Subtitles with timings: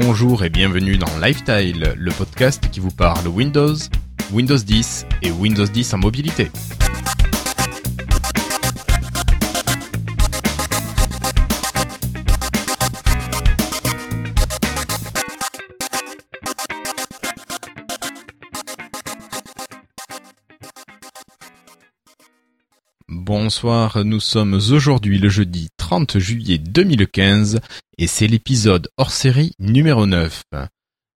[0.00, 3.74] Bonjour et bienvenue dans Lifestyle, le podcast qui vous parle Windows,
[4.32, 6.50] Windows 10 et Windows 10 en mobilité.
[23.08, 27.60] Bonsoir, nous sommes aujourd'hui le jeudi 30 juillet 2015
[27.98, 30.42] et c'est l'épisode hors série numéro 9.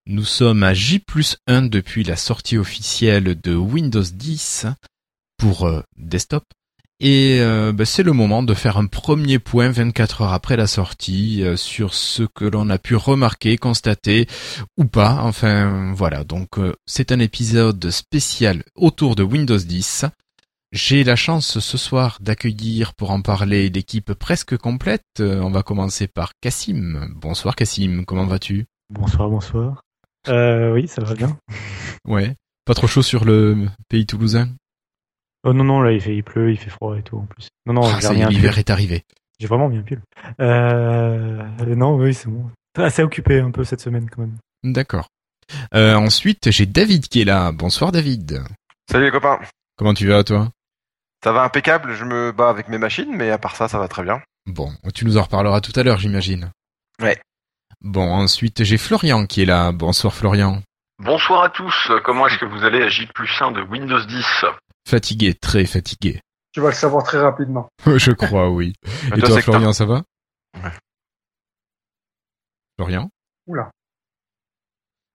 [0.04, 1.02] Nous sommes à J
[1.46, 4.66] 1 depuis la sortie officielle de Windows 10
[5.38, 6.44] pour euh, desktop
[7.00, 10.66] et euh, bah, c'est le moment de faire un premier point 24 heures après la
[10.66, 14.26] sortie euh, sur ce que l'on a pu remarquer, constater
[14.76, 15.20] ou pas.
[15.22, 20.04] Enfin voilà, donc c'est un épisode spécial autour de Windows 10.
[20.76, 25.20] J'ai la chance ce soir d'accueillir pour en parler l'équipe presque complète.
[25.20, 27.14] On va commencer par Cassim.
[27.14, 28.66] Bonsoir Cassim, comment vas-tu?
[28.90, 29.80] Bonsoir, bonsoir.
[30.28, 31.38] Euh, oui, ça va bien.
[32.06, 32.34] Ouais.
[32.66, 34.50] Pas trop chaud sur le pays toulousain?
[35.44, 37.48] Oh non, non, là il, fait, il pleut, il fait froid et tout en plus.
[37.64, 39.02] Non, non, ah, l'hiver est arrivé.
[39.40, 40.02] J'ai vraiment bien pull.
[40.42, 41.42] Euh,
[41.74, 42.50] non, oui, c'est bon.
[42.76, 44.36] Assez occupé un peu cette semaine quand même.
[44.62, 45.08] D'accord.
[45.74, 47.50] Euh, ensuite, j'ai David qui est là.
[47.50, 48.42] Bonsoir David.
[48.90, 49.40] Salut les copains.
[49.78, 50.50] Comment tu vas toi?
[51.26, 53.88] Ça va impeccable, je me bats avec mes machines, mais à part ça, ça va
[53.88, 54.22] très bien.
[54.46, 56.52] Bon, tu nous en reparleras tout à l'heure, j'imagine.
[57.02, 57.20] Ouais.
[57.80, 59.72] Bon, ensuite, j'ai Florian qui est là.
[59.72, 60.62] Bonsoir Florian.
[61.00, 64.44] Bonsoir à tous, comment est-ce que vous allez à J plus 1 de Windows 10
[64.88, 66.20] Fatigué, très fatigué.
[66.52, 67.68] Tu vas le savoir très rapidement.
[67.86, 68.74] je crois, oui.
[69.16, 70.04] Et toi, Florian, ça va?
[70.62, 70.70] Ouais.
[72.76, 73.10] Florian?
[73.48, 73.72] Oula.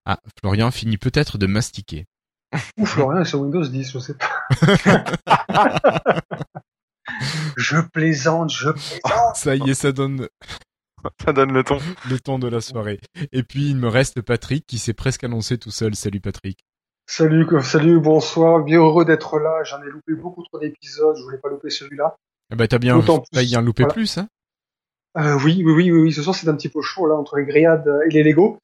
[0.06, 2.04] Ah, Florian finit peut-être de mastiquer.
[2.77, 4.30] Ou Florian est sur Windows 10, je sais pas.
[7.58, 9.35] je plaisante, je plaisante.
[9.35, 10.27] Ça y est, ça donne.
[11.25, 11.80] Ça donne le ton.
[12.09, 12.99] Le ton de la soirée.
[13.31, 15.95] Et puis il me reste Patrick qui s'est presque annoncé tout seul.
[15.95, 16.59] Salut Patrick.
[17.08, 18.64] Salut, salut, bonsoir.
[18.64, 19.64] Bien heureux d'être là.
[19.64, 21.15] J'en ai loupé beaucoup trop d'épisodes.
[21.17, 22.15] Je voulais pas louper celui-là.
[22.52, 23.02] Ah bah t'as bien
[23.33, 24.27] failli en louper plus, hein
[25.17, 27.45] euh, oui, oui, oui, oui, Ce soir c'est un petit peu chaud là entre les
[27.45, 28.59] grillades et les Lego.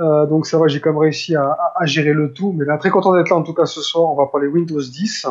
[0.00, 2.52] Euh, donc ça va, j'ai quand même réussi à, gérer le tout.
[2.52, 4.10] Mais très content d'être là en tout cas ce soir.
[4.10, 5.26] On va parler Windows 10.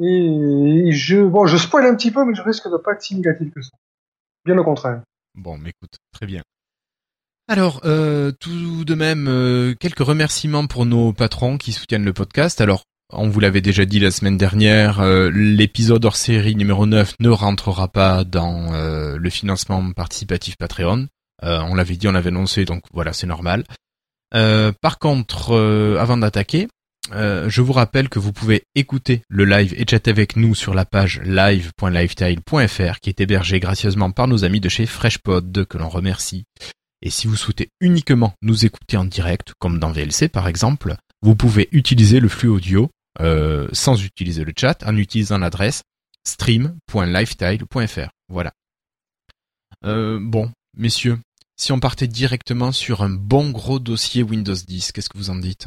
[0.00, 3.16] Et je, bon, je spoil un petit peu, mais je risque de pas être si
[3.16, 3.70] négatif que ça.
[4.44, 5.02] Bien au contraire.
[5.34, 6.42] Bon, mais écoute, très bien.
[7.48, 12.60] Alors, euh, tout de même, euh, quelques remerciements pour nos patrons qui soutiennent le podcast.
[12.60, 17.30] Alors, on vous l'avait déjà dit la semaine dernière, l'épisode hors série numéro 9 ne
[17.30, 18.70] rentrera pas dans
[19.16, 21.08] le financement participatif Patreon.
[21.44, 23.64] Euh, on l'avait dit, on l'avait annoncé, donc voilà, c'est normal.
[24.34, 26.68] Euh, par contre, euh, avant d'attaquer,
[27.10, 30.84] je vous rappelle que vous pouvez écouter le live et chatter avec nous sur la
[30.84, 36.44] page live.lifestyle.fr qui est hébergée gracieusement par nos amis de chez FreshPod que l'on remercie.
[37.00, 41.34] Et si vous souhaitez uniquement nous écouter en direct, comme dans VLC par exemple, vous
[41.34, 42.90] pouvez utiliser le flux audio
[43.72, 45.84] sans utiliser le chat en utilisant l'adresse
[46.26, 48.10] stream.lifestyle.fr.
[48.28, 48.52] Voilà.
[49.82, 51.18] bon, messieurs,
[51.60, 55.34] si on partait directement sur un bon gros dossier Windows 10, qu'est-ce que vous en
[55.34, 55.66] dites?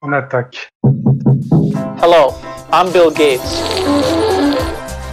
[0.00, 0.70] On attaque.
[2.02, 2.32] Hello,
[2.72, 3.42] I'm Bill Gates.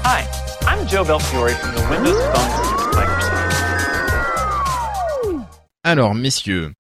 [0.06, 0.24] Hi,
[0.66, 3.34] I'm Joe Belfiore from the Windows Phone Microsoft.
[5.84, 6.72] Alors, messieurs,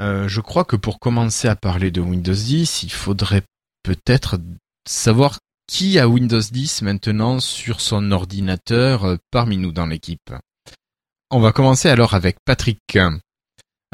[0.00, 3.42] euh, je crois que pour commencer à parler de Windows 10, il faudrait
[3.82, 4.38] peut-être
[4.88, 10.32] savoir qui a Windows 10 maintenant sur son ordinateur euh, parmi nous dans l'équipe.
[11.30, 12.98] On va commencer alors avec Patrick.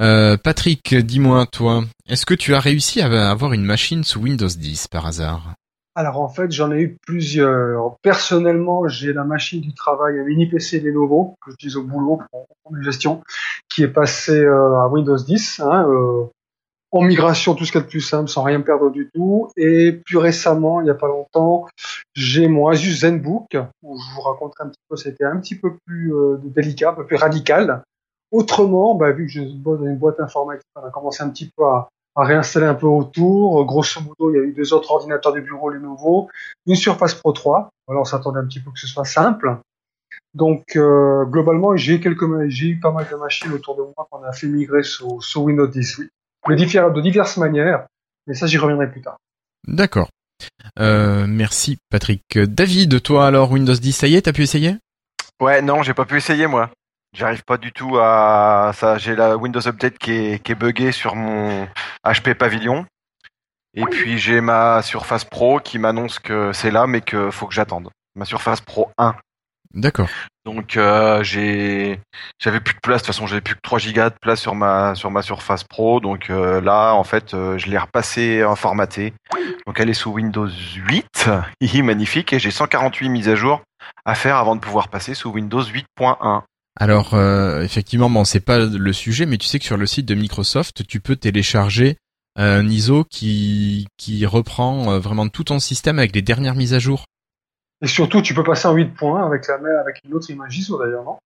[0.01, 4.47] Euh, Patrick, dis-moi toi, est-ce que tu as réussi à avoir une machine sous Windows
[4.47, 5.55] 10 par hasard?
[5.97, 7.97] Alors en fait, j'en ai eu plusieurs.
[8.03, 12.83] Personnellement, j'ai la machine du travail, mini PC Lenovo que j'utilise au boulot pour, pour
[12.83, 13.25] gestion,
[13.69, 15.59] qui est passé euh, à Windows 10.
[15.59, 16.27] Hein, euh,
[16.95, 19.51] en migration, tout ce qu'il y a de plus simple, sans rien perdre du tout.
[19.57, 21.67] Et plus récemment, il n'y a pas longtemps,
[22.15, 25.77] j'ai mon Asus ZenBook, où je vous raconterai un petit peu, c'était un petit peu
[25.85, 27.83] plus euh, délicat, un peu plus radical.
[28.31, 31.51] Autrement, bah, vu que je bosse dans une boîte informatique, on a commencé un petit
[31.57, 33.65] peu à, réinstaller un peu autour.
[33.65, 36.29] Grosso modo, il y a eu deux autres ordinateurs de bureau, les nouveaux,
[36.67, 37.71] une Surface Pro 3.
[37.89, 39.59] Alors, on s'attendait un petit peu que ce soit simple.
[40.33, 44.23] Donc, euh, globalement, j'ai quelques, j'ai eu pas mal de machines autour de moi qu'on
[44.23, 46.09] a fait migrer sous, Windows 10, oui
[46.49, 47.87] de diverses manières,
[48.27, 49.17] mais ça j'y reviendrai plus tard.
[49.67, 50.09] D'accord.
[50.79, 52.39] Euh, merci Patrick.
[52.39, 54.77] David, toi alors Windows 10, ça y est, t'as pu essayer?
[55.41, 56.71] Ouais, non, j'ai pas pu essayer moi.
[57.15, 58.99] J'arrive pas du tout à ça.
[58.99, 61.69] J'ai la Windows Update qui est, qui est buggée sur mon
[62.05, 62.87] HP Pavilion.
[63.75, 67.55] Et puis j'ai ma Surface Pro qui m'annonce que c'est là, mais que faut que
[67.55, 67.91] j'attende.
[68.15, 69.15] Ma Surface Pro 1.
[69.75, 70.09] D'accord.
[70.45, 72.01] Donc euh, j'ai
[72.39, 73.03] j'avais plus de place.
[73.03, 75.65] De toute façon j'avais plus que 3 gigas de place sur ma sur ma Surface
[75.65, 76.01] Pro.
[76.01, 79.15] Donc euh, là en fait euh, je l'ai repassé en formaté
[79.67, 81.31] donc elle est sous Windows 8
[81.61, 82.33] hihi, magnifique.
[82.33, 83.63] Et j'ai 148 mises à jour
[84.05, 86.43] à faire avant de pouvoir passer sous Windows 8.1
[86.77, 90.07] Alors euh, effectivement, bon, c'est pas le sujet, mais tu sais que sur le site
[90.07, 91.97] de Microsoft, tu peux télécharger
[92.37, 97.05] un ISO qui qui reprend vraiment tout ton système avec les dernières mises à jour.
[97.85, 100.79] Et surtout, tu peux passer en 8.1 avec la même, avec une autre image ISO
[100.83, 101.19] d'ailleurs, non?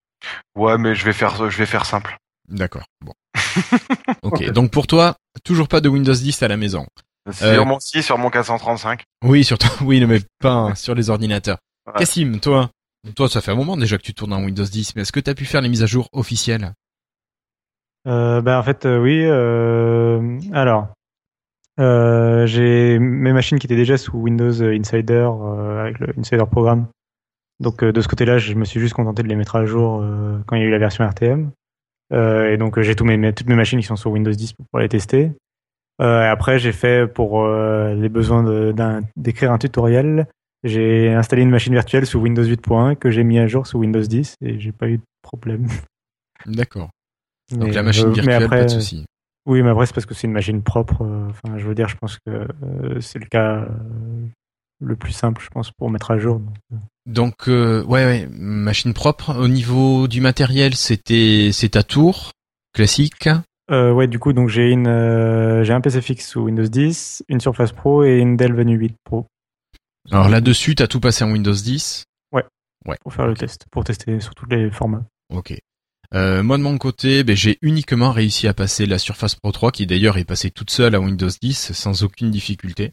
[0.57, 2.17] Ouais mais je vais faire je vais faire simple
[2.49, 2.83] D'accord.
[3.05, 3.13] Bon.
[4.23, 4.51] ok.
[4.51, 5.15] Donc pour toi,
[5.45, 6.85] toujours pas de Windows 10 à la maison.
[7.31, 9.69] sur Euh, mon site sur mon 435 Oui, surtout.
[9.85, 11.59] Oui, mais pas sur les ordinateurs.
[11.87, 11.93] Ouais.
[11.99, 12.71] Cassim, toi,
[13.15, 15.21] toi, ça fait un moment déjà que tu tournes en Windows 10, mais est-ce que
[15.21, 16.73] tu as pu faire les mises à jour officielles?
[18.09, 19.23] Euh, ben, en fait, euh, oui.
[19.25, 20.89] euh, alors,
[21.79, 26.87] euh, j'ai mes machines qui étaient déjà sous Windows Insider euh, avec le Insider Programme.
[27.61, 30.05] Donc euh, de ce côté-là, je me suis juste contenté de les mettre à jour
[30.47, 31.51] quand il y a eu la version RTM.
[32.13, 34.67] Et donc j'ai tous mes, mes- toutes mes machines qui sont sur Windows 10 pour
[34.67, 35.33] pouvoir les tester.
[36.01, 40.27] Et après, j'ai fait pour les besoins d'écrire un tutoriel.
[40.65, 44.01] J'ai installé une machine virtuelle sous Windows 8.1 que j'ai mis à jour sous Windows
[44.01, 45.67] 10 et j'ai pas eu de problème.
[46.47, 46.91] D'accord.
[47.51, 49.05] Donc Mais, la machine virtuelle, après, pas de souci.
[49.49, 51.03] Oui, mais après, c'est parce que c'est une machine propre.
[51.03, 53.69] euh, Enfin, je veux dire, je pense que euh, c'est le cas euh,
[54.81, 56.41] le plus simple, je pense, pour mettre à jour.
[57.07, 57.83] donc, euh.
[57.85, 59.35] Ouais, ouais, machine propre.
[59.37, 62.31] Au niveau du matériel, c'était c'est ta tour
[62.73, 63.29] classique.
[63.71, 64.87] Ouais, du coup, donc j'ai une,
[65.63, 68.95] j'ai un PC fixe sous Windows 10, une Surface Pro et une Dell Venue 8
[69.05, 69.27] Pro
[70.11, 72.05] Alors là-dessus, t'as tout passé en Windows 10.
[73.03, 75.05] pour faire le test, pour tester sur tous les formats.
[75.35, 75.55] Ok.
[76.15, 79.73] Euh, moi de mon côté, ben, j'ai uniquement réussi à passer la Surface Pro 3,
[79.73, 82.93] qui d'ailleurs est passée toute seule à Windows 10 sans aucune difficulté.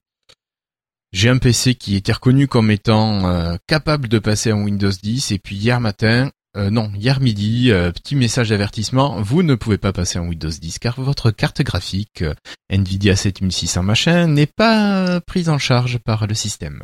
[1.14, 5.32] J'ai un PC qui était reconnu comme étant euh, capable de passer en Windows 10,
[5.32, 9.78] et puis hier matin, euh, non, hier midi, euh, petit message d'avertissement, vous ne pouvez
[9.78, 12.24] pas passer en Windows 10 car votre carte graphique
[12.70, 16.84] Nvidia 7600 machin n'est pas prise en charge par le système.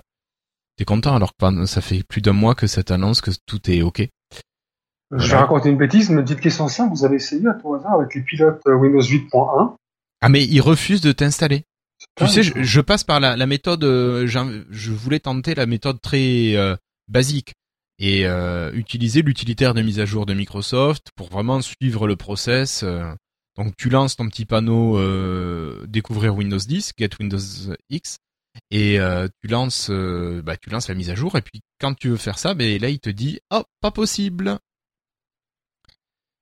[0.78, 3.82] T'es content alors que ça fait plus d'un mois que ça t'annonce que tout est
[3.82, 4.08] ok
[5.18, 6.94] Je vais raconter une bêtise, mais une petite question simple.
[6.96, 9.76] Vous avez essayé à tout hasard avec les pilotes euh, Windows 8.1
[10.22, 11.64] Ah mais il refuse de t'installer.
[12.18, 13.84] Tu sais, je, je passe par la, la méthode.
[13.84, 16.76] euh, je voulais tenter la méthode très euh,
[17.08, 17.54] basique
[18.00, 22.82] et euh, utiliser l'utilitaire de mise à jour de Microsoft pour vraiment suivre le process.
[22.84, 23.04] euh.
[23.58, 27.38] Donc tu lances ton petit panneau euh, découvrir Windows 10, get Windows
[27.90, 28.18] X,
[28.72, 31.36] et euh, tu lances, euh, bah, tu lances la mise à jour.
[31.38, 34.58] Et puis quand tu veux faire ça, ben là il te dit oh pas possible.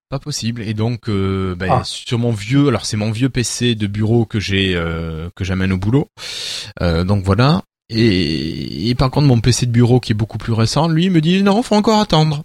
[0.10, 0.64] Pas possible.
[0.64, 1.82] Et donc, euh, ben, Ah.
[1.84, 5.72] sur mon vieux, alors c'est mon vieux PC de bureau que j'ai, euh, que j'amène
[5.72, 6.08] au boulot.
[6.82, 7.62] Euh, donc voilà.
[7.90, 11.12] Et, et par contre, mon PC de bureau qui est beaucoup plus récent, lui, il
[11.12, 12.44] me dit non, faut encore attendre.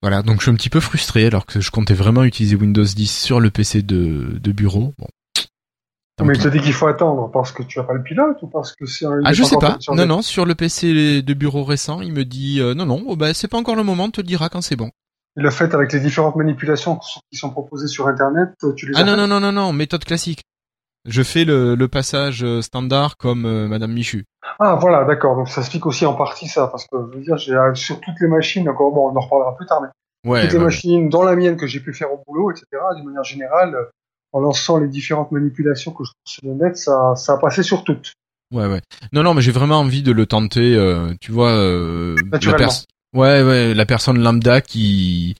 [0.00, 2.82] Voilà, donc je suis un petit peu frustré alors que je comptais vraiment utiliser Windows
[2.84, 4.94] 10 sur le PC de, de bureau.
[4.98, 5.06] Bon.
[6.16, 6.40] Tant Mais pis.
[6.40, 8.74] il te dit qu'il faut attendre parce que tu as pas le pilote ou parce
[8.74, 9.20] que c'est un.
[9.24, 9.78] Ah, je sais pas.
[9.94, 13.16] Non, non, sur le PC de bureau récent, il me dit euh, non, non, oh,
[13.16, 14.90] bah, c'est pas encore le moment, on te le dira quand c'est bon.
[15.36, 16.98] L'a fait avec les différentes manipulations
[17.30, 18.50] qui sont proposées sur Internet.
[18.76, 20.42] Tu les Ah as non, non, non, non, non, méthode classique.
[21.06, 24.24] Je fais le, le passage euh, standard comme euh, Madame Michu.
[24.60, 25.34] Ah voilà, d'accord.
[25.34, 27.98] Donc ça explique aussi en partie ça, parce que je veux dire, j'ai euh, sur
[28.00, 29.88] toutes les machines, encore bon, on en reparlera plus tard, mais
[30.30, 32.66] Ouais, toutes les ouais, machines, dans la mienne que j'ai pu faire au boulot, etc.
[32.94, 33.74] D'une manière générale,
[34.32, 37.64] en lançant les différentes manipulations que je trouve sur le net, ça, ça a passé
[37.64, 38.12] sur toutes.
[38.52, 38.80] Ouais, ouais.
[39.12, 40.76] Non, non, mais j'ai vraiment envie de le tenter.
[40.76, 45.36] euh, tu vois, euh, la pers- Ouais, ouais, la personne lambda qui,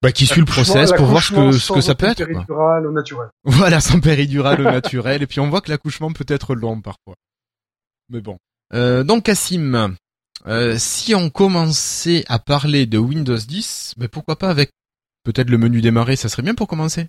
[0.00, 2.24] bah, qui suit le process pour voir ce que ce que ça peut être.
[2.24, 2.26] quoi.
[2.44, 3.28] péridurale au naturel.
[3.44, 5.22] Voilà, sans péridurale au naturel.
[5.22, 7.14] Et puis on voit que l'accouchement peut être long parfois.
[8.08, 8.38] Mais bon.
[8.74, 9.94] Euh, donc Cassim,
[10.46, 14.70] euh, si on commençait à parler de Windows 10, mais pourquoi pas avec
[15.24, 17.06] peut-être le menu démarrer, ça serait bien pour commencer.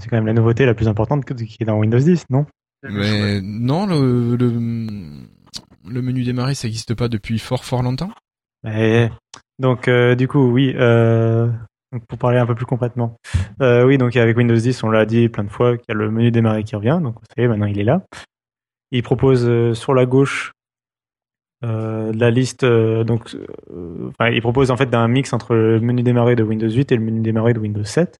[0.00, 2.46] C'est quand même la nouveauté la plus importante que- qui est dans Windows 10, non?
[2.82, 8.10] Mais non, le, le, le menu démarrer, ça n'existe pas depuis fort fort longtemps.
[9.58, 11.50] Donc, euh, du coup, oui, euh,
[12.08, 13.16] pour parler un peu plus concrètement.
[13.60, 15.94] Euh, oui, donc avec Windows 10, on l'a dit plein de fois qu'il y a
[15.94, 16.98] le menu démarrer qui revient.
[17.02, 18.02] Donc, vous savez, maintenant il est là.
[18.90, 20.52] Il propose sur la gauche
[21.62, 22.64] la liste.
[22.64, 23.36] donc,
[24.20, 27.02] il propose en fait un mix entre le menu démarrer de Windows 8 et le
[27.02, 28.16] menu démarrer de Windows 7.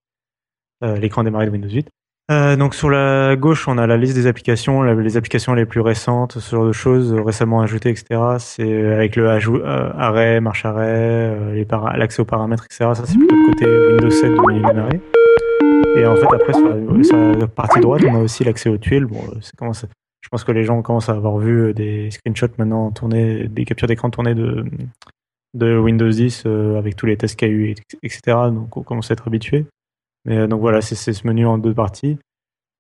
[0.82, 1.88] Euh, L'écran démarrer de Windows 8.
[2.30, 5.80] Euh, donc sur la gauche, on a la liste des applications, les applications les plus
[5.80, 8.20] récentes, ce genre de choses euh, récemment ajoutées, etc.
[8.38, 11.64] C'est euh, avec le arrêt, marche arrêt,
[11.96, 12.90] l'accès aux paramètres, etc.
[12.94, 15.00] Ça c'est plutôt le côté Windows 7 du menu démarrer.
[15.96, 19.06] Et en fait après sur la, partie droite, on a aussi l'accès aux tuiles.
[19.06, 23.64] Bon, Je pense que les gens commencent à avoir vu des screenshots maintenant tournés, des
[23.64, 24.36] captures d'écran tournées
[25.54, 28.20] de Windows 10 euh, avec tous les tests qu'il y a eu, etc.
[28.52, 29.66] Donc on commence à être habitué.
[30.24, 32.18] Mais euh, donc voilà, c'est ce menu en deux parties.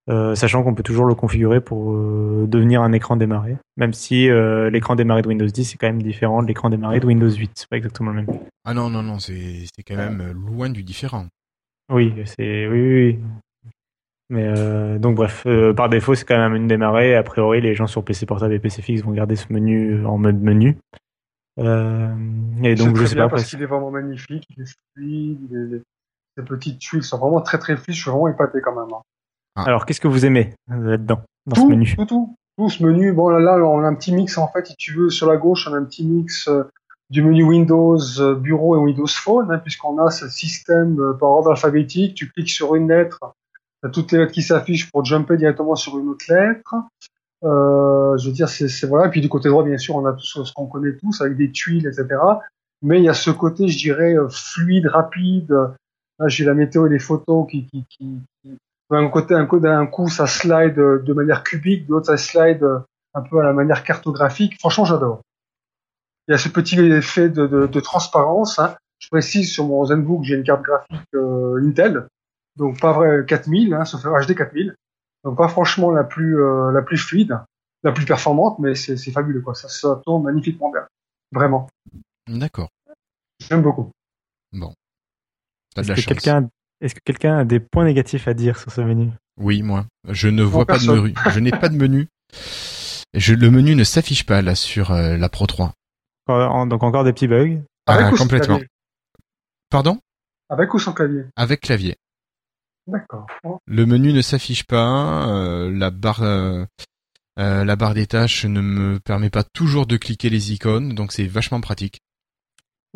[0.08, 4.28] Euh, sachant qu'on peut toujours le configurer pour euh, devenir un écran démarré, même si
[4.28, 7.30] euh, l'écran démarré de Windows 10 est quand même différent de l'écran démarré de Windows
[7.30, 7.50] 8.
[7.54, 8.26] C'est pas exactement le même.
[8.64, 11.26] Ah non, non, non, c'est c'est quand même euh, loin du différent.
[11.92, 13.18] Oui, c'est oui, oui,
[13.64, 13.70] oui.
[14.30, 17.14] Mais euh, donc bref, euh, par défaut, c'est quand même un menu démarré.
[17.14, 20.18] A priori, les gens sur PC portable et PC fixe vont garder ce menu en
[20.18, 20.76] mode menu.
[21.58, 22.08] Euh,
[22.62, 23.30] et donc je très sais bien pas.
[23.30, 25.82] parce qu'il est vraiment magnifique, il est fluide, il est- les,
[26.40, 28.92] ces petites tuiles sont vraiment très très fluides, je suis vraiment épaté quand même.
[29.56, 29.64] hein.
[29.66, 32.82] Alors qu'est-ce que vous aimez euh, là-dedans, dans tout, ce menu tout, tout, tout ce
[32.82, 33.12] menu.
[33.12, 35.36] Bon, là, là, on a un petit mix en fait, si tu veux, sur la
[35.36, 36.64] gauche, on a un petit mix euh,
[37.10, 41.30] du menu Windows euh, Bureau et Windows Phone, hein, puisqu'on a ce système euh, par
[41.30, 42.14] ordre alphabétique.
[42.14, 43.18] Tu cliques sur une lettre,
[43.82, 46.74] t'as toutes les lettres qui s'affichent pour jumper directement sur une autre lettre.
[47.42, 49.06] Euh, je veux dire, c'est voilà.
[49.06, 51.20] Et puis du côté droit, bien sûr, on a tout ce, ce qu'on connaît tous
[51.22, 52.06] avec des tuiles, etc.
[52.82, 55.54] Mais il y a ce côté, je dirais, fluide, rapide.
[56.20, 58.58] Là, j'ai la météo et les photos qui, qui, qui, qui-
[58.90, 62.64] d'un côté, un coup, d'un coup, ça slide de manière cubique, de l'autre, ça slide
[63.14, 64.58] un peu à la manière cartographique.
[64.58, 65.22] Franchement, j'adore.
[66.28, 68.58] Il y a ce petit effet de, de, de transparence.
[68.58, 68.76] Hein.
[68.98, 72.06] Je précise sur mon ZenBook, j'ai une carte graphique euh, Intel,
[72.56, 74.74] donc pas vrai 4000, hein, sauf HD 4000.
[75.24, 77.38] Donc pas franchement la plus euh, la plus fluide,
[77.82, 79.54] la plus performante, mais c'est c'est fabuleux quoi.
[79.54, 80.86] Ça, ça tourne magnifiquement bien,
[81.32, 81.68] vraiment.
[82.28, 82.68] D'accord.
[83.48, 83.90] J'aime beaucoup.
[84.52, 84.58] De
[85.76, 86.08] Est-ce la que chance.
[86.14, 86.48] quelqu'un
[86.82, 89.10] est-ce que quelqu'un a des points négatifs à dire sur ce menu?
[89.36, 89.86] Oui, moi.
[90.08, 91.14] Je ne vois pas de menu.
[91.30, 92.08] Je n'ai pas de menu.
[93.12, 95.74] Je, le menu ne s'affiche pas là sur euh, la Pro 3.
[96.26, 97.58] Encore- en- Donc encore des petits bugs.
[97.86, 98.56] Avec Ah, ou sans complètement.
[98.56, 98.68] clavier?
[99.70, 99.98] Pardon?
[100.48, 101.24] Avec ou sans clavier?
[101.36, 101.96] Avec clavier.
[102.86, 103.26] D'accord.
[103.66, 105.28] Le menu ne s'affiche pas.
[105.28, 106.64] euh, la barre, euh,
[107.38, 111.12] euh, la barre des tâches ne me permet pas toujours de cliquer les icônes, donc
[111.12, 112.00] c'est vachement pratique.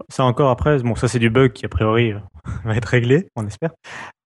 [0.09, 2.19] Ça encore après, bon ça c'est du bug qui a priori euh,
[2.65, 3.71] va être réglé, on espère.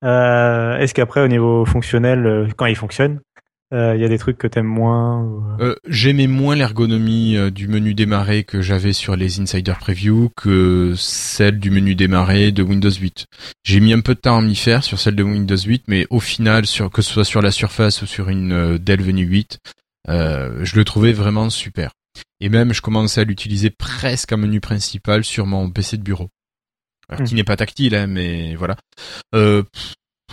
[0.04, 3.20] Euh, Est-ce qu'après au niveau fonctionnel, euh, quand il fonctionne,
[3.70, 8.62] il y a des trucs que t'aimes moins J'aimais moins l'ergonomie du menu démarrer que
[8.62, 13.26] j'avais sur les Insider Preview que celle du menu démarrer de Windows 8.
[13.64, 16.06] J'ai mis un peu de temps à m'y faire sur celle de Windows 8, mais
[16.08, 19.58] au final, que ce soit sur la Surface ou sur une Dell Venue 8,
[20.08, 21.92] euh, je le trouvais vraiment super.
[22.40, 26.28] Et même, je commençais à l'utiliser presque en menu principal sur mon PC de bureau.
[27.08, 27.38] Alors, qui Mhm.
[27.38, 28.76] n'est pas tactile, hein, mais voilà.
[29.34, 29.62] Euh,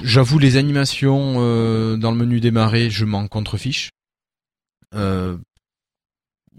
[0.04, 3.92] J'avoue, les animations euh, dans le menu démarrer, je m'en contrefiche.
[4.94, 5.38] Euh,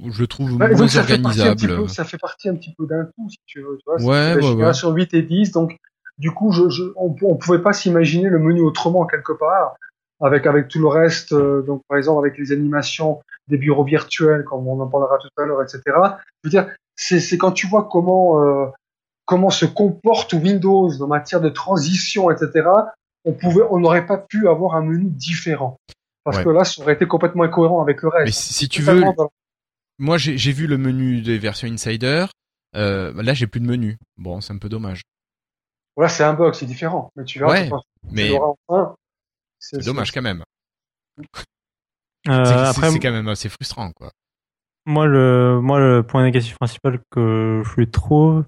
[0.03, 1.83] je le trouve Bah, moins donc ça fait, partie un petit organisable.
[1.83, 3.77] peu, ça fait partie un petit peu d'un tout, si tu veux.
[3.79, 5.77] Tu vois, Ouais, ouais, génération 8 et 10, donc
[6.19, 9.75] du coup, je, je, on, on pouvait pas s'imaginer le menu autrement quelque part,
[10.21, 11.33] avec avec tout le reste.
[11.33, 15.29] euh, donc par exemple avec les animations des bureaux virtuels, comme on en parlera tout
[15.41, 15.81] à l'heure, etc.
[15.87, 15.91] Je
[16.45, 18.67] veux dire, c'est c'est quand tu vois comment euh,
[19.25, 22.69] comment se comporte Windows en matière de transition, etc.
[23.25, 25.77] On pouvait, on n'aurait pas pu avoir un menu différent.
[26.25, 26.45] Parce Ouais.
[26.45, 28.27] que là, ça aurait été complètement incohérent avec le reste.
[28.27, 29.31] Mais si, tu veux, dans-
[29.99, 32.27] moi j'ai vu le menu des versions Insider.
[32.75, 33.97] Euh, là, j'ai plus de menu.
[34.17, 35.03] Bon, c'est un peu dommage.
[35.97, 37.11] Voilà, c'est un bug, c'est différent.
[37.17, 37.75] Mais tu verras, Ouais, tu
[38.13, 38.31] Mais
[38.69, 38.95] enfin,
[39.59, 40.43] c'est dommage quand même.
[41.21, 41.23] euh,
[42.45, 44.11] C'est- c'est après, c'est quand même assez frustrant, quoi.
[44.87, 48.45] moi le moi le point négatif principal que je lui trouve,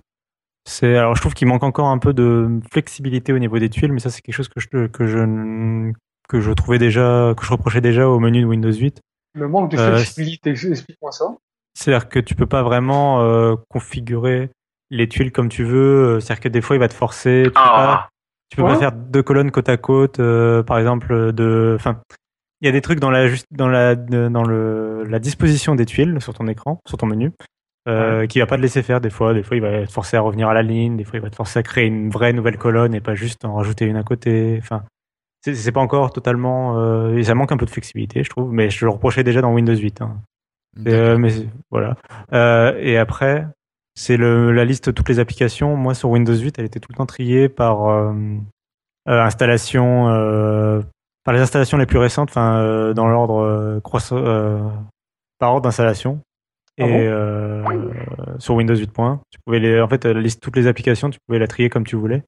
[0.64, 3.92] c'est alors je trouve qu'il manque encore un peu de flexibilité au niveau des tuiles,
[3.92, 5.92] mais ça c'est quelque chose que je que je
[6.28, 9.00] que je trouvais déjà que je reprochais déjà au menu de Windows 8.
[9.34, 11.36] Le manque de Euh, flexibilité, explique-moi ça.
[11.74, 14.50] C'est-à-dire que tu peux pas vraiment euh, configurer
[14.90, 16.18] les tuiles comme tu veux.
[16.18, 17.42] C'est-à-dire que des fois, il va te forcer.
[17.44, 18.08] Tu peux pas, Ah,
[18.50, 18.72] tu peux Ouais.
[18.74, 21.32] pas faire deux colonnes côte à côte, euh, par exemple.
[21.32, 22.00] De, enfin,
[22.60, 26.20] il y a des trucs dans la dans la dans le la disposition des tuiles
[26.20, 27.32] sur ton écran, sur ton menu,
[27.88, 29.00] euh, qui va pas te laisser faire.
[29.00, 30.96] Des fois, des fois, il va te forcer à revenir à la ligne.
[30.96, 33.44] Des fois, il va te forcer à créer une vraie nouvelle colonne et pas juste
[33.44, 34.58] en rajouter une à côté.
[34.60, 34.82] Enfin.
[35.44, 36.78] C'est pas encore totalement.
[36.78, 39.52] Euh, ça manque un peu de flexibilité, je trouve, mais je le reprochais déjà dans
[39.54, 40.02] Windows 8.
[40.02, 40.16] Hein.
[40.86, 41.30] Euh, mais
[41.70, 41.94] voilà.
[42.32, 43.46] Euh, et après,
[43.98, 45.76] c'est le, la liste de toutes les applications.
[45.76, 48.12] Moi, sur Windows 8, elle était tout le temps triée par euh,
[49.08, 50.80] euh, installation, euh,
[51.24, 54.22] par les installations les plus récentes, enfin euh, dans l'ordre croissant,
[55.40, 56.20] par ordre d'installation.
[56.76, 56.94] Et Ah bon?
[56.96, 57.64] euh,
[58.38, 58.88] sur Windows 8.
[59.30, 61.84] Tu pouvais les, en fait, la liste toutes les applications, tu pouvais la trier comme
[61.84, 62.22] tu voulais.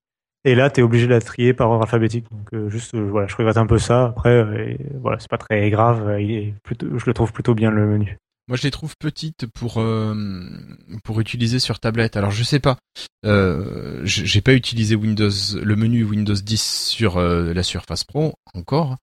[0.45, 2.27] Et là, tu es obligé de la trier par ordre alphabétique.
[2.33, 4.07] Donc, juste, voilà, je regrette un peu ça.
[4.07, 4.41] Après,
[4.73, 6.17] et voilà, c'est pas très grave.
[6.65, 8.19] plutôt, je le trouve plutôt bien le menu.
[8.51, 10.13] Moi, je les trouve petites pour euh,
[11.05, 12.17] pour utiliser sur tablette.
[12.17, 12.79] Alors, je sais pas.
[13.25, 15.31] Euh, j'ai pas utilisé Windows
[15.63, 18.97] le menu Windows 10 sur euh, la Surface Pro encore,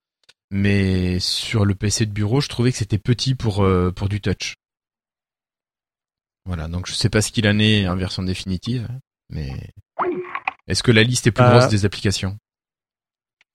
[0.51, 4.20] mais sur le PC de bureau, je trouvais que c'était petit pour euh, pour du
[4.20, 4.56] touch.
[6.46, 8.89] Voilà, donc je sais pas ce qu'il en est en version définitive,
[9.30, 9.54] mais
[10.68, 12.38] est-ce que la liste est plus grosse des applications?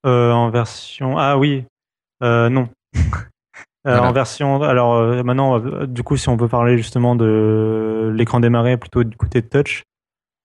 [0.05, 1.67] En version ah oui
[2.23, 2.71] non
[3.85, 4.09] Voilà.
[4.09, 8.39] en version alors euh, maintenant euh, du coup si on peut parler justement de l'écran
[8.39, 9.83] démarré plutôt du côté de touch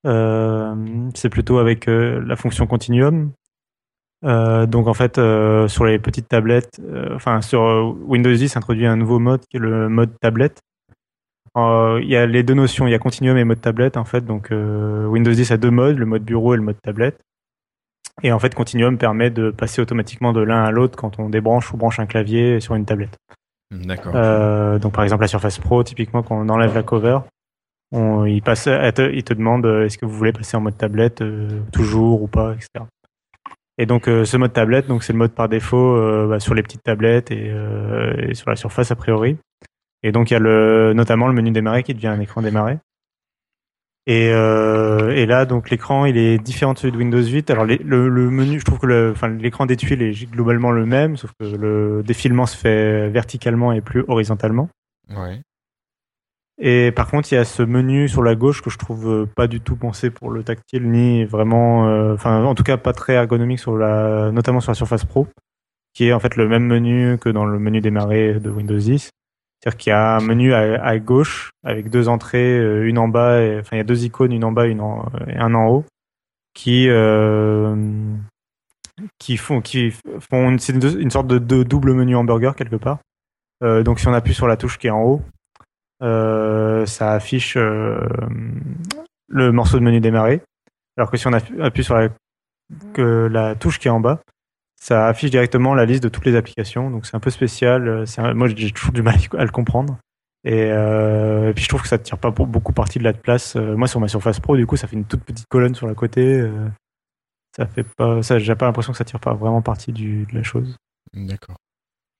[0.06, 0.76] euh,
[1.16, 3.32] c'est plutôt avec euh, la fonction continuum.
[4.26, 8.58] Euh, donc en fait euh, sur les petites tablettes euh, enfin sur euh, Windows 10
[8.58, 10.62] introduit un nouveau mode qui est le mode tablette.
[11.56, 12.88] Euh, il y a les deux notions.
[12.88, 14.22] Il y a continuum et mode tablette en fait.
[14.26, 17.20] Donc euh, Windows 10 a deux modes le mode bureau et le mode tablette
[18.24, 21.74] et en fait, Continuum permet de passer automatiquement de l'un à l'autre quand on débranche
[21.74, 23.18] ou branche un clavier sur une tablette.
[23.72, 24.14] D'accord.
[24.16, 27.20] Euh, donc, par exemple, la Surface Pro, typiquement, quand on enlève la cover,
[27.92, 30.78] on, il, passe, te, il te demande euh, est-ce que vous voulez passer en mode
[30.78, 32.86] tablette euh, toujours ou pas, etc.
[33.78, 36.56] Et donc, euh, ce mode tablette, donc c'est le mode par défaut euh, bah, sur
[36.56, 39.38] les petites tablettes et, euh, et sur la Surface a priori.
[40.04, 42.80] Et donc, il y a le, notamment le menu démarrer qui devient un écran démarrer.
[44.10, 47.50] Et, euh, et là, donc l'écran, il est différent de celui de Windows 8.
[47.52, 51.18] Alors les- le, le menu, je trouve que l'écran des tuiles est globalement le même,
[51.18, 54.70] sauf que le défilement se fait verticalement et plus horizontalement.
[55.10, 55.42] Ouais.
[56.60, 59.26] Et par contre, il y a ce menu sur la gauche que je trouve euh,
[59.36, 62.94] pas du tout pensé pour le tactile, ni vraiment, euh, enfin, en tout cas, pas
[62.94, 65.28] très ergonomique sur la, notamment sur la Surface Pro,
[65.94, 69.12] qui est en fait le même menu que dans le menu démarrer de Windows 10.
[69.60, 73.42] C'est-à-dire qu'il y a un menu à, gauche avec deux entrées, euh, une en bas,
[73.42, 75.68] et, enfin, il y a deux icônes, une en bas, une en, et un en
[75.68, 75.86] haut,
[76.54, 77.76] qui, euh,
[79.18, 79.92] qui font, qui
[80.30, 80.60] font une,
[81.10, 83.00] sorte de, double menu hamburger quelque part.
[83.64, 85.22] Euh, donc, si on appuie sur la touche qui est en haut,
[86.00, 87.58] ça affiche
[89.28, 90.42] le morceau de menu démarrer.
[90.98, 92.10] Alors que si on appu- appuie sur la,
[92.94, 94.20] que la touche qui est en bas,
[94.80, 96.90] ça affiche directement la liste de toutes les applications.
[96.90, 97.88] Donc c'est un peu spécial.
[97.88, 99.98] euh, un- moi j'ai toujours du mal à le comprendre.
[100.44, 103.14] Et, euh, et puis je trouve que ça ne tire pas beaucoup partie de la
[103.14, 103.56] place.
[103.56, 105.88] Euh, moi sur ma Surface Pro, du coup, ça fait une toute petite colonne sur
[105.88, 106.22] la côté.
[106.40, 106.68] euh,
[107.56, 110.36] ça fait pas, ça, j'ai pas l'impression que ça tire pas vraiment partie du, de
[110.36, 110.78] la chose.
[111.14, 111.58] D'accord.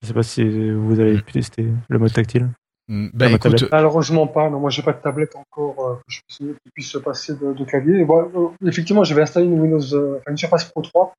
[0.02, 1.22] Je sais pas si vous avez Mm.
[1.22, 2.50] pu tester le mode tactile.
[2.88, 3.66] Mm, Bah Ah, écoute.
[3.72, 4.50] Malheureusement pas.
[4.50, 7.36] Non, moi j'ai pas de tablette encore euh, que je puisse, qui puisse se passer
[7.36, 8.04] de, de clavier.
[8.04, 8.30] Bon,
[8.64, 11.14] euh, effectivement, j'avais installé une Windows, euh, une Surface Pro 3.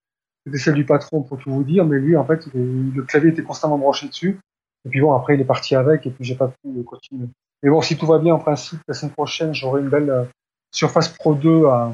[0.49, 3.31] C'était celle du patron pour tout vous dire, mais lui en fait, il- le clavier
[3.31, 4.39] était constamment branché dessus.
[4.85, 7.27] Et puis bon, après il est parti avec, et puis j'ai pas pu continuer.
[7.63, 10.25] Mais bon, si tout va bien, en principe, la semaine prochaine, j'aurai une belle euh,
[10.73, 11.93] Surface Pro 2 à,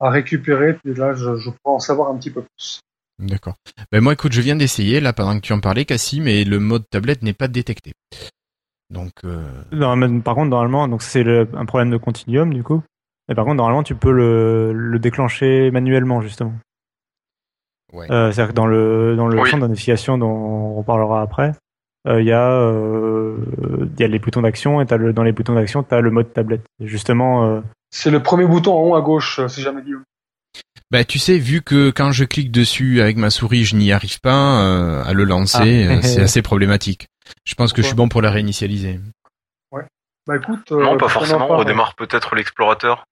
[0.00, 0.74] à récupérer.
[0.74, 2.80] Puis là, je, je pourrai en savoir un petit peu plus.
[3.18, 3.54] d'accord.
[3.92, 6.58] Ben moi écoute, je viens d'essayer là pendant que tu en parlais, Cassim, et le
[6.58, 7.92] mode tablette n'est pas détecté.
[8.88, 12.62] Donc euh, Non, mais par contre, normalement, donc c'est le- un problème de continuum du
[12.64, 12.82] coup.
[13.28, 16.54] Mais par contre, normalement, tu peux le, le déclencher manuellement justement.
[17.92, 18.10] Ouais.
[18.10, 19.50] Euh, C'est-à-dire que dans le dans le Oui.
[19.52, 21.52] de notification dont on reparlera après,
[22.06, 23.36] euh, il y a euh,
[23.94, 26.32] il y a les boutons d'action et le dans les boutons d'action t'as le mode
[26.32, 26.64] tablette.
[26.82, 29.92] Et justement, euh, C'est le premier bouton en haut à gauche, euh, si jamais dit.
[30.90, 34.20] Bah tu sais, vu que quand je clique dessus avec ma souris, je n'y arrive
[34.20, 35.92] pas euh, à le lancer, Ah.
[35.94, 37.06] euh, c'est assez problématique.
[37.44, 38.98] Je pense que je suis bon pour la réinitialiser.
[40.26, 40.70] Bah écoute.
[40.70, 41.50] euh, Non, pas forcément.
[41.50, 43.04] On redémarre peut-être l'explorateur.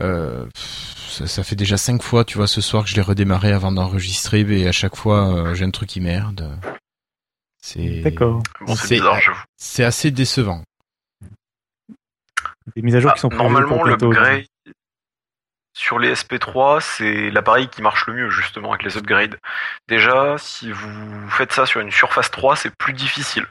[0.00, 3.02] Euh, pff, ça, ça fait déjà cinq fois, tu vois, ce soir que je l'ai
[3.02, 6.58] redémarré avant d'enregistrer, et à chaque fois euh, j'ai un truc qui merde.
[7.60, 8.42] C'est d'accord.
[8.60, 9.42] Bon, c'est C'est- bizarre, j'avoue.
[9.56, 10.62] c'est assez décevant.
[12.76, 14.44] Des mises à jour Ah, qui sont normalement, l'upgrade
[15.74, 19.38] sur les SP3, c'est l'appareil qui marche le mieux justement avec les upgrades.
[19.88, 23.46] Déjà, si vous faites ça sur une Surface 3, c'est plus difficile.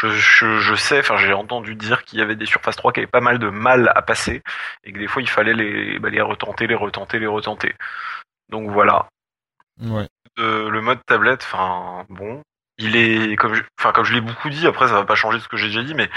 [0.00, 3.00] Je, je, je sais, enfin j'ai entendu dire qu'il y avait des Surface 3 qui
[3.00, 4.42] avaient pas mal de mal à passer
[4.82, 7.74] et que des fois il fallait les, bah, les retenter, les retenter, les retenter.
[8.48, 9.08] Donc voilà.
[9.78, 10.08] Ouais.
[10.38, 12.42] Euh, le mode tablette, enfin bon,
[12.78, 14.66] il est comme je, enfin comme je l'ai beaucoup dit.
[14.66, 16.08] Après, ça va pas changer de ce que j'ai déjà dit, mais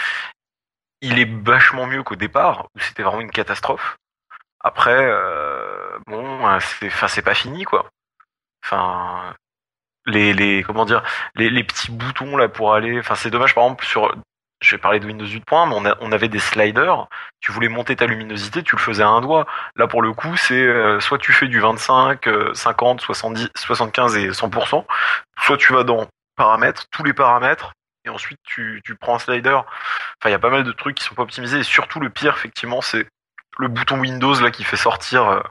[1.02, 3.98] il est vachement mieux qu'au départ où c'était vraiment une catastrophe.
[4.62, 7.89] Après, euh, bon, euh, c'est, enfin c'est pas fini quoi.
[8.63, 9.36] Enfin,
[10.06, 11.04] les, les, comment dire,
[11.36, 13.00] les, les petits boutons là pour aller.
[13.00, 14.13] Enfin, c'est dommage par exemple sur.
[14.62, 17.08] Je vais parler de Windows 8.1, mais on, a- on avait des sliders.
[17.42, 19.46] Tu voulais monter ta luminosité, tu le faisais à un doigt.
[19.76, 24.16] Là, pour le coup, c'est euh, soit tu fais du 25, euh, 50, 70, 75
[24.16, 24.86] et 100%,
[25.39, 27.74] soit tu vas dans paramètres, tous les paramètres,
[28.06, 29.50] et ensuite tu, tu prends un slider.
[29.50, 29.66] Enfin,
[30.28, 31.60] il y a pas mal de trucs qui sont pas optimisés.
[31.60, 33.06] Et surtout, le pire, effectivement, c'est
[33.60, 35.42] le bouton Windows là qui fait sortir, euh,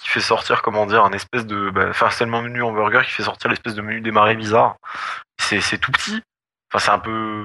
[0.00, 3.12] qui fait sortir, comment dire, un espèce de, bah, enfin, c'est tellement menu hamburger qui
[3.12, 4.76] fait sortir l'espèce de menu démarrer bizarre.
[5.38, 6.20] C'est, tout petit.
[6.72, 7.42] Enfin, c'est un peu,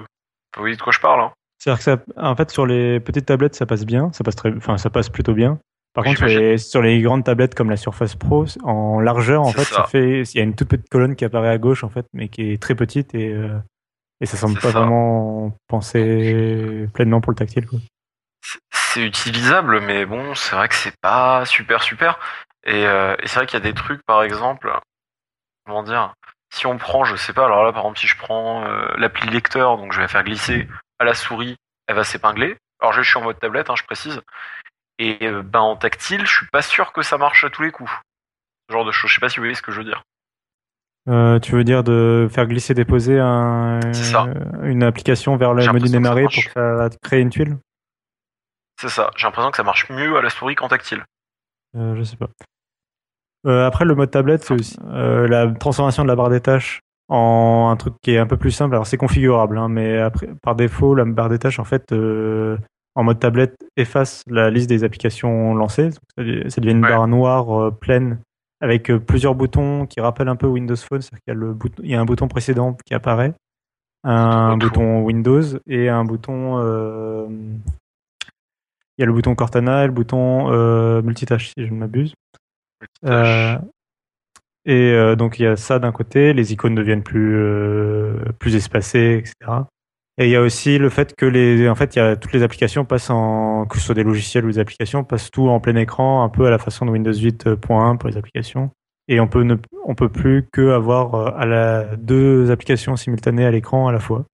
[0.56, 3.26] vous voyez de quoi je parle, hein C'est-à-dire que ça, en fait, sur les petites
[3.26, 5.60] tablettes, ça passe bien, ça passe très, enfin, ça passe plutôt bien.
[5.94, 9.42] Par Oui, contre, sur les, sur les grandes tablettes comme la Surface Pro, en largeur,
[9.42, 9.76] en fait, ça.
[9.78, 12.06] ça fait, il y a une toute petite colonne qui apparaît à gauche, en fait,
[12.14, 13.58] mais qui est très petite et, euh,
[14.22, 14.80] et ça semble pas ça.
[14.80, 17.80] vraiment pensé pleinement pour le tactile, quoi.
[18.98, 22.18] C'est utilisable, mais bon, c'est vrai que c'est pas super super.
[22.66, 24.74] Et, euh, et c'est vrai qu'il y a des trucs, par exemple,
[25.66, 26.14] comment dire,
[26.52, 29.30] si on prend, je sais pas, alors là, par exemple, si je prends euh, l'appli
[29.30, 32.58] lecteur, donc je vais faire glisser à la souris, elle va s'épingler.
[32.82, 34.22] Alors je suis en mode tablette, hein, je précise.
[34.98, 37.72] Et euh, ben en tactile, je suis pas sûr que ça marche à tous les
[37.72, 37.92] coups.
[38.68, 39.12] Ce genre de choses.
[39.12, 40.02] Je sais pas si vous voyez ce que je veux dire.
[41.08, 43.80] Euh, tu veux dire de faire glisser déposer un,
[44.64, 47.58] une application vers le menu démarrer pour que ça créer une tuile?
[48.80, 49.10] C'est ça.
[49.16, 51.04] J'ai l'impression que ça marche mieux à la souris qu'en tactile.
[51.76, 52.28] Euh, Je sais pas.
[53.46, 56.82] Euh, après, le mode tablette, c'est aussi euh, la transformation de la barre des tâches
[57.08, 58.76] en un truc qui est un peu plus simple.
[58.76, 62.58] Alors, c'est configurable, hein, mais après, par défaut, la barre des tâches, en fait, euh,
[62.96, 65.92] en mode tablette, efface la liste des applications lancées.
[65.92, 66.90] Ça devient- une Ouais.
[66.90, 68.20] barre noire euh, pleine
[68.60, 71.02] avec plusieurs boutons qui rappellent un peu Windows Phone.
[71.02, 73.34] C'est-à-dire qu'il y a, le bouton, il y a un bouton précédent qui apparaît,
[74.04, 76.58] un bouton Windows et un bouton.
[78.98, 82.14] Il y a le bouton Cortana et le bouton euh, multitâche, si je ne m'abuse.
[83.06, 83.58] Euh,
[84.66, 87.38] et euh, donc il y a ça d'un côté, les icônes deviennent plus
[88.40, 89.62] plus espacées, etc.
[90.18, 92.34] Et il y a aussi le fait que les en fait il y a toutes
[92.34, 95.60] les applications passent en que ce soit des logiciels ou des applications passent tout en
[95.60, 98.72] plein écran, un peu à la façon de Windows 8.1 pour les applications.
[99.08, 99.56] Et on peut ne
[99.86, 104.26] on peut plus que avoir à la deux applications simultanées à l'écran à la fois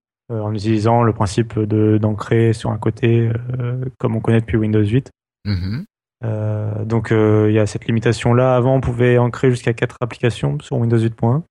[0.42, 4.84] en utilisant le principe de d'ancrer sur un côté euh, comme on connaît depuis Windows
[4.84, 5.10] 8.
[5.46, 5.86] Mhm.
[6.26, 8.56] Euh, donc euh, il y a cette limitation là.
[8.56, 11.42] Avant on pouvait ancrer jusqu'à quatre applications sur Windows 8.1.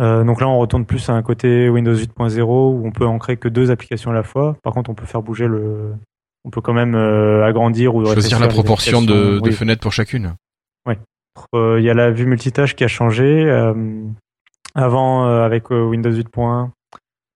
[0.00, 3.36] Euh, donc là on retourne plus à un côté Windows 8.0 où on peut ancrer
[3.36, 4.56] que deux applications à la fois.
[4.62, 5.94] Par contre on peut faire bouger le,
[6.44, 9.52] on peut quand même euh, agrandir ou Choisir la proportion de, Oui.
[9.52, 10.34] fenêtres pour chacune.
[11.54, 13.44] Euh, Il y a la vue multitâche qui a changé.
[13.44, 13.72] Euh,
[14.74, 16.70] avant euh, avec euh, Windows 8.1.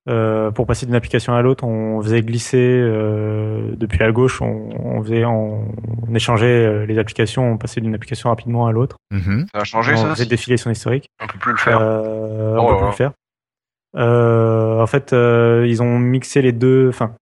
[0.06, 4.68] Euh, pour passer d'une application à l'autre, on faisait glisser euh, depuis la gauche, on,
[4.78, 5.64] on faisait, on,
[6.06, 8.96] on échangeait euh, les applications, on passait d'une application rapidement à l'autre.
[9.10, 9.46] Mhm.
[9.54, 11.08] Ça a changé on ça faisait aussi défiler son historique.
[11.22, 11.78] On peut plus le faire.
[11.80, 13.12] Euh, Oh on peut plus le faire.
[13.96, 16.88] Euh, en fait, euh, ils ont mixé les deux.
[16.90, 17.14] Enfin,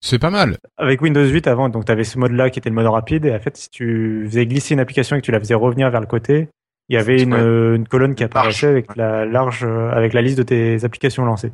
[0.00, 0.56] C'est pas mal.
[0.78, 3.24] avec Windows 8 avant, donc tu avais ce mode-là qui était le mode rapide.
[3.26, 5.90] Et en fait, si tu faisais glisser une application et que tu la faisais revenir
[5.90, 6.48] vers le côté,
[6.88, 8.32] il y avait une, une colonne qui Large.
[8.32, 11.52] apparaissait avec la large, avec la liste de tes applications lancées.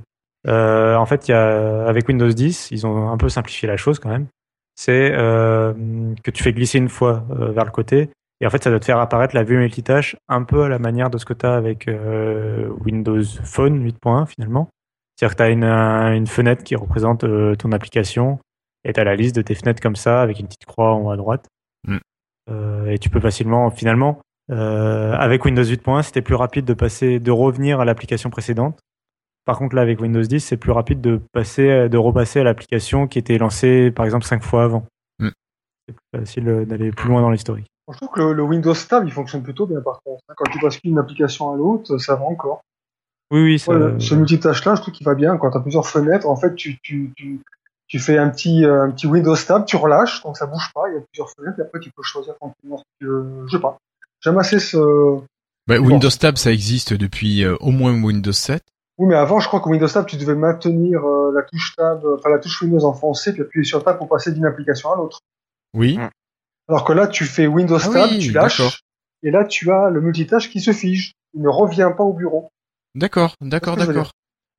[0.48, 3.76] Euh, en fait, il y a, avec Windows 10, ils ont un peu simplifié la
[3.76, 4.26] chose quand même.
[4.74, 5.72] C'est euh,
[6.24, 8.10] que tu fais glisser une fois euh, vers le côté.
[8.40, 10.78] Et en fait, ça doit te faire apparaître la vue multitâche un peu à la
[10.80, 14.68] manière de ce que tu as avec euh, Windows Phone 8.1 finalement.
[15.14, 18.40] C'est-à-dire que tu as une, un- une fenêtre qui représente euh, ton application
[18.84, 21.02] et tu as la liste de tes fenêtres comme ça avec une petite croix en
[21.02, 21.46] haut à droite.
[21.86, 21.98] Mm.
[22.88, 24.18] Et tu peux facilement, finalement,
[24.50, 28.80] euh, avec Windows 8.1, c'était plus rapide de passer, de revenir à l'application précédente.
[29.44, 33.08] Par contre, là, avec Windows 10, c'est plus rapide de passer, de repasser à l'application
[33.08, 34.86] qui était lancée, par exemple, cinq fois avant.
[35.18, 35.30] Mm.
[35.88, 37.66] C'est plus facile euh, d'aller plus loin dans l'historique.
[37.90, 40.22] Je trouve que le, le Windows Tab, il fonctionne plutôt bien par contre.
[40.36, 42.62] Quand tu bascules d'une application à l'autre, ça va encore.
[43.32, 45.36] Oui, oui, ça, Ouais, ce multitâche-là, je trouve qu'il va bien.
[45.36, 47.40] Quand tu as plusieurs fenêtres, en fait, tu, tu, tu,
[47.88, 50.82] tu fais un petit, euh, un petit Windows Tab, tu relâches, donc ça bouge pas,
[50.88, 53.46] il y a plusieurs fenêtres, et après tu peux choisir tranquillement ce que tu veux.
[53.46, 53.76] Je sais pas.
[54.20, 54.78] J'aime assez ce...
[55.66, 55.86] Bah, Bon.
[55.88, 58.62] Windows Tab, ça existe depuis euh, au moins Windows 7.
[58.98, 62.04] Oui, mais avant, je crois que Windows Tab, tu devais maintenir euh, la touche Tab,
[62.04, 64.96] euh, enfin la touche Windows enfoncée, puis appuyer sur Tab pour passer d'une application à
[64.96, 65.20] l'autre.
[65.74, 65.98] Oui.
[65.98, 66.10] Mm.
[66.68, 68.82] Alors que là, tu fais Windows Ah Tab, oui, tu lâches,
[69.22, 71.14] et là, tu as le multitâche qui se fige.
[71.34, 72.50] Il ne revient pas au bureau.
[72.94, 74.12] D'accord, d'accord, d'accord.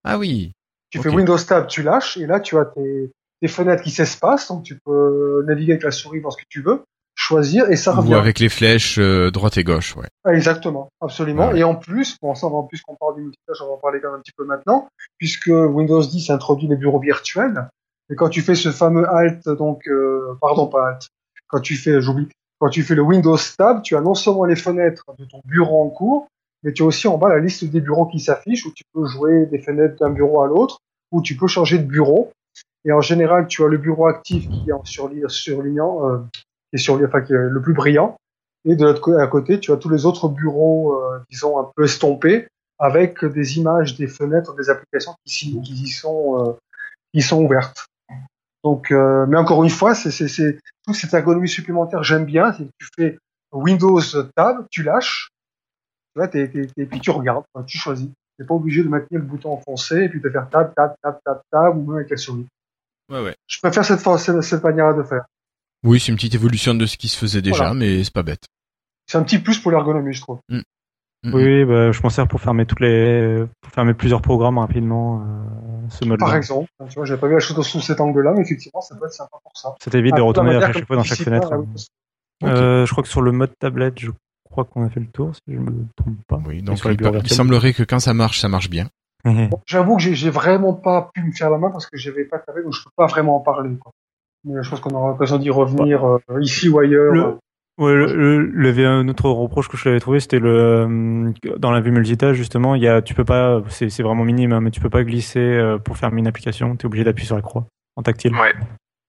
[0.04, 0.54] Ah oui.
[0.89, 4.48] Tu fais Windows Tab, tu lâches, et là, tu as tes, tes fenêtres qui s'espacent,
[4.48, 6.84] donc tu peux naviguer avec la souris dans ce que tu veux,
[7.15, 8.13] choisir, et ça Ou revient.
[8.15, 10.08] avec les flèches euh, droite et gauche, ouais.
[10.26, 11.49] Ah, Exactement, absolument.
[11.49, 11.60] Ouais.
[11.60, 13.99] Et en plus, bon, ça, en plus qu'on parle du multitâche, on va en parler
[14.02, 17.69] quand même un petit peu maintenant, puisque Windows 10 introduit les bureaux virtuels.
[18.12, 21.08] Et quand tu fais ce fameux Alt, donc, euh, pardon, pas Alt,
[21.47, 22.28] quand tu fais, j'oublie,
[22.60, 25.84] quand tu fais le Windows Tab, tu as non seulement les fenêtres de ton bureau
[25.86, 26.28] en cours,
[26.63, 29.06] mais tu as aussi en bas la liste des bureaux qui s'affichent, où tu peux
[29.06, 30.80] jouer des fenêtres d'un bureau à l'autre,
[31.12, 32.32] où tu peux changer de bureau.
[32.86, 36.17] Et en général, tu as le bureau actif qui est en surli- surlignant, euh,
[36.73, 38.17] qui est sur, enfin, qui est le plus brillant.
[38.65, 41.69] Et de l'autre côté, à côté, tu as tous les autres bureaux, euh, disons, un
[41.75, 42.47] peu estompés,
[42.79, 46.53] avec des images des fenêtres des applications qui, y sont, euh,
[47.13, 47.86] qui sont ouvertes.
[48.63, 52.53] Donc, euh, mais encore une fois, c'est, c'est, c'est, toute cette ergonomie supplémentaire, j'aime bien.
[52.53, 53.17] C'est que tu fais
[53.51, 54.01] Windows
[54.36, 55.29] Tab, tu lâches,
[56.15, 58.09] vois, t'es, t'es, t'es- puis tu regardes, enfin, tu choisis.
[58.39, 61.19] T'es pas obligé de maintenir le bouton enfoncé et puis de faire Tab, Tab, Tab,
[61.23, 62.47] Tab, Tab, ou même avec la souris.
[63.09, 63.36] Ouais, ouais.
[63.45, 65.25] Je préfère cette, cette, cette manière de faire.
[65.84, 67.74] Oui, c'est une petite évolution de ce qui se faisait déjà, Voilà.
[67.74, 68.46] mais c'est pas bête.
[69.08, 70.39] C'est un petit plus pour l'ergonomie, je trouve.
[70.50, 70.63] Mhm.
[71.26, 75.22] Oui, oui, bah, je m'en sers pour fermer toutes les, pour fermer plusieurs programmes rapidement.
[75.22, 76.26] euh, ce mode-là.
[76.26, 78.96] Par exemple, tu vois, j'avais pas vu la chose sous cet angle-là, mais effectivement, ça
[78.96, 79.76] peut être sympa pour ça.
[79.84, 81.50] Ça t'évite de Ah, retourner à que chaque fois dans chaque fenêtre.
[81.58, 81.65] oui,
[82.41, 82.50] Ok.
[82.50, 84.12] Euh, je crois que sur le mode tablette, je
[84.50, 86.41] crois qu'on a fait le tour, si je me trompe pas.
[86.46, 88.89] Oui, donc il, semblerait que quand ça marche, ça marche bien.
[89.26, 92.26] Bon, J'avoue que j'ai j'ai vraiment pas pu me faire la main parce que j'avais
[92.26, 93.74] pas tapé, donc je peux pas vraiment en parler.
[93.78, 93.93] Quoi.
[94.45, 97.13] Mais je pense qu'on aura l'occasion d'y revenir euh, ici ou ailleurs.
[97.13, 97.38] Le-
[97.79, 100.38] Ouais, le, le, le- il y avait un autre reproche que je l'avais trouvé, c'était
[100.38, 100.56] le
[100.88, 104.23] euh, dans la vue multitâche justement, il y a, tu peux pas, c'est c'est vraiment
[104.25, 106.75] minime, hein, mais tu peux pas glisser euh, pour fermer une application.
[106.75, 108.36] T'es obligé d'appuyer sur la croix en tactile.
[108.36, 108.53] Ouais.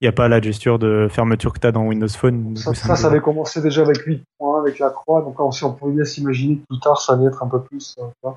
[0.00, 2.56] Il y a pas la gesture de fermeture que t'as dans Windows Phone.
[2.56, 5.62] Ça, ça, ça avait commencé déjà avec 8 points, avec la croix, donc on, si
[5.64, 7.94] on pouvait s'imaginer que plus tard ça allait être un peu plus.
[7.98, 8.30] euh, tu.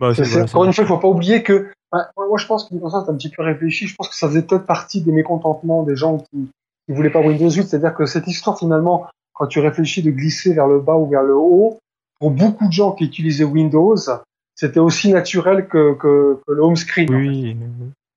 [0.00, 1.70] Bah, C'est- c'est- c'est- voilà, encore une fois, il faut pas oublier que.
[1.92, 3.86] Enfin, moi, je pense que Microsoft a un petit peu réfléchi.
[3.86, 6.48] Je pense que ça faisait peut-être partie des mécontentements des gens qui,
[6.86, 7.64] qui voulaient pas Windows 8.
[7.68, 11.22] C'est-à-dire que cette histoire, finalement, quand tu réfléchis de glisser vers le bas ou vers
[11.22, 11.78] le haut,
[12.18, 13.96] pour beaucoup de gens qui utilisaient Windows,
[14.54, 17.08] c'était aussi naturel que, que, que le home screen.
[17.14, 17.26] en fait.
[17.28, 17.56] Oui,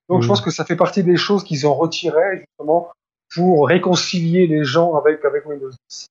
[0.09, 2.89] Donc, je pense que ça fait partie des choses qu'ils ont retirées, justement,
[3.33, 6.07] pour réconcilier les gens avec, avec Windows 10.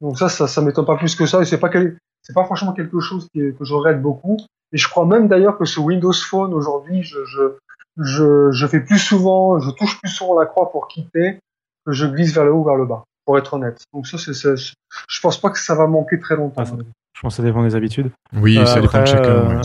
[0.00, 1.40] Donc ça, ça, ça m'étonne pas plus que ça.
[1.40, 4.36] Et c'est pas quel- c'est pas franchement quelque chose qui, que je regrette beaucoup.
[4.72, 7.56] Et je crois même d'ailleurs que ce Windows Phone aujourd'hui, je, je,
[7.98, 11.38] je, je fais plus souvent, je touche plus souvent la croix pour quitter
[11.86, 13.80] que je glisse vers le haut ou vers le bas, pour être honnête.
[13.94, 14.74] Donc ça, c'est, c'est- je,
[15.08, 16.62] je pense pas que ça va manquer très longtemps.
[16.62, 16.76] Ah, ça-
[17.14, 18.10] je pense que ça dépend des habitudes.
[18.34, 19.30] Oui, Euh, ça dépend de chacun.
[19.30, 19.62] euh.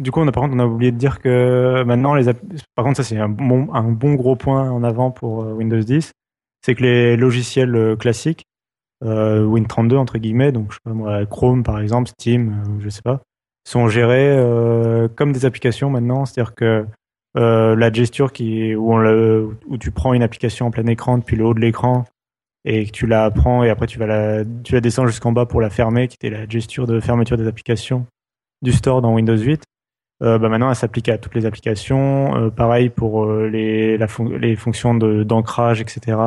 [0.00, 2.24] Du coup, on a, par contre, on a oublié de dire que maintenant, les
[2.74, 5.78] par contre, ça c'est un bon, un bon gros point en avant pour euh, Windows
[5.80, 6.12] 10,
[6.64, 8.44] c'est que les logiciels euh, classiques,
[9.04, 12.88] euh, Win32 entre guillemets, donc je sais pas moi, Chrome par exemple, Steam, euh, je
[12.88, 13.20] sais pas,
[13.64, 16.86] sont gérés euh, comme des applications maintenant, c'est-à-dire que
[17.36, 21.18] euh, la gesture qui où, on le, où tu prends une application en plein écran
[21.18, 22.04] depuis le haut de l'écran
[22.64, 25.46] et que tu la prends et après tu vas la tu la descends jusqu'en bas
[25.46, 28.06] pour la fermer, qui était la gesture de fermeture des applications
[28.62, 29.62] du store dans Windows 8.
[30.22, 32.50] Euh, bah maintenant, elle s'applique à toutes les applications.
[32.50, 34.06] Pareil pour les, la
[34.38, 36.18] les fonctions d'ancrage, etc.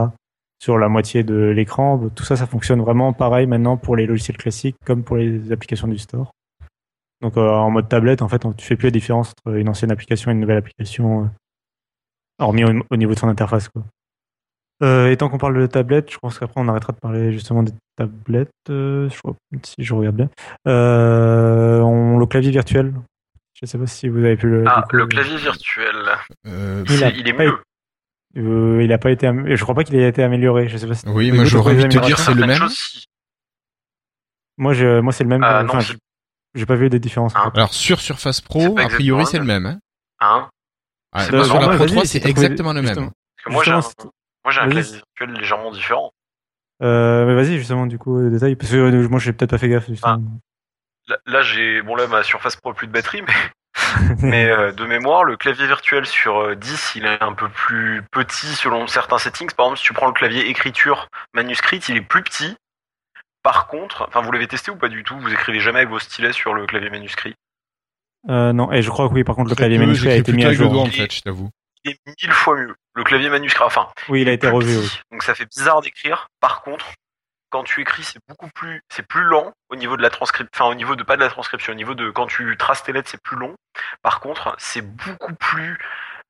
[0.64, 2.00] Sur la moitié de l'écran.
[2.16, 5.90] Tout ça, ça fonctionne vraiment pareil maintenant pour les logiciels classiques comme pour les applications
[5.90, 6.32] du store.
[7.22, 9.68] Donc euh, en mode tablette, en fait, on- tu fais plus la différence entre une
[9.68, 11.28] ancienne application et une nouvelle application, euh,
[12.40, 13.68] hormis au, au niveau de son interface.
[13.68, 13.84] Quoi.
[14.84, 17.64] Euh, et tant qu'on parle de tablette, je pense qu'après on arrêtera de parler justement
[17.64, 18.50] des tablettes.
[18.70, 20.30] euh, je crois, si je regarde bien.
[20.68, 22.94] Euh, on, le clavier virtuel.
[23.62, 24.64] Je sais pas si vous avez pu le.
[24.68, 25.96] Ah, le clavier virtuel,
[26.48, 27.58] Euh, Il a c'est- il est pas mieux.
[28.38, 29.28] Euh, il a pas été.
[29.28, 30.68] am- Je crois pas qu'il ait été amélioré.
[30.68, 30.96] Je sais pas.
[30.96, 31.08] Si...
[31.08, 32.68] oui, moi j'aurais de envie de te dire c'est le même.
[34.58, 35.44] Moi, je, moi c'est le même.
[35.44, 35.80] Ah, enfin, non,
[36.56, 37.34] j'ai- pas vu des différences.
[37.36, 37.52] Ah.
[37.56, 39.66] Alors sur Surface Pro, a priori c'est le même.
[39.66, 39.80] Hein.
[40.20, 40.50] Hein
[41.12, 42.86] pas sur la Pro vas-y, 3 si c'est exactement le même.
[42.88, 43.12] justement.
[43.36, 43.82] Parce que moi, j'ai un,
[44.44, 44.74] moi, j'ai un Vas-y.
[44.74, 46.12] clavier virtuel légèrement différent.
[46.82, 49.70] Euh, mais vas-y justement du coup détail parce que euh, moi j'ai peut-être pas fait
[49.70, 49.88] gaffe.
[49.88, 50.22] Justement.
[51.08, 53.34] Là, là, j'ai, bon là, ma Surface Pro a plus de batterie, mais,
[54.20, 58.04] mais euh, de mémoire, le clavier virtuel sur euh, 10, il est un peu plus
[58.12, 59.52] petit selon certains settings.
[59.54, 62.56] Par exemple, si tu prends le clavier écriture manuscrit, il est plus petit.
[63.44, 65.20] Par contre, enfin, vous l'avez testé ou pas du tout?
[65.20, 67.34] Vous écrivez jamais avec vos stylets sur le clavier manuscrit?
[68.30, 69.24] Euh, non, et je crois que oui.
[69.24, 70.72] Par contre, le clavier manuscrit a été mis à jour.
[70.72, 71.50] doigt en fait, je t'avoue.
[71.84, 72.74] Il est mille fois mieux.
[72.96, 74.76] Le clavier manuscrit, enfin, Oui, il a été revu.
[74.78, 75.00] petit, oui.
[75.12, 76.28] Donc ça fait bizarre d'écrire.
[76.40, 76.86] Par contre,
[77.54, 80.72] quand tu écris, c'est beaucoup plus, c'est plus lent au niveau de la transcription, enfin
[80.72, 83.10] au niveau de pas de la transcription, au niveau de quand tu traces tes lettres,
[83.12, 83.56] c'est plus long.
[84.02, 85.78] Par contre, c'est beaucoup plus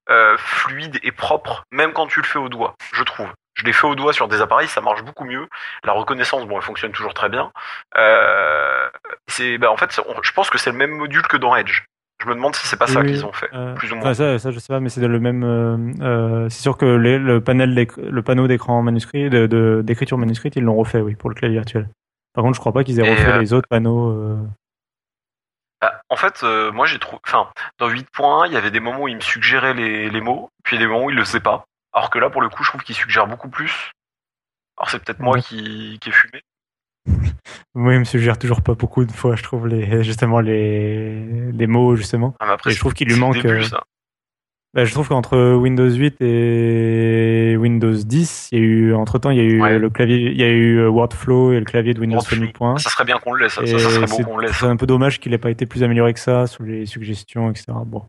[0.09, 3.31] euh, fluide et propre, même quand tu le fais au doigt, je trouve.
[3.53, 5.47] Je l'ai fait au doigt sur des appareils, ça marche beaucoup mieux.
[5.85, 7.53] La reconnaissance, bon, elle fonctionne toujours très bien.
[7.95, 8.89] Euh,
[9.27, 11.83] c'est, bah, en fait, je pense que c'est le même module que dans Edge.
[12.23, 14.13] Je me demande si c'est pas ça qu'ils ont fait, Euh, plus ou moins.
[14.13, 15.43] ça, ça, je sais pas, mais c'est le même.
[15.43, 20.17] euh, euh, c'est sûr que les- le panel, d'éc- le panneau d'écran manuscrit, de, d'écriture
[20.17, 21.89] manuscrite, ils l'ont refait, oui, pour le clavier virtuel.
[22.33, 24.37] Par contre, je crois pas qu'ils aient refait euh, les autres panneaux.
[25.81, 27.19] Bah, en fait, moi j'ai trouvé.
[27.27, 30.49] Enfin, dans 8.1, il y avait des moments où il me suggérait les, les mots,
[30.63, 31.65] puis des moments où il le faisait pas.
[31.93, 33.91] Alors que là, pour le coup, je trouve qu'il suggère beaucoup plus.
[34.77, 36.41] Alors c'est peut-être moi qui ai fumé.
[37.75, 41.67] Moi, il me suggère toujours pas beaucoup de fois, je trouve, les, justement, les, les
[41.67, 42.35] mots, justement.
[42.39, 43.83] Ah, mais après, Et je trouve qu'il lui manque, début, euh, ça.
[44.75, 49.29] Bah, je trouve qu'entre Windows 8 et Windows 10, il y a eu, entre temps,
[49.29, 49.77] il y a eu Ouais.
[49.77, 52.19] le clavier, il y a eu euh, Workflow et le clavier de Windows.
[52.21, 52.77] Phone 8.1.
[52.79, 53.53] Ça serait bien qu'on le laisse.
[53.53, 54.57] Ça, serait c'est beau qu'on le laisse.
[54.57, 57.51] c'est un peu dommage qu'il ait pas été plus amélioré que ça sous les suggestions,
[57.51, 57.65] etc.
[57.85, 58.03] Bon,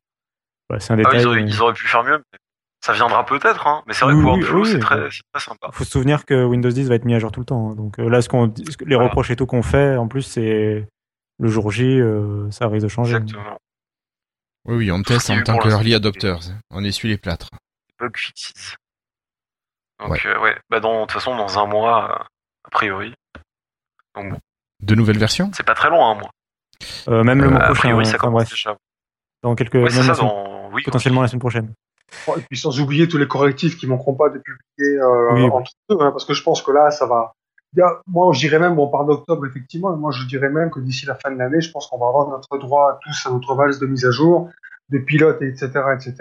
[0.70, 1.20] Bah, c'est un Ah, détail.
[1.20, 2.22] ils, auraient, mais- ils auraient pu faire mieux.
[2.32, 2.38] mais
[2.84, 3.82] Ça viendra peut-être, hein.
[3.86, 4.80] Mais c'est vrai Oui, que oui, Workflow, oui, c'est oui.
[4.80, 5.70] très, c'est très sympa.
[5.72, 7.70] faut se souvenir que Windows 10 va être mis à jour tout le temps.
[7.70, 7.74] hein.
[7.74, 9.08] Donc euh, là, ce qu'on, ce que- les Voilà.
[9.08, 10.86] reproches et tout qu'on fait, en plus, c'est
[11.38, 13.16] le jour J, euh, ça risque de changer.
[13.16, 13.56] Exactement.
[14.66, 16.40] Oui, oui, on teste a en tant que early adopters.
[16.70, 17.48] On essuie les plâtres.
[17.98, 18.76] Bug fixes.
[20.00, 20.20] Donc, Ouais.
[20.26, 20.56] euh, ouais.
[20.68, 22.24] Bah, dans, de toute façon, dans un mois, euh,
[22.64, 23.14] a priori.
[24.14, 24.38] Donc, bon.
[24.82, 25.50] De nouvelles versions?
[25.54, 26.30] C'est pas très loin, un mois.
[27.08, 27.80] Euh, même le mois a prochain.
[27.80, 28.76] priori, ça commence bref, déjà.
[29.42, 30.68] dans quelques Ouais, ça, dans...
[30.72, 31.72] oui, potentiellement la semaine prochaine.
[32.36, 35.50] Et puis sans oublier tous les correctifs qui manqueront pas de publier euh, Oui, oui.
[35.50, 37.32] entre eux, hein, parce que je pense que là, ça va.
[38.06, 40.78] Moi, je dirais même, bon, on parle d'octobre, effectivement, mais moi, je dirais même que
[40.78, 43.54] d'ici la fin de l'année, je pense qu'on va avoir notre droit tous à notre
[43.56, 44.48] valse de mise à jour,
[44.90, 46.14] de pilotes, etc., etc.,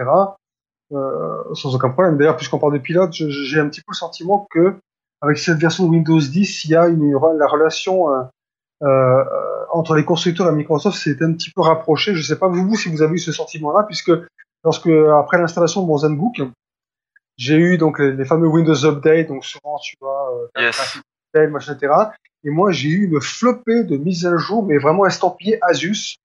[0.93, 2.17] euh, sans aucun problème.
[2.17, 4.75] D'ailleurs, puisqu'on parle de pilotes, je- j'ai un petit peu le sentiment que,
[5.21, 8.07] avec cette version de Windows 10, il y a une, la relation
[8.83, 9.23] euh,
[9.71, 12.15] entre les constructeurs et Microsoft s'est un petit peu rapprochée.
[12.15, 14.11] Je sais pas vous, si vous avez eu ce sentiment-là, puisque
[14.63, 16.41] lorsque après l'installation de mon ZenBook,
[17.37, 20.99] j'ai eu donc les, les fameux Windows Update, donc souvent tu vois, euh, Yes.
[21.33, 21.93] tel, machin, etc.
[22.43, 26.17] Et moi j'ai eu une flopée de mises à jour, mais vraiment estampillées Asus,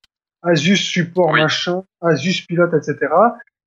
[0.43, 1.41] Asus support Oui.
[1.41, 3.13] machin, Asus pilote, etc.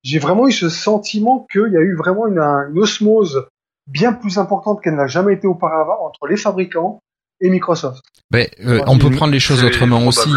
[0.04, 3.48] J'ai vraiment eu ce sentiment qu'il y a eu vraiment une, un- une osmose
[3.88, 7.00] bien plus importante qu'elle n'a jamais été auparavant entre les fabricants
[7.40, 8.04] et Microsoft.
[8.30, 10.30] Ben, euh, on peut prendre les choses autrement aussi.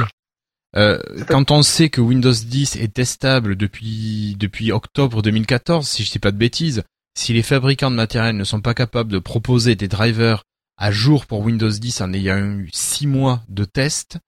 [0.77, 6.11] Euh, quand on sait que Windows 10 est testable depuis depuis octobre 2014, si je
[6.11, 6.83] dis pas de bêtises,
[7.17, 10.43] si les fabricants de matériel ne sont pas capables de proposer des drivers
[10.77, 14.19] à jour pour Windows 10 en ayant eu six mois de test,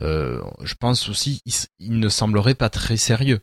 [0.00, 1.40] euh, je pense aussi
[1.78, 3.40] il, ne semblerait pas très sérieux.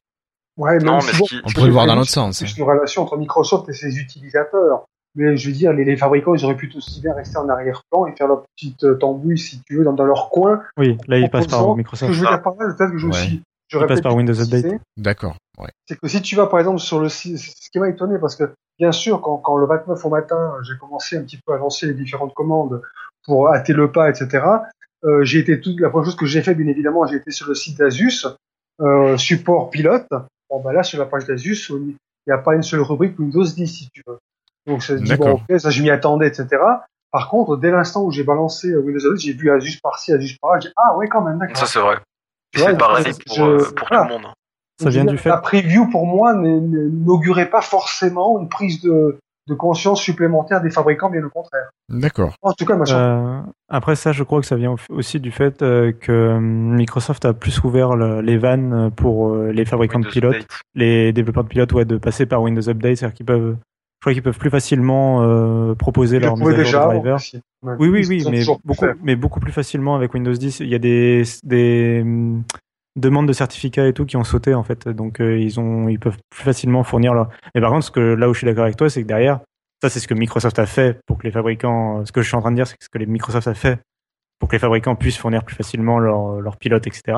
[0.58, 1.14] Ouais, Non, mais
[1.46, 2.42] On pourrait le voir dans l'autre sens.
[2.42, 2.46] hein.
[2.46, 4.86] C'est une relation entre Microsoft et ses utilisateurs.
[5.16, 8.06] Mais je veux dire, les, les fabricants, ils auraient pu aussi bien rester en arrière-plan
[8.06, 10.62] et faire leur petite euh, tambouille, si tu veux, dans, dans leur coin.
[10.78, 12.14] Oui, là il passe par Ce que Microsoft.
[12.14, 13.14] je veux dire par là, peut-être que je Ouais.
[13.14, 13.42] suis.
[13.68, 14.82] Je Il passe répète par Windows Update.
[14.98, 15.36] D'accord.
[15.60, 15.70] Ouais.
[15.88, 18.18] C'est que si tu vas, par exemple, sur le site, c'est ce qui m'a étonné,
[18.20, 21.54] parce que, bien sûr, quand, quand le 29 au matin, j'ai commencé un petit peu
[21.54, 22.82] à lancer les différentes commandes
[23.26, 24.44] pour hâter le pas, etc.,
[25.06, 27.48] euh, j'ai été tout, la première chose que j'ai fait, bien évidemment, j'ai été sur
[27.48, 28.26] le site d'Asus,
[28.82, 30.08] euh, support pilote.
[30.50, 31.96] Bon, bah là, sur la page d'Asus, il
[32.28, 34.18] n'y a pas une seule rubrique Windows 10, si tu veux.
[34.68, 35.42] Donc, ça se dit, bon, D'accord.
[35.50, 36.48] ok, ça, je m'y attendais, etc.
[37.12, 40.38] Par contre, dès l'instant où j'ai balancé euh, Windows 10, j'ai vu Asus par-ci, Asus
[40.42, 41.58] par-là, j'ai dit, ah, ouais, quand même, d'accord.
[41.58, 41.98] Ça, c'est vrai.
[42.56, 44.04] C'est pareil pour, je- euh, pour voilà.
[44.06, 44.34] tout le monde.
[44.82, 45.30] Ça Je vient du fait.
[45.30, 49.18] La preview, pour moi, n'augurait pas forcément une prise de,
[49.48, 51.70] de conscience supplémentaire des fabricants, bien au contraire.
[51.90, 52.34] D'accord.
[52.42, 52.98] En tout cas, machin.
[52.98, 56.40] Euh, après ça, je crois que ça vient au- aussi du fait euh, que euh,
[56.40, 60.62] Microsoft a plus ouvert le- les vannes pour euh, les fabricants Windows de pilotes, Update.
[60.76, 63.58] les développeurs de pilotes, ouais, de passer par Windows Update, c'est-à-dire qu'ils peuvent,
[64.00, 66.72] je crois qu'ils peuvent plus facilement euh, proposer Ils leur mise à jour déjà.
[66.72, 67.16] de avant driver.
[67.16, 67.42] aussi.
[67.62, 67.74] Ouais.
[67.80, 70.62] Oui, oui, oui, mais beaucoup, mais beaucoup plus facilement avec Windows 10.
[70.62, 72.44] Il y a des, des hum,
[72.96, 76.00] demandes de certificats et tout qui ont sauté en fait, donc euh, ils ont, ils
[76.00, 77.30] peuvent plus facilement fournir leur.
[77.54, 79.42] Mais par contre, ce que là où je suis d'accord avec toi, c'est que derrière,
[79.82, 82.06] ça c'est ce que Microsoft a fait pour que les fabricants.
[82.06, 83.54] Ce que je suis en train de dire, c'est que ce que les Microsoft a
[83.54, 83.80] fait
[84.40, 87.18] pour que les fabricants puissent fournir plus facilement leurs leurs pilotes, etc.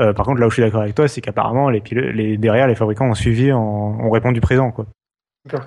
[0.00, 2.36] Euh, par contre, là où je suis d'accord avec toi, c'est qu'apparemment les, pilotes, les
[2.36, 4.86] derrière les fabricants ont suivi, en, ont répondu présent quoi.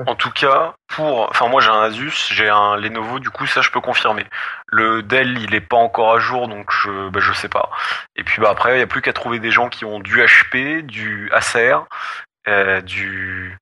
[0.07, 3.61] En tout cas, pour, enfin moi j'ai un Asus, j'ai un Lenovo, du coup ça
[3.61, 4.25] je peux confirmer.
[4.67, 7.69] Le Dell il est pas encore à jour, donc je, bah, je sais pas.
[8.15, 10.21] Et puis bah après il y a plus qu'à trouver des gens qui ont du
[10.21, 11.75] HP, du Acer,
[12.47, 13.57] euh, du,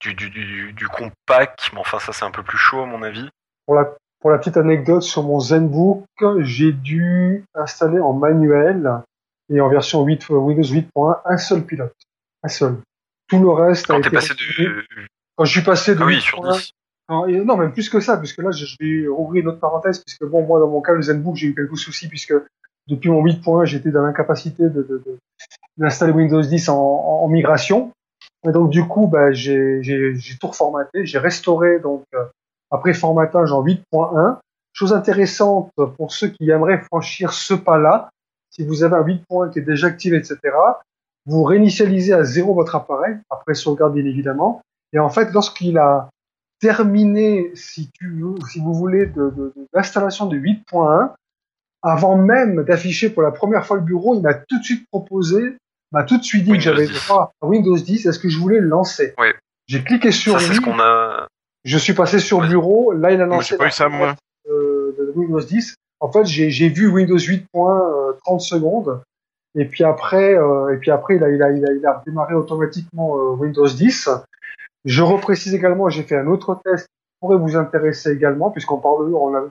[0.00, 3.02] du, du, du, du compact, mais enfin ça c'est un peu plus chaud à mon
[3.02, 3.28] avis.
[3.66, 3.86] Pour la,
[4.20, 6.04] pour la petite anecdote, sur mon ZenBook,
[6.40, 9.02] j'ai dû installer en manuel
[9.48, 11.94] et en version 8, Windows 8.1 un seul pilote.
[12.42, 12.76] Un seul.
[13.28, 14.84] Tout le reste a Quand t'es passé de,
[15.40, 16.74] Quand je suis passé de ah oui 8.1 sur 10.
[17.46, 20.44] Non, même plus que ça, puisque là, je, vais ouvrir une autre parenthèse, puisque bon,
[20.44, 22.34] moi, dans mon cas, le ZenBook, j'ai eu quelques soucis, puisque
[22.88, 25.18] depuis mon 8.1, j'étais dans l'incapacité de, de, de-
[25.78, 27.90] d'installer Windows 10 en, en, migration.
[28.46, 32.22] Et donc, du coup, bah, j'ai, j'ai, j'ai tout reformaté, j'ai restauré, donc, euh,
[32.70, 34.36] après formatage en 8.1.
[34.74, 38.10] Chose intéressante pour ceux qui aimeraient franchir ce pas-là,
[38.50, 40.38] si vous avez un 8.1 qui est déjà activé, etc.,
[41.24, 44.60] vous réinitialisez à zéro votre appareil, après sauvegarde bien évidemment,
[44.92, 46.08] et en fait, lorsqu'il a
[46.60, 51.12] terminé, si tu veux, si vous voulez, de, de, de l'installation de 8.1,
[51.82, 55.56] avant même d'afficher pour la première fois le bureau, il m'a tout de suite proposé,
[55.92, 57.06] m'a tout de suite dit que j'avais 10.
[57.06, 59.14] droit à Windows 10, est-ce que je voulais le lancer?
[59.18, 59.34] Ouais.
[59.66, 61.26] J'ai cliqué sur Ça c'est oui, ce qu'on a.
[61.64, 62.48] je suis passé sur Ouais.
[62.48, 64.14] bureau, là il a lancé la ça, moi.
[64.50, 65.74] euh, de Windows 10.
[66.00, 67.46] En fait, j'ai j'ai vu Windows 8.
[67.54, 69.00] euh, 30 secondes.
[69.58, 71.98] Et puis après, euh, et puis après, il a, il a, il a, il a
[71.98, 74.08] redémarré automatiquement euh, Windows 10.
[74.84, 79.14] Je reprécise également, j'ai fait un autre test qui pourrait vous intéresser également, puisqu'on parle,
[79.14, 79.44] on a,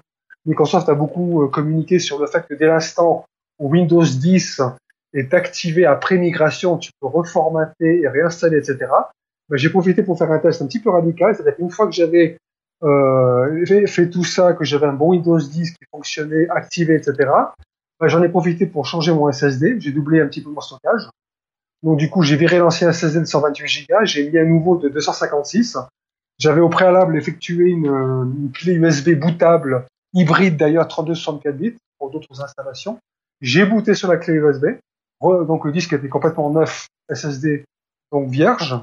[0.46, 3.26] Microsoft a beaucoup euh, communiqué sur le fait que dès l'instant
[3.60, 4.62] où Windows 10
[5.14, 8.88] est activé après migration, tu peux reformater et réinstaller, etc.
[9.50, 11.94] Ben, j'ai profité pour faire un test un petit peu radical, c'est-à-dire qu'une fois que
[11.94, 12.38] j'avais
[12.84, 17.30] euh, fait, tout ça, que j'avais un bon Windows 10 qui fonctionnait, activé, etc.
[18.00, 19.80] Ben, j'en ai profité pour changer mon SSD.
[19.80, 21.10] J'ai doublé un petit peu mon stockage.
[21.84, 24.90] Donc du coup, j'ai viré l'ancien SSD de 128 Go, j'ai mis un nouveau de
[24.90, 25.78] 256.
[26.38, 33.00] J'avais au préalable effectué une, clé USB bootable hybride d'ailleurs 32-64 bits pour d'autres installations.
[33.42, 34.66] J'ai booté sur la clé USB.
[35.22, 37.66] Donc le disque était complètement neuf, SSD,
[38.12, 38.80] donc vierge.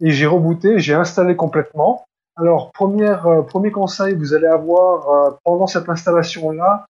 [0.00, 2.04] Et j'ai rebooté, j'ai installé complètement.
[2.36, 6.84] Alors, première, euh, premier conseil, vous allez avoir euh, pendant cette installation-là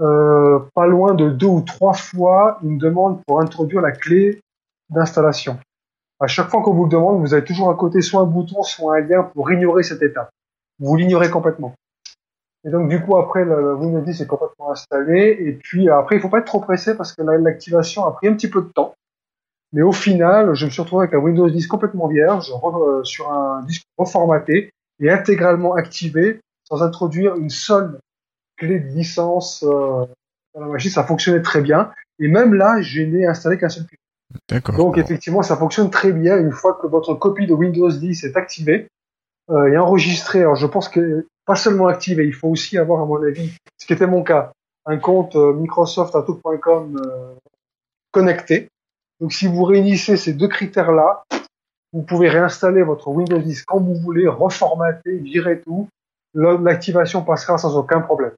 [0.00, 4.40] euh, pas loin de deux ou trois fois une demande pour introduire la clé
[4.90, 5.58] d'installation.
[6.20, 8.62] À chaque fois qu'on vous le demande, vous avez toujours à côté soit un bouton,
[8.62, 10.30] soit un lien pour ignorer cette étape.
[10.78, 11.74] Vous l'ignorez complètement.
[12.64, 16.20] Et donc du coup après le Windows 10 est complètement installé et puis après il
[16.20, 18.68] faut pas être trop pressé parce que la- l'activation a pris un petit peu de
[18.68, 18.94] temps.
[19.72, 23.32] Mais au final, je me suis retrouvé avec un Windows 10 complètement vierge euh, sur
[23.32, 27.98] un disque reformaté et intégralement activé sans introduire une seule
[28.58, 30.04] clé de licence euh,
[30.54, 30.90] dans la machine.
[30.90, 33.99] Ça fonctionnait très bien et même là, je n'ai installé qu'un seul client.
[34.76, 38.36] Donc effectivement, ça fonctionne très bien une fois que votre copie de Windows 10 est
[38.36, 38.88] activée
[39.50, 40.40] euh, et enregistrée.
[40.40, 43.86] Alors je pense que pas seulement activée, il faut aussi avoir à mon avis, ce
[43.86, 44.52] qui était mon cas,
[44.86, 47.34] un compte euh, Microsoft Outlook.com euh,
[48.12, 48.68] connecté.
[49.20, 51.24] Donc si vous réunissez ces deux critères-là,
[51.92, 55.88] vous pouvez réinstaller votre Windows 10 quand vous voulez, reformater, virer tout.
[56.34, 58.32] L'activation passera sans aucun problème.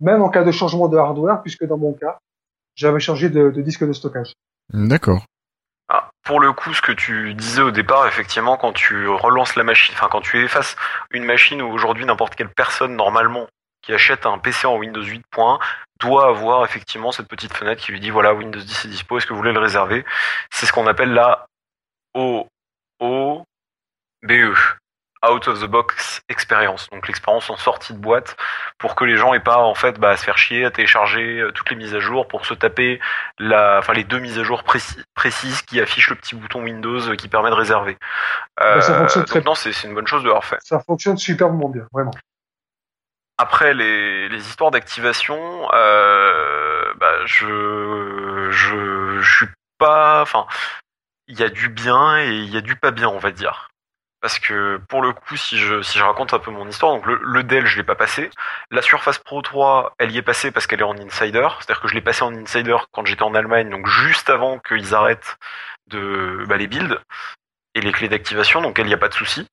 [0.00, 2.18] Même en cas de changement de hardware, puisque dans mon cas,
[2.74, 4.32] j'avais changé de, de disque de stockage.
[4.72, 5.26] D'accord.
[5.88, 9.64] Ah, pour le coup, ce que tu disais au départ, effectivement, quand tu relances la
[9.64, 10.76] machine, enfin quand tu effaces
[11.10, 13.46] une machine où aujourd'hui n'importe quelle personne normalement
[13.82, 15.60] qui achète un PC en Windows 8.1
[16.00, 19.26] doit avoir effectivement cette petite fenêtre qui lui dit voilà Windows 10 est dispo, est-ce
[19.26, 20.04] que vous voulez le réserver?
[20.50, 21.46] C'est ce qu'on appelle la
[22.14, 23.44] OOBE,
[25.30, 28.36] Out of the Box Experience, donc l'expérience en sortie de boîte
[28.78, 31.40] pour que les gens aient pas en fait bah, à se faire chier à télécharger
[31.40, 33.00] euh, toutes les mises à jour pour se taper
[33.38, 37.08] la, enfin les deux mises à jour précis- précises qui affichent le petit bouton Windows
[37.08, 37.96] euh, qui permet de réserver.
[38.58, 40.58] Bah, ça fonctionne très non, c'est une bonne chose de l'avoir fait.
[40.62, 42.12] Ça fonctionne superbement bien, vraiment.
[43.36, 49.48] Après les, les histoires d'activation, euh, bah, je, je je suis
[49.78, 50.46] pas, enfin
[51.26, 53.70] il y a du bien et il y a du pas bien on va dire.
[54.24, 57.04] Parce que pour le coup, si je, si je raconte un peu mon histoire, donc
[57.04, 58.30] le, Dell, je l'ai pas passé.
[58.70, 61.46] La Surface Pro 3, elle y est passée parce qu'elle est en insider.
[61.58, 64.94] C'est-à-dire que je l'ai passé en insider quand j'étais en Allemagne, donc juste avant qu'ils
[64.94, 65.36] arrêtent
[65.88, 66.98] de bah, les builds
[67.74, 69.46] et les clés d'activation, donc elle y a pas de souci.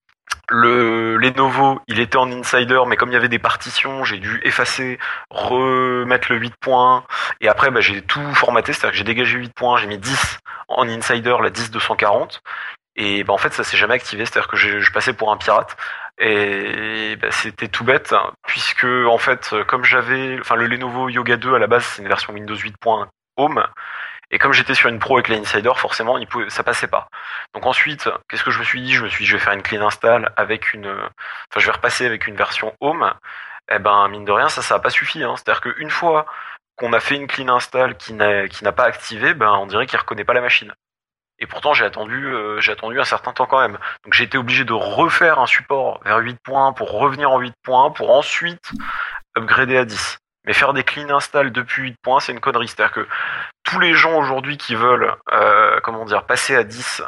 [0.48, 4.40] Le Lenovo, il était en insider, mais comme il y avait des partitions, j'ai dû
[4.46, 5.00] effacer,
[5.30, 7.04] remettre le 8 points,
[7.42, 10.40] et après bah, j'ai tout formaté, c'est-à-dire que j'ai dégagé 8 points, j'ai mis 10
[10.70, 12.42] en insider, la 10 240,
[12.96, 15.78] et bah, en fait ça s'est jamais activé, c'est-à-dire que je passais pour un pirate,
[16.18, 21.38] et bah, c'était tout bête, hein, puisque en fait, comme j'avais, enfin le Lenovo Yoga
[21.38, 22.76] 2 à la base, c'est une version Windows 8.
[23.38, 23.66] Home,
[24.32, 26.18] et comme j'étais sur une pro avec l'Insider, forcément,
[26.48, 27.10] ça passait pas.
[27.54, 28.94] Donc ensuite, qu'est-ce que je me suis dit?
[28.94, 31.72] Je me suis dit, je vais faire une clean install avec une, enfin, je vais
[31.74, 33.14] repasser avec une version Home.
[33.70, 35.24] Eh ben, mine de rien, ça, ça a pas suffi.
[35.24, 35.36] Hein.
[35.36, 36.26] C'est-à-dire qu'une fois
[36.78, 40.00] qu'on a fait une clean install n'a, qui n'a pas activé, ben, on dirait qu'il
[40.00, 40.74] reconnaît pas la machine.
[41.42, 43.80] Et pourtant, j'ai attendu, euh, j'ai attendu un certain temps quand même.
[44.04, 47.54] Donc j'ai été obligé de refaire un support vers 8 points pour revenir en 8
[47.64, 48.72] points pour ensuite
[49.36, 50.20] upgrader à 10.
[50.46, 52.68] Mais faire des clean install depuis 8 points, c'est une connerie.
[52.68, 53.08] C'est-à-dire que
[53.64, 57.02] tous les gens aujourd'hui qui veulent, euh, comment dire, passer à 10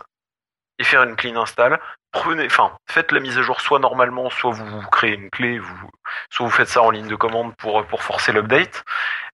[0.79, 1.79] et faire une clean install,
[2.11, 5.61] prenez, enfin, faites la mise à jour soit normalement, soit vous, créez une clé,
[6.31, 8.83] soit vous faites ça en ligne de commande pour, pour forcer l'update.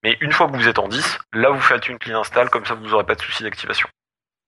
[0.04, 2.66] Mais une fois que vous êtes en 10, là vous faites une clean install, comme
[2.66, 3.88] ça vous n'aurez pas de souci d'activation.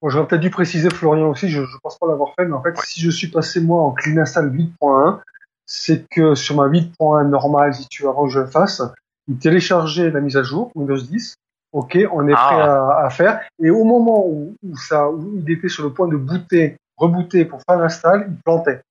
[0.02, 2.62] Bon, J'aurais peut-être dû préciser, Florian aussi, je, je pense pas l'avoir fait, mais en
[2.64, 5.20] fait, si je suis passé moi en clean install 8.1,
[5.66, 8.82] c'est que sur ma 8.1 normale, si tu veux, avant que je le fasse,
[9.28, 11.36] il téléchargeait la mise à jour, Windows 10.
[11.74, 12.47] Ok, on est Ah.
[12.47, 13.41] prêt à, à faire.
[13.64, 17.45] Et au moment où, où ça, où il était sur le point de booter, rebooter
[17.45, 18.82] pour faire l'install, il plantait.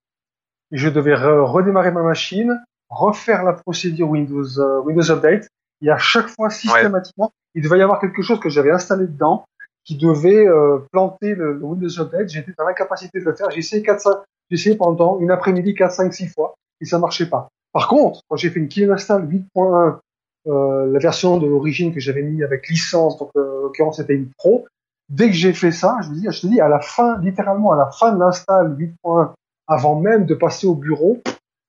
[0.73, 2.59] Et je devais re- redémarrer ma machine,
[2.89, 5.49] refaire la procédure Windows, euh, Windows Update.
[5.83, 9.45] Et à chaque fois, systématiquement, il devait y avoir quelque chose que j'avais installé dedans
[9.91, 12.29] qui devait euh, planter le, Windows Update.
[12.29, 13.51] J'étais dans l'incapacité de le faire.
[13.51, 14.19] J'ai essayé 4, 5,
[14.49, 17.49] j'ai essayé pendant une après-midi 4, 5, 6 fois et ça marchait pas.
[17.73, 19.99] Par contre, quand j'ai fait une clean install 8.1,
[20.47, 24.15] euh, la version de l'origine que j'avais mis avec licence, donc euh, en l'occurrence c'était
[24.15, 24.65] une pro,
[25.09, 27.77] dès que j'ai fait ça, je dis, je te dis, à la fin, littéralement à
[27.77, 29.33] la fin de l'install 8.1,
[29.67, 31.21] avant même de passer au bureau,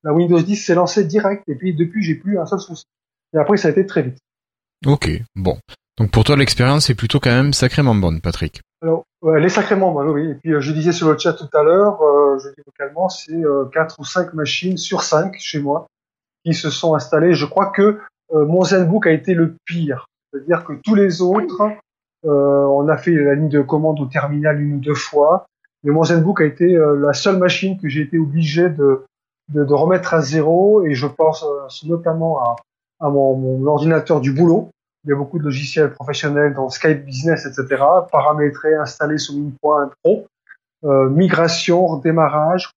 [0.04, 2.84] la Windows 10 s'est lancée direct et puis depuis j'ai plus un seul souci.
[3.34, 4.18] Et après ça a été très vite.
[4.86, 5.58] Ok, bon.
[5.98, 8.62] Donc pour toi, l'expérience est plutôt quand même sacrément bonne, Patrick.
[8.82, 9.04] Alors,
[9.36, 10.30] elle est sacrément bonne, oui.
[10.30, 13.08] Et puis, euh, je disais sur le chat tout à l'heure, euh, je dis vocalement,
[13.08, 15.86] c'est euh, quatre ou cinq machines sur cinq chez moi
[16.44, 17.34] qui se sont installées.
[17.34, 18.00] Je crois que
[18.34, 20.06] euh, mon ZenBook a été le pire.
[20.32, 21.62] C'est-à-dire que tous les autres,
[22.24, 25.46] euh, on a fait la ligne de commande au terminal une ou deux fois.
[25.84, 29.04] Mais mon ZenBook a été euh, la seule machine que j'ai été obligé de,
[29.48, 30.84] de, remettre à zéro.
[30.86, 32.38] Et je pense euh, notamment
[33.00, 34.70] à, mon ordinateur du boulot
[35.04, 37.82] il y a beaucoup de logiciels professionnels dans Skype Business, etc.
[38.10, 40.26] Paramétrés, installés sous WinPoint Pro.
[40.84, 42.70] Euh, migration, redémarrage.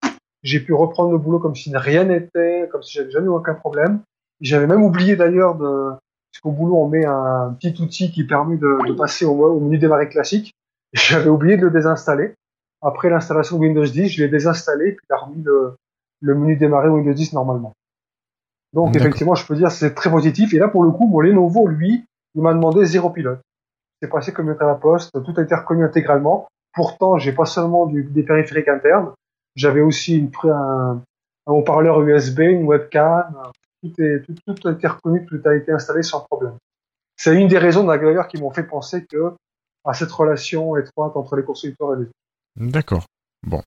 [0.43, 3.55] J'ai pu reprendre le boulot comme si rien n'était, comme si j'avais jamais eu aucun
[3.55, 4.01] problème.
[4.41, 8.57] J'avais même oublié d'ailleurs de, parce qu'au boulot on met un petit outil qui permet
[8.57, 10.53] de, de passer au, au menu démarrer classique.
[10.93, 12.33] J'avais oublié de le désinstaller.
[12.81, 15.75] Après l'installation de Windows 10, je l'ai désinstallé puis il a remis le,
[16.21, 17.73] le menu démarrer Windows 10 normalement.
[18.73, 20.53] Donc effectivement, je peux dire c'est très positif.
[20.53, 22.05] Et là pour le coup, mon Lenovo, lui,
[22.35, 23.39] il m'a demandé zéro pilote.
[24.01, 26.47] C'est passé comme lettre à la poste, tout a été reconnu intégralement.
[26.73, 29.13] Pourtant, j'ai pas seulement des périphériques internes,
[29.55, 31.01] j'avais aussi une, un,
[31.45, 33.33] haut-parleur USB, une webcam.
[33.81, 36.57] Tout, est, tout, a été reconnu, tout a été installé sans problème.
[37.15, 39.33] C'est une des raisons d'ailleurs qui m'ont fait penser que
[39.85, 43.05] à cette relation étroite entre les constructeurs et les D'accord.
[43.45, 43.61] Bon.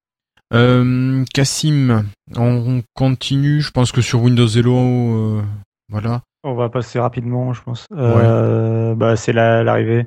[0.53, 2.05] Euh, Cassim,
[2.37, 3.61] on continue.
[3.61, 5.43] Je pense que sur Windows Hello, euh,
[5.89, 6.23] voilà.
[6.45, 7.86] On va passer rapidement, je pense.
[7.97, 10.07] Euh, bah, c'est la- l'arrivée.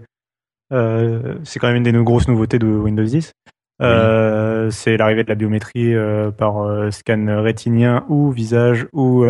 [0.71, 3.32] Euh, c'est quand même une des grosses nouveautés de Windows 10.
[3.82, 5.93] Euh, C'est l'arrivée de la biométrie
[6.38, 9.25] par scan rétinien ou visage ou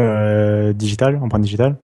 [0.74, 1.78] digital, empreinte digitale.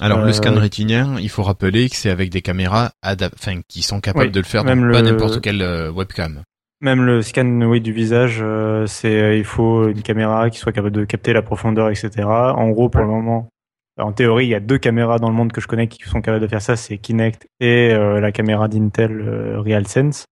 [0.00, 4.00] Alors le scan rétinien, il faut rappeler que c'est avec des caméras enfin, qui sont
[4.00, 6.42] capables Oui, de le faire, même donc pas n'importe quelle webcam.
[6.80, 8.44] Même le scan oui, du visage,
[8.86, 12.10] c'est il faut une caméra qui soit capable de capter la profondeur, etc.
[12.26, 13.48] En gros, pour le moment,
[14.02, 16.20] en théorie, il y a deux caméras dans le monde que je connais qui sont
[16.20, 20.26] capables de faire ça, c'est Kinect et euh, la caméra d'Intel euh, RealSense.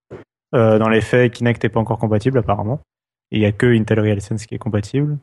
[0.55, 2.81] Euh, dans les faits, Kinect n'est pas encore compatible apparemment.
[3.31, 5.19] Et il y a que Intel RealSense qui est compatible,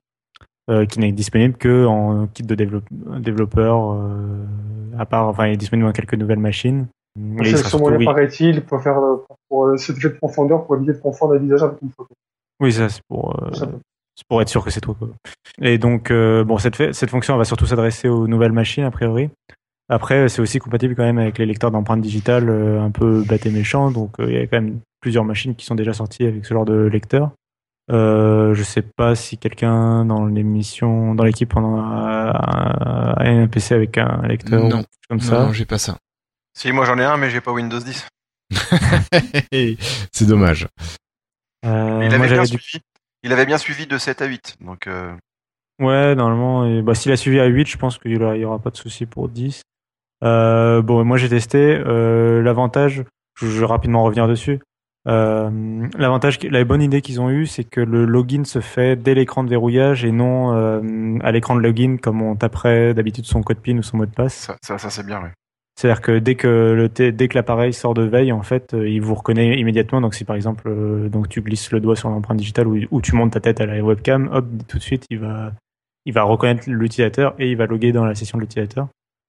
[0.90, 2.90] qui n'est disponible que en kit de développe-
[3.20, 4.02] développeur,
[4.98, 6.88] à part, enfin, il est disponible dans quelques nouvelles machines.
[7.44, 8.06] C'est moyen, oui.
[8.06, 8.96] paraît-il, pour faire
[9.28, 12.14] pour, pour, cet effet de profondeur, pour éviter de confondre avec une photo.
[12.62, 13.38] Oui, ça c'est pour.
[14.18, 14.96] C'est pour être sûr que c'est toi.
[14.98, 15.10] Quoi.
[15.62, 18.84] Et donc, euh, bon, cette, fait- cette fonction elle va surtout s'adresser aux nouvelles machines
[18.84, 19.30] a priori.
[19.90, 23.46] Après, c'est aussi compatible quand même avec les lecteurs d'empreintes digitales euh, un peu bêtes
[23.46, 23.90] et méchants.
[23.92, 26.54] Donc, euh, il y a quand même plusieurs machines qui sont déjà sorties avec ce
[26.54, 27.32] genre de lecteur.
[27.90, 31.60] Euh, je sais pas si quelqu'un dans l'émission, dans l'équipe, a,
[32.32, 34.84] a- a un PC avec un lecteur Non.
[35.10, 35.46] comme Non, ça.
[35.46, 35.96] non, j'ai pas ça.
[36.58, 38.08] Si, moi j'en ai un, mais j'ai pas Windows 10.
[40.12, 40.68] c'est dommage.
[41.66, 42.84] Euh, il, moi, avait bien du- suivi,
[43.24, 44.58] il avait bien suivi de 7 à 8.
[44.62, 45.14] Donc, euh,
[45.80, 48.72] Ouais, normalement, et, bah, s'il a suivi à 8, je pense qu'il y aura, pas
[48.72, 49.62] de souci pour 10.
[50.24, 51.80] Euh, bon, moi j'ai testé.
[51.86, 53.04] Euh, L'avantage,
[53.36, 54.60] je, vais rapidement revenir dessus.
[55.08, 59.14] Euh, L'avantage, la bonne idée qu'ils ont eue, c'est que le login se fait dès
[59.14, 60.52] l'écran de verrouillage et non
[61.22, 64.12] à l'écran de login comme on taperait d'habitude son code PIN ou son mot de
[64.12, 64.34] passe.
[64.34, 65.30] ça, ça, ça, c'est bien, oui.
[65.80, 68.90] C'est-à-dire que dès que le t- dès que l'appareil sort de veille, en fait, euh,
[68.90, 70.02] il vous reconnaît immédiatement.
[70.02, 73.00] Donc si par exemple, euh, donc tu glisses le doigt sur l'empreinte digitale ou, ou
[73.00, 75.52] tu montes ta tête à la webcam, hop, tout de suite, il va
[76.06, 78.88] il va reconnaître l'utilisateur et il va loguer dans la session de l'utilisateur.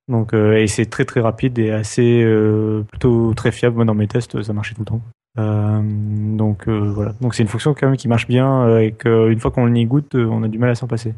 [0.08, 3.76] Donc euh, et c'est très très rapide et assez euh, plutôt très fiable.
[3.76, 5.02] Moi dans mes tests, ça marchait tout le temps.
[5.36, 7.12] Donc voilà.
[7.20, 10.14] Donc c'est une fonction quand même qui marche bien et qu'une fois qu'on y goûte,
[10.14, 11.14] on a du mal à s'en passer.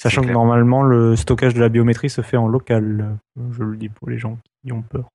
[0.00, 3.16] Sachant que normalement le stockage de la biométrie se fait en local.
[3.52, 5.08] Je le dis pour les gens qui ont peur.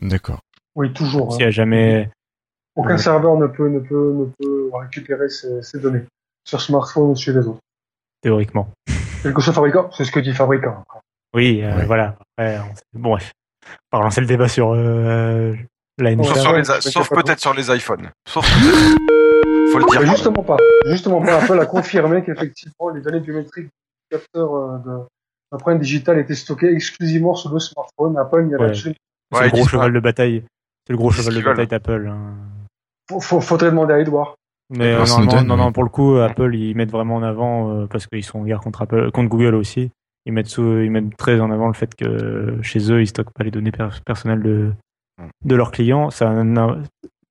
[0.00, 0.40] D'accord.
[0.74, 1.32] Oui, toujours.
[1.32, 1.48] S'il y hein.
[1.48, 2.10] a jamais.
[2.76, 2.98] Aucun Ouais.
[2.98, 6.04] serveur ne peut, ne peut, ne peut récupérer ces, ces données
[6.44, 7.60] sur smartphone ou chez les autres.
[8.22, 8.68] Théoriquement.
[9.22, 10.84] Quel que soit le fabricant, c'est ce que dit fabricant.
[11.34, 11.86] Oui, euh, Ouais.
[11.86, 12.16] voilà.
[12.38, 12.54] On-
[12.94, 13.32] bon, bref.
[13.92, 15.54] On va relancer le débat sur euh,
[15.98, 16.74] la Sauf, NSA.
[16.74, 18.10] Ouais, sauf peut-être sur les iPhones.
[18.26, 18.98] Sauf peut-être.
[19.72, 20.00] Faut le dire.
[20.00, 20.56] Mais justement pas.
[20.86, 21.42] Justement pas.
[21.42, 24.78] Apple a confirmé qu'effectivement, les données biométriques du capteur euh,
[25.50, 28.16] de l'empreinte digitale étaient stockées exclusivement sur le smartphone.
[28.18, 28.68] Apple n'y avait Ouais.
[28.70, 28.96] absolument
[29.32, 30.42] C'est Ouais, le gros cheval de bataille.
[30.86, 32.08] C'est le gros cheval de bataille d'Apple.
[32.10, 32.34] hein.
[33.10, 34.34] Faut, faut, faudrait demander à Edouard.
[34.70, 35.44] Mais Ah, euh, non, oui.
[35.46, 38.44] non, pour le coup, Apple, ils mettent vraiment en avant, euh, parce qu'ils sont en
[38.44, 39.90] guerre contre Apple, contre Google aussi.
[40.26, 43.32] Ils mettent, sous, ils mettent très en avant le fait que chez eux, ils stockent
[43.32, 44.72] pas les données per- personnelles de,
[45.44, 46.10] de leurs clients.
[46.10, 46.30] Ça,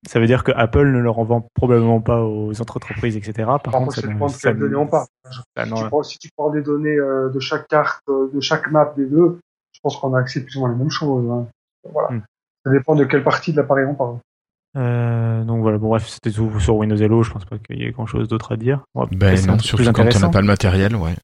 [0.06, 3.34] ça veut dire que Apple ne leur en vend probablement pas aux autres entreprises, etc.
[3.46, 5.08] Par Par contre, contre, ça, dépend de ça quelles données on parle.
[5.24, 8.40] ça Si tu, prends, si tu prends des données euh, de chaque carte, euh, de
[8.40, 9.40] chaque map des deux,
[9.74, 11.30] je pense qu'on a accès plus ou moins à les mêmes choses.
[11.32, 11.48] hein.
[11.92, 12.10] Voilà.
[12.12, 12.22] Hmm.
[12.66, 14.18] Ça dépend de quelle partie de l'appareil on parle.
[14.76, 17.86] Euh, donc voilà, bon bref, c'était tout sur Windows Hello, je pense pas qu'il y
[17.86, 18.82] ait grand chose d'autre à dire.
[18.94, 21.16] Va Ben non, surtout quand on n'a pas le matériel, ouais.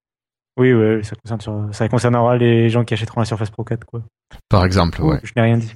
[0.58, 3.64] Oui, oui, oui, ça, concerne sur- ça concernera les gens qui achèteront la Surface Pro
[3.64, 4.02] 4, quoi.
[4.50, 5.20] Par exemple, ouais.
[5.24, 5.74] Je n'ai rien dit.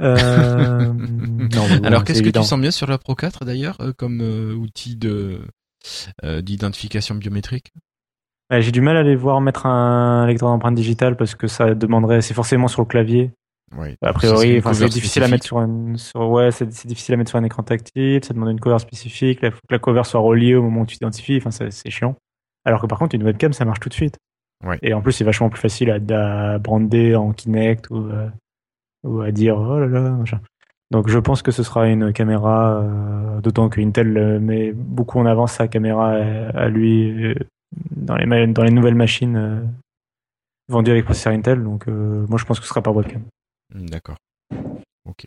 [0.00, 2.42] Euh, non, mais bon, Alors qu'est-ce que évident.
[2.42, 5.40] tu sens bien sur la Pro 4 d'ailleurs euh, comme euh, outil de
[6.24, 7.72] euh, d'identification biométrique?
[8.50, 11.74] Ouais, J'ai du mal à les voir mettre un lecteur d'empreinte digitale parce que ça
[11.74, 13.30] demanderait, c'est forcément sur le clavier.
[13.76, 13.96] Ouais.
[14.02, 17.30] A priori, c'est difficile à mettre sur un, sur, ouais, c'est c'est difficile à mettre
[17.30, 20.18] sur un écran tactile, ça demande une cover spécifique, il faut que la cover soit
[20.18, 22.16] reliée au moment où tu t'identifies, enfin, c'est chiant.
[22.64, 24.18] Alors que par contre, une webcam, ça marche tout de suite.
[24.66, 24.78] Ouais.
[24.82, 28.28] Et en plus, c'est vachement plus facile à, à brander en Kinect ou, euh,
[29.04, 30.40] ou à dire oh là là machin.
[30.90, 35.18] Donc je pense que ce sera une caméra, euh, d'autant que Intel euh, met beaucoup
[35.20, 37.34] en avance sa caméra à, à lui euh,
[37.96, 39.60] dans les dans les nouvelles machines euh,
[40.68, 41.62] vendues avec processeur Intel.
[41.62, 43.22] Donc euh, moi je pense que ce sera pas webcam.
[43.74, 44.16] D'accord.
[45.08, 45.26] Ok.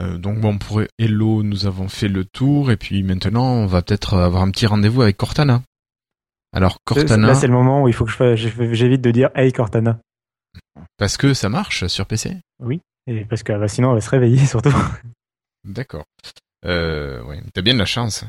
[0.00, 3.80] Euh, donc bon, pour Hello, nous avons fait le tour et puis maintenant, on va
[3.80, 5.62] peut-être avoir un petit rendez-vous avec Cortana.
[6.52, 9.98] Alors Cortana, Là c'est le moment où il faut que j'évite de dire Hey Cortana.
[10.96, 12.36] parce que ça marche sur PC.
[13.06, 14.72] Et parce que bah, sinon elle va se réveiller surtout.
[15.64, 16.04] D'accord.
[16.64, 18.24] Euh, ouais, t'as bien de la chance.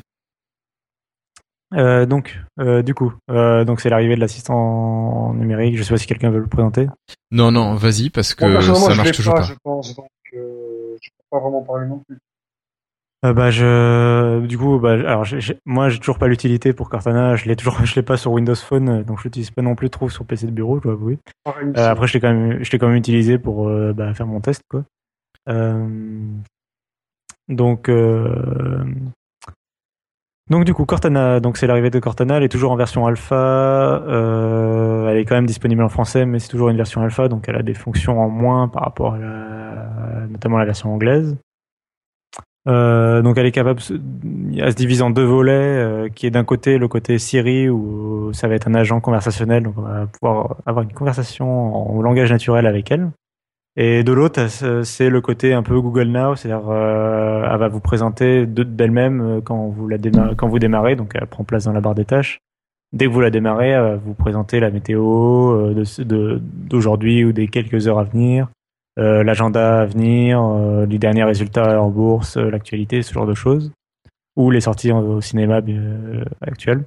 [1.73, 5.78] Euh, donc, euh, du coup, euh, donc c'est l'arrivée de l'assistant numérique.
[5.78, 6.88] Je sais pas si quelqu'un veut le présenter.
[7.32, 9.45] Non, non, vas-y parce que ça marche toujours pas, pas.
[9.45, 12.17] je pense, donc euh, je peux pas vraiment parler non plus.
[13.26, 17.36] Euh, bah je, du coup, bah alors j'ai- moi j'ai toujours pas l'utilité pour Cortana.
[17.36, 19.89] Je l'ai toujours, je l'ai pas sur Windows Phone, donc je l'utilise pas non plus
[19.89, 21.17] trop sur PC de bureau, je dois avouer.
[21.43, 24.13] Pareil, Euh, après, je l'ai quand même, je l'ai quand même utilisé pour euh, bah,
[24.13, 24.84] faire mon test, quoi.
[27.47, 27.89] Donc,
[30.49, 32.38] donc du coup, Cortana, donc c'est l'arrivée de Cortana.
[32.38, 34.03] Elle est toujours en version alpha.
[35.09, 37.55] elle est quand même disponible en français, mais c'est toujours une version alpha, donc elle
[37.55, 41.38] a des fonctions en moins par rapport à la, notamment la version anglaise.
[42.68, 43.80] Euh, donc elle est capable,
[44.57, 48.34] elle se divise en deux volets, euh, qui est d'un côté le côté Siri où
[48.34, 52.32] ça va être un agent conversationnel, donc on va pouvoir avoir une conversation en langage
[52.32, 53.09] naturel avec elle.
[53.78, 54.47] Et de l'autre,
[54.84, 59.22] c'est le côté un peu Google Now, c'est-à-dire euh, elle va vous présenter de- d'elle-même
[59.22, 59.97] euh, quand vous la
[60.38, 62.39] quand vous démarrez, donc elle prend place dans la barre des tâches.
[62.93, 66.39] Dès que vous la démarrez, elle va vous présenter la météo euh, de ce- de-
[66.41, 68.47] d'aujourd'hui ou des quelques heures à venir,
[68.98, 73.72] l'agenda à venir, euh, les derniers résultats en bourse, euh, l'actualité, ce genre de choses,
[74.36, 76.84] ou les sorties au cinéma euh, actuelles,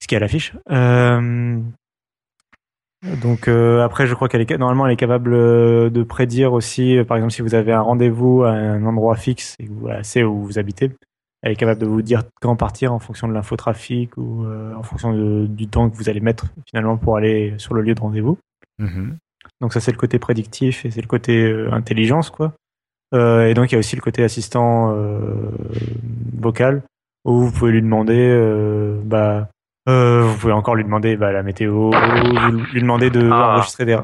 [0.00, 0.54] ce qui est à l'affiche.
[0.70, 1.60] Euh,
[3.22, 6.96] donc euh, après, je crois qu'elle est normalement elle est capable euh, de prédire aussi,
[6.96, 10.22] euh, par exemple, si vous avez un rendez-vous à un endroit fixe et vous c'est
[10.24, 10.90] où vous habitez,
[11.42, 14.82] elle est capable de vous dire quand partir en fonction de l'infotrafic ou euh, en
[14.82, 15.12] fonction
[15.44, 18.38] du temps que vous allez mettre finalement pour aller sur le lieu de rendez-vous.
[18.78, 19.16] Mhm.
[19.60, 22.52] Donc ça c'est le côté prédictif et c'est le côté euh, intelligence quoi.
[23.14, 25.20] Euh, et donc il y a aussi le côté assistant euh,
[26.38, 26.82] vocal
[27.24, 29.48] où vous pouvez lui demander euh, bah
[29.88, 33.54] euh, vous pouvez encore lui demander bah, la météo, lui, lui demander de Ah.
[33.54, 33.94] enregistrer des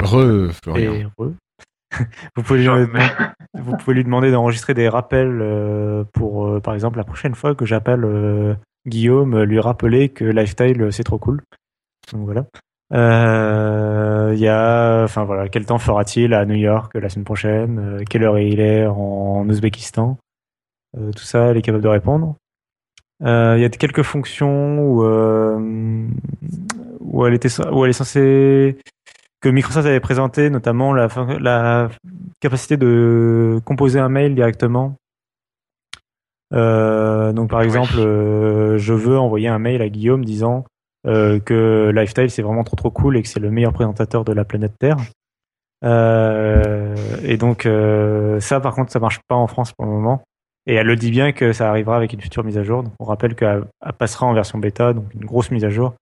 [0.00, 0.92] Re, Florian.
[0.92, 1.32] et re.
[2.36, 2.68] vous pouvez lui,
[3.58, 8.56] vous pouvez lui demander d'enregistrer des rappels pour par exemple la prochaine fois que j'appelle
[8.86, 11.42] Guillaume lui rappeler que Lifestyle c'est trop cool.
[12.12, 12.46] Donc voilà.
[12.92, 17.78] Euh, Il y a, enfin voilà, quel temps fera-t-il à New York la semaine prochaine?
[17.78, 20.18] Euh, Quelle heure il est en Ouzbékistan?
[20.96, 22.36] Euh, Tout ça, elle est capable de répondre.
[23.24, 26.06] Euh, Il y a quelques fonctions où, euh,
[27.00, 28.78] où elle était, où elle est censée
[29.40, 31.08] que Microsoft avait présenté, notamment la,
[31.40, 31.88] la
[32.40, 34.94] capacité de composer un mail directement.
[36.54, 37.64] Euh, donc par Oui.
[37.64, 40.64] exemple, euh, je veux envoyer un mail à Guillaume disant
[41.06, 44.32] euh, que Lifestyle c'est vraiment trop trop cool et que c'est le meilleur présentateur de
[44.32, 44.96] la planète Terre.
[45.84, 46.94] Euh,
[47.24, 50.22] et donc euh, ça par contre ça marche pas en France pour le moment.
[50.66, 52.84] Et elle le dit bien que ça arrivera avec une future mise à jour.
[52.84, 55.94] Donc on rappelle qu'elle elle passera en version bêta, donc une grosse mise à jour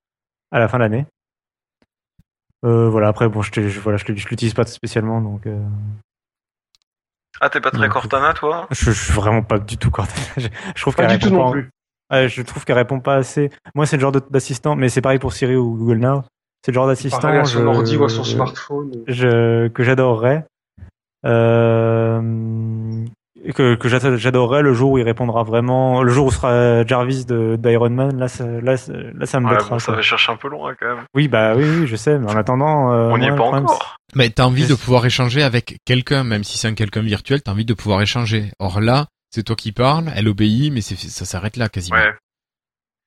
[0.53, 1.07] à la fin de l'année.
[2.67, 5.59] Euh, voilà après bon je, te- je- voilà je, je l'utilise pas spécialement donc euh,
[7.41, 7.93] Ah, t'es pas très Non.
[7.93, 8.67] Cortana, toi?
[8.71, 10.21] je, je suis vraiment pas du tout Cortana.
[10.37, 11.71] Je, je trouve Pas qu'elle du tout répond non pas- plus.
[12.11, 13.51] Ouais, je trouve qu'elle répond pas assez.
[13.75, 16.23] Moi, c'est le genre d'assistant, mais c'est pareil pour Siri ou Google Now.
[16.65, 18.91] C'est le genre d'assistant à son je- ordi ou à son smartphone.
[19.07, 20.45] je- que j'adorerais.
[21.61, 22.21] Euh,
[23.55, 27.25] que que j'a- j'adorerais le jour où il répondra vraiment, le jour où sera Jarvis
[27.27, 28.19] d'Iron Man.
[28.19, 29.77] Là, ça, là, ça- là, ça me Ouais, battra.
[29.77, 31.05] bon, ça va chercher un peu loin quand même.
[31.15, 32.19] Oui, bah oui, oui, je sais.
[32.19, 33.97] Mais en attendant, euh, On n'y est pas problème, encore.
[34.15, 37.53] Mais t'as envie de pouvoir échanger avec quelqu'un, même si c'est un quelqu'un virtuel, t'as
[37.53, 38.51] envie de pouvoir échanger.
[38.59, 41.97] Or là, c'est toi qui parles, elle obéit, mais c'est, ça s'arrête là quasiment.
[41.97, 42.13] Ouais.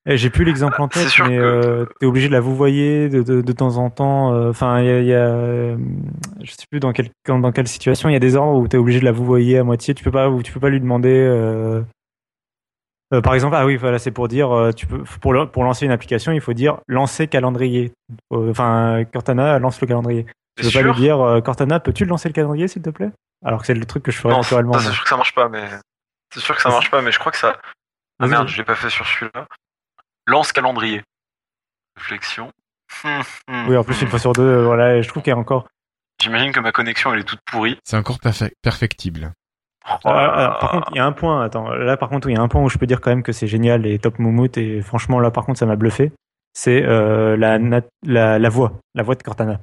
[0.05, 3.07] Eh, J'ai plus l'exemple en tête, mais que- euh, t'es obligé de la vous voyez
[3.07, 4.33] de, de, de temps en temps.
[4.33, 5.77] euh, Enfin, il y a, il y a, euh,
[6.41, 8.09] je sais plus dans quelle dans quelle situation.
[8.09, 9.93] Il y a des ordres où t'es obligé de la vous voyez à moitié.
[9.93, 11.09] Tu peux pas, ou tu peux pas lui demander.
[11.13, 11.81] euh,
[13.13, 15.63] euh, par exemple, ah oui, voilà, c'est pour dire, euh, tu peux pour le- pour
[15.63, 17.93] lancer une application, il faut dire lancer calendrier.
[18.33, 20.25] Euh, Enfin, Cortana lance le calendrier.
[20.57, 23.11] Tu peux pas lui dire Cortana, peux-tu lancer le calendrier s'il te plaît?
[23.45, 24.73] Alors que c'est le truc que je ferais Non, naturellement.
[24.73, 25.63] ça, c'est sûr que ça marche pas, mais
[26.33, 27.57] c'est sûr que ça marche pas, mais je crois que ça.
[28.19, 29.47] Ah merde, je l'ai pas fait sur celui-là.
[30.27, 31.03] Lance calendrier.
[31.97, 32.51] Réflexion.
[33.03, 34.97] Hum, hum, Oui, en plus une fois sur deux, euh, voilà.
[34.97, 35.67] et Je trouve qu'il y a encore
[36.21, 37.77] J'imagine que ma connexion elle est toute pourrie.
[37.83, 39.31] C'est encore perfe- perfectible.
[39.85, 41.43] Oh Ah, ah, par contre, il y a un point.
[41.43, 43.23] Attends, là, par contre, il y a un point où je peux dire quand même
[43.23, 44.57] que c'est génial et top moumoute.
[44.57, 46.13] Et franchement, là, par contre, ça m'a bluffé.
[46.53, 49.59] C'est euh, la, nat- la la voix, la voix de Cortana.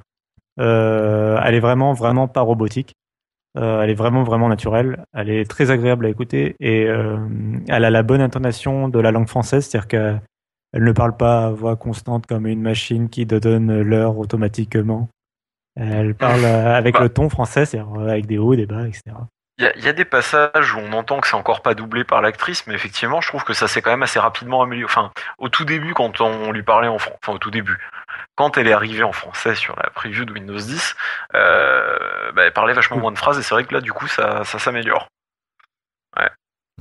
[0.59, 2.93] Euh, elle est vraiment, vraiment pas robotique.
[3.57, 5.05] Euh, elle est vraiment, vraiment naturelle.
[5.13, 7.17] Elle est très agréable à écouter et euh,
[7.67, 10.21] elle a la bonne intonation de la langue française, c'est-à-dire qu'elle
[10.73, 15.09] elle ne parle pas à voix constante comme une machine qui te donne l'heure automatiquement.
[15.75, 17.03] Elle parle euh, avec Bah.
[17.03, 19.03] le ton français, c'est-à-dire avec des hauts, des bas, etc.
[19.61, 21.75] Il y a, il y a des passages où on entend que c'est encore pas
[21.75, 24.91] doublé par l'actrice, mais effectivement, je trouve que ça s'est quand même assez rapidement amélioré.
[24.91, 27.77] Enfin, au tout début, quand on lui parlait en français, enfin au tout début,
[28.33, 30.95] quand elle est arrivée en français sur la preview de Windows 10,
[31.35, 34.07] euh, bah, elle parlait vachement moins de phrases et c'est vrai que là, du coup,
[34.07, 35.09] ça, ça s'améliore.
[36.17, 36.31] Ouais.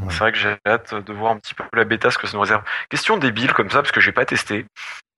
[0.00, 0.06] Ouais.
[0.08, 2.32] C'est vrai que j'ai hâte de voir un petit peu la bêta, ce que ça
[2.32, 2.62] nous réserve.
[2.88, 4.64] Question débile comme ça, parce que j'ai pas testé.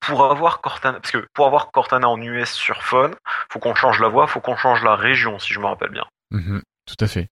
[0.01, 3.15] Pour avoir Cortana, parce que pour avoir Cortana en US sur phone,
[3.49, 6.03] faut qu'on change la voix, faut qu'on change la région, si je me rappelle bien.
[6.31, 7.29] Mhm, tout à fait.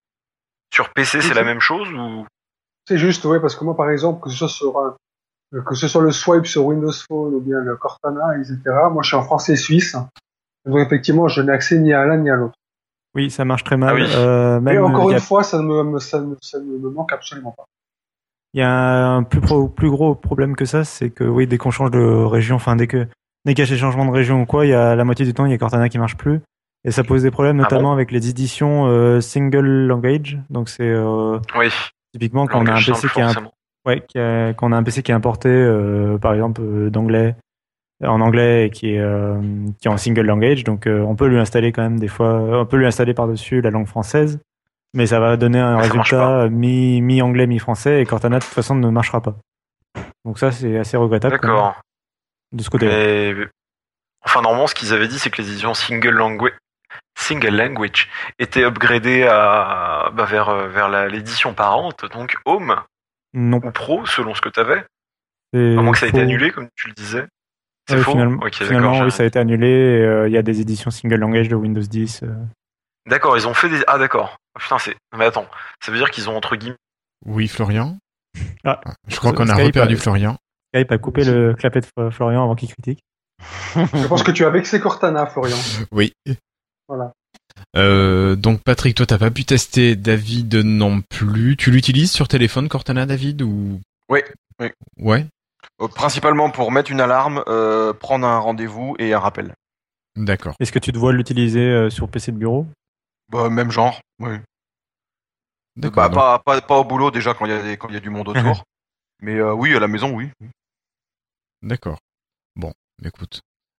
[0.73, 2.25] Sur PC, c'est la même chose ou?
[2.87, 4.95] C'est juste, oui, parce que moi, par exemple, que ce soit sur un-
[5.65, 8.57] que ce soit le swipe sur Windows Phone ou bien le Cortana, etc.
[8.91, 9.95] Moi, je suis en français suisse,
[10.65, 12.55] donc effectivement, je n'ai accès ni à l'un ni à l'autre.
[13.13, 13.89] Oui, ça marche très mal.
[13.89, 14.05] Ah oui.
[14.15, 16.63] Euh, même Et encore une a- fois, ça ne me, me- ça, ne- ça ne
[16.77, 17.65] me manque absolument pas.
[18.53, 18.71] Il y a
[19.07, 21.99] un plus, pro- plus gros problème que ça, c'est que oui, dès qu'on change de
[22.01, 23.07] région, enfin dès que
[23.45, 25.25] dès qu'il y a ces changements de région ou quoi, il y a la moitié
[25.25, 26.39] du temps, il y a Cortana qui marche plus.
[26.83, 30.39] Et ça pose des problèmes, Ah notamment avec les éditions euh, single language.
[30.49, 31.67] Donc c'est euh, Oui,
[32.13, 33.25] typiquement quand on a un PC qui est,
[33.85, 37.35] ouais, qui a- quand on a un PC qui est importé, euh, par exemple d'anglais,
[38.03, 39.03] en anglais et qui est
[39.79, 40.63] qui est en single language.
[40.63, 43.61] Donc on peut lui installer quand même des fois, on peut lui installer par dessus
[43.61, 44.39] la langue française.
[44.93, 48.43] Mais ça va donner un Mais résultat mi, mi anglais, mi français, et Cortana de
[48.43, 49.35] toute façon ne marchera pas.
[50.25, 51.79] Donc ça c'est assez regrettable D'accord.
[52.51, 52.91] de ce côté-là.
[52.91, 53.35] Mais
[54.25, 56.51] enfin, normalement, ce qu'ils avaient dit, c'est que les éditions single language,
[57.21, 58.09] single language
[58.39, 62.75] étaient upgradées à bah, vers euh, vers l'édition parente, donc Home
[63.33, 64.83] Non, ou Pro, selon ce que tu avais.
[65.53, 67.25] À moins que ça ait été annulé, comme tu le disais.
[67.89, 68.11] C'est Ouais, faux.
[68.11, 69.67] finalement, finalement, oui, ça a été annulé.
[70.01, 72.23] euh, Il y a des éditions single language de Windows 10.
[72.23, 72.27] euh.
[73.07, 73.81] D'accord, ils ont fait des.
[73.87, 74.37] Ah d'accord.
[74.55, 74.95] Ah, putain, c'est.
[75.17, 75.47] Mais attends,
[75.83, 76.77] ça veut dire qu'ils ont entre guillemets.
[77.25, 77.97] Oui, Florian.
[78.63, 78.79] Ah.
[79.07, 80.37] Je crois qu'on a Skype, reperdu euh, Florian.
[80.73, 82.99] Skype a coupé le clapet de Fl- Florian avant qu'il critique.
[83.75, 85.57] Je pense que tu as vexé Cortana, Florian.
[85.91, 86.13] Oui.
[86.91, 87.13] Voilà.
[87.77, 91.55] Euh, donc Patrick, toi t'as pas pu tester David non plus.
[91.55, 93.79] Tu l'utilises sur téléphone Cortana David ou?
[94.09, 94.19] Oui,
[94.59, 94.67] oui.
[94.99, 95.25] Ouais.
[95.81, 99.53] Euh, principalement pour mettre une alarme, euh, prendre un rendez-vous et un rappel.
[100.17, 100.55] D'accord.
[100.59, 102.67] Est-ce que tu dois l'utiliser euh, sur PC de bureau?
[103.29, 104.35] Bah, même genre, oui.
[105.77, 106.09] D'accord.
[106.09, 107.97] Bah, pas, pas, pas au boulot déjà quand il y a des, quand il y
[107.97, 108.65] a du monde autour.
[109.21, 110.29] Mais euh, oui, à la maison, oui.
[111.61, 111.99] D'accord.
[112.57, 113.39] Bon, écoute.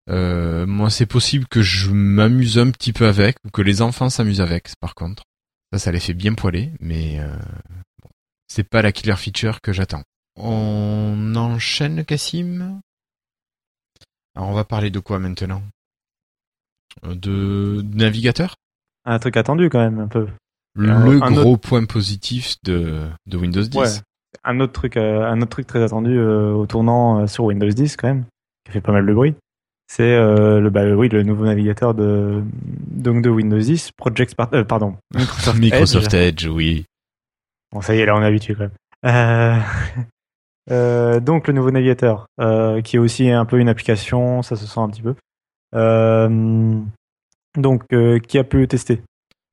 [0.10, 4.10] Euh, moi, c'est possible que je m'amuse un petit peu avec, ou que les enfants
[4.10, 5.24] s'amusent avec, par contre.
[5.72, 7.36] Ça, ça les fait bien poiler, mais euh,
[8.02, 8.10] bon.
[8.48, 10.04] c'est pas la killer feature que j'attends.
[10.36, 12.82] On enchaîne, Cassim
[14.36, 15.62] Alors, on va parler de quoi maintenant?
[17.06, 18.56] Euh, de, de navigateur?
[19.06, 20.28] Un truc attendu quand même un peu.
[20.74, 23.78] Le un gros point positif de, de Windows 10.
[23.78, 23.88] Ouais.
[24.44, 28.08] Un autre truc, euh, un autre truc très attendu au tournant sur Windows 10 quand
[28.08, 28.26] même,
[28.66, 29.36] qui fait pas mal de bruit.
[29.92, 34.54] C'est euh, le, bah, oui, le nouveau navigateur de, donc de Windows 10, Project Spark,
[34.54, 36.46] euh, pardon, Microsoft, Microsoft Edge.
[36.46, 36.86] Edge, oui.
[37.74, 38.70] Bon, ça y est, là, on est habitué quand
[39.04, 39.64] même.
[40.70, 44.68] Euh, donc, le nouveau navigateur, euh, qui est aussi un peu une application, ça se
[44.68, 45.16] sent un petit peu.
[45.76, 46.80] Euh,
[47.58, 47.84] donc,
[48.28, 49.02] qui a pu le tester?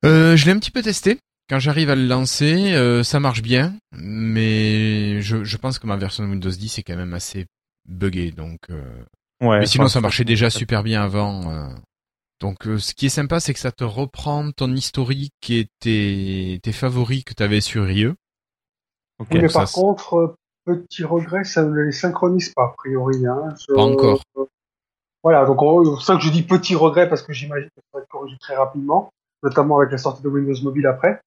[0.04, 1.18] Je l'ai un petit peu testé.
[1.48, 6.22] Quand j'arrive à le lancer, ça marche bien, mais je, je pense que ma version
[6.24, 7.46] de Windows 10 est quand même assez
[7.88, 8.68] buggée, donc.
[9.40, 11.50] Ouais, mais sinon, ça marchait déjà super bien avant.
[11.50, 11.68] euh.
[12.40, 16.60] Donc, euh, ce qui est sympa, c'est que ça te reprend ton historique et tes,
[16.62, 18.06] tes favoris que tu avais sur IE.
[18.06, 18.14] Oui,
[19.32, 20.34] mais par contre, euh,
[20.64, 23.26] petit regret, ça ne les synchronise pas, a priori.
[23.26, 24.22] Hein, Pas encore.
[24.36, 24.44] euh,
[25.24, 27.98] voilà, donc on- c'est ça que je dis petit regret, parce que j'imagine que ça
[27.98, 29.10] va être corrigé très rapidement,
[29.42, 31.20] notamment avec la sortie de Windows Mobile après.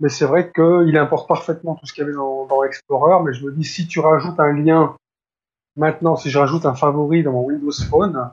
[0.00, 3.32] Mais c'est vrai qu'il importe parfaitement tout ce qu'il y avait dans, dans Explorer, mais
[3.32, 4.96] je me dis, si tu rajoutes un lien,
[5.76, 8.30] maintenant, si je rajoute un favori dans mon Windows Phone,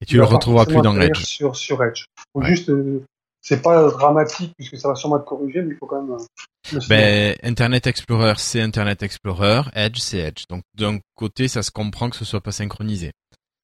[0.00, 1.24] Et tu le retrouveras plus dans Edge.
[1.24, 2.04] Sur, sur Edge.
[2.32, 2.46] Faut Ouais.
[2.48, 3.04] juste, euh,
[3.40, 6.78] c'est pas dramatique, puisque ça va sûrement être corrigé, mais il faut quand même euh.
[6.88, 9.62] Ben, Internet Explorer, c'est Internet Explorer.
[9.74, 10.44] Edge, c'est Edge.
[10.48, 13.10] Donc, d'un côté, ça se comprend que ce soit pas synchronisé.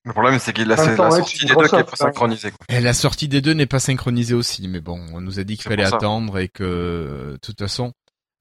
[0.04, 1.96] Le problème, c'est que la, temps, ouais, sortie des deux qui est pas hein.
[1.96, 2.50] synchronisée.
[2.50, 2.76] quoi.
[2.76, 5.56] Et la sortie des deux n'est pas synchronisée aussi, mais bon, on nous a dit
[5.56, 7.92] qu'il fallait attendre et que, de toute façon,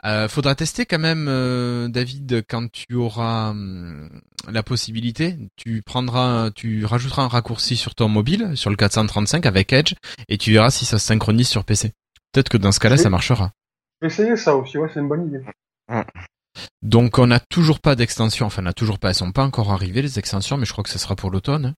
[0.06, 4.10] euh, faudra tester quand même, euh, David, quand tu auras hum,
[4.48, 9.74] la possibilité, tu prendras, tu rajouteras un raccourci sur ton mobile, sur le 435 avec
[9.74, 9.94] Edge,
[10.30, 11.92] et tu verras si ça se synchronise sur PC.
[12.32, 13.52] Peut-être que dans ce cas-là, ça marchera.
[14.04, 15.44] Essayer ça aussi, ouais, c'est une bonne idée.
[16.82, 19.72] Donc, on n'a toujours pas d'extension, enfin, on n'a toujours pas, elles sont pas encore
[19.72, 21.66] arrivées les extensions, mais je crois que ce sera pour l'automne.
[21.68, 21.74] hein.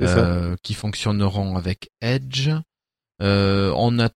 [0.00, 2.50] Euh, qui fonctionneront avec Edge.
[3.20, 4.10] Euh, on a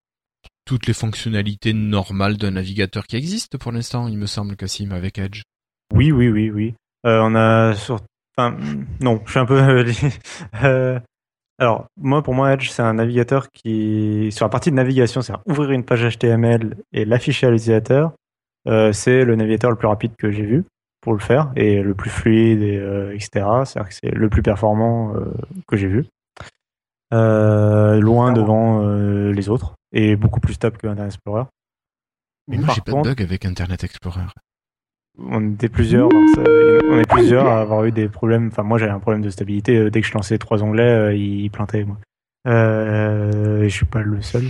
[0.65, 5.19] toutes les fonctionnalités normales d'un navigateur qui existe pour l'instant, il me semble, Cassim, avec
[5.19, 5.43] Edge.
[5.93, 6.75] Oui, oui, oui, oui.
[7.07, 8.01] Euh, on a sur...
[8.37, 8.57] Enfin,
[9.01, 9.61] non, je suis un peu...
[10.65, 10.99] euh,
[11.59, 14.31] alors, moi, pour moi, Edge, c'est un navigateur qui...
[14.33, 18.13] Sur la partie de navigation, c'est-à-dire ouvrir une page HTML et l'afficher à l'utilisateur,
[18.69, 20.65] euh, c'est le navigateur le plus rapide que j'ai vu
[21.01, 23.45] pour le faire, et le plus fluide, et, euh, etc.
[23.65, 25.35] C'est-à-dire que c'est le plus performant euh,
[25.67, 26.07] que j'ai vu.
[27.13, 31.45] Euh, loin devant euh, les autres, et beaucoup plus stable que Internet Explorer.
[32.49, 34.23] Mais moi, j'ai pas de bug avec Internet Explorer.
[35.19, 38.49] on était plusieurs, on est plusieurs à avoir eu des problèmes.
[38.49, 39.77] Enfin, moi, j'avais un problème de stabilité.
[39.77, 41.85] Euh, Dès que je lançais trois onglets, euh, il plantait.
[41.85, 41.99] Moi,
[42.47, 44.45] euh, je suis pas le seul.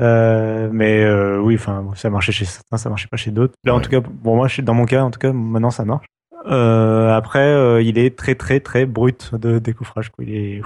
[0.00, 3.54] Euh, mais euh, oui, enfin, ça marchait chez certains, ça marchait pas chez d'autres.
[3.64, 6.06] Là, en tout cas, pour moi, dans mon cas, en tout cas, maintenant, ça marche.
[6.44, 10.10] Après, il est très, très, très brut de décoffrage.
[10.10, 10.24] Quoi.
[10.24, 10.56] Il est.
[10.56, 10.62] il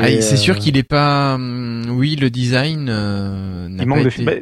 [0.00, 1.34] Ah, est, c'est sûr euh, qu'il est pas.
[1.36, 4.08] hum, Oui, le design euh, n'a Il pas manque de.
[4.08, 4.32] été- bah,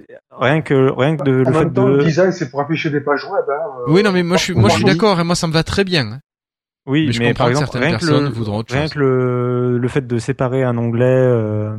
[0.40, 1.96] rien que, rien que de, en le fait même temps, de.
[1.96, 3.44] le design, c'est pour afficher des pages web.
[3.48, 3.52] Hein,
[3.88, 4.90] euh, Oui, non, mais moi je suis, moi je suis Oui.
[4.90, 6.06] d'accord, et moi ça me va très bien.
[6.12, 6.20] hein.
[6.86, 8.72] Oui, Mais je mais comprends par que exemple, certaines rien que personnes le, voudront autre
[8.72, 8.94] rien chose.
[8.94, 11.76] que le, le fait de séparer un onglet, euh,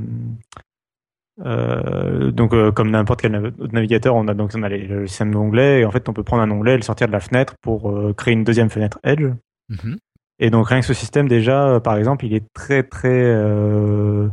[1.46, 4.86] euh, donc euh, comme n'importe quel nav- autre navigateur, on a donc on a les-
[4.86, 7.14] le système d'onglets et en fait on peut prendre un onglet et le sortir de
[7.14, 9.24] la fenêtre pour euh, créer une deuxième fenêtre Edge.
[9.70, 9.98] Mhm.
[10.40, 14.30] Et donc rien que ce système déjà, euh, par exemple, il est très très euh,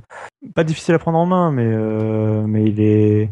[0.54, 3.30] pas difficile à prendre en main, mais euh, mais il est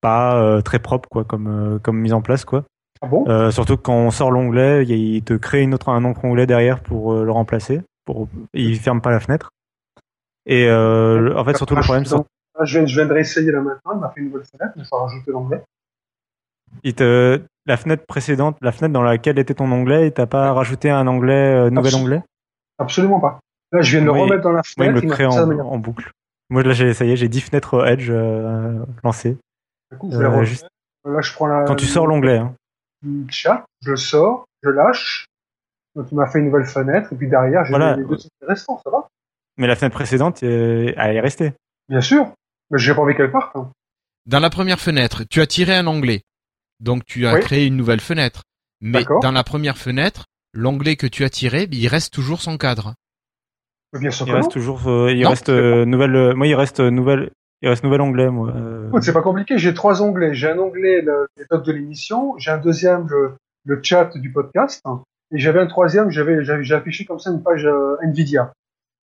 [0.00, 2.64] pas euh, très propre quoi comme comme mise en place quoi.
[3.02, 3.50] Ah bon?
[3.50, 6.80] Surtout que quand on sort l'onglet, il te crée une autre, un autre onglet derrière
[6.80, 7.82] pour le remplacer.
[8.06, 9.50] Pour, il ferme pas la fenêtre.
[10.46, 12.26] Et en fait, surtout le problème, c'est Donc,
[12.58, 13.92] là, je viens, je viens de réessayer là maintenant.
[13.92, 15.62] Il m'a fait une nouvelle fenêtre, il faut rajouter l'onglet.
[16.82, 20.52] il te, la fenêtre précédente, la fenêtre dans laquelle était ton onglet, il t'a pas
[20.52, 22.02] rajouté un onglet, euh, nouvel Absolument.
[22.04, 22.22] onglet?
[22.78, 23.40] Absolument pas.
[23.72, 25.06] Là, je viens de le remettre dans la Moi, il fenêtre.
[25.06, 26.10] me crée ça en, boucle.
[26.50, 29.36] Moi, là, j'ai essayé, j'ai 10 fenêtres Edge euh, lancées.
[29.90, 30.66] Du coup, je vais Euh, juste
[31.06, 32.38] Là, je prends la, quand tu sors l'onglet.
[32.38, 32.54] Hein.
[33.28, 35.26] chat, je le sors, je lâche.
[35.94, 37.96] Donc, il m'a fait une nouvelle fenêtre, et puis derrière, j'ai Voilà.
[37.96, 39.06] les deux restants, ça va?
[39.58, 41.52] Mais la fenêtre précédente, euh, elle est restée.
[41.88, 42.32] Bien sûr.
[42.70, 43.54] Mais j'ai pas envie qu'elle parte.
[43.56, 43.70] hein.
[44.26, 46.22] Dans la première fenêtre, tu as tiré un onglet.
[46.84, 47.40] Donc tu as Oui.
[47.40, 48.42] créé une nouvelle fenêtre.
[48.80, 52.94] Mais dans la première fenêtre, l'onglet que tu as tiré, il reste toujours son cadre.
[53.98, 54.38] Bien sûr Il que non.
[54.42, 56.14] reste toujours, euh, il Non, reste euh, nouvelle.
[56.16, 57.30] euh, moi, il reste euh, nouvelle,
[57.62, 58.28] il reste nouvel onglet.
[58.28, 58.50] Moi.
[58.54, 59.56] Euh, Écoute, c'est pas compliqué.
[59.56, 60.34] J'ai trois onglets.
[60.34, 62.36] J'ai un onglet, le, les notes de l'émission.
[62.38, 64.82] J'ai un deuxième, le, le chat du podcast.
[65.32, 68.52] Et j'avais un troisième, j'avais, j'avais, j'ai affiché comme ça une page euh, Nvidia.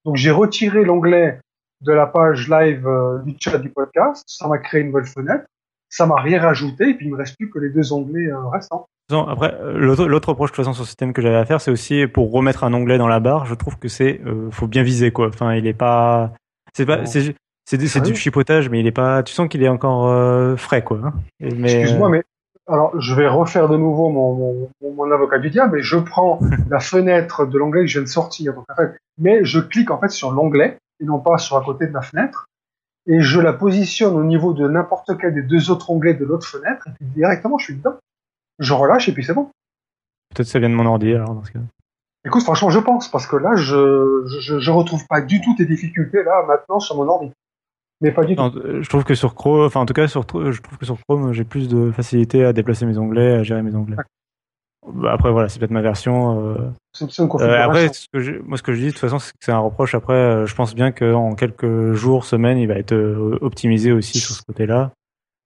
[0.05, 1.39] Donc, j'ai retiré l'onglet
[1.82, 4.23] de la page live euh, du chat du podcast.
[4.27, 5.45] Ça m'a créé une nouvelle fenêtre.
[5.92, 6.89] Ça m'a rien rajouté.
[6.89, 8.88] Et puis, il me reste plus que les deux onglets euh, restants.
[9.12, 9.74] Non, après, euh,
[10.08, 12.74] l'autre reproche façon sur ce système que j'avais à faire, c'est aussi pour remettre un
[12.74, 13.46] onglet dans la barre.
[13.46, 15.28] Je trouve que c'est, euh, faut bien viser quoi.
[15.28, 16.32] Enfin, il est pas,
[16.74, 17.36] c'est pas, c'est,
[17.66, 19.22] c'est, du- du chipotage, mais il est pas.
[19.22, 21.00] Tu sens qu'il est encore euh, frais quoi.
[21.04, 21.14] hein.
[21.42, 22.24] Mais, Excuse-moi, mais
[22.70, 25.98] alors je vais refaire de nouveau mon, mon, mon, mon avocat du diable, mais je
[25.98, 26.39] prends
[26.70, 28.54] la fenêtre de l'onglet que je viens de sortir.
[28.54, 31.64] Donc, en fait, mais je clique en fait sur l'onglet et non pas sur à
[31.66, 32.46] côté de la fenêtre,
[33.08, 36.47] et je la positionne au niveau de n'importe quel des deux autres onglets de l'autre
[36.47, 37.95] fenêtre, et puis directement je suis dedans.
[38.60, 39.49] Je relâche et puis c'est bon.
[40.36, 41.60] peut-être ça vient de mon ordi alors dans ce cas.
[42.26, 45.66] Écoute, franchement, je pense parce que là, je je, je retrouve pas du tout tes
[45.66, 47.32] difficultés là maintenant sur mon ordi,
[48.02, 48.41] mais pas du tout.
[48.41, 50.86] Non, euh, je trouve que sur Chrome, enfin en tout cas sur, je trouve que
[50.86, 53.97] sur Chrome, j'ai plus de facilité à déplacer mes onglets, à gérer mes onglets.
[54.88, 56.39] Bah, Après voilà, c'est peut-être ma version.
[56.55, 56.55] euh,
[56.99, 57.63] une Euh, configuration.
[57.63, 59.51] après, ce que je- moi, ce que je dis, de toute façon, c'est que c'est
[59.51, 59.93] un reproche.
[59.95, 64.19] Après, euh, je pense bien qu'en quelques jours, semaines, il va être euh, optimisé aussi
[64.19, 64.91] sur ce côté-là.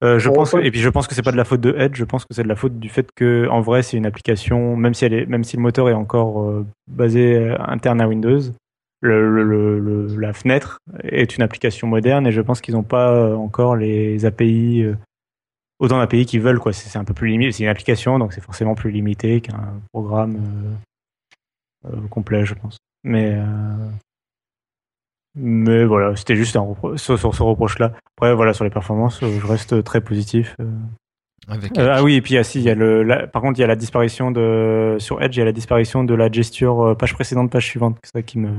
[0.04, 1.96] Euh, je pense, et puis je pense que c'est pas de la faute de Edge.
[1.96, 4.76] Je pense que c'est de la faute du fait que, en vrai, c'est une application,
[4.76, 8.08] même si elle est, même si le moteur est encore euh, basé euh, interne à
[8.08, 8.40] Windows,
[9.00, 12.82] le, le- le- le- la fenêtre est une application moderne et je pense qu'ils n'ont
[12.82, 14.94] pas euh, encore les API, euh,
[15.78, 16.58] autant d'API qu'ils veulent.
[16.58, 16.72] Quoi.
[16.72, 17.52] C'est un peu plus limité.
[17.52, 20.36] C'est une application, donc c'est forcément plus limité qu'un programme.
[20.36, 22.78] euh, euh, complet, je pense.
[23.04, 23.44] Mais euh,
[25.38, 27.92] mais voilà, c'était juste un repro- sur, sur ce reproche-là.
[28.16, 30.56] Après, voilà, sur les performances, je reste très positif.
[31.48, 33.60] Avec Euh, ah oui, et puis ah, si, y a le, la- par contre, il
[33.60, 36.96] y a la disparition de sur Edge, il y a la disparition de la gesture
[36.98, 37.98] page précédente, page suivante.
[38.02, 38.50] C'est ça qui me,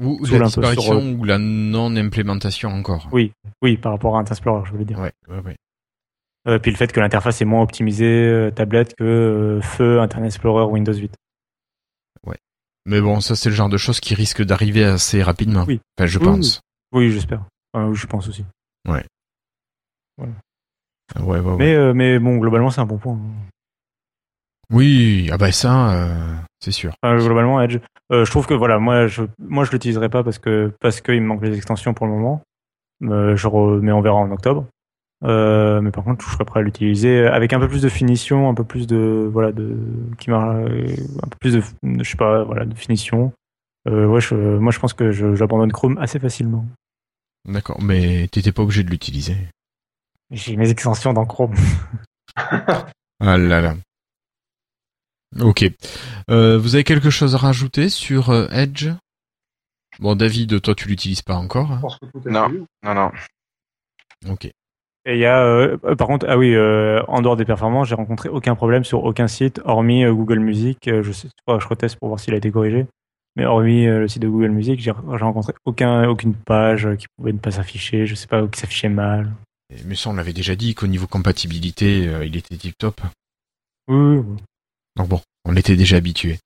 [0.00, 3.08] ou la un sur, disparition ou la non-implémentation encore.
[3.12, 4.98] oui, oui, par rapport à Internet Explorer, je voulais dire.
[4.98, 5.56] Ouais, ouais, ouais.
[6.48, 10.28] Euh, puis le fait que l'interface est moins optimisée euh, tablette que euh, feu Internet
[10.28, 11.14] Explorer Windows 8.
[12.84, 15.64] Mais bon, ça c'est le genre de choses qui risque d'arriver assez rapidement.
[15.68, 15.80] Oui.
[15.96, 16.60] Enfin, je Oui, pense.
[16.90, 17.44] Oui, j'espère.
[17.72, 18.44] Enfin, je pense aussi.
[18.88, 19.04] Ouais,
[20.18, 21.56] ouais, ouais.
[21.58, 23.16] Mais mais bon, globalement, c'est un bon point.
[24.68, 26.92] Oui, ah bah ça, c'est sûr.
[27.04, 27.78] Enfin, globalement, Edge.
[28.10, 31.26] Je trouve que voilà, moi, je, moi, je l'utiliserai pas parce que parce qu'il me
[31.28, 32.42] manque les extensions pour le moment.
[32.98, 34.66] Mais on verra en octobre.
[35.24, 38.48] Euh, mais par contre, je serais prêt à l'utiliser avec un peu plus de finition,
[38.48, 39.76] un peu plus de voilà de
[40.18, 41.62] qui m'a euh, un peu plus de,
[42.02, 43.32] je sais pas voilà de finition.
[43.88, 46.64] Euh, ouais, je, moi, je pense que j'abandonne Chrome assez facilement.
[47.44, 49.36] D'accord, mais t'étais pas obligé de l'utiliser.
[50.30, 51.54] J'ai mes extensions dans Chrome.
[53.24, 53.76] Ah là là.
[55.40, 55.64] Ok.
[56.28, 58.88] Euh, vous avez quelque chose à rajouter sur Edge?
[60.00, 61.68] Bon, David, toi, tu l'utilises pas encore.
[61.68, 62.48] Je hein pense que tout est Non.
[62.82, 63.12] Non, non.
[64.28, 64.50] Ok.
[65.04, 67.88] Et il y a, euh, euh, par contre, ah oui, euh, en dehors des performances,
[67.88, 70.78] j'ai rencontré aucun problème sur aucun site, hormis euh, Google Music.
[70.84, 72.86] Je sais pas, je reteste pour voir s'il a été corrigé.
[73.34, 77.38] Mais hormis le site de Google Music, j'ai rencontré aucun, aucune page qui pouvait ne
[77.38, 78.06] pas s'afficher.
[78.06, 79.32] Je sais pas, qui s'affichait mal.
[79.86, 83.00] Mais ça, on l'avait déjà dit qu'au niveau compatibilité, il était tip top.
[83.88, 84.36] Oui, oui, oui.
[84.96, 86.38] Donc bon, on était déjà habitué.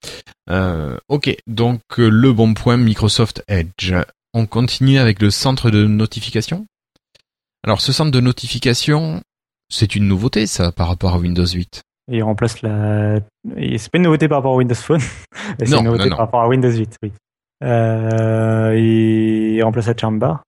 [1.09, 3.93] Ok, donc le bon point Microsoft Edge.
[4.33, 6.67] On continue avec le centre de notification.
[7.67, 9.21] Alors ce centre de notification,
[9.69, 11.83] c'est une nouveauté ça par rapport à Windows 8.
[12.13, 13.19] Et il remplace la.
[13.77, 15.01] C'est pas une nouveauté par rapport à Windows Phone.
[15.59, 16.17] C'est une nouveauté non, non.
[16.17, 17.13] par rapport à Windows 8, oui.
[17.65, 20.45] Euh, il remplace la charmbar.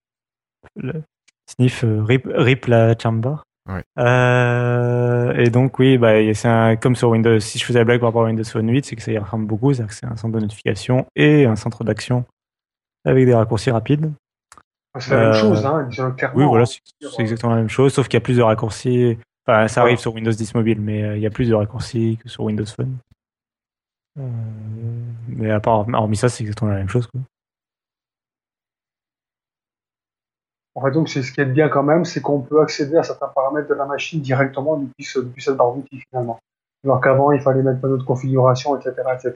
[0.77, 1.03] Le
[1.45, 3.43] sniff euh, rip, rip la charmbar.
[3.69, 3.83] Ouais.
[3.99, 7.99] Euh, et donc oui, bah, c'est un, comme sur Windows, si je faisais la blague
[7.99, 10.05] par rapport à Windows Phone 8, c'est que ça y ressemble beaucoup, c'est-à-dire que c'est
[10.05, 12.23] un centre de notification et un centre d'action
[13.03, 14.13] avec des raccourcis rapides.
[14.97, 16.37] C'est la même Euh, chose, hein, disons clairement.
[16.37, 17.07] Oui, voilà, hein.
[17.11, 19.17] c'est exactement la même chose, sauf qu'il y a plus de raccourcis.
[19.47, 22.17] Enfin, ça arrive sur Windows 10 mobile, mais euh, il y a plus de raccourcis
[22.21, 22.97] que sur Windows Phone.
[24.19, 24.27] Euh,
[25.27, 27.07] mais à part, hormis ça, c'est exactement la même chose.
[27.07, 27.21] Quoi.
[30.75, 33.03] En fait, donc, c'est ce qui est bien quand même, c'est qu'on peut accéder à
[33.03, 36.39] certains paramètres de la machine directement depuis, ce, depuis cette barre d'outils finalement.
[36.83, 39.35] Alors qu'avant, il fallait mettre pas d'autres configurations, etc., etc.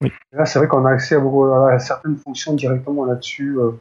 [0.00, 0.12] Oui.
[0.32, 3.72] Et là, c'est vrai qu'on a accès à, beaucoup, à certaines fonctions directement là-dessus, euh,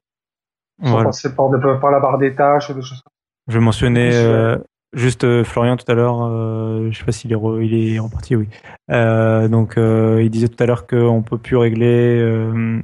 [0.83, 1.05] sans Voilà.
[1.05, 3.01] passer par, la barre des tâches des choses
[3.47, 4.57] Je mentionnais euh,
[4.93, 7.99] juste euh, Florian tout à l'heure, euh, je sais pas s'il est, re- il est
[7.99, 8.47] reparti, oui.
[8.91, 12.81] Euh, donc, euh, il disait tout à l'heure qu'on peut plus régler euh,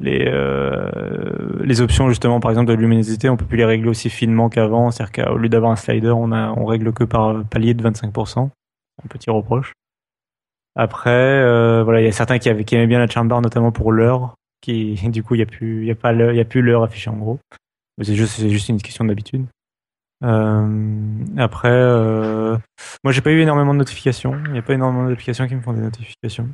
[0.00, 4.08] les, euh, les options, justement, par exemple, de luminosité, on peut plus les régler aussi
[4.08, 4.90] finement qu'avant.
[4.90, 8.48] C'est-à-dire qu'au lieu d'avoir un slider, on, a, on règle que par palier de 25%.
[9.02, 9.72] Un petit reproche.
[10.76, 13.72] Après, euh, voilà, il y a certains qui, avaient, qui aimaient bien la charmbar, notamment
[13.72, 16.40] pour l'heure, qui, du coup, il y a plus, il y a pas il y
[16.40, 17.38] a plus l'heure affichée en gros.
[18.02, 19.46] C'est juste, c'est juste une question d'habitude.
[20.22, 22.56] Euh, après, euh,
[23.04, 24.40] moi, j'ai pas eu énormément de notifications.
[24.46, 26.48] Il n'y a pas énormément d'applications qui me font des notifications.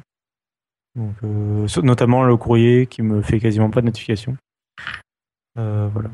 [0.96, 4.36] Donc, euh, notamment le courrier qui me fait quasiment pas de notifications.
[5.58, 6.10] Euh, voilà.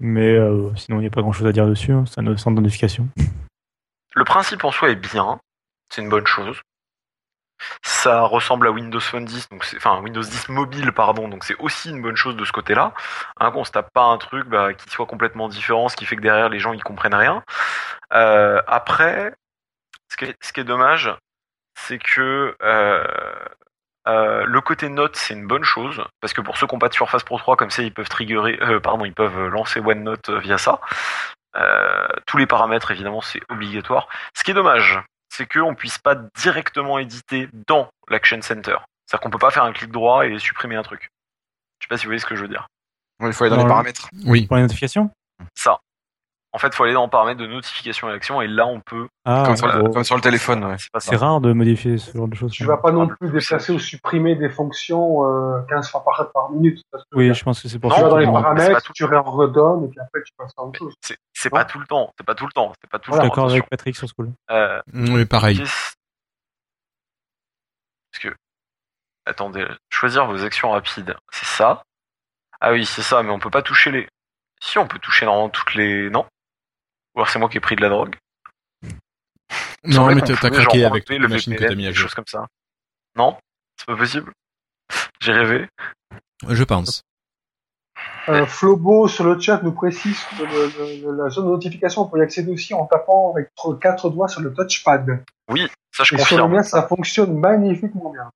[0.00, 1.92] Mais euh, sinon, il n'y a pas grand chose à dire dessus.
[2.06, 3.08] C'est un centre de notification.
[4.14, 5.38] Le principe en soi est bien,
[5.90, 6.60] c'est une bonne chose.
[7.82, 11.90] Ça ressemble à Windows Phone 10, donc enfin Windows 10 mobile, pardon, donc c'est aussi
[11.90, 12.92] une bonne chose de ce côté-là.
[13.40, 16.16] Hein, qu'on se tape pas un truc bah, qui soit complètement différent, ce qui fait
[16.16, 17.42] que derrière les gens ils comprennent rien.
[18.12, 19.32] Euh, après,
[20.08, 21.14] ce qui est, dommage,
[21.74, 23.04] c'est que euh,
[24.06, 26.88] euh, le côté note c'est une bonne chose parce que pour ceux qui n'ont pas
[26.88, 30.58] de Surface Pro 3 comme ça ils peuvent triggerer, pardon, ils peuvent lancer OneNote via
[30.58, 30.80] ça.
[32.26, 34.08] Tous les paramètres évidemment c'est obligatoire.
[34.34, 35.00] Ce qui est dommage,
[35.36, 38.76] c'est qu'on puisse pas directement éditer dans l'Action Center.
[39.06, 41.10] C'est-à-dire qu'on peut pas faire un clic droit et supprimer un truc.
[41.80, 42.68] Je sais pas si vous voyez ce que je veux dire.
[43.20, 44.08] Il faut aller dans Dans les le- paramètres.
[44.26, 44.46] Oui.
[44.46, 45.10] Pour les notifications?
[45.54, 45.78] Ça.
[46.54, 49.08] En fait, faut aller dans le paramètre de notification et action et là on peut.
[49.24, 49.90] Ah, comme, sur le, bon.
[49.90, 50.76] comme sur le téléphone, ouais.
[50.98, 51.16] C'est ça.
[51.16, 52.52] Rare de modifier ce genre de choses.
[52.52, 56.50] Tu vas pas non plus déplacer ou supprimer des fonctions euh, 15 fois par, par
[56.52, 56.80] minute.
[56.92, 58.06] Parce que Oui, je pense que c'est pour Non, tu ça.
[58.06, 58.92] vas dans les paramètres, tout.
[58.92, 60.94] tu redonnes et puis après tu passes à autre chose.
[61.32, 62.12] C'est pas tout le temps.
[62.16, 62.72] C'est pas tout le temps.
[62.80, 63.34] C'est pas tout Je suis le temps.
[63.34, 63.68] d'accord avec.
[63.68, 64.30] Patrick sur ce coup-là.
[64.52, 65.58] Euh, Oui, pareil.
[68.12, 68.28] Parce que
[69.26, 71.82] attendez, choisir vos actions rapides, c'est ça.
[72.60, 74.08] Ah oui, c'est ça, mais on peut pas toucher les.
[74.62, 76.08] Si on peut toucher normalement toutes les.
[76.10, 76.24] Non?
[77.14, 78.16] Ou alors c'est moi qui ai pris de la drogue.
[79.84, 82.08] Non, mais t'as craqué avec la machine que VPN, t'as mis à des jour.
[82.08, 82.46] choses comme ça.
[83.16, 83.36] Non,
[83.76, 84.32] c'est pas possible.
[85.20, 85.68] J'ai rêvé.
[86.48, 87.02] Je pense.
[88.28, 92.06] Euh, Flobo sur le chat nous précise que le- le- la zone de notification, on
[92.06, 93.50] peut y accéder aussi en tapant avec
[93.80, 95.22] quatre doigts sur le touchpad.
[95.48, 96.52] Oui, ça je Et sur le confirme.
[96.52, 98.30] mien, ça fonctionne magnifiquement bien.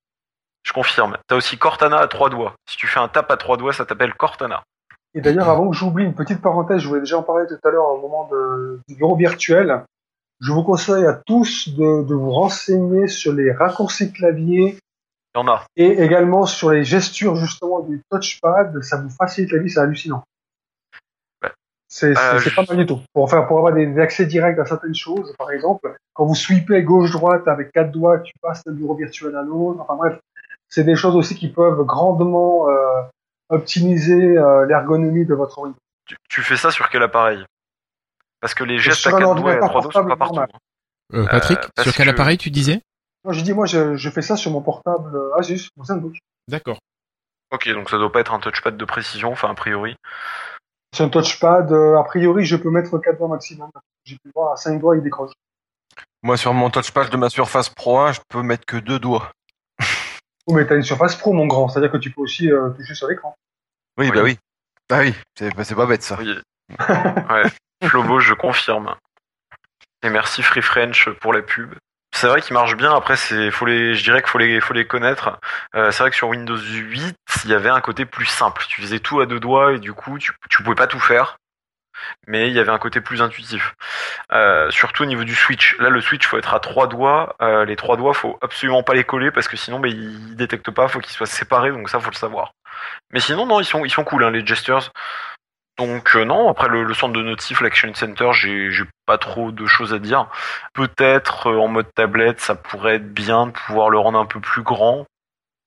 [0.64, 1.16] Je confirme.
[1.26, 2.54] T'as aussi Cortana à trois doigts.
[2.68, 4.62] Si tu fais un tap à trois doigts, ça t'appelle Cortana.
[5.18, 7.70] Et d'ailleurs, avant que j'oublie une petite parenthèse, je voulais déjà en parler tout à
[7.70, 9.82] l'heure au moment de, du bureau virtuel.
[10.40, 14.78] Je vous conseille à tous de, de vous renseigner sur les raccourcis clavier
[15.34, 15.64] Il y en a.
[15.76, 18.80] et également sur les gestures justement du touchpad.
[18.82, 20.22] Ça vous facilite la vie, c'est hallucinant.
[21.42, 21.50] Ouais.
[21.88, 23.00] C'est Euh, je- pas mal du tout.
[23.12, 27.48] Pour, avoir des, des accès directs à certaines choses, par exemple, quand vous sweepez gauche-droite
[27.48, 29.80] avec quatre doigts, tu passes d'un bureau virtuel à l'autre.
[29.80, 30.20] Enfin bref,
[30.68, 33.02] c'est des choses aussi qui peuvent grandement euh,
[33.48, 35.78] optimiser euh, l'ergonomie de votre Windows.
[36.06, 37.44] Tu, tu fais ça sur quel appareil?
[38.40, 40.18] Parce que les gestes à un 4 doigts et à 3 doigts sont pas portable
[40.18, 40.34] partout.
[40.34, 40.50] normal.
[40.54, 40.58] hein.
[41.14, 42.80] Euh, Patrick, Euh, sur quel que- appareil tu disais?
[43.24, 46.16] Non, j'ai dit, moi, je, je fais ça sur mon portable Asus, mon ZenBook.
[46.48, 46.78] D'accord.
[47.50, 49.96] Ok, donc ça doit pas être un touchpad de précision, enfin a priori.
[50.94, 53.70] C'est un touchpad, euh, a priori, je peux mettre 4 doigts maximum.
[54.04, 55.32] J'ai pu voir, à 5 doigts, il décroche.
[56.22, 59.30] Moi, sur mon touchpad de ma Surface Pro 1, je peux mettre que deux doigts.
[60.48, 62.94] Oh, mais t'as une surface pro, mon grand, c'est-à-dire que tu peux aussi euh, toucher
[62.94, 63.34] sur l'écran.
[63.98, 64.12] Oui, Oui.
[64.14, 64.38] bah oui.
[64.90, 66.16] Ah oui, c'est bah, c'est pas bête ça.
[66.18, 66.34] Oui.
[66.80, 67.42] ouais.
[67.88, 68.94] Flobo, je confirme.
[70.02, 71.74] Et merci Free French pour la pub.
[72.16, 72.94] C'est vrai qu'il marche bien.
[72.94, 75.38] Après, c'est, faut les, je dirais qu'il faut les, faut les connaître.
[75.74, 78.64] Euh, c'est vrai que sur Windows 8, il y avait un côté plus simple.
[78.68, 81.36] Tu faisais tout à deux doigts et du coup, tu, tu pouvais pas tout faire.
[82.26, 83.74] Mais il y avait un côté plus intuitif.
[84.32, 85.76] Euh, surtout au niveau du switch.
[85.78, 87.36] Là, le switch, faut être à trois doigts.
[87.42, 90.70] Euh, les trois doigts, faut absolument pas les coller parce que sinon, ben, ils détectent
[90.70, 90.88] pas.
[90.88, 91.72] Faut qu'ils soient séparés.
[91.72, 92.52] Donc ça, faut le savoir.
[93.12, 94.92] Mais sinon, non, ils sont, cool, hein, les gestures.
[95.78, 99.66] Donc euh, non, après le, le centre de notif, l'Action Center, j'ai pas trop de
[99.66, 100.26] choses à dire.
[100.74, 104.62] Peut-être en mode tablette, ça pourrait être bien de pouvoir le rendre un peu plus
[104.62, 105.06] grand,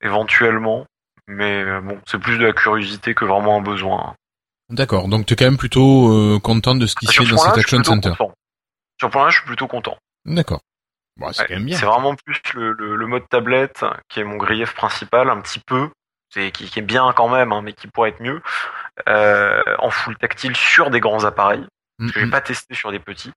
[0.02, 0.86] éventuellement.
[1.28, 4.16] Mais bon, c'est plus de la curiosité que vraiment un besoin.
[4.72, 5.08] D'accord.
[5.08, 7.38] Donc tu es quand même plutôt euh, content de ce qui se fait ce dans
[7.38, 8.10] cet Action Center.
[8.18, 8.34] content.
[9.00, 9.98] Sur ce point-là, je suis plutôt content.
[10.26, 10.62] D'accord.
[11.18, 11.78] Bon, c'est Ouais, quand même bien.
[11.78, 15.60] C'est vraiment plus le, le, le mode tablette qui est mon grief principal, un petit
[15.60, 15.90] peu.
[16.34, 18.42] C'est qui, qui est bien quand même, hein, mais qui pourrait être mieux.
[19.10, 21.66] Euh, en full tactile sur des grands appareils.
[22.02, 23.32] Mm, que j'ai pas testé sur des petits.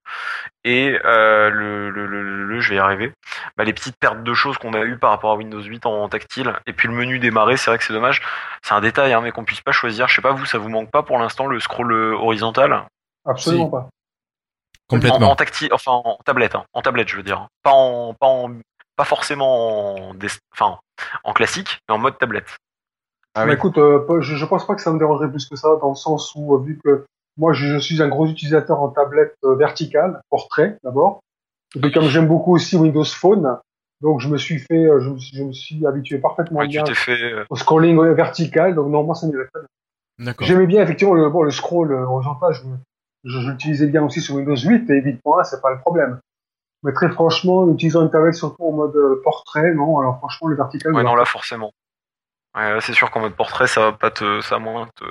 [0.65, 3.13] Et euh, le, le, le, le- je vais y arriver.
[3.57, 6.09] Bah, les petites pertes de choses qu'on a eues par rapport à Windows 8 en
[6.09, 6.55] tactile.
[6.67, 8.23] Et puis le menu démarrer, c'est vrai que c'est dommage.
[8.63, 10.09] C'est un détail, hein, mais qu'on puisse pas choisir.
[10.09, 12.85] Je sais pas vous, ça vous manque pas pour l'instant le scroll euh, horizontal?
[13.27, 13.71] Absolument Si.
[13.71, 13.79] pas.
[13.79, 13.89] en,
[14.89, 15.31] Complètement.
[15.31, 17.47] en tactile, enfin en tablette, hein, en tablette, je veux dire.
[17.63, 18.51] Pas en, pas en,
[18.97, 20.79] pas forcément en, des- enfin
[21.25, 22.57] en classique, mais en mode tablette.
[23.35, 23.55] Ah Bah, oui.
[23.55, 25.97] écoute, euh, je, je pense pas que ça me dérangerait plus que ça, dans le
[25.97, 27.05] sens où, euh, vu que
[27.37, 31.21] moi, je, je suis un gros utilisateur en tablette euh, verticale, portrait d'abord,
[31.77, 33.59] et puis comme j'aime beaucoup aussi Windows Phone,
[34.01, 36.69] donc je me suis fait, euh, je me suis, je me suis habitué parfaitement Ouais,
[36.69, 37.21] bien fait.
[37.21, 40.27] euh, au scrolling vertical, donc normalement ça très bien.
[40.27, 40.47] D'accord.
[40.47, 42.63] J'aimais bien effectivement le, bon, le scroll euh, horizontal, je,
[43.25, 46.21] je, je l'utilisais bien aussi sur Windows 8 et 8.1, c'est pas le problème.
[46.85, 50.93] Mais très franchement, utilisant une tablette surtout en mode portrait, non, alors franchement le vertical.
[50.93, 51.73] Ouais, me non là forcément.
[52.55, 55.05] Ouais, c'est sûr qu'en mode portrait, ça va pas te, ça moins te.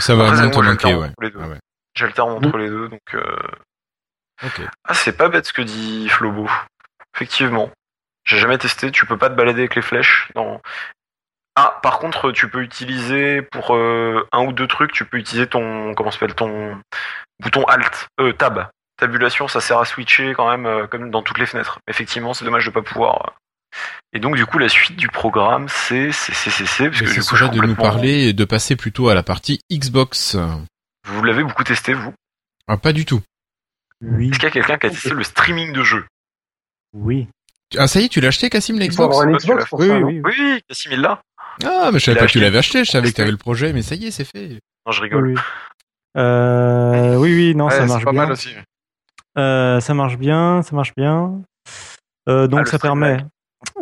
[0.00, 1.06] Ça va moins te manquer, j'alterne ouais.
[1.08, 1.40] entre les deux.
[1.42, 1.58] Ah ouais.
[1.94, 3.00] J'alterne entre les deux, donc.
[3.14, 3.36] Euh...
[4.44, 4.60] Ok.
[4.84, 6.50] Ah, c'est pas bête ce que dit Flobo.
[7.14, 7.70] Effectivement.
[8.24, 10.28] J'ai jamais testé, tu peux pas te balader avec les flèches.
[10.34, 10.60] dans-
[11.54, 15.46] Ah, par contre, tu peux utiliser pour euh, un ou deux trucs, tu peux utiliser
[15.46, 15.94] ton.
[15.94, 16.76] Comment s'appelle ton
[17.40, 18.68] bouton Alt, euh, Tab.
[18.98, 21.78] Tabulation, ça sert à switcher quand même, euh, comme dans toutes les fenêtres.
[21.86, 23.34] Effectivement, c'est dommage de pas pouvoir.
[24.12, 27.06] Et donc, du coup, la suite du programme, c'est c'est c'est c'est c'est parce que
[27.06, 29.60] du coup, je suis de nous complètement- parler et de passer plutôt à la partie
[29.70, 30.36] Xbox.
[31.06, 32.12] Vous l'avez beaucoup testé, vous?
[32.68, 33.20] Ah, pas du tout.
[34.02, 36.06] Oui, Est-ce qu'il y a quelqu'un qui a testé le streaming de jeux?
[36.92, 37.28] Oui.
[37.78, 40.20] Ah, ça y est, tu l'as acheté, Cassim, avoir une Xbox pour Oui, ça, oui,
[40.24, 40.60] oui.
[40.68, 41.20] Cassim il l'a.
[41.64, 43.36] Ah, mais je savais pas que tu l'avais acheté, je savais que tu avais le
[43.36, 44.60] projet, mais ça y est, c'est fait.
[44.86, 45.26] Non, je rigole.
[45.28, 45.40] Oui, oui.
[46.18, 48.22] Euh, oui, oui, non, Ouais, ça c'est marche pas bien.
[48.22, 48.50] mal aussi.
[49.38, 51.42] Euh, ça marche bien, ça marche bien.
[52.28, 53.18] Euh, donc Ah, ça permet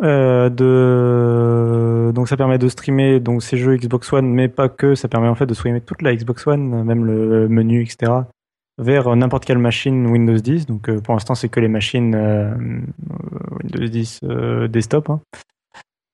[0.05, 4.95] euh, donc ça permet de streamer donc ces jeux Xbox One, mais pas que.
[4.95, 8.11] Ça permet en fait de streamer toute la Xbox One, même le menu, etc.
[8.77, 10.65] vers n'importe quelle machine Windows 10.
[10.65, 12.53] Donc euh, pour l'instant c'est que les machines euh,
[13.63, 15.09] Windows 10 euh, desktop.
[15.09, 15.21] hein.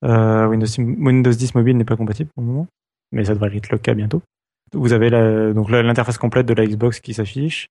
[0.03, 2.67] Windows, Windows 10 mobile n'est pas compatible pour le moment,
[3.11, 4.21] mais ça devrait être le cas bientôt.
[4.73, 5.09] Vous avez
[5.53, 7.67] donc l'interface complète de la Xbox qui s'affiche.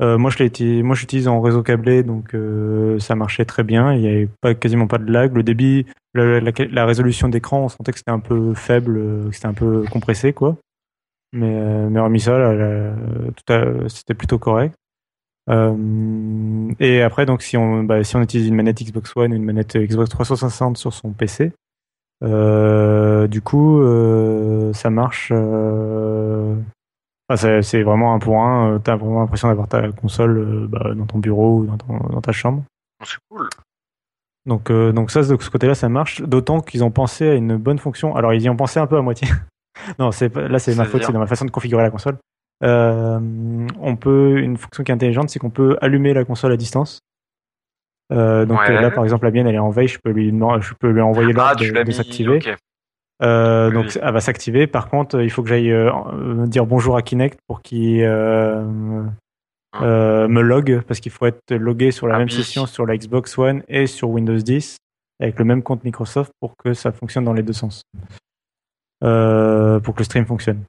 [0.00, 3.94] Euh, moi, je l'ai moi, j'utilise en réseau câblé, donc euh, ça marchait très bien.
[3.94, 5.34] Il y avait pas quasiment pas de lag.
[5.34, 9.46] Le débit, la, résolution d'écran, on sentait que c'était un peu faible, euh, que c'était
[9.46, 10.56] un peu compressé, quoi.
[11.32, 12.52] Mais, euh, mais hormis ça,
[13.88, 14.74] c'était plutôt correct.
[16.80, 19.44] Et après, donc, si on, bah, si on utilise une manette Xbox One ou une
[19.44, 21.52] manette Xbox 360 sur son PC,
[22.22, 23.82] du coup,
[24.72, 25.32] ça marche.
[27.32, 28.74] Enfin, c'est- vraiment un pour un.
[28.74, 31.98] euh, T'as vraiment l'impression d'avoir ta console euh, bah, dans ton bureau ou dans, ton-
[32.08, 32.62] dans ta chambre.
[33.04, 33.48] C'est cool.
[34.46, 36.20] Donc, euh, donc ça, de ce côté-là, ça marche.
[36.22, 38.16] D'autant qu'ils ont pensé à une bonne fonction.
[38.16, 39.28] Alors, ils y ont pensé un peu à moitié.
[39.98, 42.16] non, c'est là, c'est ma faute, c'est dans ma façon de configurer la console.
[42.64, 43.18] Euh,
[43.80, 47.00] on peut une fonction qui est intelligente, c'est qu'on peut allumer la console à distance.
[48.12, 48.80] Euh, donc Ouais.
[48.80, 49.88] là, par exemple, la mienne, elle est en veille.
[49.88, 51.94] Je peux lui, je peux lui envoyer Ah, l'ordre de, l'as de mis.
[51.94, 52.36] s'activer.
[52.36, 52.56] ok.
[53.22, 53.74] Euh, Oui.
[53.74, 54.66] donc elle va s'activer.
[54.66, 59.04] Par contre, il faut que j'aille euh, euh, dire bonjour à Kinect pour qu'il euh,
[59.74, 60.26] Ah.
[60.28, 62.34] me log parce qu'il faut être logué sur la Ah même oui.
[62.34, 64.76] session sur la Xbox One et sur Windows 10.
[65.20, 67.82] avec le même compte Microsoft pour que ça fonctionne dans les deux sens.
[69.00, 70.64] Pour que le stream fonctionne.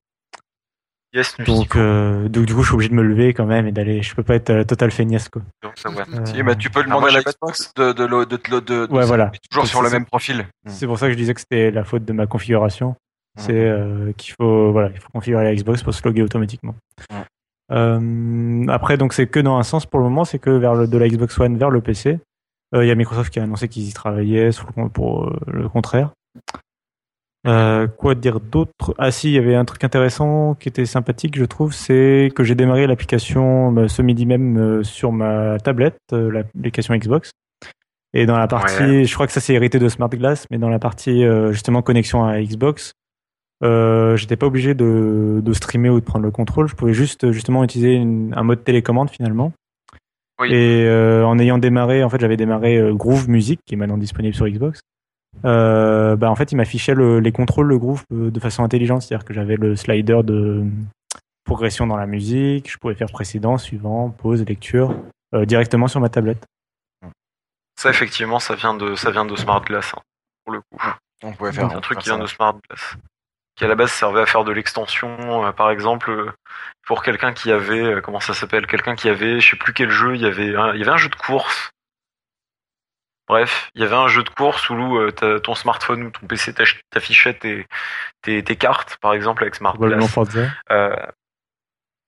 [1.13, 3.71] Yes, Donc, euh, donc du coup, je suis obligé de me lever quand même et
[3.71, 4.01] d'aller.
[4.01, 5.43] Je peux pas être euh, total feignasse quoi.
[5.61, 5.97] Donc, ça, ouais.
[6.11, 8.35] Euh, Si, mais tu peux Ah, demander moi, à j'ai- Xbox de, de, le- de,
[8.37, 9.31] te le- de, de- Ouais, voilà.
[9.49, 10.45] toujours C'est- sur le même profil.
[10.65, 12.89] C'est pour ça que je disais que c'était la faute de ma configuration.
[12.89, 12.95] Mhm.
[13.43, 16.75] C'est euh, qu'il faut voilà, il faut configurer la Xbox pour se loguer automatiquement.
[17.71, 20.87] Euh, après, donc c'est que dans un sens pour le moment, c'est que vers le
[20.87, 22.19] de la Xbox One vers le PC.
[22.75, 25.69] Euh, Il y a Microsoft qui a annoncé qu'ils y travaillaient le, pour euh, le
[25.69, 26.09] contraire.
[27.45, 28.95] Euh, quoi dire d'autre?
[28.97, 32.43] Ah si, il y avait un truc intéressant qui était sympathique, je trouve, c'est que
[32.43, 37.31] j'ai démarré l'application bah, ce midi même euh, sur ma tablette, euh, l'application Xbox.
[38.13, 39.03] Et dans la partie, Ouais.
[39.05, 42.23] je crois que ça c'est hérité de Smart Glass, mais dans la partie justement connexion
[42.23, 42.93] à Xbox,
[43.61, 46.67] j'étais pas obligé de, de streamer ou de prendre le contrôle.
[46.67, 49.51] Je pouvais juste justement utiliser une- un mode télécommande finalement.
[50.39, 50.53] Oui.
[50.53, 50.87] Et
[51.25, 54.79] en ayant démarré, en fait, j'avais démarré Groove Music, qui est maintenant disponible sur Xbox.
[55.45, 59.01] Euh, bah en fait, il m'affichait le- les contrôles de Groove euh, de façon intelligente,
[59.01, 60.63] c'est-à-dire que j'avais le slider de
[61.43, 64.95] progression dans la musique, je pouvais faire précédent, suivant, pause, lecture,
[65.35, 66.45] euh, directement sur ma tablette.
[67.77, 70.01] Ça, effectivement, ça vient de, ça vient de Smart Glass, hein,
[70.45, 70.93] pour le coup.
[71.23, 72.27] On pouvait faire un truc qui vient de.
[72.27, 72.95] Smart Glass.
[73.55, 76.31] Qui à la base servait à faire de l'extension, euh, par exemple, euh,
[76.87, 79.89] pour quelqu'un qui avait, euh, comment ça s'appelle, quelqu'un qui avait, je sais plus quel
[79.89, 81.69] jeu, il y avait un, il y avait un jeu de course.
[83.27, 86.53] Bref, il y avait un jeu de course où euh, ton smartphone ou ton PC
[86.91, 87.65] t'affichait tes,
[88.21, 90.11] tes, tes cartes, par exemple, avec Smart Glass.
[90.11, 90.41] Forza.
[90.71, 90.95] Euh,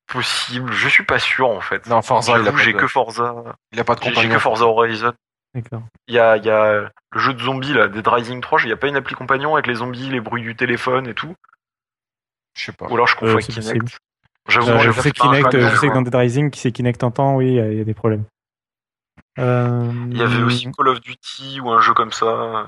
[0.07, 1.85] possible, je suis pas sûr en fait.
[1.87, 3.33] Non, Forza, il a j'ai de- que Forza.
[3.71, 4.33] Il a pas de J'ai j'ai compagnon.
[4.35, 5.13] que Forza Horizon.
[5.53, 5.83] D'accord.
[6.07, 6.73] Il y a, il y a
[7.11, 9.53] le jeu de zombies là, Dead Rising 3, il n'y a pas une appli compagnon
[9.53, 11.33] avec les zombies, les bruits du téléphone et tout?
[12.57, 12.87] Je sais pas.
[12.87, 13.97] Ou alors je confonds Euh, avec Kinect.
[14.47, 15.93] J'avoue, Euh, je fait sais Kinect, je sais que quoi.
[15.95, 17.83] dans Dead Rising, qui c'est Kinect en temps, oui, il y a- il y, a
[17.85, 18.25] des problèmes.
[19.39, 22.63] Euh, Il y avait aussi Call of Duty ou un jeu comme ça euh,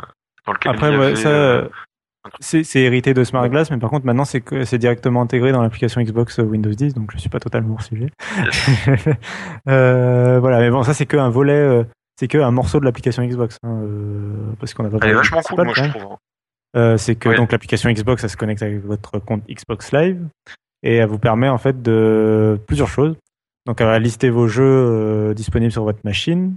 [0.45, 1.67] dans lequel Après, il y ouais, avait, ça, euh,
[2.39, 6.01] c'est c'est hérité de Smart Glass, mais par contre, maintenant, c'est directement intégré dans l'application
[6.01, 8.09] Xbox Windows 10, donc je suis pas totalement hors sujet.
[9.69, 11.83] Euh, voilà, mais bon, ça, c'est que un volet, euh,
[12.19, 15.13] c'est que un morceau de l'application Xbox, hein, euh, parce qu'on a pas Elle est
[15.13, 16.03] vachement cool, moi je trouve.
[16.03, 16.17] hein.
[16.75, 20.21] Euh, c'est que donc l'application Xbox, ça se connecte avec votre compte Xbox Live
[20.83, 23.15] et elle vous permet en fait de plusieurs choses.
[23.67, 26.55] Donc elle va lister vos jeux euh, disponibles sur votre machine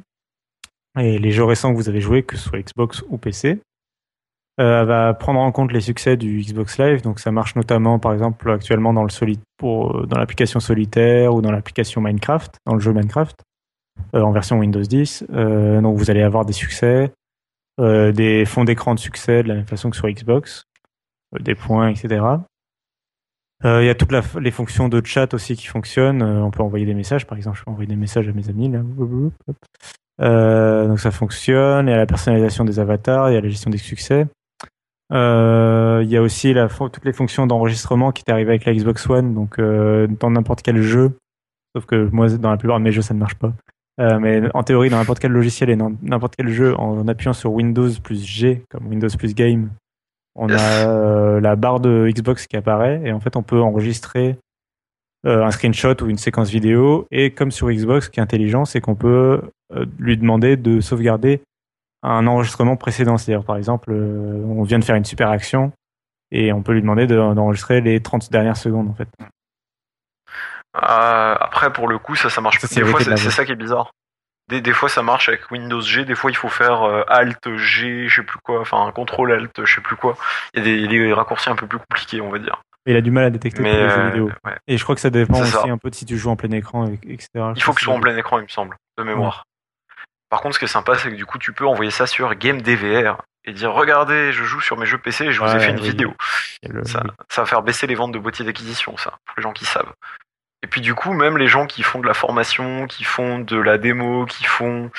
[0.98, 3.60] et les jeux récents que vous avez joués, que ce soit Xbox ou PC.
[4.60, 7.98] Euh, elle va prendre en compte les succès du Xbox Live, donc ça marche notamment
[7.98, 12.74] par exemple actuellement dans le soli- pour dans l'application solitaire ou dans l'application Minecraft, dans
[12.74, 13.40] le jeu Minecraft
[14.14, 15.24] euh, en version Windows 10.
[15.32, 17.12] Euh, donc vous allez avoir des succès,
[17.80, 20.64] euh, des fonds d'écran de succès de la même façon que sur Xbox,
[21.34, 22.20] euh, des points, etc.
[23.64, 26.22] Euh, Il y a toutes la- les fonctions de chat aussi qui fonctionnent.
[26.22, 28.48] Euh, on peut envoyer des messages, par exemple, je peux envoyer des messages à mes
[28.48, 28.70] amis.
[28.70, 28.80] Là.
[30.22, 31.86] Euh, donc ça fonctionne.
[31.88, 34.26] Il y a la personnalisation des avatars, il y a la gestion des succès.
[35.12, 39.08] Euh, il y a aussi toutes les fonctions d'enregistrement qui est arrivé avec la Xbox
[39.08, 39.34] One.
[39.34, 41.12] Donc euh, dans n'importe quel jeu,
[41.74, 43.52] sauf que moi dans la plupart de mes jeux ça ne marche pas.
[43.98, 47.90] Mais en théorie, dans n'importe quel logiciel et n'importe quel jeu, en appuyant sur Windows
[48.02, 49.68] plus G, comme Windows plus Game,
[50.34, 54.36] on a euh, la barre de Xbox qui apparaît et en fait, on peut enregistrer
[55.26, 57.06] euh, un screenshot ou une séquence vidéo.
[57.10, 59.42] Et comme sur Xbox, ce qui est intelligent, c'est qu'on peut
[59.74, 61.42] euh, lui demander de sauvegarder
[62.02, 63.18] un enregistrement précédent.
[63.18, 65.72] C'est-à-dire, par exemple, on vient de faire une super action
[66.30, 69.08] et on peut lui demander de- d'enregistrer les 30 dernières secondes, en fait.
[70.72, 73.90] Après, pour le coup, ça, ça marche Ça, Des fois, c'est ça qui est bizarre.
[74.50, 76.04] Des, des fois, ça marche avec Windows G.
[76.04, 78.60] Des fois, il faut faire euh, Alt G, je sais plus quoi.
[78.60, 80.16] Enfin, Contrôle Alt, je sais plus quoi.
[80.54, 82.62] Il y a des, raccourcis un peu plus compliqués, on va dire.
[82.86, 84.30] Et il a du mal à détecter Mais les jeux euh, vidéo.
[84.44, 84.56] ouais.
[84.66, 85.64] Et je crois que ça dépend aussi ça.
[85.68, 87.28] un peu de si tu joues en plein écran, et- etc.
[87.54, 89.44] il faut que ce soit en plein écran, il me semble, de mémoire.
[90.30, 92.34] Par contre, ce qui est sympa, c'est que du coup, tu peux envoyer ça sur
[92.36, 95.58] Game DVR et dire regardez, je joue sur mes jeux PC et je vous ai
[95.60, 95.88] fait une oui.
[95.90, 96.14] vidéo.
[96.68, 99.52] Le- Ça, ça va faire baisser les ventes de boîtiers d'acquisition, ça, pour les gens
[99.52, 99.92] qui savent.
[100.62, 103.56] Et puis du coup, même les gens qui font de la formation, qui font de
[103.56, 104.90] la démo, qui font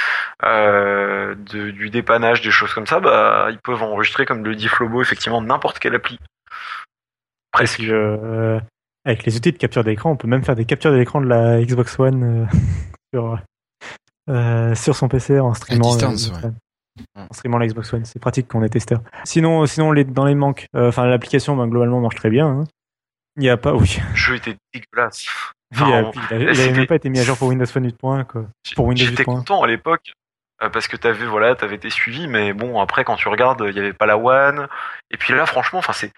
[0.43, 4.67] euh, de- du dépannage, des choses comme ça, bah, ils peuvent enregistrer, comme le dit
[4.67, 6.17] Flobo, effectivement, n'importe quelle appli.
[7.51, 7.79] Presque.
[7.79, 8.59] puis, euh,
[9.05, 11.61] avec les outils de capture d'écran, on peut même faire des captures d'écran de la
[11.61, 12.45] Xbox One euh,
[13.13, 13.39] sur,
[14.29, 15.89] euh, sur son PC en streamant.
[15.89, 16.49] distance, ouais.
[17.15, 19.01] En streamant la Xbox One, c'est pratique quand on est testeur.
[19.25, 22.47] Sinon, sinon les, dans les manques, euh, enfin l'application ben, globalement marche très bien.
[22.47, 22.63] hein.
[23.37, 25.25] Il n'y a pas, oui, Le jeu était dégueulasse.
[25.73, 27.85] Enfin, il a- il avait c'était- même pas été mis à jour pour Windows Phone
[27.85, 28.45] 8.1 quoi.
[28.75, 29.25] Pour Windows J'étais 8.1.
[29.25, 30.11] content à l'époque
[30.63, 33.75] euh, parce que t'avais voilà, t'avais été suivi, mais bon après quand tu regardes, il
[33.75, 34.67] y avait pas la One.
[35.11, 36.11] Et puis là, franchement, enfin c'est,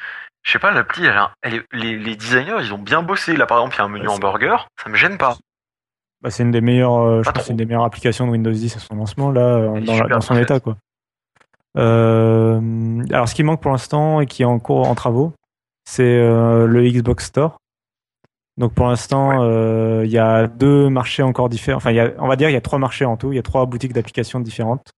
[0.44, 3.36] je sais pas, l'appli, elle, a- elle est- les, les designers, ils ont bien bossé.
[3.38, 5.38] Là, par exemple, il y a un menu c'est- hamburger, ça me gêne pas.
[6.24, 8.76] Bah, c'est une des meilleures, euh, je pense une des meilleures applications de Windows 10
[8.76, 10.78] à son lancement là, euh, dans, la- super dans son état quoi.
[11.78, 15.34] Euh, alors, ce qui manque pour l'instant et qui est en cours en travaux,
[15.86, 17.58] c'est euh, le Xbox Store.
[18.58, 21.78] Donc pour l'instant, euh, il y a deux marchés encore différents.
[21.78, 23.32] Enfin, y a, on va dire il y a trois marchés en tout.
[23.32, 24.92] Il y a trois boutiques d'applications différentes.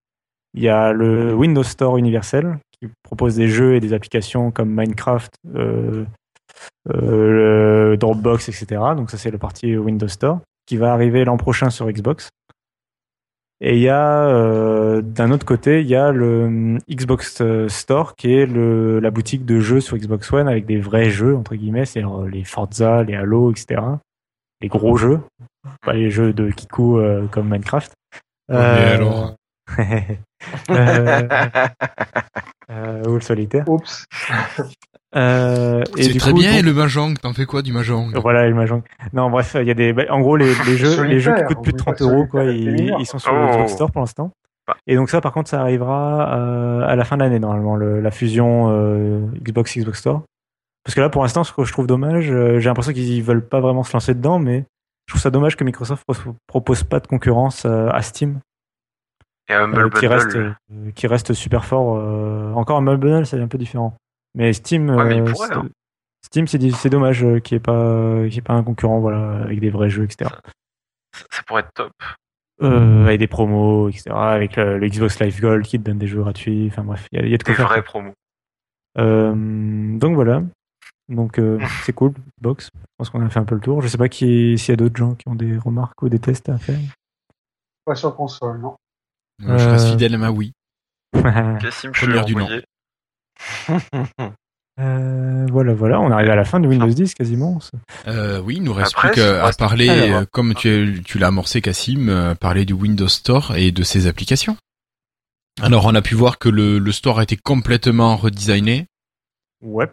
[0.54, 4.70] Il y a le Windows Store universel qui propose des jeux et des applications comme
[4.70, 6.06] Minecraft, euh,
[6.94, 8.82] euh, le Dropbox, etc.
[8.96, 12.30] Donc ça c'est le parti Windows Store qui va arriver l'an prochain sur Xbox.
[13.62, 17.70] Et il y a euh, d'un autre côté, il y a le hum, Xbox euh,
[17.70, 21.36] Store qui est le, la boutique de jeux sur Xbox One avec des vrais jeux
[21.36, 23.82] entre guillemets, c'est euh, les Forza, les Halo, etc.
[24.62, 25.22] Les gros jeux,
[25.82, 27.94] pas les jeux de Kiku euh, comme Minecraft.
[28.50, 29.36] mais alors
[30.70, 31.28] Euh,
[32.70, 33.68] euh, ou le solitaire.
[33.68, 34.06] Oups.
[35.16, 37.18] Euh, et C'est très coup, bien, donc- le Mahjong.
[37.20, 38.14] T'en fais quoi du Mahjong?
[38.22, 38.82] Voilà, le Mahjong.
[39.14, 41.44] Non, bref, il y a des, bah, en gros, les, les jeux, les jeux qui
[41.44, 43.36] coûtent plus de on 30 dit pas euros, quoi, ils, sont sur Oh.
[43.46, 44.32] le Xbox Store pour l'instant.
[44.68, 44.76] Bah.
[44.88, 48.02] Et donc ça, par contre, ça arrivera euh, à la fin de l'année normalement, le-
[48.02, 50.24] la fusion euh, Xbox Xbox Store.
[50.84, 53.46] Parce que là, pour l'instant, ce que je trouve dommage, euh, j'ai l'impression qu'ils veulent
[53.48, 54.66] pas vraiment se lancer dedans, mais
[55.08, 58.40] je trouve ça dommage que Microsoft pro- propose pas de concurrence euh, à Steam,
[59.50, 60.52] Et Humble euh, qui reste, euh,
[60.96, 61.98] qui reste super fort.
[62.00, 63.96] euh, encore un Humble Bundle, c'est un peu différent.
[64.36, 65.68] Mais Steam, Ouais, mais il euh, pourrait, hein.
[66.26, 69.44] Steam, c'est dommage euh, qu'il n'y ait pas, qu'il y ait pas un concurrent, voilà,
[69.44, 70.30] avec des vrais jeux, etc.
[71.14, 71.92] Ça, ça pourrait être top.
[72.62, 74.12] Euh, avec des promos, etc.
[74.12, 76.68] Avec le, le Xbox Live Gold qui te donne des jeux gratuits.
[76.72, 77.68] Enfin bref, il y a, il y a de Des quoi faire.
[77.68, 78.14] vrais promos.
[78.98, 80.42] Euh, donc voilà.
[81.10, 82.70] Donc euh, c'est cool, Box.
[82.74, 83.82] Je pense qu'on a fait un peu le tour.
[83.82, 86.20] Je sais pas qui- s'il y a d'autres gens qui ont des remarques ou des
[86.20, 86.80] tests à faire.
[87.86, 88.76] Pas sur console, non.
[89.40, 90.54] Je reste Euh, fidèle à ma Wii.
[91.62, 92.44] Cassim, je l'ai du nom.
[92.46, 92.64] envoyé.
[94.78, 97.60] Euh, voilà, voilà, on arrive à la fin de Windows 10 quasiment.
[98.08, 101.62] Euh, oui, il nous reste Après, plus qu'à parler, euh, comme tu, tu l'as amorcé,
[101.62, 104.58] Cassim, euh, parler du Windows Store et de ses applications.
[105.62, 108.88] Alors, on a pu voir que le, le store a été complètement redesigné.
[109.64, 109.92] Web.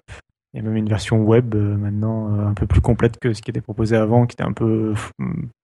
[0.52, 3.32] Il y a même une version web euh, maintenant euh, un peu plus complète que
[3.34, 4.94] ce qui était proposé avant, qui était un peu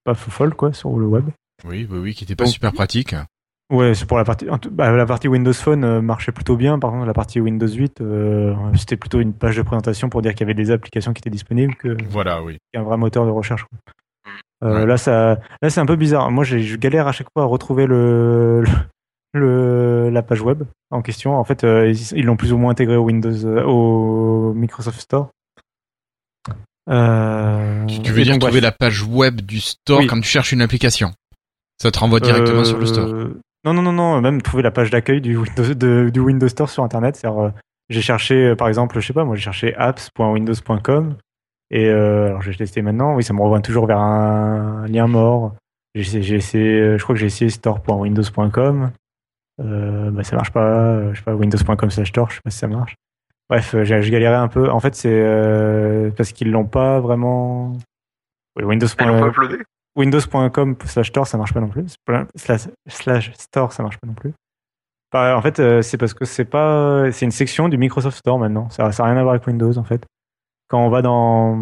[0.04, 1.28] pas fou folle quoi sur le web.
[1.64, 3.16] Oui, oui, oui, qui était pas Donc- super pratique.
[3.70, 4.46] Ouais, c'est pour la partie.
[4.70, 6.78] bah, la partie Windows Phone euh, marchait plutôt bien.
[6.78, 10.32] Par contre, la partie Windows 8, euh, c'était plutôt une page de présentation pour dire
[10.32, 12.56] qu'il y avait des applications qui étaient disponibles que Voilà, oui.
[12.72, 13.66] qu'un vrai moteur de recherche.
[14.64, 14.86] Euh, Ouais.
[14.86, 16.30] Là, ça, là, c'est un peu bizarre.
[16.30, 18.64] Moi, je galère à chaque fois à retrouver le,
[19.34, 21.36] le, la page web en question.
[21.36, 25.28] En fait, ils l'ont plus ou moins intégré au Windows, euh, au Microsoft Store.
[26.86, 26.92] Tu,
[28.12, 28.62] veux dire donc, trouver bref.
[28.62, 30.06] la page web du store Oui.
[30.06, 31.12] quand tu cherches une application?
[31.80, 33.08] Ça te renvoie directement Euh, sur le store.
[33.72, 36.68] Non, non, non, non, même trouver la page d'accueil du Windows, de- du Windows Store
[36.70, 37.20] sur Internet.
[37.24, 37.50] Euh,
[37.90, 41.16] j'ai cherché, euh, par exemple, je sais pas, moi j'ai cherché apps.windows.com
[41.70, 45.54] et euh, alors j'ai testé maintenant, oui, ça me renvoie toujours vers un lien mort.
[45.94, 48.90] J'ai essayé, euh, je crois que j'ai essayé store.windows.com.
[49.60, 50.62] Euh, bah, ça marche pas.
[50.64, 52.94] euh, Je sais pas, windows.com slash store, je sais pas si ça marche.
[53.50, 54.70] Bref, euh, j'ai j'ai galéré un peu.
[54.70, 57.72] En fait, c'est euh, parce qu'ils l'ont pas vraiment.
[58.56, 58.86] Oui, Windows.
[59.00, 59.56] Ils l'ont pas uploadé?
[59.98, 61.96] Windows.com slash store, ça marche pas non plus.
[62.36, 64.32] Slash, slash store, ça marche pas non plus.
[65.12, 68.38] Bah, en fait, euh, c'est parce que c'est pas, c'est une section du Microsoft Store
[68.38, 68.70] maintenant.
[68.70, 70.04] Ça, ça a rien à voir avec Windows en fait.
[70.68, 71.56] Quand on va dans,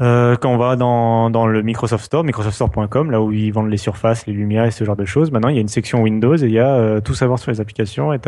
[0.00, 4.82] euh, le Microsoft Store, microsoftstore.com, là où ils vendent les surfaces, les lumières et ce
[4.84, 7.00] genre de choses, maintenant il y a une section Windows et il y a euh,
[7.00, 8.20] tout savoir sur les applications et et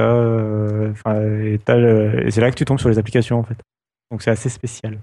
[2.31, 3.59] c'est là que tu tombes sur les applications en fait.
[4.12, 5.01] Donc c'est assez spécial.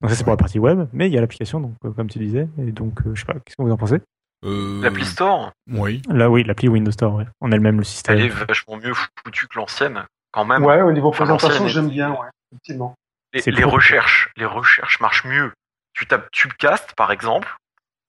[0.00, 2.08] Donc ça c'est pour la partie web, mais il y a l'application, donc euh, comme
[2.08, 4.00] tu disais, et donc euh, je sais pas, qu'est-ce que vous en pensez?
[4.44, 6.02] Euh, L'appli Store, Oui.
[6.08, 7.26] Là oui, l'appli Windows Store, ouais.
[7.40, 8.16] on a le même le système.
[8.18, 8.94] elle est vachement mieux
[9.24, 10.64] foutue que l'ancienne, quand même.
[10.64, 12.94] Ouais, au niveau Enfin, présentation, j'aime bien, ouais, effectivement.
[13.32, 15.52] Les, recherches, les recherches marchent mieux.
[15.94, 17.52] Tu tapes Tubecast, par exemple,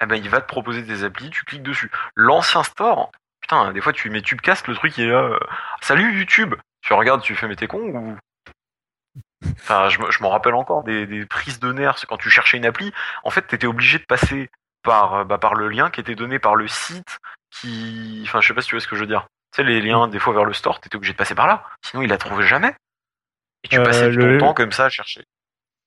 [0.01, 1.89] eh ben, il va te proposer des applis, tu cliques dessus.
[2.15, 3.11] L'ancien store,
[3.41, 5.23] putain, des fois tu mets Tubecast, le truc il est là.
[5.23, 5.39] euh,
[5.81, 8.15] Salut YouTube Tu regardes, tu fais, mais t'es con ou?
[9.61, 12.57] Enfin, je, me- je m'en rappelle encore des, des prises de nerfs quand tu cherchais
[12.57, 12.91] une appli.
[13.23, 14.49] En fait, t'étais obligé de passer
[14.83, 17.17] par, euh, bah, par le lien qui était donné par le site
[17.51, 18.21] qui.
[18.25, 19.27] Enfin, je sais pas si tu vois ce que je veux dire.
[19.53, 21.63] Tu sais, les liens, des fois vers le store, t'étais obligé de passer par là.
[21.85, 22.73] Sinon, il la trouvait jamais.
[23.63, 25.23] Et tu Euh, passais le- ton temps comme ça à chercher.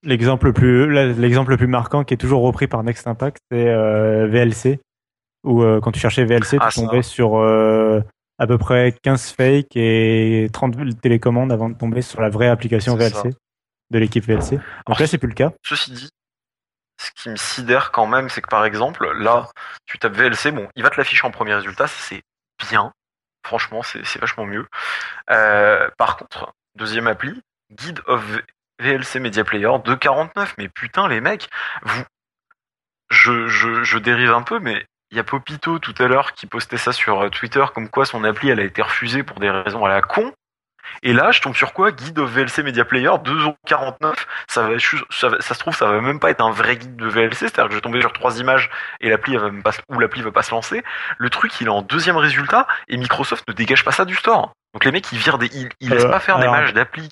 [0.05, 3.39] L'exemple le plus, là, l'exemple le plus marquant qui est toujours repris par Next Impact,
[3.53, 4.81] c'est euh, VLC,
[5.45, 6.87] où euh, quand tu cherchais VLC, Ah, tu ça.
[6.87, 7.37] tombais sur
[8.39, 12.97] à peu près 15 fakes et 30 télécommandes avant de tomber sur la vraie application
[12.97, 13.31] VLC
[13.93, 14.56] de l'équipe VLC.
[14.56, 15.52] Donc Alors, là, c'est plus le cas.
[15.64, 16.10] Ceci dit,
[16.98, 19.48] ce qui me sidère quand même, c'est que par exemple, là,
[19.86, 22.23] tu tapes VLC, bon, il va te l'afficher en premier résultat, c'est
[22.69, 22.93] bien.
[23.44, 24.66] Franchement, c'est c'est vachement mieux.
[25.31, 27.40] Euh, par contre, deuxième appli,
[27.73, 28.23] Guide of
[28.81, 30.55] VLC Media Player 2.49.
[30.59, 31.48] Mais putain, les mecs,
[31.82, 32.05] vous.
[33.10, 36.47] Je, je, je dérive un peu, mais il y a Popito tout à l'heure qui
[36.47, 39.51] postait ça sur euh, Twitter comme quoi son appli elle a été refusée pour des
[39.51, 40.32] raisons à la con.
[41.03, 44.15] Et là, je tombe sur quoi Guide of VLC Media Player 2,49€.
[44.49, 44.75] Ça, va,
[45.11, 47.37] ça, va- ça se trouve, ça va même pas être un vrai guide de VLC.
[47.39, 50.23] C'est-à-dire que je vais tomber sur trois images et l'appli va même pas, ou l'appli
[50.23, 50.83] va pas se lancer.
[51.19, 54.53] Le truc, il est en deuxième résultat et Microsoft ne dégage pas ça du store.
[54.75, 56.73] Donc les mecs, ils virent des, ils, ils laissent Euh, pas faire alors- des matchs
[56.73, 57.09] d'appli.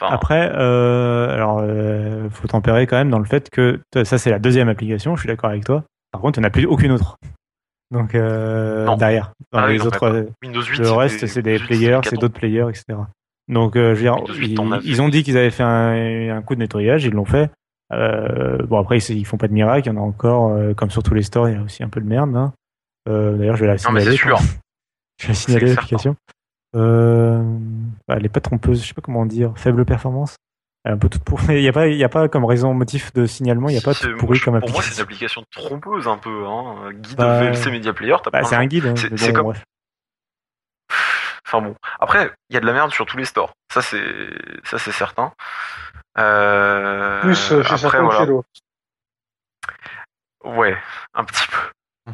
[0.00, 4.30] Enfin, Après, euh, alors, euh, faut tempérer quand même dans le fait que ça c'est
[4.30, 5.14] la deuxième application.
[5.16, 5.84] Je suis d'accord avec toi.
[6.12, 7.16] Par contre, on n'a plus aucune autre.
[7.92, 11.42] Donc euh, derrière, dans Ah oui, les non, autres, euh, Windows 8, le reste c'est
[11.42, 12.98] des Windows 8, players, c'est d'autres players, etc.
[13.48, 14.46] Donc euh, je veux dire, Windows 8,
[14.84, 17.50] ils, ils ont dit qu'ils avaient fait un, un coup de nettoyage, ils l'ont fait.
[17.92, 20.72] Euh, bon après ils, ils font pas de miracle, il y en a encore, euh,
[20.72, 22.34] comme sur tous les stores, il y a aussi un peu de merde.
[22.34, 22.52] hein.
[23.08, 24.16] Euh, D'ailleurs, je vais la Non, mais signaler.
[24.16, 24.38] sûr.
[25.20, 26.16] Je vais signaler l'application.
[26.74, 27.42] Euh,
[28.08, 30.36] bah, elle est pas trompeuse, je sais pas comment dire, faible performance.
[30.84, 31.44] Un peu toute pourrie.
[31.58, 33.78] Il y a pas, il y a pas comme raison motif de signalement, il y
[33.78, 35.42] a pas C'est- tout pourri je- comme Pour moi, c'est une application.
[35.42, 36.44] application trompeuse un peu.
[36.46, 36.90] Hein.
[36.92, 38.86] Guide Bah, VLC Media Player, t'as Bah, c'est un guide.
[38.86, 39.64] hein, c'est- bon, comme- bref.
[41.46, 41.74] Enfin bon.
[42.00, 43.52] Après, il y a de la merde sur tous les stores.
[43.72, 44.00] Ça c'est
[44.64, 45.32] ça c'est certain.
[46.18, 47.20] Euh...
[47.20, 48.20] Plus euh, chez après, certains que voilà.
[48.20, 48.48] chez d'autres.
[50.44, 50.76] Ouais,
[51.14, 52.12] un petit peu.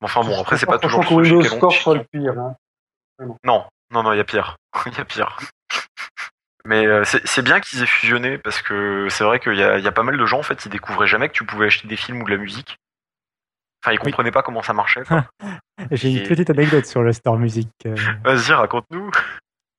[0.00, 2.38] Enfin bon, après c'est pas toujours que Windows Store soit le pire.
[2.38, 2.56] Hein.
[3.44, 4.56] Non, non, non, il y a pire.
[4.86, 5.36] Il y a pire.
[6.64, 9.84] Mais euh, c'est bien qu'ils aient fusionné parce que c'est vrai qu'il y a, il
[9.84, 11.88] y a pas mal de gens en fait, ils découvraient jamais que tu pouvais acheter
[11.88, 12.76] des films ou de la musique.
[13.84, 14.12] Enfin, ils Oui.
[14.12, 15.02] comprenaient pas comment ça marchait.
[15.90, 17.68] J'ai une Et- petite anecdote sur le store musique.
[17.86, 17.96] euh.
[18.24, 19.10] Vas-y, raconte-nous.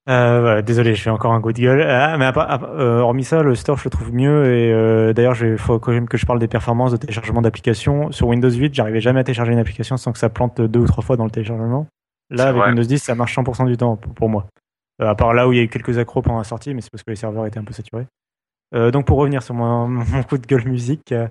[0.09, 1.81] Euh, voilà, désolé, je fais encore un coup de gueule.
[1.89, 5.13] Ah, mais à à euh, hormis ça, le store je le trouve mieux et euh,
[5.13, 8.11] d'ailleurs, il faut quand même que je parle des performances de téléchargement d'applications.
[8.11, 10.87] Sur Windows 8, j'arrivais jamais à télécharger une application sans que ça plante deux ou
[10.87, 11.87] trois fois dans le téléchargement.
[12.29, 12.67] Là, avec vrai.
[12.69, 14.45] Windows 10, ça marche 100% du temps pour moi.
[15.01, 16.81] Euh, à part là où il y a eu quelques accros pendant la sortie, mais
[16.81, 18.05] c'est parce que les serveurs étaient un peu saturés.
[18.73, 21.27] Euh, donc pour revenir sur mon, coup de gueule musique, euh,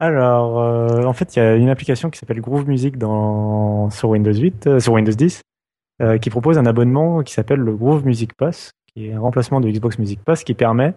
[0.00, 4.66] alors en fait il y a une application qui s'appelle Groove Music sur Windows 8,
[4.66, 5.42] euh, sur Windows 10,
[6.02, 9.60] euh, qui propose un abonnement qui s'appelle le Groove Music Pass, qui est un remplacement
[9.60, 10.94] de Xbox Music Pass, qui permet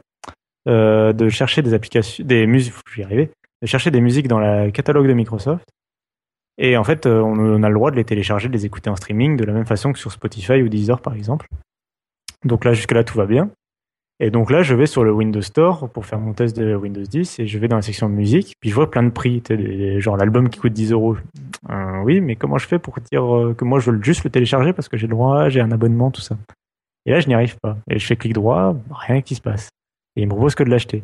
[0.67, 3.31] de chercher des applications, des musiques, je vais y arriver,
[3.63, 5.65] de chercher des musiques dans la catalogue de Microsoft.
[6.59, 9.37] Et en fait, on a le droit de les télécharger, de les écouter en streaming
[9.37, 11.47] de la même façon que sur Spotify ou Deezer par exemple.
[12.45, 13.49] Donc là, jusque là, tout va bien.
[14.23, 17.01] Et donc là, je vais sur le Windows Store pour faire mon test de Windows
[17.01, 18.53] 10 et je vais dans la section musique.
[18.59, 19.41] Puis je vois plein de prix,
[19.97, 21.17] genre l'album qui coûte 10 euros.
[21.71, 24.29] Euh, oui, mais comment je fais pour dire euh, que moi je veux juste le
[24.29, 26.37] télécharger parce que j'ai le droit, j'ai un abonnement, tout ça.
[27.07, 27.77] Et là, je n'y arrive pas.
[27.89, 29.69] Et je fais clic droit, rien qui se passe.
[30.15, 31.03] Et il me propose que de l'acheter.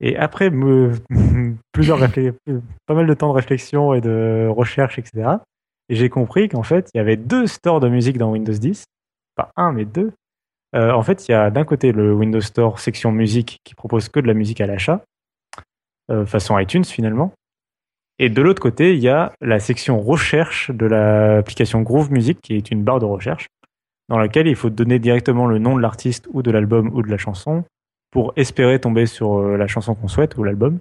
[0.00, 0.50] Et après
[1.72, 5.30] plusieurs pas mal de temps de réflexion et de recherche, etc.
[5.88, 8.84] Et j'ai compris qu'en fait, il y avait deux stores de musique dans Windows 10.
[9.34, 10.12] Pas un, mais deux.
[10.74, 14.08] Euh, en fait, il y a d'un côté le Windows Store section musique qui propose
[14.08, 15.02] que de la musique à l'achat,
[16.10, 17.32] euh, façon iTunes finalement.
[18.18, 22.54] Et de l'autre côté, il y a la section recherche de l'application Groove Music, qui
[22.54, 23.46] est une barre de recherche,
[24.08, 27.10] dans laquelle il faut donner directement le nom de l'artiste ou de l'album ou de
[27.10, 27.64] la chanson
[28.10, 30.78] pour espérer tomber sur euh, la chanson qu'on souhaite ou l'album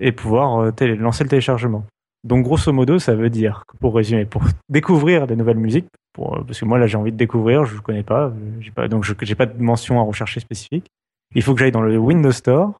[0.00, 1.84] et pouvoir lancer le téléchargement.
[2.22, 5.88] Donc grosso modo, ça veut dire pour résumer, pour découvrir des nouvelles musiques,
[6.18, 8.88] euh, parce que moi là j'ai envie de découvrir, je ne connais pas, euh, pas,
[8.88, 10.86] donc je j'ai pas de mention à rechercher spécifique.
[11.34, 12.74] Il faut que j'aille dans le Windows Store,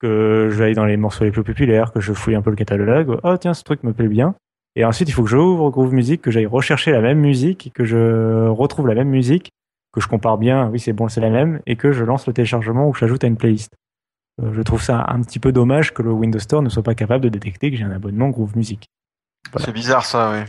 [0.00, 3.18] que j'aille dans les morceaux les plus populaires, que je fouille un peu le catalogue.
[3.22, 4.34] Oh tiens, ce truc me plaît bien.
[4.74, 7.84] Et ensuite, il faut que j'ouvre Groove Music, que j'aille rechercher la même musique, que
[7.84, 9.52] je retrouve la même musique,
[9.92, 12.34] que je compare bien, oui c'est bon, c'est la même, et que je lance le
[12.34, 13.74] téléchargement ou que j'ajoute à une playlist.
[14.42, 16.94] Euh, je trouve ça un petit peu dommage que le Windows Store ne soit pas
[16.94, 18.86] capable de détecter que j'ai un abonnement Groove Music.
[19.52, 19.64] Voilà.
[19.66, 20.44] C'est bizarre ça, oui.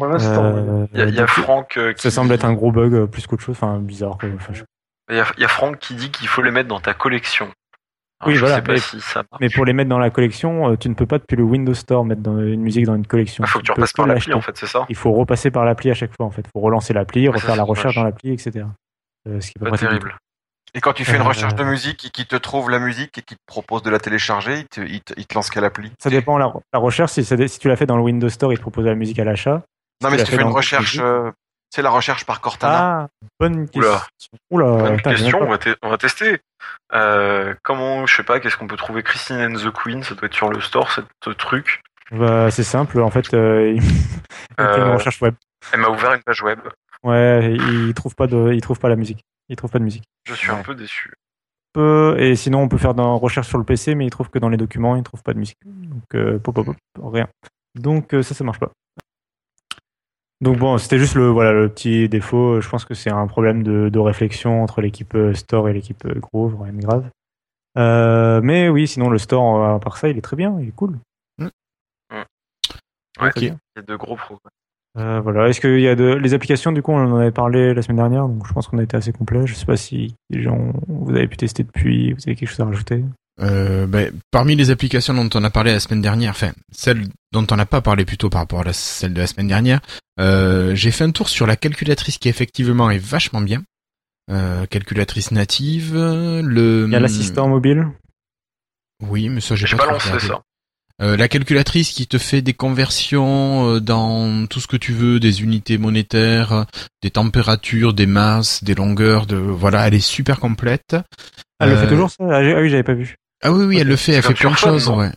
[0.00, 2.52] Euh, Il y a, il y a donc, Franck euh, qui ça semble être un
[2.52, 4.16] gros bug euh, plus qu'autre chose, enfin bizarre.
[4.18, 4.28] quoi.
[4.36, 4.62] Enfin, je-
[5.10, 6.94] Il y, a, il y a Franck qui dit qu'il faut les mettre dans ta
[6.94, 7.46] collection.
[8.20, 9.24] Alors, Oui, je voilà, sais pas mais- si ça.
[9.40, 11.74] Mais pour les mettre dans la collection, euh, tu ne peux pas depuis le Windows
[11.74, 13.42] Store mettre dans une musique dans une collection.
[13.44, 15.64] Il faut que tu repasses par l'appli en fait, c'est ça Il faut repasser par
[15.64, 16.42] l'appli à chaque fois en fait.
[16.46, 18.66] Il faut relancer l'appli, refaire la recherche dans l'appli, etc.
[19.28, 20.16] Euh, ce qui est pas Pas terrible.
[20.74, 23.16] Et quand tu fais une Euh, recherche de musique et qu'il te trouve la musique
[23.18, 25.64] et qu'il te propose de la télécharger, il te, il te, il te lance quelle
[25.64, 27.12] appli Ça dépend la, la recherche.
[27.12, 29.62] Si, tu l'as fait dans le Windows Store, il te propose la musique à l'achat.
[30.02, 31.30] Non, mais si tu fais une recherche, euh,
[31.70, 33.02] c'est la recherche par Cortana.
[33.02, 33.08] Ah,
[33.40, 33.92] bonne question.
[34.50, 34.66] Oula.
[34.70, 36.38] Oula, Bonne putain, question, on va, te- on va tester.
[36.94, 39.02] Euh, comment, je sais pas, qu'est-ce qu'on peut trouver?
[39.02, 41.82] Christine and the Queen, ça doit être sur le store, ce truc.
[42.10, 43.00] Bah, c'est simple.
[43.00, 45.34] En fait, euh, il fait une recherche web.
[45.72, 46.60] Elle m'a ouvert une page web.
[47.02, 49.24] Ouais, il trouve pas de, il trouve pas la musique.
[49.48, 50.04] Il trouve pas de musique.
[50.24, 50.62] Je suis un Ouais.
[50.62, 51.12] peu déçu.
[51.72, 54.38] Peu- et sinon, on peut faire dans recherche sur le PC, mais il trouve que
[54.38, 55.58] dans les documents, il trouve pas de musique.
[55.64, 56.76] Donc, euh, pop, pop, pop,
[57.12, 57.28] rien.
[57.74, 58.72] Donc, euh, ça, ça marche pas.
[60.40, 62.60] Donc bon, c'était juste le voilà le petit défaut.
[62.60, 66.04] Je pense que c'est un problème de, de réflexion entre l'équipe euh, Store et l'équipe
[66.04, 67.10] euh, Groove, rien de grave.
[67.76, 70.72] Euh, mais oui, sinon le Store, à part ça, il est très bien, il est
[70.76, 70.96] cool.
[71.40, 71.50] Ouais,
[73.20, 73.32] Ok.
[73.42, 74.38] il y a de gros pros.
[74.98, 75.48] Euh, voilà.
[75.48, 77.98] Est-ce qu'il y a de les applications du coup on en avait parlé la semaine
[77.98, 79.46] dernière, donc je pense qu'on a été assez complet.
[79.46, 82.60] Je sais pas si les gens vous avez pu tester depuis, vous avez quelque chose
[82.60, 83.04] à rajouter?
[83.40, 87.46] Euh, ben, parmi les applications dont on a parlé la semaine dernière, enfin celles dont
[87.50, 89.80] on n'a pas parlé plutôt par rapport à la, celle de la semaine dernière,
[90.18, 93.62] euh, j'ai fait un tour sur la calculatrice qui effectivement est vachement bien.
[94.30, 96.84] Euh, calculatrice native, le.
[96.86, 97.86] Il y a l'assistant mobile.
[99.08, 100.42] Oui, mais ça j'ai J'ai pas, pas lancé ça.
[101.00, 105.20] Euh, la calculatrice qui te fait des conversions euh, dans tout ce que tu veux,
[105.20, 106.66] des unités monétaires,
[107.02, 110.96] des températures, des masses, des longueurs, de voilà, elle est super complète.
[111.60, 112.24] Elle le Euh, fait toujours ça?
[112.28, 113.14] Ah ah oui, j'avais pas vu.
[113.42, 115.12] Ah oui, oui, elle le fait, elle fait plein de choses, non ouais.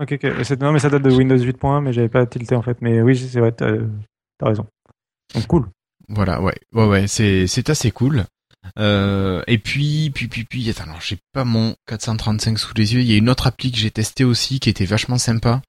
[0.00, 0.50] Ok, ok.
[0.60, 2.76] Non mais ça date de Windows 8.1, mais j'avais pas tilté en fait.
[2.82, 3.72] Mais oui, c'est vrai, t'as
[4.38, 4.66] t'as raison.
[5.34, 5.68] Donc cool.
[6.08, 8.24] Voilà, ouais, ouais, ouais, c'est c'est assez cool.
[8.78, 13.00] Euh, et puis, puis, puis, puis, attends, alors, j'ai pas mon 435 sous les yeux.
[13.00, 15.62] Il y a une autre appli que j'ai testée aussi, qui était vachement sympa,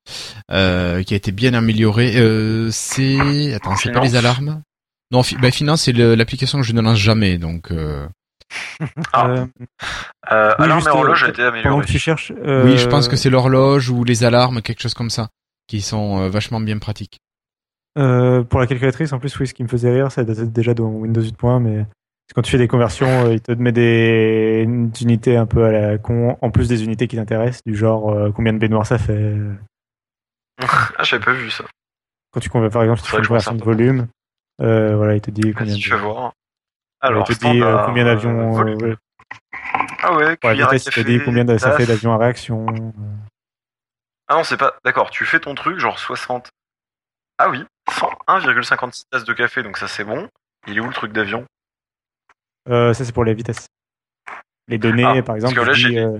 [0.52, 2.14] euh, qui a été bien améliorée.
[2.18, 4.62] Euh, c'est, attends, c'est pas les alarmes.
[5.12, 7.72] Non, fi- bah, finance, c'est l'application que je ne lance jamais, donc.
[7.72, 8.08] Euh...
[9.14, 9.28] Ah.
[9.28, 9.46] Euh,
[10.32, 11.86] Euh, Oui, alarme juste, et horloge a été pendant amélioré.
[11.86, 12.32] que tu cherches.
[12.46, 15.30] euh, Oui, je pense que c'est l'horloge ou les alarmes, quelque chose comme ça,
[15.68, 17.20] qui sont euh, vachement bien pratiques.
[17.98, 20.74] Euh, pour la calculatrice, en plus, oui, ce qui me faisait rire, ça datait déjà
[20.74, 21.86] dans Windows 8.1, mais
[22.36, 24.64] quand tu fais des conversions, euh, il te met des
[25.02, 28.32] unités un peu à la con, en plus des unités qui t'intéressent, du genre euh,
[28.32, 29.36] combien de baignoires ça fait.
[30.62, 31.64] Ah, j'avais pas vu ça.
[32.32, 34.08] Quand tu convertis, par exemple, si tu fais une conversion de volume,
[34.62, 35.84] euh, voilà, il te dit combien Vas-y, de...
[35.84, 36.34] je vais voir.
[37.02, 38.60] Alors, il te dit euh, combien d'avions.
[38.60, 38.96] euh, euh, ouais,
[40.04, 42.68] Ah ouais, à vitesse, il te dit combien de- ça fait d'avions à réaction.
[42.68, 42.92] euh.
[44.28, 44.76] Ah non, c'est pas.
[44.86, 46.52] D'accord, tu fais ton truc, genre 60.
[47.40, 50.28] Ah oui, 101,56 tasses de café, donc ça c'est bon.
[50.68, 51.40] Il est où le truc d'avion?
[51.42, 51.46] Euh,
[52.94, 53.66] ça, c'est pour les vitesses.
[54.68, 56.20] Les données, Ah, par exemple, Parce que là, je j'ai dis, des euh,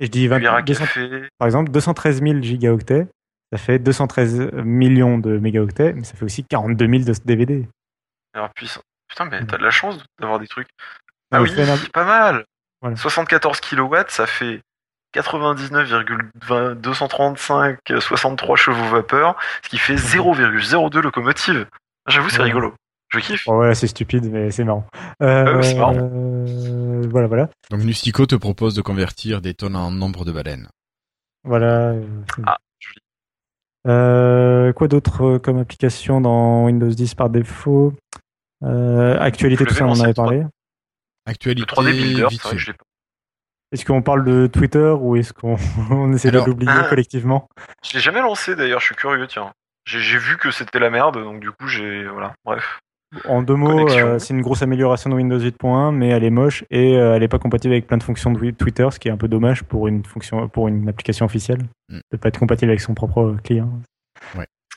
[0.00, 1.28] et je dis 20 cuillères à 200 café.
[1.38, 3.06] Par exemple, 213 000 gigaoctets,
[3.52, 7.68] ça fait 213 millions de mégaoctets, mais ça fait aussi 42 000 de DVD.
[8.34, 8.80] Alors, puissant.
[9.08, 10.66] Putain, mais t'as de la chance d'avoir des trucs.
[11.30, 12.44] Ah, Ah oui, un- pas mal.
[12.80, 12.96] Voilà.
[12.96, 14.60] 74 kilowatts, ça fait
[15.12, 21.66] 99,235 63 chevaux vapeur, ce qui fait 0,02 locomotives.
[22.08, 22.44] J'avoue, c'est Ouais.
[22.44, 22.74] rigolo.
[23.12, 23.44] Je kiffe.
[23.46, 24.86] Bon, ouais, c'est stupide, mais c'est marrant.
[25.22, 25.94] Euh, Ouais, c'est marrant.
[25.96, 27.48] euh, voilà, voilà.
[27.70, 30.68] Donc Nustico te propose de convertir des tonnes en nombre de baleines.
[31.44, 31.90] Voilà.
[31.90, 32.06] euh,
[32.46, 32.98] Ah, joli.
[33.88, 37.92] Euh, quoi d'autre comme application dans Windows 10 par défaut?
[38.62, 40.38] Euh, Actualité, tout ça, on en avait parlé.
[40.38, 40.46] Le
[41.26, 42.58] Actualité 3D Builder, c'est vite vrai que fait.
[42.58, 42.84] je l'ai pas.
[43.72, 45.56] Est-ce qu'on parle de Twitter ou est-ce qu'on
[45.90, 46.86] on essaie Alors, de l'oublier ah.
[46.88, 47.48] collectivement?
[47.84, 49.52] Je l'ai jamais lancé d'ailleurs, je suis curieux, tiens.
[49.84, 52.06] J'ai vu que c'était la merde, donc du coup j'ai.
[52.06, 52.78] Voilà, bref.
[53.28, 56.64] En deux mots, euh, c'est une grosse amélioration de Windows 8.1, mais elle est moche
[56.70, 59.08] et euh, elle est pas compatible avec plein de fonctions de wi- Twitter, ce qui
[59.08, 61.60] est un peu dommage pour une fonction, pour une application officielle,
[61.90, 61.98] Mm.
[62.10, 63.68] de pas être compatible avec son propre client.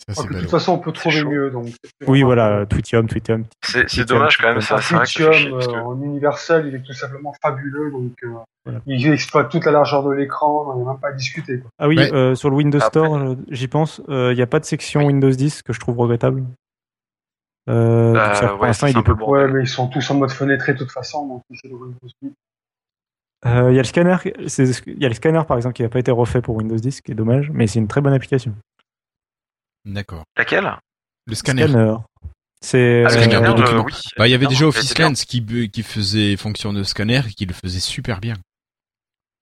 [0.08, 1.50] Ça, Ah, de toute façon, on peut trouver mieux.
[1.50, 1.66] Donc,
[2.06, 3.46] Oui, voilà, Tweetium, Tweetium.
[3.64, 4.76] C'est Twitium, dommage quand même, ça.
[4.78, 5.32] Twitium.
[5.54, 7.90] Euh, en universel, il est tout simplement fabuleux.
[7.90, 8.28] Donc, euh,
[8.66, 8.82] Voilà.
[8.86, 10.68] il exploite toute la largeur de l'écran.
[10.76, 11.58] On n'a même pas à discuter.
[11.60, 11.72] Quoi.
[11.80, 12.14] Ah oui, Ouais.
[12.14, 15.06] euh, sur le Windows Après- Store, euh, j'y pense, il n'y a pas de section
[15.06, 16.44] Windows 10 que je trouve regrettable.
[17.68, 19.48] Euh, Bah, ça, pour ouais, l'instant, il est peu bordel.
[19.48, 21.28] Ouais, mais ils sont tous en mode fenêtré de toute façon.
[21.28, 22.34] Donc, c'est le Windows 8.
[23.46, 24.18] Euh, Il y a le scanner,
[24.48, 26.76] c'est- il y a le scanner par exemple qui n'a pas été refait pour Windows
[26.78, 28.56] 10, ce qui est dommage, mais c'est une très bonne application.
[29.86, 30.24] D'accord.
[30.38, 30.72] Laquelle?
[31.28, 31.68] Le scanner.
[32.62, 33.84] C'est Ah, le euh, scanner de euh, documents.
[33.86, 33.94] oui.
[34.18, 34.98] Bah, il y avait Non, déjà Office.
[34.98, 38.36] Lens qui, qui faisait fonction de scanner et qui le faisait super bien.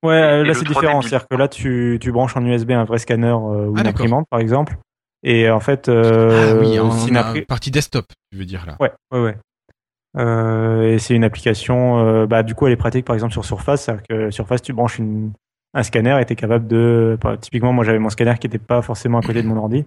[0.03, 1.01] Ouais, Et là c'est 3D différent.
[1.01, 3.87] C'est-à-dire que là tu, tu branches en USB un vrai scanner euh, ou Ah, une
[3.87, 4.77] imprimante par exemple.
[5.23, 8.75] Et en fait, euh, ah oui, c'est une appli- partie desktop, tu veux dire là.
[8.79, 9.37] Ouais, ouais, ouais.
[10.17, 13.45] Euh, et c'est une application, euh, bah, du coup, elle est pratique par exemple sur
[13.45, 13.83] Surface.
[13.83, 15.31] C'est-à-dire que Surface, tu branches une,
[15.73, 17.17] un scanner et tu es capable de.
[17.21, 19.85] bah, typiquement, moi j'avais mon scanner qui n'était pas forcément à côté de mon ordi.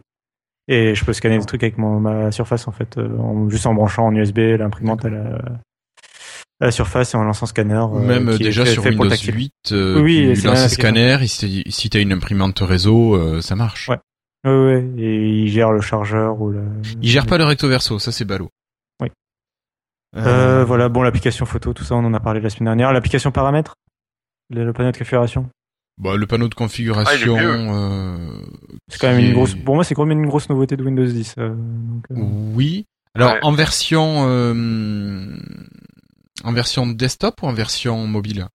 [0.68, 3.66] Et je peux scanner des trucs avec mon, ma Surface en fait, euh, en, juste
[3.66, 5.20] en branchant en USB l'imprimante à la,
[6.60, 7.74] à la Surface et en lançant scanner.
[7.74, 9.34] Euh, même qui déjà sur fait Windows tactile.
[9.36, 13.88] 8, euh, Oui, tu lances scanner si, tu as une imprimante réseau, euh, ça marche.
[13.90, 13.98] Ouais.
[14.44, 16.62] Ouais, ouais, et il gère le chargeur ou le.
[17.02, 18.50] Il gère pas le recto verso, ça c'est ballot.
[19.00, 19.08] Oui.
[20.16, 22.92] Euh, Euh, voilà, bon, l'application photo, tout ça, on en a parlé la semaine dernière.
[22.92, 23.74] L'application paramètres,
[24.50, 25.48] le, le panneau de configuration?
[25.98, 27.36] bah, le panneau de configuration.
[27.38, 28.42] Ah, est euh,
[28.88, 29.54] C'est quand même une grosse.
[29.54, 31.34] Pour moi, c'est quand même une grosse nouveauté de Windows 10.
[31.38, 32.14] euh, donc, euh,
[32.54, 32.86] Oui.
[33.14, 33.38] Alors Ouais.
[33.42, 35.36] en version euh,
[36.44, 38.46] en version desktop ou en version mobile?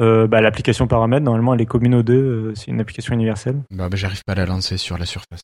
[0.00, 2.14] Euh, bah, l'application paramètres, normalement, elle est commune aux deux.
[2.50, 3.62] euh, c'est une application universelle.
[3.70, 5.40] Bah, bah, j'arrive pas à la lancer sur la surface.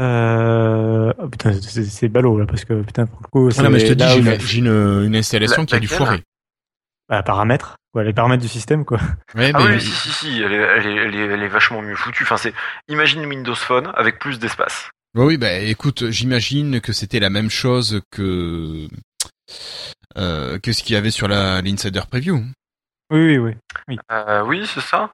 [0.00, 1.12] Euh...
[1.18, 3.78] oh, putain, c'est c'est ballot là, parce que putain, pour le coup, Ah non, mais
[3.78, 6.22] je te c'est dis, j'ai une, j'ai une, une installation La- qui a du foirer.
[7.08, 8.98] bah, paramètres, quoi, les paramètres du système, quoi.
[9.34, 11.48] Ouais, Ah mais oui, si, si, si, elle est, elle, est, elle, est, elle est
[11.48, 12.24] vachement mieux foutue.
[12.24, 12.52] Enfin, c'est,
[12.88, 14.90] imagine Windows Phone avec plus d'espace.
[15.14, 18.86] Ouais, oui, bah écoute, j'imagine que c'était la même chose que
[20.18, 22.42] euh, que ce qu'il y avait sur la l'insider preview.
[23.10, 23.54] Oui, oui,
[23.88, 23.98] oui.
[24.10, 25.10] Euh, oui, c'est ça.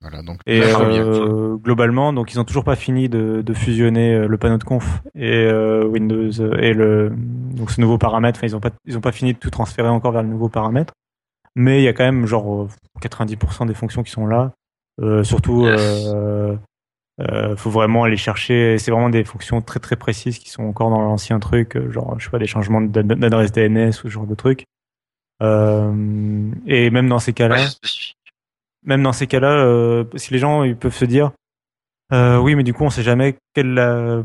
[0.00, 4.26] Voilà, donc Et euh, globalement, donc ils ont toujours pas fini de, de fusionner euh,
[4.26, 8.38] le panneau de conf et euh, Windows et le donc ce nouveau paramètre.
[8.38, 10.48] Enfin, ils ont pas ils ont pas fini de tout transférer encore vers le nouveau
[10.48, 10.92] paramètre,
[11.54, 12.68] mais il y a quand même genre euh,
[13.00, 14.52] 90% des fonctions qui sont là.
[15.00, 15.80] Euh, surtout, Yes.
[16.08, 16.56] euh,
[17.20, 18.78] euh, faut vraiment aller chercher.
[18.78, 22.24] C'est vraiment des fonctions très très précises qui sont encore dans l'ancien truc, genre je
[22.24, 24.64] sais pas des changements d'ad- d'adresse DNS ou ce genre de trucs.
[25.42, 27.66] Euh, et même dans ces cas-là Ouais,
[28.84, 31.32] même dans ces cas-là, euh, si les gens ils peuvent se dire,
[32.12, 33.74] euh, oui, mais du coup, on sait jamais quel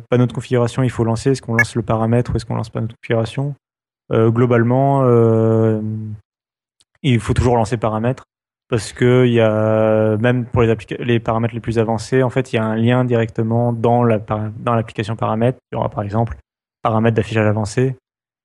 [0.10, 1.32] panneau de configuration il faut lancer.
[1.32, 3.56] Est-ce qu'on lance le paramètre ou est-ce qu'on lance panneau de configuration?
[4.12, 5.04] Globalement,
[7.04, 8.24] il faut toujours lancer paramètre
[8.70, 12.58] parce que il y a même pour les, paramètres les plus avancés, en fait, il
[12.58, 15.60] y a un lien directement dans la dans l'application paramètre.
[15.72, 16.38] Il y aura par exemple
[16.82, 17.96] paramètre d'affichage avancé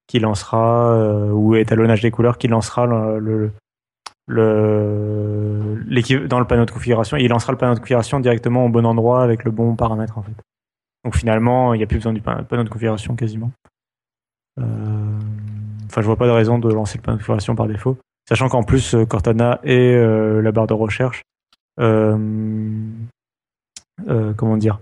[0.06, 3.50] qui lancera euh, ou étalonnage des couleurs qui lancera dans le
[6.46, 7.16] panneau de configuration.
[7.16, 10.22] Il lancera le panneau de configuration directement au bon endroit avec le bon paramètre en
[10.22, 10.34] fait.
[11.04, 13.50] Donc finalement il n'y a plus besoin du pa- panneau de configuration quasiment.
[14.60, 14.64] Euh,
[15.86, 17.96] enfin je vois pas de raison de lancer le panneau de configuration par défaut.
[18.28, 21.22] Sachant qu'en plus euh, Cortana et euh, la barre de recherche
[24.36, 24.78] comment dire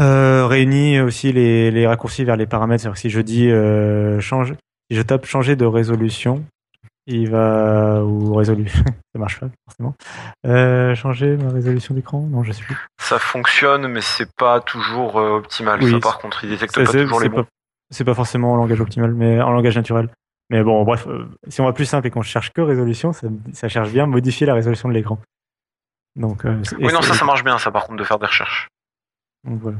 [0.00, 4.20] euh, réunit aussi les, les raccourcis vers les paramètres c'est-à-dire que si je dis euh,
[4.20, 4.54] change
[4.90, 6.44] si je tape changer de résolution
[7.06, 8.84] il va ou résolution
[9.14, 9.94] ça marche pas forcément
[10.46, 15.18] euh, changer ma résolution d'écran non je sais plus Ça fonctionne, mais c'est pas toujours
[15.18, 15.82] euh, optimal.
[15.82, 17.44] Oui, ça, par contre, il détecte pas toujours les bons.
[17.44, 17.48] pas,
[17.90, 20.08] c'est pas forcément en langage optimal mais en langage naturel
[20.50, 21.06] mais bon bref
[21.48, 24.46] si on va plus simple et qu'on cherche que résolution ça, ça cherche bien modifier
[24.46, 25.18] la résolution de l'écran
[26.18, 28.68] donc euh, Oui, non, ça, ça marche bien, ça, par contre, de faire des recherches.
[29.44, 29.78] Donc voilà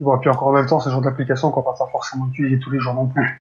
[0.00, 2.28] Bon, et puis encore en même temps, c'est le genre d'application qu'on va pas forcément
[2.28, 3.38] utiliser tous les jours non plus.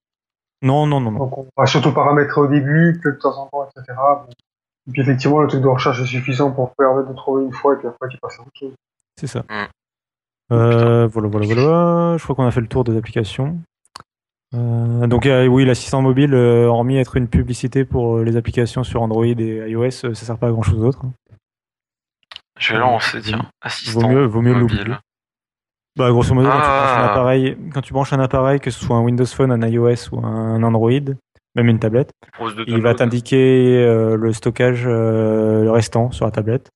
[0.61, 3.47] non non non non Donc on va surtout paramétrer au début, que de temps en
[3.47, 3.97] temps, etc.
[4.87, 7.73] Et puis effectivement, le truc de recherche est suffisant pour permettre de trouver une fois
[7.73, 8.73] et puis après tu passes à autre chose.
[9.19, 10.53] c'est ça Mm.
[10.53, 13.57] Euh, voilà voilà voilà je crois qu'on a fait le tour des applications
[14.53, 19.01] Euh, donc euh, oui, l'assistant mobile, euh, hormis être une publicité pour les applications sur
[19.01, 20.99] Android et iOS, euh, ça sert pas à grand chose d'autre.
[21.03, 21.11] hein.
[22.59, 23.49] Je vais lancer, tiens.
[23.61, 24.99] Assistant Vaut mieux, vaut mieux mobile.
[25.97, 26.81] Bah grosso modo, quand, tu Ah.
[26.83, 29.67] branches un appareil, quand tu branches un appareil, que ce soit un Windows Phone, un
[29.67, 30.91] iOS ou un Android,
[31.55, 32.11] même une tablette,
[32.67, 36.69] il va t'indiquer euh, le stockage euh, restant sur la tablette.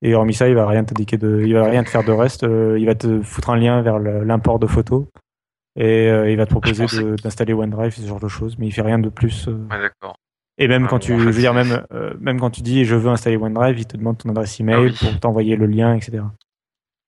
[0.00, 2.44] Et hormis ça, il va rien t'indiquer de, il va rien te faire de reste.
[2.44, 5.04] euh, il va te foutre un lien vers l'import de photos
[5.76, 6.86] et il va te proposer
[7.22, 8.56] d'installer OneDrive, ce genre de choses.
[8.58, 9.46] Mais il fait rien de plus.
[9.48, 10.16] Ouais, d'accord.
[10.58, 12.84] Et même Ah, quand tu, en je veux dire, même, euh, même quand tu dis
[12.84, 14.96] je veux installer OneDrive, il te demande ton adresse email Ah oui.
[14.98, 16.24] pour t'envoyer le lien, etc.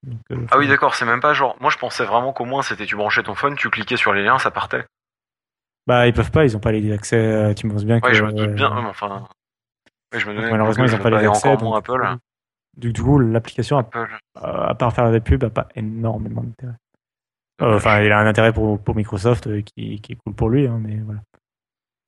[0.04, 1.56] Donc, euh, Ah oui, d'accord, c'est même pas genre.
[1.60, 4.22] Moi, je pensais vraiment qu'au moins, c'était tu branchais ton phone, tu cliquais sur les
[4.22, 4.84] liens, ça partait.
[5.86, 7.16] Bah, ils peuvent pas, ils ont pas les accès.
[7.16, 8.06] euh, Tu me penses bien que.
[8.06, 9.26] Ouais, je me doute bien, euh, mais enfin.
[10.12, 11.48] Ouais, je me donnais malheureusement, ils ont pas les accès.
[11.48, 12.16] encore moins donc, Apple.
[12.76, 14.08] Du du coup, l'application, Apple.
[14.34, 16.74] à part faire des pubs, a pas énormément d'intérêt.
[17.62, 20.48] Euh, Enfin, il a un intérêt pour, pour Microsoft euh, qui, qui est cool pour
[20.50, 21.20] lui, hein, mais voilà.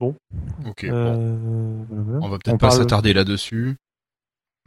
[0.01, 0.93] Ok, bon.
[0.93, 1.37] Euh,
[1.87, 2.19] voilà, voilà.
[2.25, 3.77] On va peut-être pas parle- s'attarder là-dessus.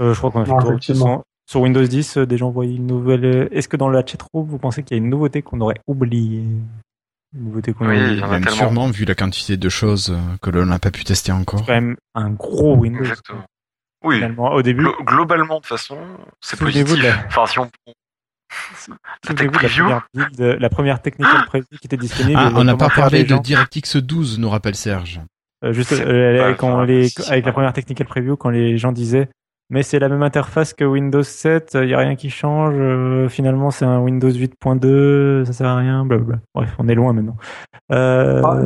[0.00, 1.22] Euh, je crois qu'on a fait Non, le tour.
[1.50, 3.24] Sur, Windows 10, euh, des gens voient une nouvelle.
[3.24, 5.80] euh, Est-ce que dans la chatroom, vous pensez qu'il y a une nouveauté qu'on aurait
[5.88, 6.40] oubliée?
[6.40, 8.26] Une nouveauté qu'on Oui, aurait oubliée?
[8.28, 11.66] Même sûrement, vu la quantité de choses euh, que l'on n'a pas pu tester encore.
[11.66, 13.00] quand même un gros Windows.
[13.00, 13.42] Exactement.
[14.04, 15.98] Oui, Finalement, au début, glo- globalement, de toute façon,
[16.40, 17.02] c'est positif.
[17.02, 17.68] la- Enfin, si on.
[19.26, 22.38] souvenez-vous de la première build, la première technical preview qui était disponible.
[22.40, 23.36] Ah, on n'a pas parlé de.
[23.36, 25.20] DirectX 12, nous rappelle Serge.
[25.64, 29.28] Euh, juste C'est euh, quand les, avec la première technical preview, quand les gens disaient
[29.70, 32.74] mais c'est la même interface que Windows 7, il y a rien qui change.
[32.76, 36.04] euh, finalement, c'est un Windows 8.2, ça sert à rien.
[36.04, 36.38] Blablabla.
[36.54, 37.36] Bref, on est loin maintenant.
[37.92, 38.60] Euh, Ah.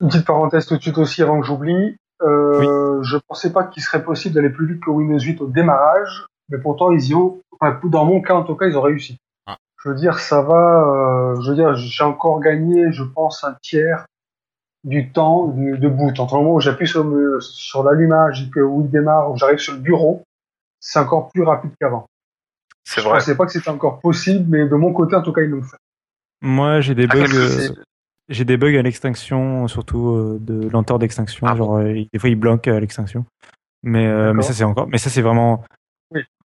[0.00, 1.96] Une petite parenthèse tout de suite aussi avant que j'oublie.
[2.22, 6.26] Euh, Je pensais pas qu'il serait possible d'aller plus vite que Windows 8 au démarrage,
[6.50, 7.38] mais pourtant ils y ont.
[7.60, 9.18] Enfin, dans mon cas en tout cas, ils ont réussi.
[9.46, 9.56] Ah.
[9.82, 11.32] Je veux dire, ça va.
[11.36, 14.04] euh, je veux dire, j'ai encore gagné, je pense, un tiers
[14.84, 16.18] du temps du- de boot.
[16.20, 17.04] Entre le moment où j'appuie sur,
[17.40, 20.22] sur l'allumage et que où il démarre, où j'arrive sur le bureau,
[20.80, 22.06] c'est encore plus rapide qu'avant.
[22.84, 23.18] C'est Je vrai.
[23.18, 25.62] pensais pas que c'était encore possible, mais de mon côté, en tout cas, ils l'ont
[25.62, 25.76] fait.
[26.42, 27.34] moi, j'ai des Ah, bugs.
[27.34, 27.68] euh,
[28.28, 31.46] J'ai des bugs à l'extinction, surtout euh, de lenteur d'extinction.
[31.46, 33.24] Ah genre, euh, des fois, il bloque à l'extinction.
[33.82, 34.88] Mais, mais ça, c'est encore.
[34.88, 35.62] Mais ça, c'est vraiment.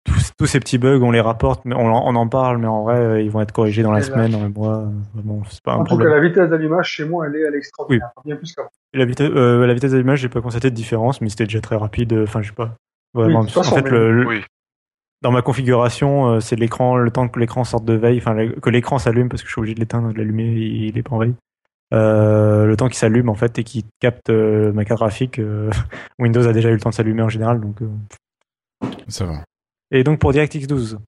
[0.09, 0.15] Oui.
[0.15, 2.67] tous, tous ces petits bugs, on les rapporte, mais on, en- on en parle, mais
[2.67, 4.79] en vrai, euh, ils vont être corrigés dans la semaine, dans les mois.
[4.79, 6.11] euh, Bon, c'est pas un En tout cas, problème.
[6.11, 8.11] la vitesse d'allumage chez moi, elle est à l'extraordinaire.
[8.25, 8.69] Bien plus qu'avant.
[8.95, 11.77] La vitesse, euh, la vitesse d'allumage, j'ai pas constaté de différence, mais c'était déjà très
[11.77, 12.13] rapide.
[12.13, 12.75] euh, Enfin, je sais pas.
[13.15, 13.41] Vraiment.
[13.41, 14.45] Oui, de toute en fait, le, le- Oui.
[15.23, 18.53] dans ma configuration, euh, c'est l'écran, le temps que l'écran sorte de veille, enfin le-
[18.53, 21.03] que l'écran s'allume parce que je suis obligé de l'éteindre, de l'allumer, il, il est
[21.03, 21.35] pas en veille.
[21.95, 25.71] Euh, le temps qu'il s'allume en fait et qu'il capte euh, ma carte graphique, euh,
[26.19, 27.61] Windows a déjà eu le temps de s'allumer en général.
[27.61, 27.89] Donc, euh.
[29.09, 29.43] Ça va.
[29.91, 30.99] Et donc pour DirectX 12,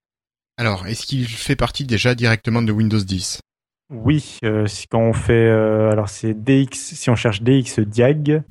[0.56, 3.40] Alors, est-ce qu'il fait partie déjà directement de Windows 10
[3.92, 8.42] oui, euh, si- quand on fait, euh, alors c'est DX, si on cherche DX Diag,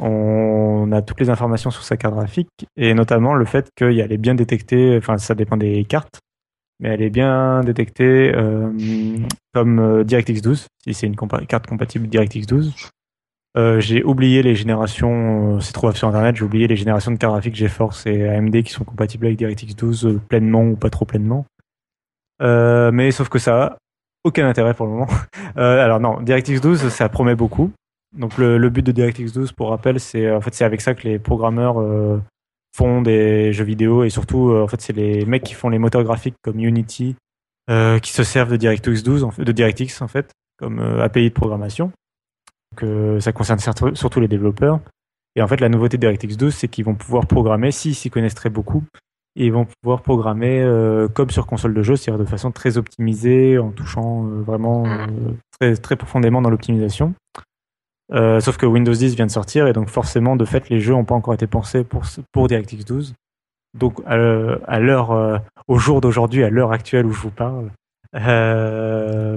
[0.00, 4.16] on a toutes les informations sur sa carte graphique et notamment le fait qu'elle est
[4.18, 6.20] bien détectée, enfin ça dépend des cartes,
[6.80, 8.70] mais elle est bien détectée euh,
[9.52, 12.72] comme DirectX 12, si c'est une compa- carte compatible DirectX 12.
[13.56, 17.18] Euh, j'ai oublié les générations, euh, c'est trouvable sur internet, j'ai oublié les générations de
[17.18, 20.88] cartes graphiques GeForce et AMD qui sont compatibles avec DirectX 12 euh, pleinement ou pas
[20.88, 21.44] trop pleinement.
[22.40, 23.76] Euh, mais sauf que ça a
[24.24, 25.08] aucun intérêt pour le moment.
[25.58, 27.70] Euh, alors non, DirectX 12, ça promet beaucoup.
[28.16, 30.94] Donc le, le but de DirectX 12, pour rappel, c'est en fait c'est avec ça
[30.94, 31.76] que les programmeurs
[32.74, 36.04] font des jeux vidéo et surtout en fait c'est les mecs qui font les moteurs
[36.04, 37.16] graphiques comme Unity
[37.68, 41.34] qui se servent de DirectX 12 en fait, de DirectX en fait comme API de
[41.34, 41.92] programmation.
[42.72, 43.58] Donc euh, ça concerne
[43.94, 44.80] surtout les développeurs.
[45.36, 48.10] Et en fait la nouveauté de DirectX 12, c'est qu'ils vont pouvoir programmer s'ils s'y
[48.10, 48.82] connaissent très beaucoup
[49.36, 52.76] et ils vont pouvoir programmer euh, comme sur console de jeu, c'est-à-dire de façon très
[52.76, 55.06] optimisée, en touchant euh, vraiment euh,
[55.58, 57.14] très, très profondément dans l'optimisation.
[58.40, 61.06] Sauf que Windows 10 vient de sortir et donc forcément, de fait, les jeux n'ont
[61.06, 63.14] pas encore été pensés pour, pour DirectX 12.
[63.78, 67.70] Donc à, l'heure- au jour d'aujourd'hui, à l'heure actuelle où je vous parle,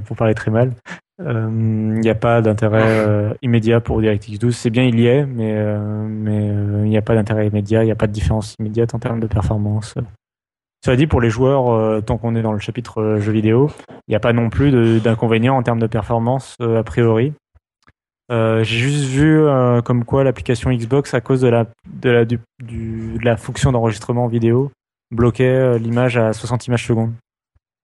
[0.05, 0.73] pour parler très mal,
[1.21, 1.49] euh,
[1.95, 4.55] il n'y a pas d'intérêt euh, immédiat pour DirectX 12.
[4.55, 7.83] C'est bien, il y est, mais euh, mais euh, il n'y a pas d'intérêt immédiat,
[7.83, 9.95] il n'y a pas de différence immédiate en termes de performance.
[10.83, 13.71] Cela dit, pour les joueurs, euh, tant qu'on est dans le chapitre euh, jeux vidéo,
[14.07, 17.33] il n'y a pas non plus d'inconvénients en termes de performance euh, a priori.
[18.31, 22.25] Euh, J'ai juste vu euh, comme quoi l'application Xbox, à cause de la, de la,
[22.25, 24.71] du, du- de la fonction d'enregistrement vidéo,
[25.11, 27.13] bloquait euh, l'image à 60 images secondes.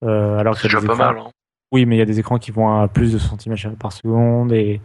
[0.04, 1.18] Euh, alors C'est y a déjà pas mal.
[1.20, 1.30] Hein.
[1.72, 3.94] Oui, mais il y a des écrans qui vont à plus de 60 images par
[3.94, 4.82] seconde et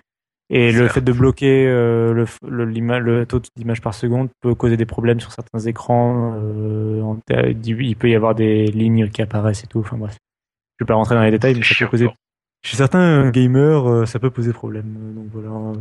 [0.49, 4.87] et le fait de bloquer euh, le, le, taux d'images par seconde peut causer des
[4.87, 6.35] problèmes sur certains écrans.
[6.37, 7.19] euh, en
[7.65, 9.81] il peut y avoir des lignes qui apparaissent et tout.
[9.81, 10.17] Enfin bref,
[10.79, 12.05] je vais pas rentrer dans les détails, mais ça peut causer.
[12.05, 12.15] quoi.
[12.65, 15.15] Chez certains gamers, euh, ça peut poser problème.
[15.17, 15.73] Donc voilà.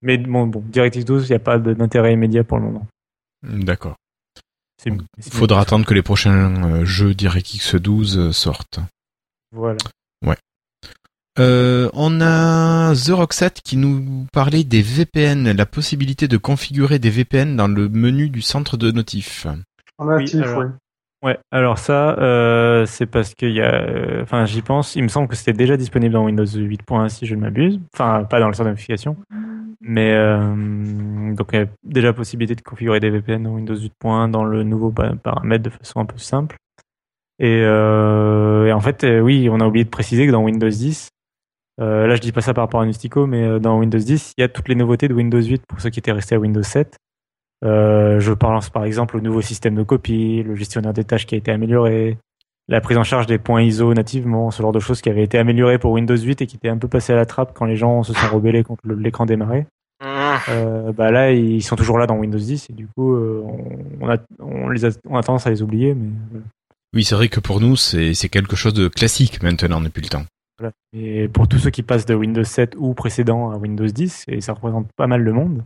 [0.00, 2.86] Mais bon, bon, DirectX 12, il n'y a pas d'intérêt immédiat pour le moment.
[3.42, 3.96] D'accord.
[4.82, 4.90] C'est-
[5.34, 8.80] Faudra attendre que les prochains jeux DirectX 12 euh, sortent.
[9.52, 9.78] Voilà.
[11.38, 17.10] Euh, on a The Roxette qui nous parlait des VPN, la possibilité de configurer des
[17.10, 19.46] VPN dans le menu du centre de notif.
[19.98, 20.66] En natif, alors- oui.
[21.24, 24.94] Ouais, alors ça, euh, c'est parce qu'il y a, euh, enfin, j'y pense.
[24.94, 27.80] Il me semble que c'était déjà disponible dans Windows 8.1 si je ne m'abuse.
[27.94, 29.16] Enfin, pas dans le centre de notification,
[29.80, 34.28] mais euh, donc il y a déjà possibilité de configurer des VPN dans Windows 8.1
[34.28, 36.56] dans le nouveau pa- paramètre de façon un peu simple.
[37.38, 40.68] Et, euh, et en fait, euh, oui, on a oublié de préciser que dans Windows
[40.68, 41.08] 10,
[41.80, 44.34] euh, là je dis pas ça par rapport à Nustico, mais euh, dans Windows 10,
[44.38, 46.38] il y a toutes les nouveautés de Windows 8 pour ceux qui étaient restés à
[46.38, 46.96] Windows 7.
[47.64, 51.34] Euh, je pense par exemple au nouveau système de copie, le gestionnaire des tâches qui
[51.34, 52.18] a été amélioré,
[52.68, 55.38] la prise en charge des points ISO nativement, ce genre de choses qui avaient été
[55.38, 57.76] améliorées pour Windows 8 et qui étaient un peu passées à la trappe quand les
[57.76, 59.66] gens se sont rebellés contre l'écran démarré.
[60.02, 60.06] Mmh.
[60.48, 63.42] Euh, bah là, ils sont toujours là dans Windows 10 et du coup, euh,
[64.00, 65.94] on, a, on, les a, on a tendance à les oublier.
[65.94, 66.10] Mais.
[66.94, 70.08] Oui, c'est vrai que pour nous, c'est c'est quelque chose de classique maintenant depuis le
[70.08, 70.24] temps.
[70.58, 70.72] Voilà.
[70.92, 74.40] Et pour tous ceux qui passent de Windows 7 ou précédent à Windows 10, et
[74.40, 75.64] ça représente pas mal le monde,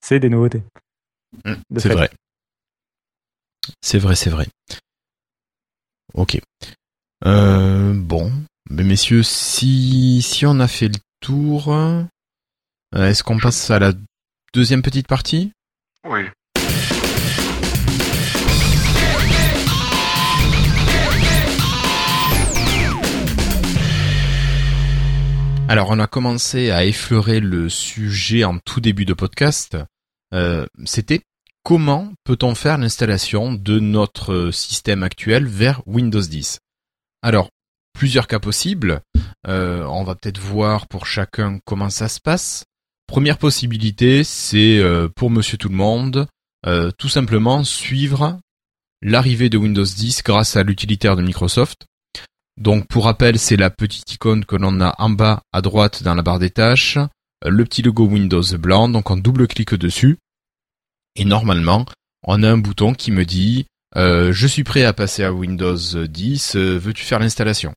[0.00, 0.62] c'est des nouveautés.
[1.44, 2.10] Mm, De C'est vrai.
[3.82, 4.46] C'est vrai, c'est vrai.
[6.14, 6.38] Ok.
[7.24, 8.30] Euh, bon,
[8.70, 12.04] mais messieurs, si si on a fait le tour, euh,
[12.94, 13.92] est-ce qu'on passe à la
[14.52, 15.52] deuxième petite partie?
[16.04, 16.20] Oui.
[25.68, 29.76] Alors, on a commencé à effleurer le sujet en tout début de podcast.
[30.32, 31.22] Euh, C'était
[31.64, 36.60] comment peut-on faire l'installation de notre système actuel vers Windows 10
[37.22, 37.50] Alors,
[37.92, 39.00] plusieurs cas possibles.
[39.48, 42.64] Euh, on va peut-être voir pour chacun comment ça se passe.
[43.08, 46.26] Première possibilité, c'est euh, pour Monsieur Tout le Monde,
[46.98, 48.40] tout simplement suivre
[49.00, 51.86] l'arrivée de Windows 10 grâce à l'utilitaire de Microsoft.
[52.56, 56.14] Donc pour rappel, c'est la petite icône que l'on a en bas à droite dans
[56.14, 60.16] la barre des tâches, euh, le petit logo Windows blanc, donc on double-clique dessus,
[61.16, 61.86] et normalement,
[62.24, 63.66] on a un bouton qui me dit
[63.96, 67.72] euh, je suis prêt à passer à Windows 10, euh, veux-tu faire l'installation?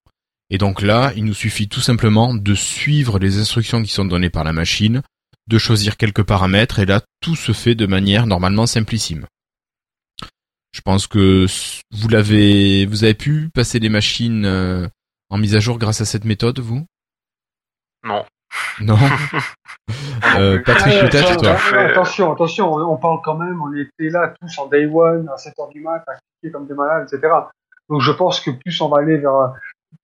[0.50, 4.30] Et donc là, il nous suffit tout simplement de suivre les instructions qui sont données
[4.30, 5.02] par la machine,
[5.48, 9.26] de choisir quelques paramètres, et là, tout se fait de manière normalement simplissime.
[10.72, 14.88] Je pense que s- vous l'avez, vous avez pu passer les machines euh,
[15.30, 16.86] en mise à jour grâce à cette méthode, vous?
[18.04, 18.26] Non.
[18.80, 18.98] Non?
[20.38, 21.56] Euh, Patrick, Ouais, peut-être toi?
[21.72, 25.28] ouais, attention, attention, on, on parle quand même, on était là tous en day one,
[25.30, 27.34] à 7h du mat, à cliquer comme des malades, etc.
[27.90, 29.54] Donc je pense que plus on va aller vers,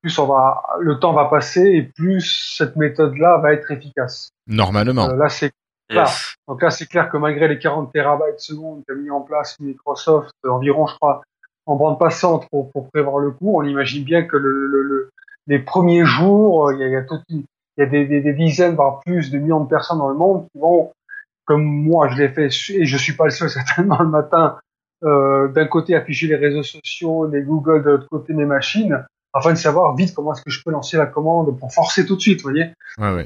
[0.02, 4.30] plus on va, le temps va passer et plus cette méthode-là va être efficace.
[4.48, 5.10] Normalement.
[5.10, 5.52] Euh, là, c'est
[5.90, 6.36] Yes.
[6.48, 10.32] donc là, c'est clair que malgré les 40 terabytes secondes qu'a mis en place Microsoft,
[10.45, 11.22] euh, environ, je crois,
[11.68, 15.10] en bande passante pour, pour prévoir le coup, on imagine bien que le, le- le-
[15.48, 17.44] les premiers jours, euh, il y a, il y a toute une-
[17.78, 20.16] il y a des, des- des dizaines, voire plus de millions de personnes dans le
[20.16, 20.91] monde qui vont,
[21.45, 23.49] comme moi, je l'ai fait, et je suis pas le seul
[23.90, 24.57] certainement le matin,
[25.03, 29.52] euh, d'un côté afficher les réseaux sociaux, les Google, de l'autre côté mes machines, afin
[29.52, 32.22] de savoir vite comment est-ce que je peux lancer la commande pour forcer tout de
[32.22, 32.72] suite, vous voyez.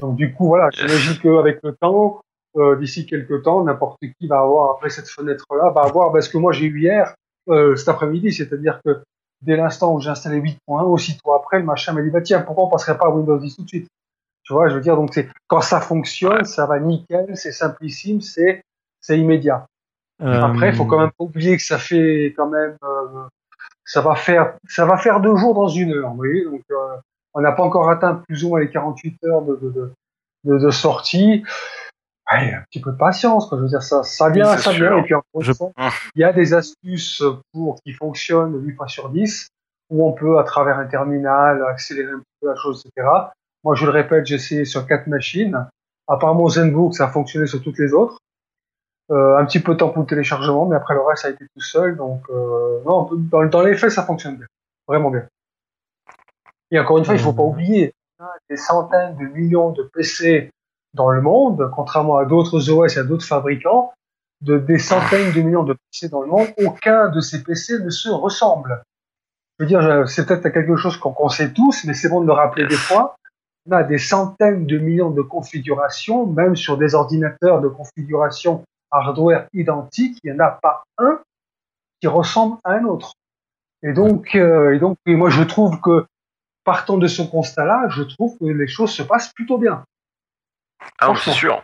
[0.00, 2.20] Donc du coup, voilà, j'imagine qu'avec le temps,
[2.56, 6.38] euh, d'ici quelques temps, n'importe qui va avoir, après cette fenêtre-là, va avoir, parce que
[6.38, 7.14] moi j'ai eu hier,
[7.48, 9.02] euh, cet après-midi, c'est-à-dire que
[9.42, 12.64] dès l'instant où j'ai installé 8.1, aussitôt après, le machin m'a dit, bah tiens, pourquoi
[12.64, 13.88] on passerait pas à Windows 10 tout de suite?
[14.42, 18.20] Tu vois, je veux dire, donc c'est quand ça fonctionne, ça va nickel, c'est simplissime,
[18.20, 18.62] c'est
[19.00, 19.66] c'est immédiat.
[20.22, 23.26] Après, il faut quand même pas oublier que ça fait quand même, euh,
[23.84, 26.44] ça va faire, ça va faire deux jours dans une heure, vous voyez.
[26.44, 26.96] Donc, euh,
[27.32, 29.92] on n'a pas encore atteint plus ou moins les 48 heures de, de,
[30.44, 31.44] de, de sortie.
[32.58, 33.58] Un petit peu de patience, quoi.
[33.58, 34.98] Je veux dire, ça, ça vient, ça vient.
[34.98, 35.70] Et puis, Je- fois,
[36.14, 39.48] il y a des astuces pour qui fonctionnent 8 fois sur 10,
[39.90, 43.08] où on peut, à travers un terminal, accélérer un petit peu la chose, etc.
[43.64, 45.66] Moi, je le répète, j'ai essayé sur quatre machines.
[46.08, 48.18] Apparemment, ZenBook, ça a fonctionné sur toutes les autres.
[49.10, 51.30] Euh, un petit peu de temps pour le téléchargement, mais après le reste, ça a
[51.32, 51.96] été tout seul.
[51.96, 54.46] Donc, euh, non, dans, dans les faits, ça fonctionne bien.
[54.86, 55.26] Vraiment bien.
[56.70, 57.92] Et encore une fois, il faut pas oublier,
[58.48, 60.50] des centaines de millions de PC
[60.94, 63.92] dans le monde, contrairement à d'autres OS et à d'autres fabricants,
[64.40, 67.90] de des centaines de millions de PC dans le monde, aucun de ces PC ne
[67.90, 68.82] se ressemble.
[69.58, 72.26] Je veux dire, c'est peut-être quelque chose qu'on qu'on sait tous, mais c'est bon de
[72.26, 73.16] le rappeler des fois.
[73.68, 79.46] On a des centaines de millions de configurations, même sur des ordinateurs de configuration hardware
[79.52, 81.20] identique, il n'y en a pas un
[82.00, 83.12] qui ressemble à un autre.
[83.82, 86.06] Et donc, euh, et donc, moi, je trouve que
[86.64, 89.84] partant de ce constat-là, je trouve que les choses se passent plutôt bien.
[90.98, 91.62] Ah, c'est sûr.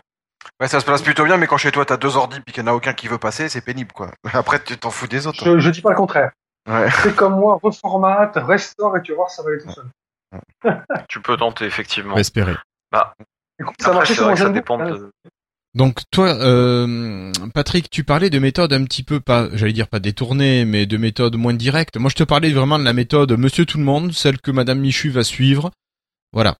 [0.60, 2.62] Ouais, ça se passe plutôt bien, mais quand chez toi t'as deux ordi puis qu'il
[2.62, 4.10] n'y en a aucun qui veut passer, c'est pénible quoi.
[4.32, 5.44] Après tu t'en fous des autres.
[5.44, 6.30] Je, je dis pas le contraire.
[6.68, 6.88] Ouais.
[7.02, 9.86] C'est comme moi, reformate, restaure et tu vas voir, ça va aller tout seul.
[11.08, 12.16] Tu peux tenter, effectivement.
[12.16, 12.56] Espérer.
[13.60, 14.90] Écoute, ça Après, vrai que ça dépend hein.
[14.90, 15.10] de...
[15.74, 19.98] Donc toi, euh, Patrick, tu parlais de méthodes un petit peu pas, j'allais dire pas
[19.98, 21.98] détournées, mais de méthodes moins directes.
[21.98, 24.80] Moi, je te parlais vraiment de la méthode Monsieur Tout le Monde, celle que Madame
[24.80, 25.70] Michu va suivre.
[26.32, 26.56] Voilà.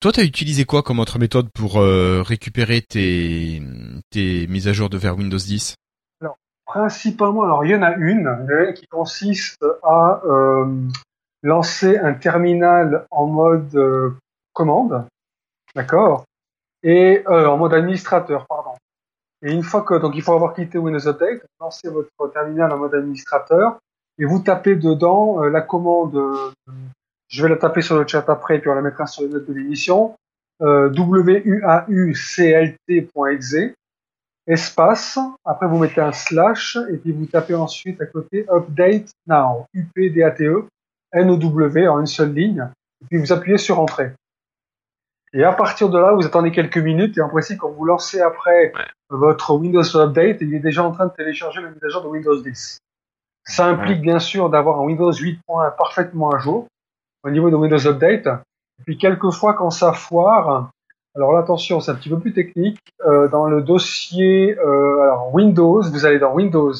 [0.00, 3.60] Toi, t'as utilisé quoi comme autre méthode pour euh, récupérer tes,
[4.14, 5.74] mises à jour de vers Windows 10
[6.66, 10.66] Principalement, alors il y en a une, une qui consiste à euh,
[11.42, 14.16] lancer un terminal en mode euh,
[14.52, 15.06] commande,
[15.76, 16.24] d'accord,
[16.82, 18.72] et euh, en mode administrateur, pardon.
[19.42, 22.78] Et une fois que donc il faut avoir quitté Windows Update, lancez votre terminal en
[22.78, 23.78] mode administrateur
[24.18, 26.20] et vous tapez dedans euh, la commande.
[27.28, 29.46] Je vais la taper sur le chat après, puis on la mettra sur les notes
[29.48, 30.14] de l'émission.
[30.62, 30.88] Euh,
[32.48, 33.56] wuauclt.exe
[34.46, 35.18] espace.
[35.44, 39.66] Après, vous mettez un slash et puis vous tapez ensuite à côté update now.
[39.74, 40.66] U-P-D-A-T-E,
[41.12, 42.68] N-O-W en une seule ligne.
[43.02, 44.12] Et puis vous appuyez sur entrée.
[45.32, 48.20] Et à partir de là, vous attendez quelques minutes et en principe, quand vous lancez
[48.20, 48.84] après Ouais.
[49.10, 52.08] votre Windows Update, il est déjà en train de télécharger la mise à jour de
[52.08, 52.78] Windows 10.
[53.44, 56.66] Ça implique bien sûr d'avoir un Windows 8.1 parfaitement à jour
[57.26, 58.26] au niveau de Windows Update.
[58.26, 60.70] Et puis quelquefois, quand ça foire,
[61.16, 62.78] alors là, attention, c'est un petit peu plus technique.
[63.04, 66.72] Euh, dans le dossier euh, Windows, vous allez dans Windows,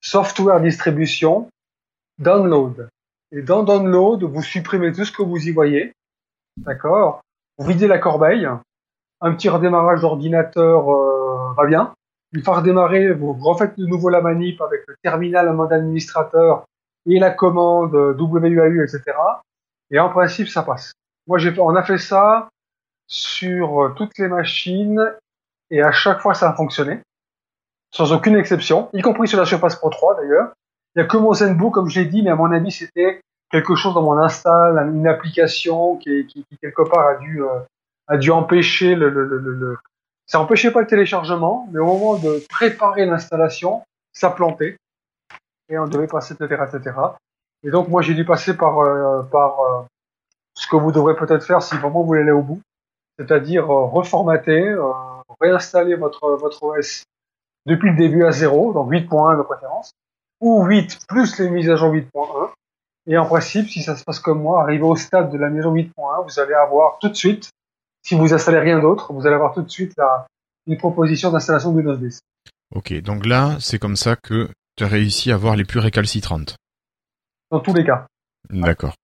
[0.00, 1.48] Software Distribution,
[2.18, 2.88] Download.
[3.32, 5.92] Et dans Download, vous supprimez tout ce que vous y voyez.
[6.58, 7.22] D'accord?
[7.58, 8.48] Vous videz la corbeille.
[9.20, 11.92] Un petit redémarrage d'ordinateur euh, va bien.
[12.32, 16.66] Une fois redémarré, vous refaites de nouveau la manip avec le terminal en mode administrateur
[17.06, 19.02] et la commande WAU, etc.
[19.90, 20.92] Et en principe, ça passe.
[21.26, 22.48] Moi, j'ai, on a fait ça
[23.06, 25.12] sur euh, toutes les machines
[25.70, 27.00] et à chaque fois ça a fonctionné
[27.92, 30.52] sans aucune exception, y compris sur la Surface Pro 3 d'ailleurs.
[30.94, 33.74] Il y a que mon Zenbook comme j'ai dit, mais à mon avis c'était quelque
[33.76, 37.60] chose dans mon install, une application qui, qui, qui quelque part a dû euh,
[38.08, 39.78] a dû empêcher le, le, le, le, le-
[40.26, 44.76] ça empêchait pas le téléchargement, mais au moment de préparer l'installation, ça plantait.
[45.68, 46.96] et on devait passer, etc., etc.
[47.64, 49.82] Et donc moi j'ai dû passer par euh, par euh,
[50.54, 52.60] ce que vous devrez peut-être faire si vraiment vous voulez aller au bout,
[53.18, 54.76] c'est-à-dire euh, reformater,
[55.40, 57.04] réinstaller votre votre OS
[57.66, 59.90] depuis le début à zéro, donc 8.1 de préférence,
[60.40, 62.50] ou 8 plus les mises à jour 8.1.
[63.08, 65.60] Et en principe, si ça se passe comme moi, arrivé au stade de la mise
[65.60, 67.50] à jour 8.1, vous allez avoir tout de suite,
[68.02, 70.26] si vous installez rien d'autre, vous allez avoir tout de suite la,
[70.66, 72.20] une proposition d'installation de Windows 10.
[72.74, 76.56] Ok, donc là, c'est comme ça que tu as réussi à voir les plus récalcitrantes.
[77.50, 78.06] Dans tous les cas.
[78.50, 78.94] D'accord.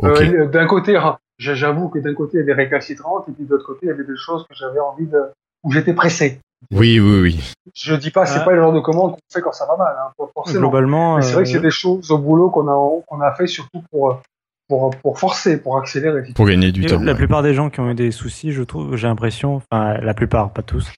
[0.00, 0.20] Ok.
[0.20, 3.44] Euh, d'un côté, ah, j'avoue que d'un côté, il y avait des récalcitrantes, et puis
[3.44, 5.20] de l'autre côté, il y avait des choses que j'avais envie de,
[5.64, 6.40] où j'étais pressé.
[6.70, 7.52] oui, oui, oui.
[7.74, 8.44] Je dis pas, c'est Ah.
[8.44, 10.60] pas le genre de commande qu'on fait quand ça va mal, hein, forcément.
[10.60, 13.32] Globalement, Mais c'est vrai que euh, c'est des choses au boulot qu'on a, qu'on a
[13.34, 14.20] fait surtout pour,
[14.68, 16.22] pour, pour forcer, pour accélérer.
[16.34, 16.98] Pour gagner du Et temps.
[17.00, 17.18] La ouais.
[17.18, 20.52] plupart des gens qui ont eu des soucis, je trouve, j'ai l'impression, enfin la plupart,
[20.52, 20.90] pas tous,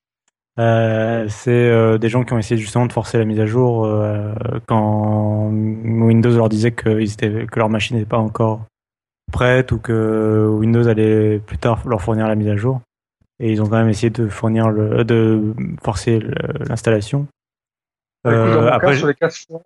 [0.58, 3.84] euh, c'est euh, des gens qui ont essayé justement de forcer la mise à jour
[3.84, 4.34] euh,
[4.66, 8.64] quand Windows leur disait que, ils étaient, que leur machine n'était pas encore
[9.32, 12.80] prête ou que Windows allait plus tard leur fournir la mise à jour.
[13.38, 16.20] Et ils ont quand même essayé de fournir le, de forcer
[16.68, 17.26] l'installation.
[18.22, 19.62] Bah, après, sur les quatre fois,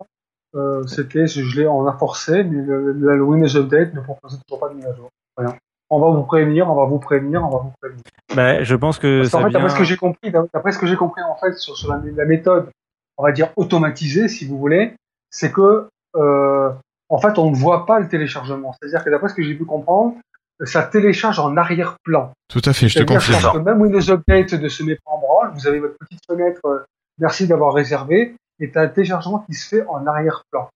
[0.87, 4.69] c'était, je l'ai, on a forcé, mais le, le Windows Update ne proposait toujours pas
[4.69, 5.09] de mise à jour.
[5.35, 5.57] Rien.
[5.89, 8.03] On va vous prévenir, on va vous prévenir, on va vous prévenir.
[8.35, 9.59] bah, je pense que Parce ça fait, vient...
[9.59, 12.01] d'après ce que j'ai compris, d'après ce que j'ai compris en fait sur, sur la,
[12.15, 12.69] la méthode,
[13.17, 14.93] on va dire automatisée, si vous voulez,
[15.29, 16.69] c'est que euh,
[17.09, 18.73] en fait, on ne voit pas le téléchargement.
[18.73, 20.15] C'est-à-dire que d'après ce que j'ai pu comprendre,
[20.63, 22.31] ça télécharge en arrière-plan.
[22.47, 23.53] Tout à fait, je te C'est-à-dire confirme.
[23.53, 26.61] que même Windows Update ne se met pas en branle, vous avez votre petite fenêtre,
[26.65, 26.79] euh,
[27.19, 30.67] merci d'avoir réservé, et as un téléchargement qui se fait en arrière-plan.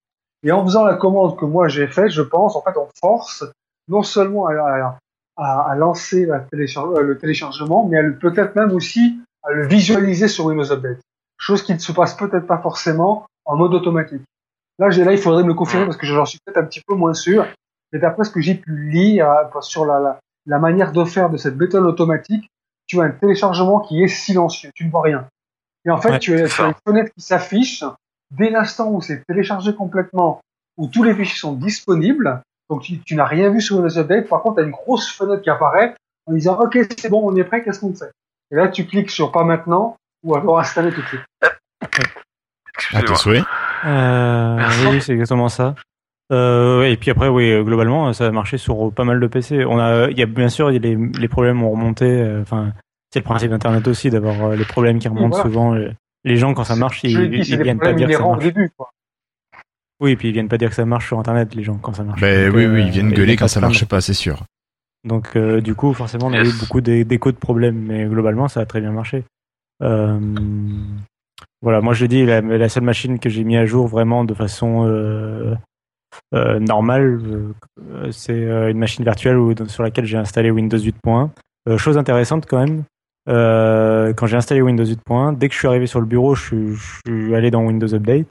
[0.43, 3.43] Et en faisant la commande que moi j'ai faite, je pense, en fait, on force
[3.89, 4.53] non seulement à,
[5.37, 10.27] à- à- lancer la téléchar- euh, le téléchargement, mais peut-être même aussi à le visualiser
[10.27, 10.99] sur Windows Update.
[11.37, 14.21] Chose qui ne se passe peut-être pas forcément en mode automatique.
[14.77, 16.81] Là, j'ai là, il faudrait me le confirmer parce que j'en suis peut-être un petit
[16.85, 17.45] peu moins sûr.
[17.91, 21.29] Mais d'après ce que j'ai pu lire euh, sur la, la, la manière de faire
[21.29, 22.49] de cette méthode automatique,
[22.87, 25.27] tu as un téléchargement qui est silencieux, tu ne vois rien.
[25.85, 27.83] Et en fait, Ouais, tu, as, tu une fenêtre qui s'affiche
[28.31, 30.41] dès l'instant où c'est téléchargé complètement,
[30.77, 32.41] où tous les fichiers sont disponibles.
[32.69, 34.27] Donc tu, tu n'as rien vu sur Windows Update.
[34.29, 35.95] Par contre, tu as une grosse fenêtre qui apparaît
[36.27, 38.11] en disant OK, c'est bon, on est prêt, qu'est-ce qu'on fait?
[38.51, 41.21] Et là, tu cliques sur pas maintenant ou alors installer tout de suite.
[42.93, 43.43] À tes souhaits.
[43.85, 44.57] Euh,
[44.89, 45.75] oui, c'est exactement ça.
[46.31, 49.65] Euh, ouais, et puis après, oui, globalement, ça a marché sur pas mal de PC.
[49.65, 52.05] On a, il y a bien sûr, les, les problèmes ont remonté.
[52.05, 52.71] euh, Enfin,
[53.11, 55.43] c'est le principe d'Internet aussi d'avoir euh, les problèmes qui remontent voilà.
[55.43, 55.75] souvent.
[56.23, 58.43] Les gens quand ça marche, ils, ils des viennent pas dire que ça marche.
[58.43, 58.69] début.
[58.77, 58.89] Quoi.
[60.01, 61.93] Oui, et puis ils viennent pas dire que ça marche sur Internet, les gens quand
[61.93, 62.21] ça marche.
[62.21, 64.43] Ben Donc, oui, euh, oui, ils viennent gueuler quand ça marche pas, c'est sûr.
[65.05, 66.55] Donc euh, du coup, forcément, on a Yes.
[66.55, 69.23] eu beaucoup d'é- d'échos de problèmes, mais globalement, ça a très bien marché.
[69.83, 70.19] Euh,
[71.61, 74.23] voilà, moi je l'ai dit, la, la seule machine que j'ai mis à jour vraiment
[74.25, 75.55] de façon euh,
[76.33, 77.19] euh, normale,
[77.81, 81.29] euh, c'est euh, une machine virtuelle où- sur laquelle j'ai installé Windows 8.1.
[81.67, 82.83] Euh, chose intéressante quand même,
[83.27, 86.73] euh, quand j'ai installé Windows 8.1, dès que je suis arrivé sur le bureau, je
[87.07, 88.27] suis allé dans Windows Update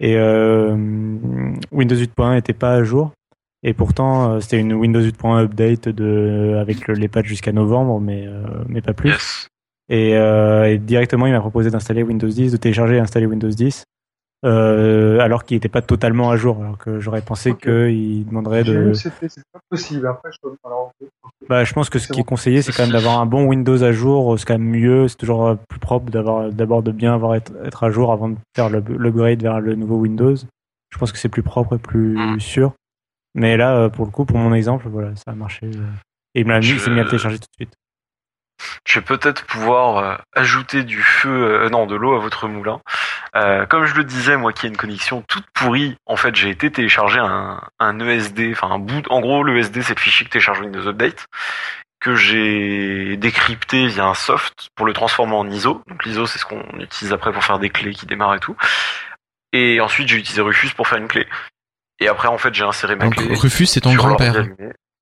[0.00, 0.74] et euh,
[1.72, 3.12] Windows 8.1 n'était pas à jour.
[3.62, 8.00] Et pourtant, euh, c'était une Windows 8.1 update de, avec le- les patchs jusqu'à novembre,
[8.00, 9.10] mais, euh, mais pas plus.
[9.10, 9.48] Yes.
[9.88, 13.48] Et, euh, et directement, il m'a proposé d'installer Windows 10, de télécharger et installer Windows
[13.48, 13.84] 10,
[14.44, 16.58] euh, alors qu'il n'était pas totalement à jour.
[16.60, 17.60] Alors que j'aurais pensé Ok.
[17.62, 18.88] qu'il demanderait de.
[18.90, 20.06] que c'était c'est pas possible.
[20.06, 20.92] Après, je alors.
[21.48, 23.44] Bah, je pense que ce C'est qui est conseillé, c'est quand même d'avoir un bon
[23.46, 24.38] Windows à jour.
[24.38, 25.08] C'est quand même mieux.
[25.08, 28.28] C'est toujours euh, plus propre d'avoir d'abord de bien avoir être, être à jour avant
[28.30, 30.34] de faire le- l'upgrade vers le nouveau Windows.
[30.90, 32.40] Je pense que c'est plus propre et plus Mm.
[32.40, 32.72] sûr.
[33.34, 35.66] Mais là, euh, pour le coup, pour mon exemple, voilà, ça a marché.
[36.34, 37.74] Et il m'a mis, il s'est mis à télécharger tout de suite.
[38.86, 41.28] Je vais peut-être pouvoir euh, ajouter du feu,
[41.64, 42.80] euh, non, de l'eau à votre moulin.
[43.34, 46.50] Euh, comme je le disais, moi qui ai une connexion toute pourrie, en fait, j'ai
[46.50, 49.06] été télécharger un, un ESD, enfin un bout.
[49.10, 51.26] En gros, l'ESD, c'est le fichier que télécharge Windows Update,
[52.00, 55.82] que j'ai décrypté via un soft pour le transformer en ISO.
[55.88, 58.56] Donc l'ISO, c'est ce qu'on utilise après pour faire des clés qui démarrent et tout.
[59.52, 61.26] Et ensuite, j'ai utilisé Rufus pour faire une clé.
[61.98, 63.34] Et après, en fait, j'ai inséré ma Donc clé.
[63.34, 64.46] Rufus, c'est ton grand-père.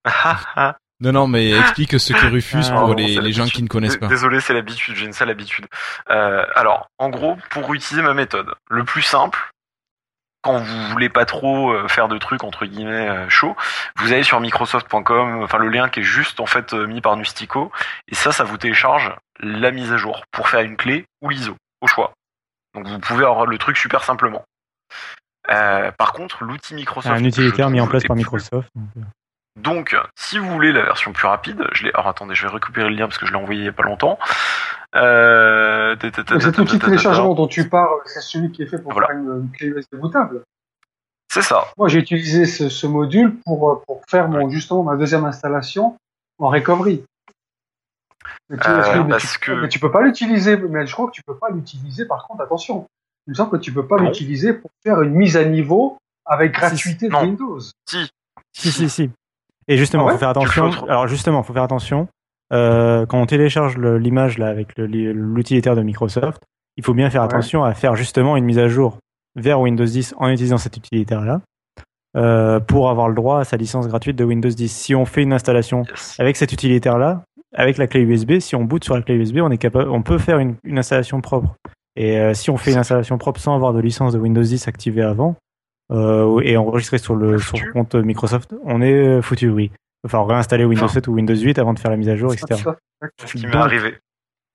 [1.02, 1.12] Ah, ah.
[1.12, 3.96] Non, non, mais explique ce qu'est Rufus Ah, pour Pardon, les, gens qui ne connaissent
[3.96, 4.06] pas.
[4.06, 5.66] Désolé, c'est l'habitude, j'ai une sale habitude.
[6.10, 9.50] Euh, alors, en gros, pour utiliser ma méthode, le plus simple,
[10.42, 13.56] quand vous voulez pas trop euh, faire de trucs entre guillemets euh, chauds,
[13.96, 17.72] vous allez sur Microsoft.com, enfin le lien qui est juste en fait mis par Nustico,
[18.08, 19.10] et ça, ça vous télécharge
[19.40, 22.12] la mise à jour pour faire une clé ou l'ISO, au choix.
[22.74, 24.44] Donc vous pouvez avoir le truc super simplement.
[25.50, 28.70] Euh, par contre, l'outil Microsoft, un utilitaire mis en place par Microsoft.
[29.56, 31.90] Donc, si vous voulez la version plus rapide, je l'ai.
[31.94, 33.72] Alors attendez, je vais récupérer le lien parce que je l'ai envoyé il y a
[33.72, 34.18] pas longtemps.
[34.96, 35.96] Euh...
[36.40, 39.08] Cet outil de téléchargement dont tu parles, c'est celui qui est fait pour Voilà.
[39.08, 40.42] faire une, une clé USB bootable.
[41.32, 41.64] C'est ça.
[41.76, 45.96] Moi, j'ai utilisé ce, ce module pour, euh, pour faire mon, justement ma deuxième installation
[46.38, 47.04] en recovery.
[48.50, 51.06] Mais tu, Euh, mais parce tu- que- mais tu peux pas l'utiliser, mais je crois
[51.06, 52.86] que tu peux pas l'utiliser, par contre, attention.
[53.26, 56.52] Il me semble que tu peux pas l'utiliser pour faire une mise à niveau avec
[56.52, 57.22] gratuité de non.
[57.22, 57.60] Windows.
[57.88, 58.10] Si,
[58.52, 59.10] si, si.
[59.68, 60.70] Et justement, Ah ouais faut faire attention.
[60.88, 62.08] Alors justement, faut faire attention.
[62.52, 66.42] Euh, quand on télécharge l'image là avec l'utilitaire de Microsoft,
[66.76, 67.26] il faut bien faire Ouais.
[67.28, 68.98] attention à faire justement une mise à jour
[69.36, 71.40] vers Windows 10 en utilisant cet utilitaire là
[72.16, 74.68] euh, pour avoir le droit à sa licence gratuite de Windows 10.
[74.70, 76.20] Si on fait une installation Yes.
[76.20, 77.22] avec cet utilitaire là,
[77.56, 80.02] avec la clé USB, si on boot sur la clé USB, on est capable, on
[80.02, 81.54] peut faire une, une installation propre.
[81.96, 84.68] Et euh, si on fait une installation propre sans avoir de licence de Windows 10
[84.68, 85.36] activée avant
[85.90, 89.70] euh, et enregistrée sur le, sur le compte Microsoft, on est euh, foutu, oui.
[90.04, 90.94] Enfin, réinstaller Windows Enfin.
[90.94, 92.60] 7 ou Windows 8 avant de faire la mise à jour, etc.
[92.62, 92.76] Ça,
[93.18, 93.98] C'est ce qui m'est Donc, arrivé.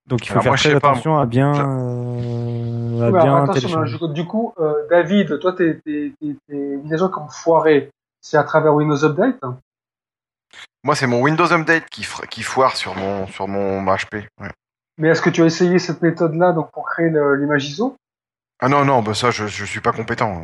[0.08, 3.54] Donc il faut Alors, faire moi, très pas, attention à bien, euh, à bien attention,
[3.62, 3.98] télécharger.
[4.02, 5.80] je- du coup, euh, David, toi, tes,
[6.20, 7.90] mises à jour comme foiré,
[8.22, 9.40] c'est à travers Windows Update?
[10.84, 14.26] Moi, c'est mon Windows Update qui, qui foire sur mon, sur mon HP.
[14.42, 14.50] ouais.
[14.98, 17.96] Mais est-ce que tu as essayé cette méthode-là donc pour créer l'image ISO?
[18.60, 20.44] Ah non, non, bah ça, je, je suis pas compétent.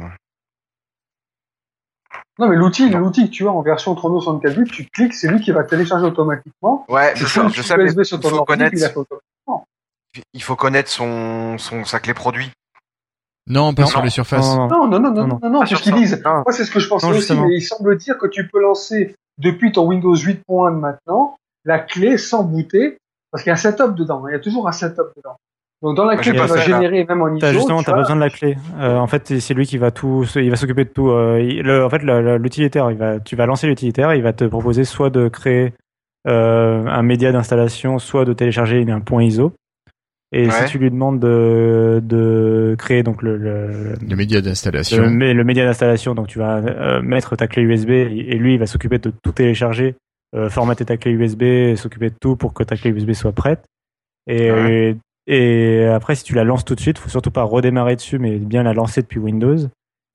[2.37, 5.39] Non, mais l'outil, l'outil que tu as en version 364 bits, tu cliques, c'est lui
[5.39, 6.85] qui va télécharger automatiquement.
[6.89, 8.75] Ouais, c'est ça, je sais, mais il ton faut ordi, connaître,
[10.33, 12.51] il faut connaître son, son, sa clé produit.
[13.47, 14.45] Non, pas Non, sur les surfaces.
[14.55, 14.87] Non, non, non.
[14.87, 16.21] Non, non, non, non, Non, non, non, Pas c'est sur ce qu'ils disent.
[16.25, 16.41] Non.
[16.45, 17.47] Moi, c'est ce que je pensais Non, aussi, justement.
[17.47, 21.79] mais il semble dire que tu peux lancer depuis ton Windows 8.1 de maintenant la
[21.79, 22.97] clé sans booter,
[23.31, 24.27] parce qu'il y a un setup dedans.
[24.27, 25.37] Il y a toujours un setup dedans.
[25.85, 26.61] Donc, dans la clé fait, là.
[26.61, 28.57] générer, même en ISO, T'as justement, tu vois, pas besoin de la clé.
[28.79, 31.09] Euh, en fait, c'est- lui qui va tout, il va s'occuper de tout.
[31.11, 31.99] Euh, il- le- en fait,
[32.39, 35.73] l'utilitaire, il va, tu vas lancer l'utilitaire, il va te proposer soit de créer
[36.27, 39.53] euh, un média d'installation, soit de télécharger un point ISO.
[40.31, 45.03] Et si tu lui demandes de, de créer donc le, le, Le média d'installation.
[45.03, 48.35] le, mé- le média d'installation, donc tu vas euh, mettre ta clé USB et et
[48.37, 49.95] lui il va s'occuper de tout télécharger,
[50.35, 53.63] euh, formater ta clé USB, s'occuper de tout pour que ta clé USB soit prête.
[54.27, 54.97] Et, Ouais.
[55.27, 58.37] Et après si tu la lances tout de suite, faut surtout pas redémarrer dessus, mais
[58.37, 59.57] bien la lancer depuis Windows.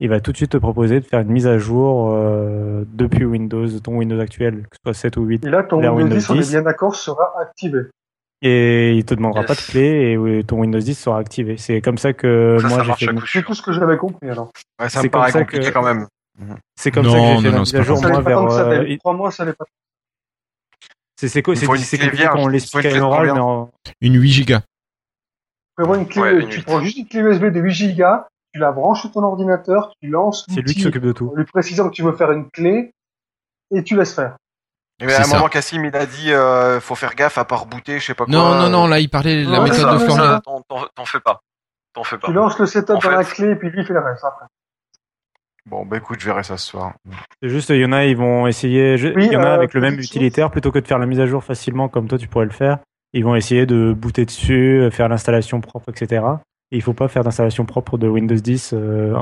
[0.03, 3.23] Il va tout de suite te proposer de faire une mise à jour euh, depuis
[3.23, 5.45] Windows, de ton Windows actuel, que ce soit 7 ou 8.
[5.45, 6.49] Et là, ton Windows Windows 10, on est 10.
[6.53, 7.81] bien d'accord, sera activé.
[8.41, 9.47] Et il te demandera Yes.
[9.47, 11.57] pas de clé et ton Windows 10 sera activé.
[11.57, 13.39] C'est comme ça que Ça, moi ça j'ai marche fait.
[13.39, 14.51] C'est tout ce que j'avais compris, alors.
[14.81, 16.07] Ouais, ça C'est me comme paraît ça compliqué que- quand même.
[16.75, 18.51] C'est comme Non, ça que j'ai non, fait non, mise à jour Ça moi vers.
[18.51, 18.97] ça, euh, David.
[18.97, 19.65] Crois-moi, ça allait pas
[21.17, 23.69] C'est quoi C'est quand on l'explique une à l'oral, mais en-
[24.01, 24.61] Une 8 gigas.
[25.81, 28.05] Prévois une clé, Ouais, une tu prends juste une clé USB de 8 Go,
[28.53, 31.29] tu la branches sur ton ordinateur, tu lances c'est lui qui l'outil s'occupe de tout.
[31.31, 32.91] en lui précisant que tu veux faire une clé,
[33.73, 34.35] et tu laisses faire.
[35.01, 35.35] Mais à un ça.
[35.37, 38.25] moment, Cassim, il a dit, euh, faut faire gaffe à pas rebooter, je sais pas
[38.25, 38.33] quoi.
[38.33, 40.39] Non, non, non, là, il parlait de la Non, méthode ça, de Florian.
[40.41, 41.39] T'en- fais pas.
[41.93, 42.27] T'en fais pas.
[42.27, 44.23] Tu lances le setup En dans la clé, et puis lui il fait le reste
[44.23, 44.45] après.
[45.65, 46.93] Bon, bah écoute, je verrai ça ce soir.
[47.41, 48.97] C'est juste, il y en a, ils vont essayer.
[48.97, 50.05] je- Oui, il y en a euh, avec le même chose.
[50.05, 52.51] utilitaire, plutôt que de faire la mise à jour facilement comme toi tu pourrais le
[52.51, 52.77] faire.
[53.13, 56.23] Ils vont essayer de booter dessus, faire l'installation propre, etc.
[56.71, 58.73] Et il faut pas faire d'installation propre de Windows 10.
[58.73, 59.13] euh,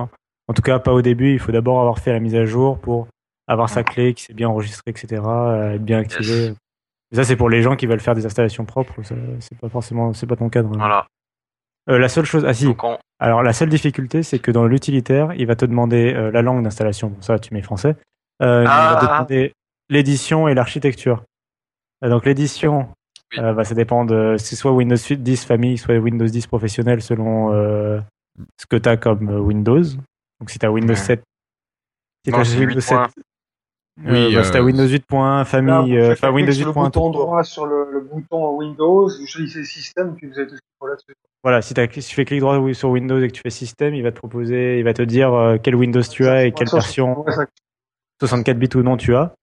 [0.47, 1.33] en tout cas, pas au début.
[1.33, 3.07] Il faut d'abord avoir fait la mise à jour pour
[3.47, 5.21] avoir sa clé qui s'est bien enregistrée, etc.
[5.25, 6.45] euh, Être bien activée.
[6.49, 6.55] Yes.
[7.11, 8.93] Et ça, c'est pour les gens qui veulent faire des installations propres.
[9.39, 10.69] C'est pas forcément, c'est pas ton cadre.
[10.77, 11.07] Voilà.
[11.89, 12.67] Euh, la seule chose, ah si,
[13.19, 16.63] alors la seule difficulté, c'est que dans l'utilitaire, il va te demander euh, la langue
[16.63, 17.07] d'installation.
[17.09, 17.95] Bon, ça, tu mets français.
[18.43, 19.11] Euh, Il va te Ah.
[19.25, 19.53] demander
[19.89, 21.23] l'édition et l'architecture.
[22.03, 22.89] Euh, donc l'édition,
[23.33, 23.39] Oui.
[23.43, 27.53] euh, bah, ça dépend de c'est soit Windows 10 famille, soit Windows 10 professionnel selon
[27.53, 27.99] euh,
[28.59, 29.83] ce que tu as comme euh, Windows.
[30.39, 30.99] Donc si tu as Windows Ouais.
[30.99, 31.21] 7,
[32.25, 33.07] si Non, t'as c'est Windows 8 7, points.
[34.07, 36.71] euh, Oui, bah, si t'as euh, Windows 8.1 Là, famille, euh, enfin Windows sur le
[36.73, 40.55] 8.1 bouton droit sur le, le bouton Windows, vous choisissez système, puis vous avez tout
[40.55, 41.13] ce qu'il faut là-dessus.
[41.43, 43.93] Voilà, si, t'as- si tu fais clic droit sur Windows et que tu fais système,
[43.93, 46.67] il va te proposer, il va te dire euh, quel Windows tu as et quelle
[46.69, 47.21] version.
[47.23, 47.45] ouais, ça-
[48.21, 49.33] 64 bits ou non tu as.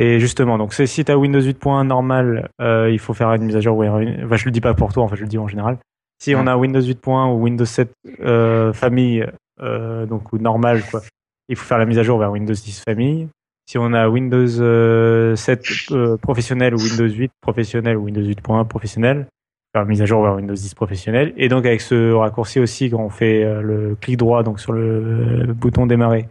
[0.00, 3.42] Et justement, donc c'est si tu as Windows 8.1 normal, euh, il faut faire une
[3.42, 3.76] mise à jour.
[3.76, 5.76] Ouais, enfin, je le dis pas pour toi, en fait, je le dis en général.
[6.22, 9.26] Si on a Windows 8.1 ou Windows 7 euh, famille,
[9.60, 11.02] euh, donc ou normal, quoi,
[11.48, 13.26] il faut faire la mise à jour vers Windows 10 famille.
[13.68, 18.68] Si on a Windows euh, 7 euh, professionnel ou Windows 8 professionnel ou Windows 8.1
[18.68, 19.26] professionnel,
[19.72, 21.34] faire la mise à jour vers Windows 10 professionnel.
[21.36, 25.52] Et donc avec ce raccourci aussi, quand on fait le clic droit donc sur le
[25.54, 26.28] bouton démarrer,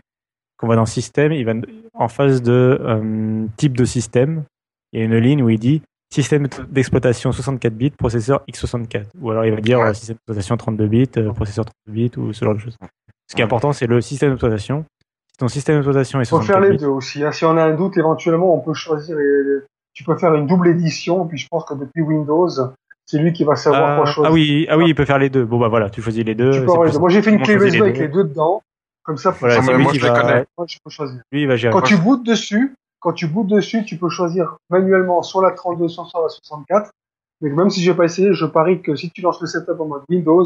[0.58, 1.54] qu'on va dans système, il va
[1.94, 4.44] en phase de euh, type de système,
[4.94, 5.82] il y a une ligne où il dit
[6.14, 9.06] système d'exploitation 64 bits, processeur x64.
[9.22, 9.88] Ou alors il va dire Ouais.
[9.90, 12.78] euh, système d'exploitation 32 bits, euh, processeur 32 bits ou ce genre de choses.
[13.30, 14.86] Ce qui est important, c'est le système d'exploitation.
[15.32, 17.24] Si ton système d'exploitation est Il faut 64 faire les bits, deux aussi.
[17.24, 17.32] hein.
[17.32, 19.20] Si on a un doute, éventuellement, on peut choisir.
[19.20, 19.64] et-
[19.94, 21.26] tu peux faire une double édition.
[21.28, 22.48] Puis je pense que depuis Windows,
[23.08, 24.30] c'est lui qui va savoir ah, quoi choisir.
[24.30, 25.44] ah oui, ah oui, il peut faire les deux.
[25.44, 26.52] Bon bah voilà, tu choisis les deux.
[26.52, 27.00] Tu c'est peux avoir les deux.
[27.00, 28.62] Moi, j'ai fait une On clé USB avec les deux dedans.
[29.08, 30.46] Comme ça, Voilà, c'est mais lui moi, qui je les va, connais.
[30.58, 31.22] moi, je peux choisir.
[31.32, 31.72] lui, il va gérer.
[31.72, 35.88] Quand tu bootes dessus, quand tu bootes dessus, tu peux choisir manuellement soit la 32,
[35.88, 36.92] soit la 64.
[37.42, 39.86] Mais même si j'ai pas essayé, je parie que si tu lances le setup en
[39.86, 40.46] mode Windows,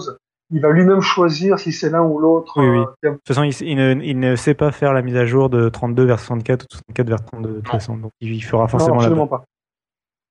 [0.52, 2.54] il va lui-même choisir si c'est l'un ou l'autre.
[2.58, 2.80] Oui, oui.
[3.06, 5.26] euh, De toute façon, il, il ne, il ne sait pas faire la mise à
[5.26, 7.72] jour de 32 vers 64 ou de 64 vers 32 de toute Non.
[7.72, 7.98] façon.
[7.98, 9.44] Donc, il fera Non, forcément la absolument pas.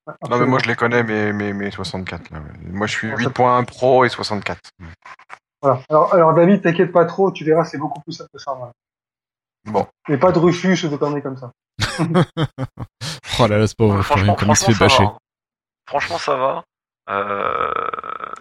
[0.07, 2.31] Ouais, Non, mais moi, je les connais, mes, mes, mes 64.
[2.31, 2.41] Là.
[2.71, 4.61] Moi, je suis Non, ça- 8.1 Pro et 64.
[5.63, 5.81] Voilà.
[5.91, 8.53] Alors, alors David, t'inquiète pas trop, tu verras, c'est beaucoup plus simple que ça.
[8.55, 8.73] voilà.
[9.67, 9.87] Bon.
[10.09, 11.53] Et pas de Rufus ou de conneries comme ça.
[13.43, 15.05] Oh là là, c'est pauvre franchement, comme il se fait franchement, ça bâcher.
[15.13, 15.19] va.
[15.89, 16.65] Franchement, ça va.
[17.09, 17.71] Euh,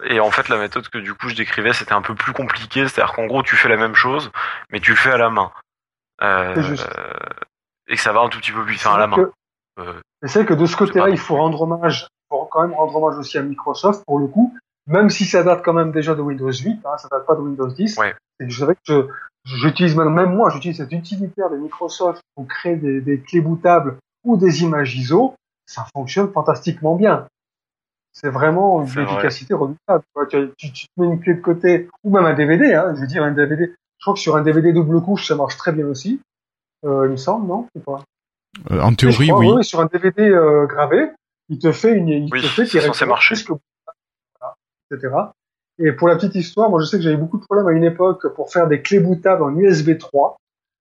[0.04, 2.86] et en fait, la méthode que du coup je décrivais, c'était un peu plus compliqué.
[2.86, 4.30] C'est-à-dire qu'en gros, tu fais la même chose,
[4.70, 5.50] mais tu le fais à la main.
[6.22, 6.88] Euh, C'est juste.
[7.88, 9.16] et que ça va un tout petit peu plus enfin, à la main.
[9.16, 9.32] que-
[9.78, 12.62] Euh, Mais c'est vrai que de ce côté-là, il faut rendre hommage, il faut quand
[12.62, 14.54] même rendre hommage aussi à Microsoft pour le coup,
[14.86, 17.40] même si ça date quand même déjà de Windows 8, hein, ça date pas de
[17.40, 17.96] Windows 10.
[17.98, 18.14] Ouais.
[18.40, 18.80] Et je savais que
[19.44, 23.40] je- j'utilise même, même moi, j'utilise cet utilitaire de Microsoft pour créer des, des clés
[23.40, 25.34] bootables ou des images ISO,
[25.66, 27.26] ça fonctionne fantastiquement bien.
[28.12, 29.04] C'est vraiment une vrai.
[29.04, 30.02] efficacité redoutable.
[30.04, 32.74] Tu, vois, tu, tu- tu te mets une clé de côté, ou même un DVD,
[32.74, 33.66] hein, je veux dire un DVD.
[33.98, 36.20] Je crois que sur un DVD double couche, ça marche très bien aussi.
[36.84, 37.68] Euh, il me semble, non?
[37.74, 38.02] Je sais pas.
[38.72, 39.52] Euh, en théorie, crois, oui.
[39.52, 41.10] ouais, sur un DVD euh, gravé,
[41.50, 43.36] il te fait une, il Oui, te fait c'est censé marcher.
[43.46, 43.60] voilà,
[44.90, 45.14] etc.
[45.78, 47.84] Et pour la petite histoire, moi je sais que j'avais beaucoup de problèmes à une
[47.84, 50.36] époque pour faire des clés bootables en USB 3.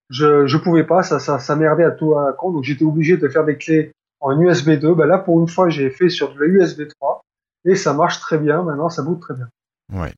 [0.10, 3.18] Je je pouvais pas, ça ça ça merdait à tout à compte, donc j'étais obligé
[3.18, 4.96] de faire des clés en USB 2.
[4.96, 7.22] Ben là pour une fois j'ai fait sur de la USB 3
[7.66, 8.64] et ça marche très bien.
[8.64, 9.48] Maintenant ça boot très bien.
[9.94, 10.14] Ouais.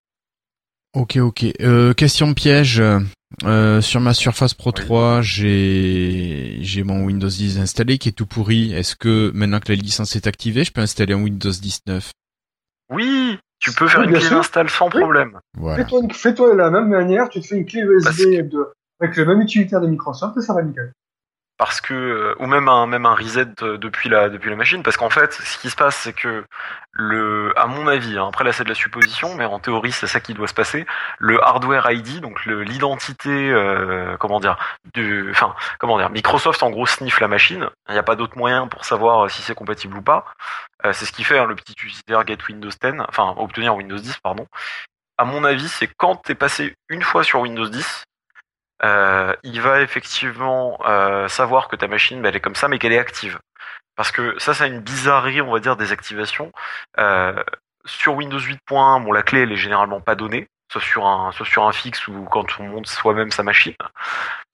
[0.93, 1.45] Ok, ok.
[1.61, 2.81] Euh, question piège.
[3.45, 4.83] Euh, sur ma Surface Pro Oui.
[4.83, 8.73] 3, j'ai j'ai mon Windows 10 installé qui est tout pourri.
[8.73, 12.11] Est-ce que maintenant que la licence est activée, je peux installer un Windows 19
[12.89, 14.99] Oui, tu peux faire Oui, une clé d'install sans Oui.
[14.99, 15.39] problème.
[15.57, 15.77] Voilà.
[15.83, 18.67] Fais-toi fais-toi de la même manière, tu te fais une clé USB de,
[18.99, 20.91] avec le même utilitaire de Microsoft et ça va nickel.
[21.61, 25.31] Parce que euh, ou même un même un reset depuis la machine parce qu'en fait
[25.31, 26.43] ce qui se passe c'est que
[27.55, 30.19] à mon avis hein, après là c'est de la supposition mais en théorie c'est ça
[30.19, 30.87] qui doit se passer.
[31.19, 34.57] Le hardware ID donc l'identité euh, comment dire
[34.95, 37.69] de enfin comment dire Microsoft en gros sniffe la machine.
[37.89, 40.25] Il n'y a pas d'autre moyen pour savoir euh, si c'est compatible ou pas.
[40.93, 44.17] C'est ce qui fait hein, le petit utilitaire get Windows 10 enfin obtenir Windows 10
[44.23, 44.47] pardon.
[45.19, 48.03] À mon avis c'est quand t'es passé une fois sur Windows 10
[48.83, 52.79] euh, il va effectivement euh, savoir que ta machine, bah, elle est comme ça, mais
[52.79, 53.39] qu'elle est active.
[53.95, 56.51] Parce que ça, c'est une bizarrerie, on va dire, des activations.
[56.97, 57.43] Euh,
[57.85, 61.47] sur Windows 8.1, bon, la clé, elle est généralement pas donnée, sauf sur un, sauf
[61.47, 63.75] sur un fixe ou quand on monte soi-même sa machine.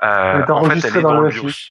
[0.01, 1.29] En fait, elle est dans dans le.
[1.29, 1.69] BIOS.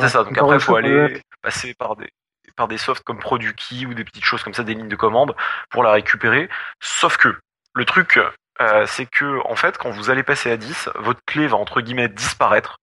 [0.00, 0.22] C'est ça.
[0.22, 2.10] Donc après, il faut aller passer par des
[2.56, 5.34] par des softs comme ProduKey ou des petites choses comme ça, des lignes de commande
[5.70, 6.50] pour la récupérer.
[6.80, 7.34] Sauf que
[7.74, 8.20] le truc,
[8.60, 11.80] euh, c'est que en fait, quand vous allez passer à 10, votre clé va entre
[11.80, 12.78] guillemets disparaître.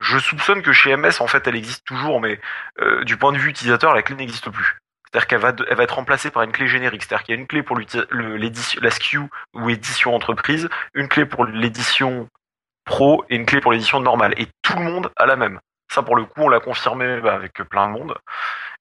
[0.00, 2.40] Je soupçonne que chez MS, en fait, elle existe toujours, mais
[2.80, 4.78] euh, du point de vue utilisateur, la clé n'existe plus.
[5.12, 5.40] C'est-à-dire qu'elle
[5.76, 7.02] va, être remplacée par une clé générique.
[7.02, 9.20] C'est-à-dire qu'il y a une clé pour la SKU
[9.52, 12.28] ou édition entreprise, une clé pour l'édition
[12.84, 14.34] pro et une clé pour l'édition normale.
[14.38, 15.60] Et tout le monde a la même.
[15.92, 18.14] Ça, pour le coup, on l'a confirmé bah, avec plein de monde.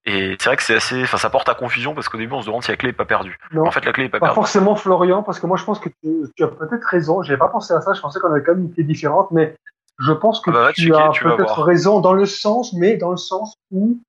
[0.06, 2.42] Et c'est vrai que c'est assez, enfin, ça porte à confusion parce qu'au début, on
[2.42, 3.38] se demande si la clé est pas perdue.
[3.52, 3.68] Non.
[3.68, 4.36] En fait, la clé est pas Pas perdue.
[4.36, 7.22] forcément Florian, parce que moi je pense que tu, tu as peut-être raison.
[7.22, 7.94] J'avais pas pensé à ça.
[7.94, 9.56] Je pensais qu'on avait quand même une clé différente, mais
[10.00, 13.18] je pense que Ah bah, tu as peut-être raison dans le sens, mais dans le
[13.18, 14.00] sens où,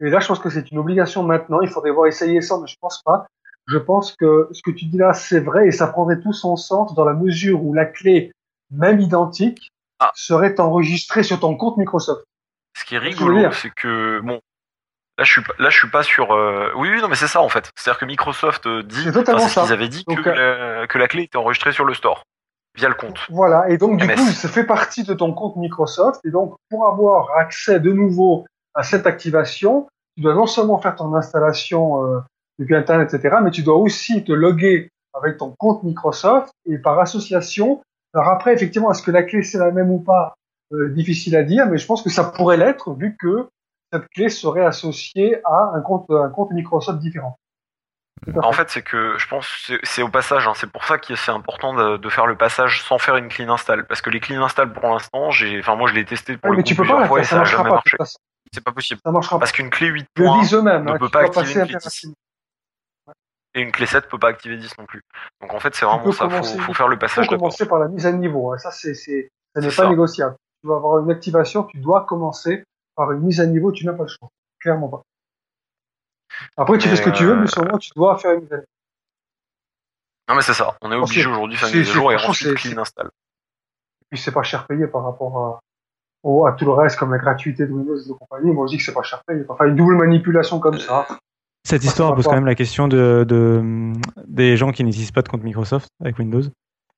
[0.00, 1.60] et là je pense que c'est une obligation maintenant.
[1.60, 3.26] Il faudrait voir essayer ça, mais je pense pas.
[3.68, 6.56] Je pense que ce que tu dis là, c'est vrai et ça prendrait tout son
[6.56, 8.32] sens dans la mesure où la clé,
[8.70, 9.68] même identique,
[10.00, 10.10] Ah.
[10.14, 12.24] serait enregistrée sur ton compte Microsoft.
[12.74, 14.40] Ce qui est rigolo, c'est que bon,
[15.18, 16.32] là je suis pas, là je suis pas sur.
[16.32, 17.70] euh, Oui, oui, non, mais c'est ça en fait.
[17.76, 20.30] C'est-à-dire que Microsoft euh, dit, C'est totalement enfin, c'est ce qu'ils avaient dit Donc, que,
[20.30, 22.22] la, que la clé était enregistrée sur le store
[22.74, 23.18] via le compte.
[23.28, 24.14] Voilà, et donc du MS.
[24.14, 28.46] coup, ça fait partie de ton compte Microsoft, et donc pour avoir accès de nouveau
[28.74, 29.86] à cette activation,
[30.16, 32.20] tu dois non seulement faire ton installation euh,
[32.58, 36.98] depuis Internet, etc., mais tu dois aussi te loguer avec ton compte Microsoft, et par
[36.98, 37.82] association,
[38.14, 40.34] alors après, effectivement, est-ce que la clé c'est la même ou pas
[40.72, 43.48] euh, Difficile à dire, mais je pense que ça pourrait l'être, vu que
[43.92, 47.36] cette clé serait associée à un compte, un compte Microsoft différent.
[48.40, 48.70] En fait.
[48.70, 50.46] c'est que je pense c'est- au passage.
[50.46, 53.26] hein, c'est pour ça que c'est important de, de faire le passage sans faire une
[53.28, 56.36] clean install, parce que les clean install pour l'instant, j'ai, enfin moi je l'ai testé
[56.36, 57.70] pour Ouais, le mais coup pas plusieurs la fois et ça ça a marchera jamais
[57.70, 57.96] pas, marché.
[58.52, 59.00] C'est pas possible.
[59.04, 59.40] Ça marchera pas.
[59.40, 61.60] Parce qu'une clé Ils le 8.1 disent eux-mêmes, ne hein, peut pas activer une clé
[61.76, 62.14] impérativement.
[63.06, 63.12] 10.
[63.54, 65.02] Et une clé 7 peut pas activer 10 non plus.
[65.40, 66.24] Donc en fait, c'est vraiment ça.
[66.24, 67.38] Faut, commencer- faut faire le faut passage d'abord.
[67.48, 68.52] commencer par la mise à niveau.
[68.52, 68.58] hein.
[68.58, 69.10] Ça, c'est, ça
[69.60, 69.88] n'est pas ça.
[69.88, 70.36] négociable.
[70.62, 72.62] Tu vas avoir une activation, tu dois commencer
[72.94, 74.28] par une mise à niveau, tu n'as pas le choix.
[74.60, 75.02] Clairement pas.
[76.56, 78.40] Après, tu Mais, fais ce que tu veux, euh, mais sûrement, tu dois faire une
[78.42, 78.66] mise à niveau.
[80.28, 80.76] Non mais c'est ça.
[80.80, 83.10] On est obligé aujourd'hui de faire une mise à jour et ensuite clean install.
[84.08, 85.60] Puis c'est pas cher payé par rapport à,
[86.22, 88.50] au- à tout le reste, comme la gratuité de Windows et de compagnie.
[88.52, 89.44] Moi, je dis que c'est pas cher payé.
[89.48, 91.06] Enfin, une double manipulation comme ça.
[91.64, 93.92] Cette histoire pose quand même la question de, de
[94.26, 96.42] des gens qui n'utilisent pas de compte Microsoft avec Windows.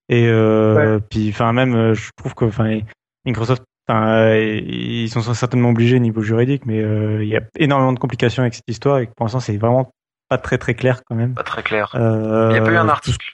[0.09, 2.81] Et euh, puis, enfin, même, euh, je trouve que, enfin,
[3.25, 7.43] Microsoft, enfin, euh, ils sont certainement obligés au niveau juridique, mais euh, il y a
[7.57, 9.91] énormément de complications avec cette histoire et que pour l'instant, c'est vraiment
[10.29, 11.35] pas très très clair quand même.
[11.35, 11.95] Pas très clair.
[11.95, 13.27] Euh, Il n'y a pas eu un article.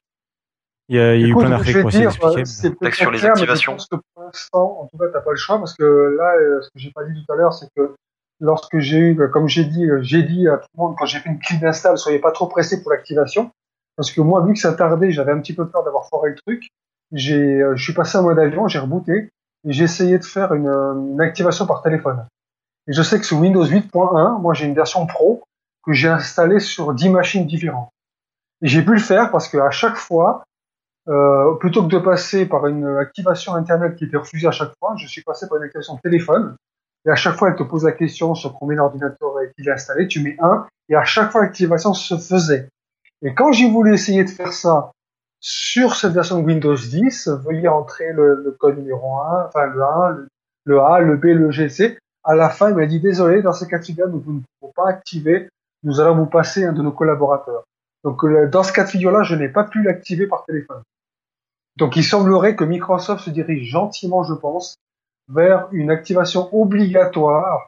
[0.89, 2.77] Il y a, il y a eu plein je d'articles pour essayer d'expliquer.
[2.81, 3.73] Texte sur les clair, mais je activations.
[3.73, 6.33] pense que pour l'instant, en tout cas, t'as pas le choix parce que là,
[6.63, 7.95] ce que j'ai pas dit tout à l'heure, c'est que
[8.41, 11.29] lorsque j'ai eu, comme j'ai dit, j'ai dit à tout le monde quand j'ai fait
[11.29, 13.53] une clean install, soyez pas trop pressés pour l'activation,
[13.97, 16.37] parce que moi, vu que ça tardait, j'avais un petit peu peur d'avoir foiré le
[16.37, 16.69] truc.
[17.13, 19.31] J'ai, euh, je suis passé en mode avion, j'ai rebooté
[19.67, 22.27] et j'ai essayé de faire une, une activation par téléphone.
[22.89, 25.43] Et je sais que sur Windows 8.1, moi j'ai une version pro
[25.85, 27.91] que j'ai installée sur 10 machines différentes.
[28.63, 30.45] Et j'ai pu le faire parce que à chaque fois,
[31.09, 34.95] euh, plutôt que de passer par une activation Internet qui était refusée à chaque fois,
[34.97, 36.57] je suis passé par une activation téléphone.
[37.07, 40.07] Et à chaque fois, elle te pose la question sur combien d'ordinateurs il est installé.
[40.07, 42.69] Tu mets un, et à chaque fois, l'activation se faisait.
[43.23, 44.93] Et quand j'ai voulu essayer de faire ça
[45.41, 49.83] sur cette version de Windows 10, veuillez entrer le, le code numéro 1, enfin le
[49.83, 50.29] 1, le,
[50.65, 51.99] le A, le B, le G, C.
[52.23, 54.41] À la fin, il m'a dit désolé, dans ce cas de figure, nous vous ne
[54.61, 55.49] pouvons pas activer.
[55.83, 57.65] Nous allons vous passer un de nos collaborateurs.
[58.05, 60.83] Donc euh, dans ce cas de figure-là, je n'ai pas pu l'activer par téléphone.
[61.77, 64.77] Donc il semblerait que Microsoft se dirige gentiment, je pense,
[65.29, 67.67] vers une activation obligatoire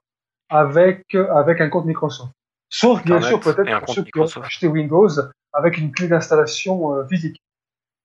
[0.51, 2.33] avec euh, avec un compte Microsoft.
[2.69, 5.09] Sauf bien sûr peut-être pour ceux qui ont acheté Windows
[5.53, 7.41] avec une clé d'installation euh, physique.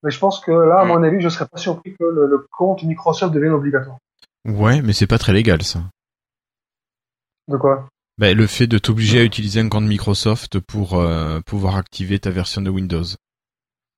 [0.04, 0.88] Mais je pense que là, à Mm.
[0.90, 3.98] mon avis, je serais pas surpris que le, le compte Microsoft devienne obligatoire.
[4.46, 5.84] Ouais, mais c'est pas très légal ça.
[7.48, 7.88] De quoi?
[8.18, 12.30] Ben, le fait de t'obliger à utiliser un compte Microsoft pour euh, pouvoir activer ta
[12.32, 13.04] version de Windows.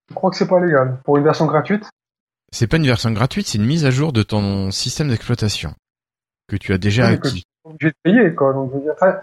[0.09, 0.99] Je crois que c'est pas légal.
[1.05, 1.85] Pour une version gratuite,
[2.51, 5.73] C'est pas une version gratuite, c'est une mise à jour de ton système d'exploitation
[6.47, 7.43] que tu as déjà Oui, acquis.
[7.69, 8.53] Obligé de payer, quoi.
[8.53, 9.17] Donc, je veux dire, enfin,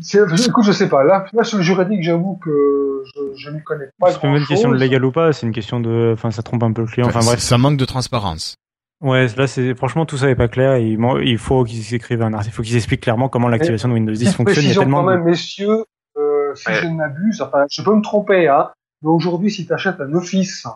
[0.00, 1.04] c'est- écoute, je sais pas.
[1.04, 4.44] Là, là, sur le juridique, j'avoue que je, je m'y connais pas C'est pas une
[4.46, 6.88] question de légal ou pas, c'est une question de, enfin, ça trompe un peu le
[6.88, 7.06] client.
[7.08, 7.38] Enfin bref.
[7.40, 8.56] ça manque de transparence.
[9.02, 10.78] Ouais, là, c'est franchement tout ça est pas clair.
[10.78, 14.12] Il, faut qu'ils écrivent un article, il faut qu'ils expliquent clairement comment l'activation de Windows
[14.12, 14.64] 10 Petite fonctionne.
[14.64, 15.84] Il y a tellement quand de- même, messieurs,
[16.16, 16.74] euh, si Ouais.
[16.76, 18.70] je ne m'abuse, enfin, je peux me tromper, hein,
[19.02, 20.66] mais aujourd'hui, si tu achètes un Office,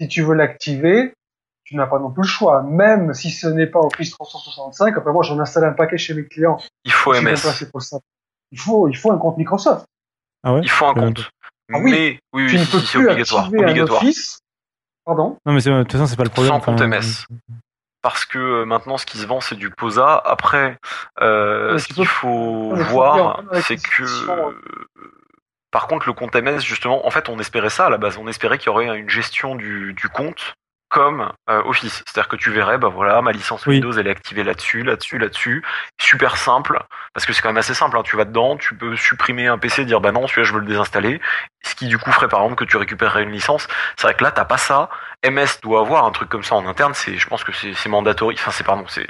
[0.00, 1.12] si tu veux l'activer,
[1.66, 2.62] tu n'as pas non plus le choix.
[2.62, 6.24] Même si ce n'est pas Office 365, après moi, j'en installe un paquet chez mes
[6.24, 6.58] clients.
[6.84, 7.40] Il faut MS.
[7.42, 7.98] placé pour ça.
[8.52, 9.84] Il faut, il faut un compte Microsoft.
[10.44, 10.60] Ah ouais.
[10.62, 11.30] Il faut un Euh, compte.
[11.72, 11.90] Ah oui.
[11.90, 13.44] Mais oui, tu oui, ne si, peux si, c'est plus obligatoire.
[13.44, 14.02] activer un Obligatoire.
[14.02, 14.38] Office.
[15.04, 15.38] Pardon?
[15.44, 16.52] Non, mais c'est- de toute façon, c'est pas le problème.
[16.54, 17.26] Sans compte MS.
[18.02, 20.16] Parce que euh, maintenant, ce qui se vend, c'est du POSA.
[20.24, 20.78] Après,
[21.20, 24.04] euh, ce qu'il faut voir, avec c'est que.
[24.04, 24.52] euh,
[25.72, 28.16] Par contre, le compte MS, justement, en fait, on espérait ça à la base.
[28.18, 30.54] On espérait qu'il y aurait une gestion du, du compte
[30.88, 32.02] comme euh, Office.
[32.06, 33.74] C'est-à-dire que tu verrais, bah voilà, ma licence Oui.
[33.76, 35.64] Windows, elle est activée là-dessus, là-dessus, là-dessus.
[36.00, 36.80] Super simple,
[37.12, 37.96] parce que c'est quand même assez simple.
[37.98, 38.02] hein.
[38.04, 40.66] Tu vas dedans, tu peux supprimer un PC, dire bah non, celui-là, je veux le
[40.66, 41.20] désinstaller.
[41.64, 43.66] Ce qui, du coup, ferait par exemple que tu récupérerais une licence.
[43.96, 44.88] C'est vrai que là, t'as pas ça.
[45.28, 46.94] MS doit avoir un truc comme ça en interne.
[46.94, 48.36] C'est, je pense que c'est, c'est mandatory.
[48.38, 49.06] Enfin, c'est pardon, c'est,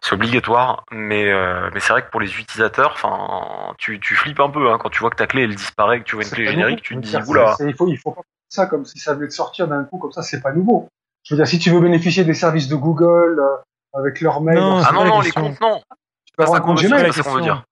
[0.00, 0.84] c'est obligatoire.
[0.90, 4.70] Mais, euh, mais c'est vrai que pour les utilisateurs, enfin, tu, tu flippes un peu
[4.70, 6.46] hein, quand tu vois que ta clé elle disparaît, que tu vois une C'est clé
[6.46, 7.02] générique, nouveau.
[7.02, 7.54] tu te dis oula.
[7.60, 9.98] Il faut, il faut pas faire ça comme si ça venait de sortir d'un coup,
[9.98, 10.88] comme ça, c'est pas nouveau.
[11.24, 14.58] Je veux dire, si tu veux bénéficier des services de Google, euh, avec leur mail,
[14.58, 15.80] Non, Ah non non, les comptes non.
[16.26, 17.12] tu ça un compte Gmail.
[17.12, 17.64] c'est ce qu'on veut dire.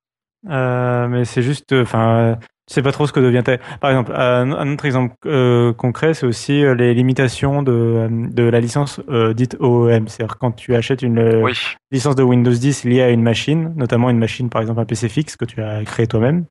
[0.48, 2.34] Euh, mais c'est juste, euh, enfin, euh,
[2.66, 3.42] tu sais pas trop ce que devient.
[3.80, 8.60] Par exemple, un, autre exemple euh, concret, c'est aussi euh, les limitations de, de la
[8.60, 10.06] licence euh, dite OEM.
[10.08, 11.52] C'est-à-dire quand tu achètes une Oui.
[11.90, 15.08] licence de Windows 10 liée à une machine, notamment une machine, par exemple un PC
[15.08, 16.44] fixe que tu as créé toi-même,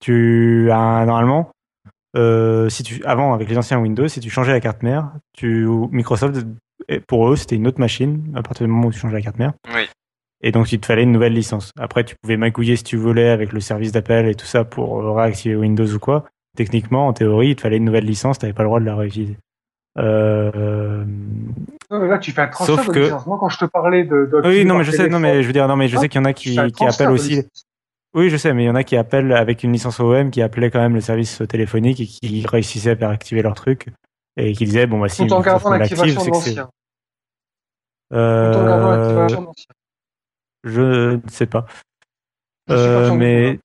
[0.00, 1.50] tu as normalement,
[2.16, 5.66] euh, si tu, avant avec les anciens Windows, si tu changeais la carte mère, tu,
[5.92, 6.44] Microsoft,
[7.06, 9.38] pour eux, c'était une autre machine à partir du moment où tu changeais la carte
[9.38, 9.52] mère.
[9.74, 9.82] Oui.
[10.42, 11.70] Et donc, il te fallait une nouvelle licence.
[11.78, 15.00] Après, tu pouvais magouiller si tu voulais avec le service d'appel et tout ça pour
[15.00, 16.24] euh, réactiver Windows ou quoi.
[16.56, 18.96] Techniquement, en théorie, il te fallait une nouvelle licence, t'avais pas le droit de la
[18.96, 19.36] réutiliser.
[19.98, 21.04] Euh...
[21.90, 23.26] Non, mais Là, tu fais un transfert Sauf de que- licence.
[23.26, 25.46] Moi, quand je te parlais de, de Oui, non, mais je sais, non, mais je
[25.46, 27.36] veux dire, non, mais je Ah, sais qu'il y en a qui, appellent aussi.
[27.36, 27.65] licence.
[28.16, 30.40] Oui, je sais, mais il y en a qui appellent avec une licence OEM, qui
[30.40, 33.88] appelaient quand même le service téléphonique et qui réussissaient à faire activer leur truc
[34.38, 35.28] et qui disaient, bon, bah, si me
[35.80, 36.36] l'active, c'est que
[38.12, 39.28] Euh,
[40.64, 40.80] je
[41.16, 41.66] ne sais pas.
[42.68, 43.60] Je suis pas Euh, mais, tout,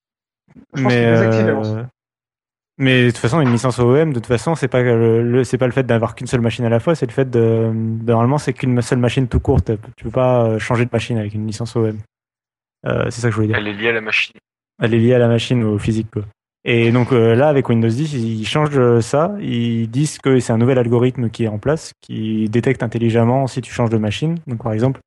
[0.74, 1.90] Je pense mais, euh, l'ancien.
[2.78, 5.58] mais de toute façon, une licence OEM, de toute façon, c'est pas le, le- c'est
[5.58, 8.12] pas le fait d'avoir qu'une seule machine à la fois, c'est le fait de, de-
[8.12, 9.72] normalement, c'est qu'une seule machine tout courte.
[9.96, 11.98] Tu peux pas changer de machine avec une licence OEM.
[12.88, 13.58] Euh, c'est ça que je voulais dire.
[13.58, 14.36] Elle est liée à la machine.
[14.82, 16.24] Elle est liée à la machine au physique, quoi.
[16.64, 19.36] Et donc euh, là, avec Windows 10, ils changent euh, ça.
[19.40, 23.62] Ils disent que c'est un nouvel algorithme qui est en place, qui détecte intelligemment si
[23.62, 24.38] tu changes de machine.
[24.46, 25.00] Donc par exemple,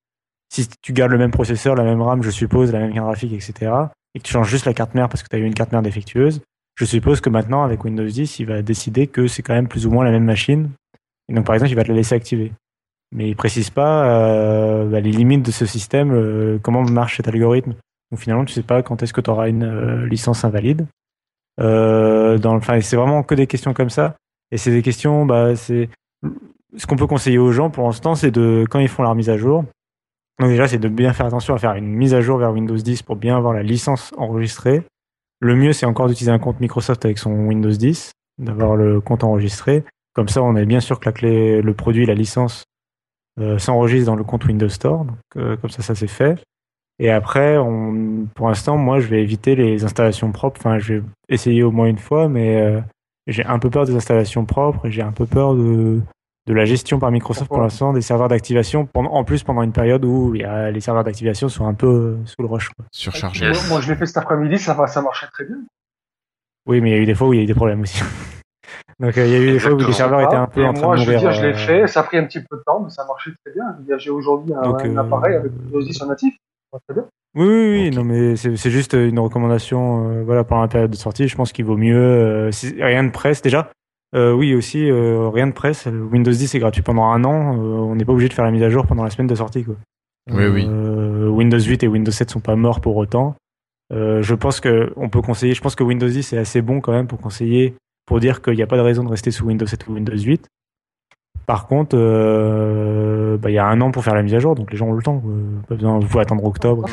[0.52, 3.32] si tu gardes le même processeur, la même RAM, je suppose, la même carte graphique,
[3.32, 3.72] etc.,
[4.16, 5.72] et que tu changes juste la carte mère parce que tu as eu une carte
[5.72, 6.40] mère défectueuse,
[6.76, 9.86] je suppose que maintenant, avec Windows 10, il va décider que c'est quand même plus
[9.86, 10.70] ou moins la même machine.
[11.28, 12.52] Et donc par exemple, il va te la laisser activer.
[13.14, 17.28] Mais il précise pas euh, bah, les limites de ce système, euh, comment marche cet
[17.28, 17.74] algorithme.
[18.16, 20.86] Finalement, tu sais pas quand est-ce que tu auras une euh, licence invalide.
[21.58, 24.16] C'est vraiment que des questions comme ça.
[24.50, 25.88] Et c'est des questions, bah, c'est
[26.76, 29.30] ce qu'on peut conseiller aux gens pour l'instant, c'est de quand ils font leur mise
[29.30, 29.64] à jour.
[30.40, 32.76] Donc déjà, c'est de bien faire attention à faire une mise à jour vers Windows
[32.76, 34.82] 10 pour bien avoir la licence enregistrée.
[35.40, 39.22] Le mieux, c'est encore d'utiliser un compte Microsoft avec son Windows 10, d'avoir le compte
[39.22, 39.84] enregistré.
[40.14, 42.64] Comme ça, on est bien sûr que la clé, le produit, la licence
[43.58, 45.04] s'enregistre dans le compte Windows Store.
[45.04, 46.42] Donc, euh, comme ça, ça c'est fait.
[47.00, 50.60] Et après, on, pour l'instant, moi, je vais éviter les installations propres.
[50.60, 52.80] Enfin, je vais essayer au moins une fois, mais euh,
[53.26, 56.00] j'ai un peu peur des installations propres et j'ai un peu peur de,
[56.46, 58.86] de la gestion par Microsoft pour l'instant des serveurs d'activation.
[58.86, 61.74] pendant- En plus, pendant une période où il y a, les serveurs d'activation sont un
[61.74, 62.68] peu euh, sous le rush.
[62.68, 62.84] quoi.
[62.92, 63.46] Surchargé.
[63.46, 63.58] Yes.
[63.62, 65.56] Moi, moi, je l'ai fait cet après-midi, ça, va- ça marchait très bien.
[66.66, 67.80] Oui, mais il y a eu des fois où il y a eu des problèmes
[67.80, 68.00] aussi.
[69.00, 70.66] Donc, euh, il y a eu des fois où les serveurs étaient un peu Et
[70.66, 71.30] en train moi, de je veux mourir.
[71.30, 73.04] dire, je l'ai euh, fait, ça a pris un petit peu de temps, mais ça
[73.06, 73.98] marchait très bien.
[73.98, 76.34] J'ai aujourd'hui un, Donc, un euh, appareil avec Windows 10 en natif.
[76.88, 77.04] Très bien.
[77.36, 80.08] Oui, oui, oui, non, mais c'est juste une recommandation.
[80.10, 81.96] euh, voilà, pendant la période de sortie, je pense qu'il vaut mieux.
[81.96, 83.70] euh, si- rien de presse déjà.
[84.14, 85.86] Euh, oui, aussi, euh, rien de presse.
[85.86, 87.54] Windows 10 est gratuit pendant un an.
[87.56, 89.34] euh, on n'est pas obligé de faire la mise à jour pendant la semaine de
[89.34, 89.64] sortie.
[89.64, 89.74] Quoi.
[90.32, 90.64] Oui, oui.
[90.66, 93.34] Windows 8 et Windows 7 sont pas morts pour autant.
[93.92, 95.54] Euh, je pense que on peut conseiller.
[95.54, 97.74] Je pense que Windows 10 est assez bon quand même pour conseiller,
[98.06, 100.16] pour dire qu'il n'y a pas de raison de rester sous Windows 7 ou Windows
[100.16, 100.48] 8.
[101.46, 104.54] Par contre, euh, bah, il y a un an pour faire la mise à jour,
[104.54, 105.18] donc les gens ont le temps.
[105.18, 105.32] quoi.
[105.68, 106.86] Pas besoin, vous pouvez attendre octobre.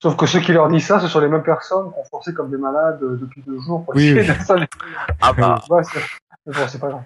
[0.00, 2.32] Sauf que ceux qui leur disent ça, ce sont les mêmes personnes qui ont forcé
[2.32, 4.64] comme des malades euh, depuis deux jours pour Oui, essayer oui.
[5.20, 5.98] Ah bah, Ouais, c'est
[6.46, 7.02] mais bon, c'est pas grave.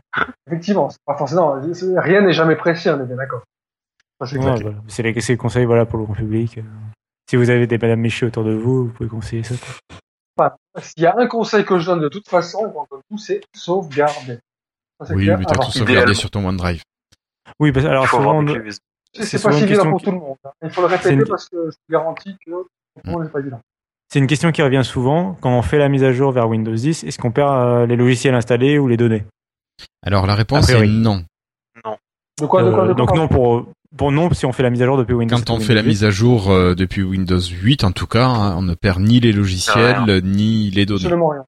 [0.46, 1.56] Effectivement, c'est pas forcément.
[1.96, 3.42] Rien n'est jamais précis, on est bien d'accord.
[4.24, 4.76] C'est Ouais, voilà.
[4.98, 6.58] Les, conseils voilà, pour le grand public.
[6.58, 6.62] Euh,
[7.28, 9.54] Si vous avez des Madame Michu autour de vous, vous pouvez conseiller ça.
[10.80, 12.72] S'il y a un conseil que je donne de toute façon,
[13.10, 14.38] tout, c'est sauvegarder.
[15.04, 15.38] Ça, Oui, clair.
[15.38, 16.82] mais t'as tout sauvegardé sur ton OneDrive.
[17.60, 18.54] Oui, parce, alors il faut avoir souvent.
[19.14, 20.36] C'est pas une évident question pour qui- tout le monde.
[20.44, 20.50] hein.
[20.62, 22.66] Il faut le répéter une- parce que je te garantis que tout
[23.04, 23.60] le monde, c'est pas évident.
[24.10, 25.34] c'est une question qui revient souvent.
[25.40, 27.96] Quand on fait la mise à jour vers Windows 10, est-ce qu'on perd euh, les
[27.96, 29.24] logiciels installés ou les données?
[30.02, 30.88] Alors la réponse est priori.
[30.90, 31.24] non.
[32.40, 34.62] De quoi, de quoi, Euh, de quoi Donc non pour, pour non si on fait
[34.62, 35.36] la mise à jour depuis Windows.
[35.36, 38.26] Quand 7 on fait la mise à jour euh, depuis Windows 8, en tout cas,
[38.26, 40.20] hein, on ne perd ni les logiciels Rien.
[40.22, 41.00] ni les données.
[41.04, 41.44] Absolument rien.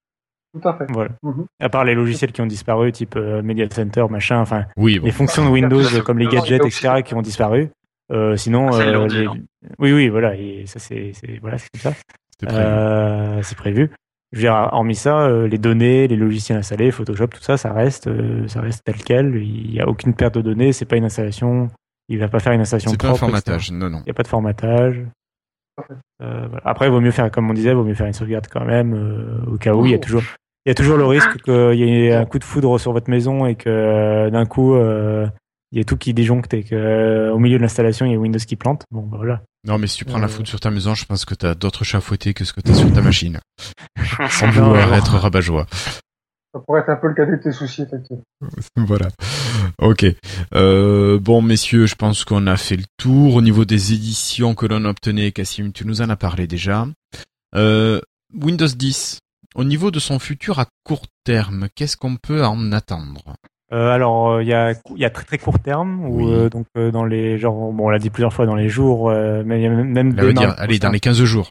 [0.60, 0.84] Tout à fait.
[0.88, 0.92] 8.
[0.92, 1.10] Voilà.
[1.22, 1.46] Mhm.
[1.60, 5.06] À part les logiciels qui ont disparu, type euh, Media Center, machin, enfin Oui, bon.
[5.06, 7.70] les fonctions de Windows comme les gadgets, etc., qui ont disparu.
[8.12, 9.34] Euh, sinon, euh, les- hein.
[9.78, 11.98] oui, oui, voilà, et ça c'est, c'est- voilà, c'est comme ça.
[12.46, 12.56] prévu.
[12.60, 13.90] Euh, c'est prévu.
[14.32, 17.72] Je veux dire, hormis ça, euh, les données, les logiciels installés, Photoshop, tout ça, ça
[17.72, 19.36] reste, euh, ça reste tel quel.
[19.36, 20.72] Il n'y a aucune perte de données.
[20.72, 21.68] C'est pas une installation.
[22.08, 23.20] Il va pas faire une installation C'est pas un propre.
[23.26, 23.98] formatage, non, non.
[24.00, 25.02] Il n'y a pas de formatage.
[26.22, 26.62] Euh, voilà.
[26.64, 28.64] Après, il vaut mieux faire, comme on disait, il vaut mieux faire une sauvegarde quand
[28.64, 29.84] même, euh, au cas où.
[29.86, 30.22] Il y a toujours,
[30.66, 33.10] il y a toujours le risque qu'il y ait un coup de foudre sur votre
[33.10, 35.26] maison et que euh, d'un coup, euh,
[35.72, 38.14] il y ait tout qui déjoncte et que euh, au milieu de l'installation, il y
[38.14, 38.84] a Windows qui plante.
[38.92, 39.42] Bon, bah, voilà.
[39.66, 40.28] Non, mais si tu prends la Euh.
[40.28, 42.74] foudre sur ta maison, je pense que t'as d'autres chats fouettés que ce que t'as
[42.74, 43.40] sur ta machine.
[44.28, 45.66] Sans vouloir être rabat-joie.
[46.54, 48.22] Ça pourrait être un peu le cadet de tes soucis, effectivement.
[48.76, 49.08] voilà.
[49.82, 50.06] Ok.
[50.54, 53.34] Euh, bon, messieurs, je pense qu'on a fait le tour.
[53.34, 56.86] Au niveau des éditions que l'on obtenait, Cassim, tu nous en as parlé déjà.
[57.56, 58.00] Euh,
[58.32, 59.18] Windows 10.
[59.56, 63.34] Au niveau de son futur à court terme, qu'est-ce qu'on peut en attendre?
[63.72, 66.24] Euh, alors, euh, il y, a, il y a très très court terme, Oui.
[66.32, 69.10] euh, donc euh, dans les genre, bon, on l'a dit plusieurs fois, dans les jours,
[69.10, 71.50] euh, mais il y a même, même dès dire, allez, dans les 15 jours.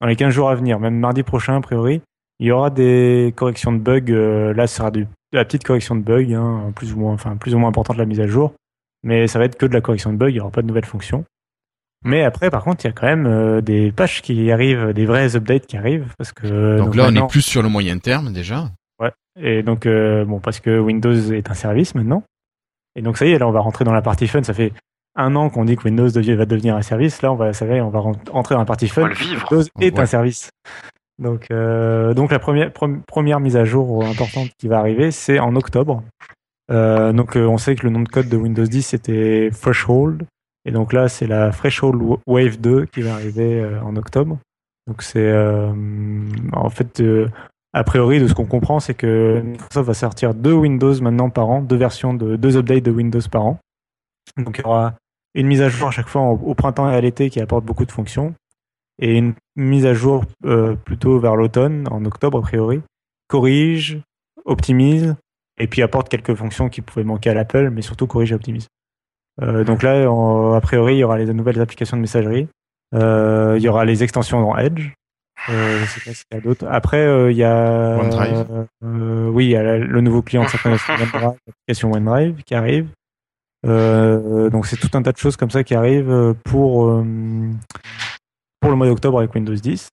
[0.00, 2.02] dans les 15 jours à venir, même mardi prochain a priori,
[2.38, 4.10] il y aura des corrections de bugs.
[4.10, 7.36] euh, là, ce sera de, la petite correction de bugs, hein, plus ou moins, enfin
[7.36, 8.52] plus ou moins importante la mise à jour,
[9.02, 10.28] mais ça va être que de la correction de bugs.
[10.30, 11.24] Il n'y aura pas de nouvelles fonctions.
[12.04, 15.06] Mais après, par contre, il y a quand même euh, des patchs qui arrivent, des
[15.06, 18.32] vrais updates qui arrivent, parce que Donc, là, on est plus sur le moyen terme
[18.32, 18.70] déjà.
[19.38, 22.22] Et donc, euh, bon, parce que Windows est un service maintenant.
[22.94, 24.42] Et donc, ça y est, là, on va rentrer dans la partie fun.
[24.42, 24.72] Ça fait
[25.14, 27.20] un an qu'on dit que Windows va devenir un service.
[27.20, 29.02] Là, on va, ça y est, on va ren- rentrer dans la partie fun.
[29.02, 29.46] va le vivre.
[29.52, 30.00] Windows est Ouais.
[30.00, 30.48] un service.
[31.18, 35.56] Donc, euh, donc la première, première mise à jour importante qui va arriver, c'est en
[35.56, 36.02] octobre.
[36.70, 40.24] Euh, donc, euh, on sait que le nom de code de Windows 10 c'était Threshold.
[40.64, 44.38] Et donc là, c'est la Threshold Wave 2 qui va arriver euh, en octobre.
[44.86, 45.72] Donc, c'est euh,
[46.52, 47.02] en fait,
[47.72, 51.48] a priori, de ce qu'on comprend, c'est que Microsoft va sortir deux Windows maintenant par
[51.48, 53.58] an, deux versions de deux updates de Windows par an.
[54.36, 54.94] Donc il y aura
[55.34, 57.84] une mise à jour à chaque fois au printemps et à l'été qui apporte beaucoup
[57.84, 58.34] de fonctions,
[58.98, 62.80] et une mise à jour euh, plutôt vers l'automne, en octobre a priori,
[63.28, 64.00] corrige,
[64.44, 65.16] optimise,
[65.58, 68.68] et puis apporte quelques fonctions qui pouvaient manquer à l'Apple, mais surtout corrige et optimise.
[69.42, 72.48] Euh, donc là, en- a priori, il y aura les nouvelles applications de messagerie.
[72.94, 74.90] Euh, il y aura les extensions dans Edge.
[75.48, 76.66] Je sais pas s'il y a d'autres.
[76.70, 78.66] Après, il y a OneDrive.
[79.34, 82.88] oui, il y a le nouveau client de OneDrive, l'application OneDrive qui arrive.
[83.64, 87.02] Donc c'est tout un tas de choses comme ça qui arrivent pour
[88.60, 89.90] pour le mois d'octobre avec Windows 10.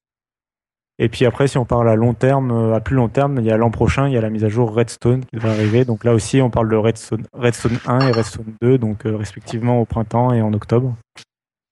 [0.98, 3.44] Et puis après, si on parle à long terme, euh, à plus long terme, il
[3.44, 5.84] y a l'an prochain, il y a la mise à jour Redstone qui devrait arriver.
[5.84, 9.80] Donc là aussi, on parle de Redstone, Redstone 1 et Redstone 2, donc euh, respectivement
[9.80, 10.94] au printemps et en octobre,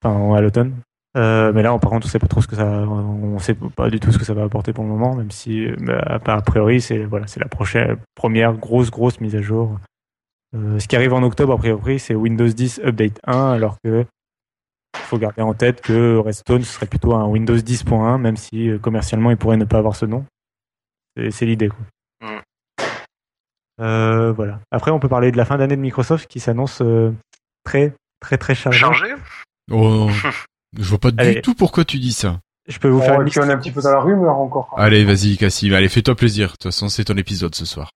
[0.02, 0.74] enfin à l'automne.
[1.16, 3.90] Euh, mais là, par contre, on sait pas trop ce que ça, on sait pas
[3.90, 5.77] du tout ce que ça va apporter pour le moment, même si, euh,
[6.24, 9.78] bah, a priori, c'est voilà, c'est la prochaine première grosse grosse mise à jour.
[10.55, 14.05] Ce qui arrive en octobre, a priori, c'est Windows 10 Update 1, alors que
[14.97, 18.78] faut garder en tête que Redstone ce serait plutôt un Windows 10.1, même si euh,
[18.78, 20.24] commercialement il pourrait ne pas avoir ce nom.
[21.16, 21.69] C'est c'est l'idée.
[21.69, 21.78] quoi.
[22.28, 22.40] Mm.
[23.81, 24.60] Euh, voilà.
[24.70, 27.12] Après, on peut parler de la fin d'année de Microsoft qui s'annonce euh,
[27.64, 28.78] très très très chargée.
[28.78, 29.14] Chargé
[29.70, 30.10] Oh,
[30.78, 31.36] je vois pas Allez.
[31.36, 32.40] du tout pourquoi tu dis ça.
[32.69, 34.73] Je peux vous faire une on est un petit peu dans la rumeur encore.
[34.77, 35.73] Allez, vas-y, Cassim.
[35.73, 36.48] Allez, fais-toi plaisir.
[36.48, 37.90] De toute façon, c'est ton épisode ce soir.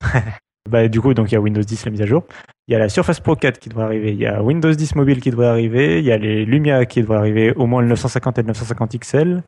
[0.68, 2.24] Bah, du coup, donc il y a Windows 10 la mise à jour.
[2.66, 4.12] Il y a la Surface Pro 4 qui devrait arriver.
[4.12, 5.98] Il y a Windows 10 mobile qui devrait arriver.
[5.98, 8.98] Il y a les Lumia qui devraient arriver au moins le 950 et le 950
[8.98, 9.42] XL.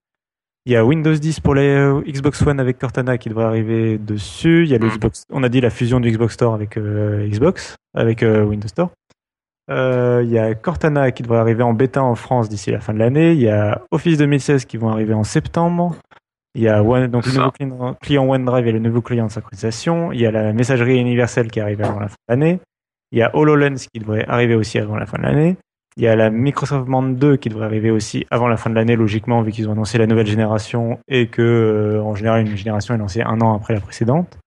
[0.66, 3.98] Il y a Windows 10 pour les euh, Xbox One avec Cortana qui devrait arriver
[3.98, 4.64] dessus.
[4.64, 4.90] Il y a le Mm.
[4.90, 5.24] Xbox.
[5.30, 8.90] On a dit la fusion du Xbox Store avec euh, Xbox, avec euh, Windows Store.
[9.70, 12.92] Euh, il y a Cortana qui devrait arriver en bêta en France d'ici la fin
[12.92, 13.32] de l'année.
[13.32, 15.96] Il y a Office 2016 qui vont arriver en septembre.
[16.54, 19.30] Il y a One, donc le nouveau client, client OneDrive et le nouveau client de
[19.30, 20.10] synchronisation.
[20.12, 22.60] Il y a la messagerie universelle qui arrive avant la fin de l'année.
[23.12, 25.56] Il y a HoloLens qui devrait arriver aussi avant la fin de l'année.
[25.96, 28.74] Il y a la Microsoft Band 2 qui devrait arriver aussi avant la fin de
[28.74, 32.56] l'année, logiquement, vu qu'ils ont annoncé la nouvelle génération et que, euh, en général, une
[32.56, 34.38] génération est lancée un an après la précédente.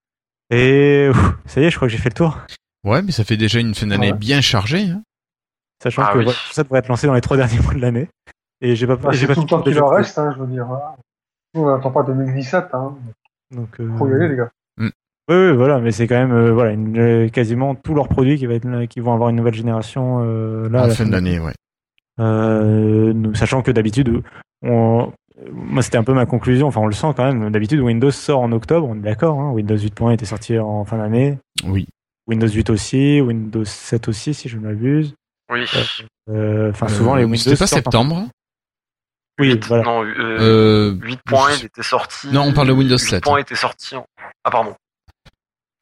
[0.49, 2.37] Et ouf, ça y est, je crois que j'ai fait le tour.
[2.85, 4.17] Ouais, mais ça fait déjà une fin d'année Ouais.
[4.17, 4.83] bien chargée.
[4.89, 5.03] Hein.
[5.81, 6.25] Sachant Ah que oui.
[6.51, 8.07] ça devrait être lancé dans les trois derniers mois de l'année.
[8.61, 9.97] Et j'ai pas, Bah, j'ai c'est pas tout le temps qu'il leur jouer.
[9.97, 10.65] reste, hein, je veux dire.
[11.53, 12.95] Nous, on n'attend pas 2017, hein.
[13.55, 14.49] Donc, euh, Faut y aller, les gars.
[15.29, 18.37] Oui, oui, voilà, mais c'est quand même euh, voilà une- euh, quasiment tous leurs produits
[18.37, 21.11] qui, va être, qui vont avoir une nouvelle génération euh, là à la fin de
[21.13, 21.53] l'année, ouais.
[22.19, 24.21] Euh, sachant que d'habitude,
[24.63, 25.11] on,
[25.51, 26.67] moi c'était un peu ma conclusion.
[26.67, 27.49] Enfin, on le sent quand même.
[27.51, 29.39] D'habitude, Windows sort en octobre, on est d'accord.
[29.39, 31.37] Hein, Windows 8.1 était sorti en fin d'année.
[31.65, 31.87] Oui.
[32.27, 35.15] Windows 8 aussi, Windows 7 aussi, si je ne m'abuse.
[35.51, 35.61] Oui.
[36.29, 37.37] Euh, Enfin, souvent les Windows.
[37.37, 38.27] C'était pas septembre.
[39.39, 39.83] Oui, Huit- voilà.
[39.83, 42.27] Non, euh, Euh, 8 points, je- il était sorti.
[42.31, 43.23] Non, on parle de Windows 8 7.
[43.23, 43.95] points était sorti.
[43.95, 44.05] en-
[44.43, 44.75] Ah, pardon.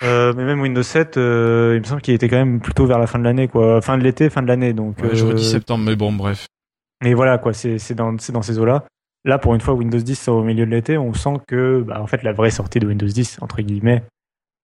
[0.03, 2.97] Euh, mais même Windows 7, euh, il me semble qu'il était quand même plutôt vers
[2.97, 3.81] la fin de l'année, quoi.
[3.81, 4.73] Fin de l'été, fin de l'année.
[4.73, 4.97] Donc.
[5.01, 6.47] Ouais, J'aurais dit euh, septembre, mais bon, bref.
[7.03, 8.85] Mais voilà, quoi, c'est dans, ces eaux-là.
[9.25, 12.01] Là, pour une fois, Windows 10 sort au milieu de l'été, on sent que, bah,
[12.01, 14.03] en fait, la vraie sortie de Windows 10, entre guillemets,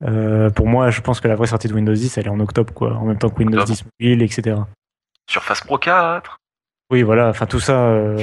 [0.04, 2.40] euh, pour moi, je pense que la vraie sortie de Windows 10, elle est en
[2.40, 3.76] octobre, quoi, en même temps que Windows Octobre.
[3.78, 4.58] 10 mobile, etc.
[5.30, 6.38] Surface Pro 4.
[6.90, 8.16] Oui, voilà, enfin, tout ça, euh,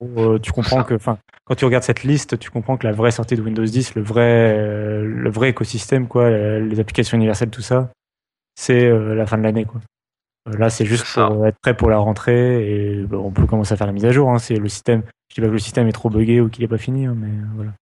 [0.00, 0.84] en gros, euh, tu comprends ça.
[0.84, 3.64] que, enfin, quand tu regardes cette liste, tu comprends que la vraie sortie de Windows
[3.64, 7.90] 10, le vrai, euh, le vrai écosystème, quoi, euh, les applications universelles, tout ça,
[8.56, 9.80] c'est euh, la fin de l'année, quoi.
[10.58, 12.66] Là, c'est juste pour être prêt pour la rentrée
[12.98, 14.30] et bah, on peut commencer à faire la mise à jour.
[14.30, 14.38] Hein.
[14.38, 15.02] C'est le système.
[15.30, 17.14] Je dis pas que le système est trop buggé ou qu'il est pas fini, hein,
[17.16, 17.72] mais voilà.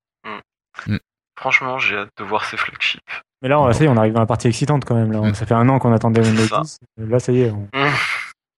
[1.38, 3.00] Franchement, j'ai hâte de voir ces flagships.
[3.42, 5.12] Mais là, on- ça y est, on arrive dans la partie excitante quand même.
[5.12, 5.34] Là, Mm.
[5.34, 6.60] ça fait un an qu'on attendait Windows ça.
[6.62, 6.78] 10.
[6.98, 7.52] Là, ça y est.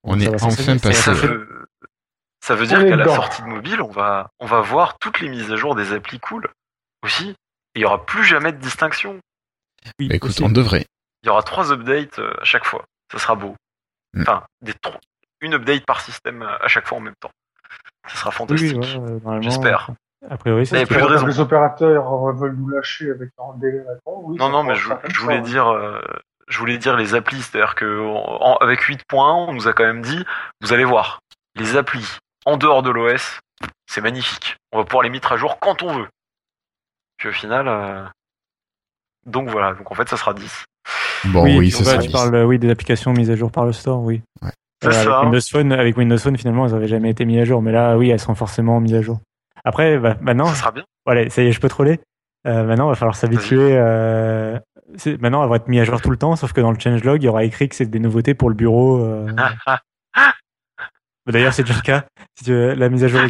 [0.02, 0.78] On, est enfin passé.
[0.78, 1.59] ça ça- veut,
[2.42, 5.28] ça veut dire qu'à la sortie de mobile, on va, on va voir toutes les
[5.28, 6.48] mises à jour des applis cool
[7.04, 7.30] aussi.
[7.74, 9.18] Et il y aura plus jamais de distinction.
[9.98, 10.42] Oui, Bah, écoute, aussi.
[10.42, 10.86] on devrait.
[11.22, 12.84] Il y aura trois updates euh, à chaque fois.
[13.12, 13.54] Ça sera beau.
[14.14, 14.22] Mm.
[14.22, 14.72] Enfin, des
[15.42, 17.30] une update par système euh, à chaque fois en même temps.
[18.08, 18.76] Ça sera fantastique.
[18.76, 19.90] oui, ouais, normalement, J'espère.
[20.28, 21.26] A priori, c'est plus de raison.
[21.26, 24.20] Les opérateurs veulent nous lâcher avec leur délai maintenant.
[24.24, 24.88] Oui, Non, non, mais je,
[25.20, 26.00] voulais ça, dire, euh,
[26.48, 29.84] je voulais dire les applis, c'est-à-dire que en- avec 8 points, on nous a quand
[29.84, 30.22] même dit,
[30.60, 31.20] vous allez voir,
[31.54, 33.40] les applis en dehors de l'OS,
[33.86, 34.56] c'est magnifique.
[34.72, 36.08] On va pouvoir les mettre à jour quand on veut.
[37.18, 38.04] Puis au final, euh,
[39.26, 40.64] donc voilà, donc en fait, ça sera 10.
[41.26, 44.00] Bon, oui, oui, ça tu parles oui, des applications mises à jour par le store,
[44.00, 44.22] oui.
[44.42, 44.50] Ouais.
[44.82, 45.20] C'est Euh, avec, ça.
[45.22, 47.60] Windows Phone, avec Windows Phone, finalement, elles n'avaient jamais été mises à jour.
[47.60, 49.20] Mais là, oui, elles sont forcément mises à jour.
[49.64, 50.84] Après, bah, maintenant, Ça sera bien.
[51.04, 52.00] Voilà, ça y est, je peux troller.
[52.46, 53.76] Euh, maintenant, il va falloir s'habituer.
[53.76, 54.58] Euh...
[54.96, 56.80] c'est- Maintenant, elle va être mise à jour tout le temps, sauf que dans le
[56.80, 59.04] changelog, il y aura écrit que c'est des nouveautés pour le bureau.
[61.30, 61.32] euh.
[61.32, 62.04] D'ailleurs, c'est déjà le cas.
[62.76, 63.28] La mise à jour, le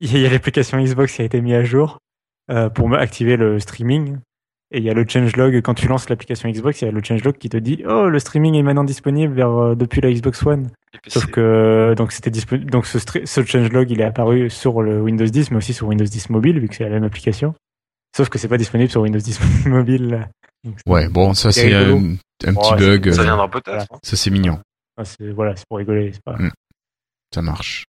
[0.00, 1.98] il y a- l'application Xbox qui a été mise à jour
[2.50, 4.18] euh, pour activer le streaming.
[4.72, 7.02] Et il y a le changelog quand tu lances l'application Xbox, il y a le
[7.02, 10.44] changelog qui te dit oh le streaming est maintenant disponible vers, euh, depuis la Xbox
[10.44, 10.68] One.
[11.06, 15.50] Sauf que donc c'était donc ce, ce changelog il est apparu sur le Windows 10
[15.52, 17.54] mais aussi sur Windows 10 mobile vu que c'est la même application.
[18.16, 20.28] Sauf que c'est pas disponible sur Windows 10 mobile.
[20.64, 21.98] Donc, Ouais, bon, ça C'est rigolo.
[21.98, 23.12] un, un petit Ouais, bug.
[23.12, 23.66] Ça euh, viendra peut-être.
[23.68, 23.82] Voilà.
[23.92, 23.98] hein.
[24.02, 24.58] Ça c'est mignon.
[24.96, 26.10] ah, c'est voilà, c'est pour rigoler.
[26.12, 26.36] C'est pas...
[26.36, 26.50] Mm.
[27.34, 27.86] Ça marche.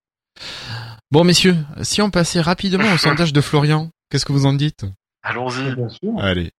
[1.12, 4.86] Bon, messieurs, si on passait rapidement au sondage de Florian, qu'est-ce que vous en dites?
[5.22, 5.76] Allons-y.
[5.76, 6.18] Bien sûr.
[6.18, 6.50] Allez.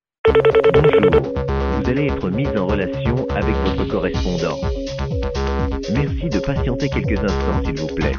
[0.72, 4.60] Bonjour, vous allez être mis en relation avec votre correspondant.
[5.92, 8.14] Merci de patienter quelques instants, s'il vous plaît.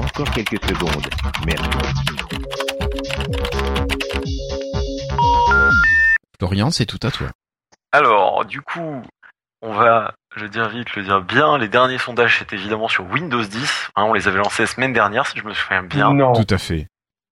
[0.00, 1.06] Encore quelques secondes.
[1.46, 1.70] Merci.
[6.40, 7.28] Florian, c'est tout à toi.
[7.92, 9.02] Alors, du coup,
[9.62, 11.58] on va, je vais dire vite, le dire bien.
[11.58, 13.90] Les derniers sondages, c'était évidemment sur Windows 10.
[13.96, 16.12] Hein, on les avait lancés la semaine dernière, si je me souviens bien.
[16.12, 16.32] Non.
[16.32, 16.86] Tout à fait.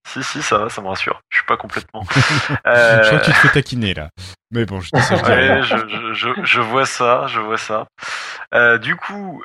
[0.09, 1.21] Si, si, ça va, ça me rassure.
[1.29, 2.03] Je suis pas complètement.
[2.65, 4.09] Je crois que tu te fais taquiner là.
[4.51, 7.87] Mais bon, je te sais ouais, je, je, je, je vois ça, je vois ça.
[8.55, 9.45] Euh, du coup,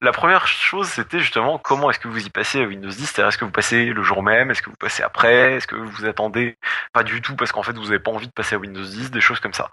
[0.00, 3.28] la première chose, c'était justement comment est-ce que vous y passez à Windows 10 C'est-à-dire,
[3.28, 4.50] est-ce que vous passez le jour même?
[4.50, 5.54] Est-ce que vous passez après?
[5.54, 6.56] Est-ce que vous attendez
[6.92, 9.12] Pas du tout, parce qu'en fait, vous n'avez pas envie de passer à Windows 10,
[9.12, 9.70] des choses comme ça.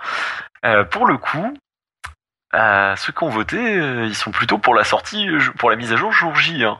[0.65, 1.57] Euh, pour le coup,
[2.55, 5.75] euh, ceux qui ont voté, euh, ils sont plutôt pour la sortie, euh, pour la
[5.75, 6.79] mise à jour jour J, hein,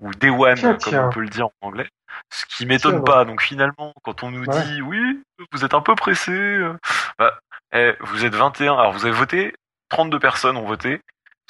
[0.00, 1.06] ou Day One, Tiens, comme tiens.
[1.06, 1.88] on peut le dire en anglais.
[2.30, 3.24] Ce qui m'étonne pas.
[3.24, 4.62] Donc finalement, quand on nous Ouais.
[4.64, 5.22] dit oui,
[5.52, 6.74] vous êtes un peu pressé, euh,
[7.18, 7.38] bah,
[7.72, 8.74] eh, vous êtes 21.
[8.78, 9.54] Alors vous avez voté,
[9.90, 11.00] 32 personnes ont voté,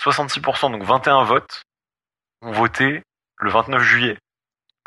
[0.00, 1.62] 66%, donc 21 votes,
[2.42, 3.02] ont voté
[3.38, 4.18] le 29 juillet.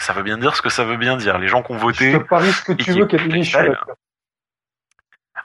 [0.01, 1.37] Ça veut bien dire ce que ça veut bien dire.
[1.39, 3.57] Les gens qui ont Je voté, te parie ce que tu veux, Kevin, je suis
[3.57, 3.95] écoute d'accord.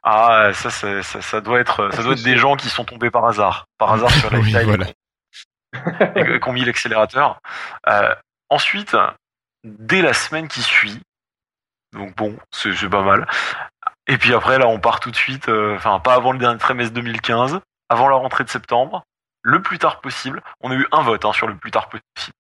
[0.05, 3.11] Ah, ça, ça, ça, ça doit être, ça doit être des gens qui sont tombés
[3.11, 4.87] par hasard, par hasard sur la Oui, voilà.
[6.15, 7.41] et qui ont mis l'accélérateur.
[7.89, 8.15] Euh,
[8.51, 8.95] ensuite,
[9.65, 11.01] dès la semaine qui suit,
[11.95, 13.27] donc bon, c'est c'est pas mal.
[14.07, 16.59] Et puis après, là, on part tout de suite, euh, enfin, pas avant le dernier
[16.59, 19.05] trimestre 2015, avant la rentrée de septembre,
[19.43, 20.43] le plus tard possible.
[20.61, 22.37] On a eu un vote hein, sur le plus tard possible.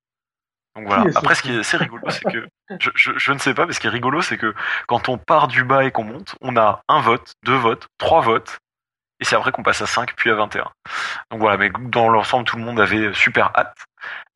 [0.77, 1.05] Donc voilà.
[1.15, 2.49] Après, ce qui est assez rigolo, c'est que
[2.81, 4.55] je, je, je ne sais pas, mais ce qui est rigolo, c'est que
[4.87, 8.21] quand on part du bas et qu'on monte, on a un vote, deux votes, trois
[8.21, 8.59] votes,
[9.21, 10.71] et c'est après qu'on passe à 5 puis à 21.
[11.31, 13.77] Donc voilà, mais dans l'ensemble, tout le monde avait super hâte.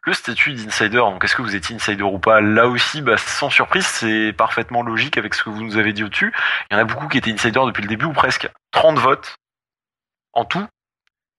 [0.05, 2.41] Le statut d'insider, donc est-ce que vous étiez insider ou pas?
[2.41, 6.05] Là aussi, bah, sans surprise, c'est parfaitement logique avec ce que vous nous avez dit
[6.05, 6.33] au-dessus.
[6.71, 9.37] Il y en a beaucoup qui étaient insider depuis le début, ou presque 30 votes
[10.33, 10.67] en tout.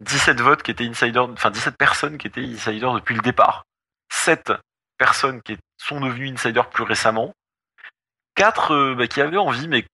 [0.01, 3.65] 17 votes qui étaient insider, enfin 17 personnes qui étaient insider depuis le départ.
[4.11, 4.53] 7
[4.99, 7.33] personnes qui sont devenues insider plus récemment.
[8.35, 9.89] 4 bah, qui avaient envie mais qui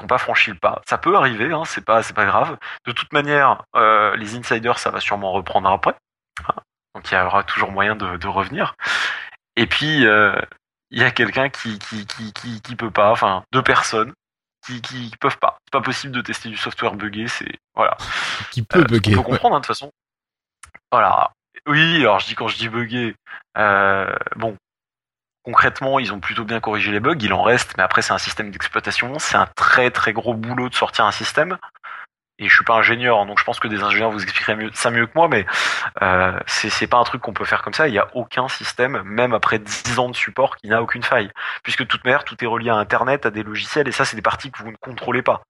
[0.00, 0.80] n'ont pas franchi le pas.
[0.88, 2.56] Ça peut arriver, hein, c'est pas pas grave.
[2.86, 5.94] De toute manière, euh, les insiders, ça va sûrement reprendre après.
[6.46, 6.54] hein.
[6.94, 8.74] Donc il y aura toujours moyen de, de revenir.
[9.56, 10.38] Et puis euh,
[10.90, 14.12] il y a quelqu'un qui qui, qui qui qui peut pas, enfin deux personnes
[14.66, 15.58] qui qui peuvent pas.
[15.64, 17.96] C'est pas possible de tester du software buggé, c'est voilà.
[18.50, 19.14] Qui peut Euh, bugger.
[19.16, 19.92] On peut comprendre hein, de toute façon.
[20.92, 21.30] Voilà.
[21.68, 23.14] Oui, alors je dis quand je dis bugger,
[23.58, 24.56] euh, bon,
[25.42, 28.18] concrètement, ils ont plutôt bien corrigé les bugs, il en reste, mais après c'est un
[28.18, 31.58] système d'exploitation, c'est un très très gros boulot de sortir un système.
[32.38, 35.06] Et je suis pas ingénieur, donc je pense que des ingénieurs vous expliqueraient ça mieux
[35.06, 35.44] que moi, mais
[36.02, 37.88] euh, c'est pas un truc qu'on peut faire comme ça.
[37.88, 41.30] Il y a aucun système, même après 10 ans de support, qui n'a aucune faille,
[41.64, 44.22] puisque toute manière tout est relié à Internet, à des logiciels, et ça c'est des
[44.22, 45.42] parties que vous ne contrôlez pas.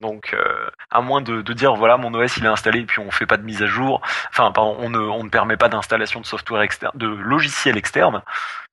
[0.00, 3.00] Donc, euh, à moins de, de dire voilà mon OS il est installé et puis
[3.00, 5.68] on fait pas de mise à jour, enfin pardon, on ne, on ne permet pas
[5.68, 8.22] d'installation de software externe, de logiciel externe,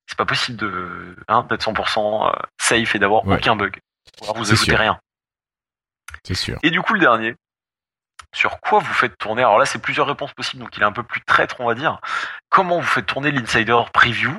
[0.06, 3.36] c'est pas possible de hein, d'être 100% safe et d'avoir Ouais.
[3.36, 3.78] aucun bug.
[4.34, 4.78] Vous ajoutez sûr.
[4.78, 4.98] rien.
[6.24, 6.58] C'est sûr.
[6.62, 7.34] Et du coup le dernier,
[8.34, 9.42] sur quoi vous faites tourner?
[9.42, 11.74] Alors là c'est plusieurs réponses possibles, donc il est un peu plus traître on va
[11.74, 12.00] dire.
[12.48, 14.32] Comment vous faites tourner l'insider preview?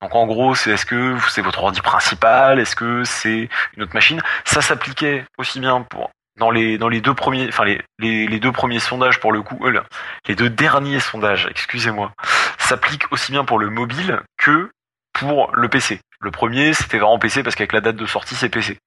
[0.00, 3.94] Donc en gros, c'est est-ce que c'est votre ordi principal, est-ce que c'est une autre
[3.94, 4.22] machine?
[4.44, 8.40] Ça s'appliquait aussi bien pour dans les dans les deux premiers, enfin les, les, les
[8.40, 9.80] deux premiers sondages pour le coup, euh,
[10.26, 12.12] les deux derniers sondages, excusez-moi,
[12.58, 14.70] s'appliquent aussi bien pour le mobile que
[15.12, 16.00] pour le PC.
[16.20, 18.78] Le premier, c'était vraiment PC parce qu'avec la date de sortie, c'est PC.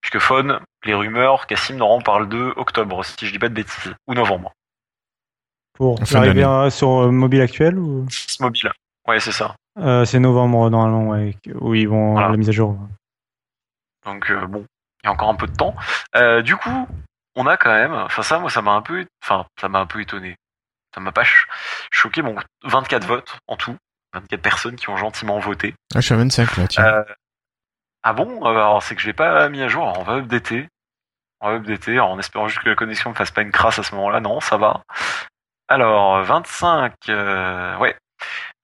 [0.00, 3.94] Puisque Phone, les rumeurs, Cassim Noran parle de octobre, si je dis pas de bêtises,
[4.06, 4.52] ou novembre.
[5.74, 8.06] Pour arriver sur euh, mobile actuel ou?
[8.40, 8.72] Mobile.
[9.06, 9.54] Ouais, c'est ça.
[9.78, 12.28] Euh, C'est novembre normalement, ouais, où ils vont Voilà.
[12.30, 12.78] la mise à jour.
[14.04, 14.64] Donc euh, bon,
[15.02, 15.74] il y a encore un peu de temps.
[16.14, 16.88] Euh, du coup,
[17.34, 19.86] on a quand même, enfin ça, moi, ça m'a un peu, enfin ça m'a un
[19.86, 20.36] peu étonné.
[20.94, 21.46] Ça m'a pas ch-
[21.90, 22.22] choqué.
[22.22, 23.76] Bon, 24 votes en tout,
[24.14, 25.74] 24 personnes qui ont gentiment voté.
[25.94, 26.84] Ah, je suis à 25 là, tiens.
[26.84, 27.04] Euh,
[28.02, 28.42] ah bon?
[28.44, 29.82] Alors c'est que je l'ai pas mis à jour.
[29.82, 30.68] Alors, on va updater.
[31.40, 33.78] On va updater alors, en espérant juste que la connexion ne fasse pas une crasse
[33.78, 34.20] à ce moment-là.
[34.20, 34.82] Non, ça va.
[35.68, 36.94] Alors 25.
[37.10, 37.94] euh, ouais.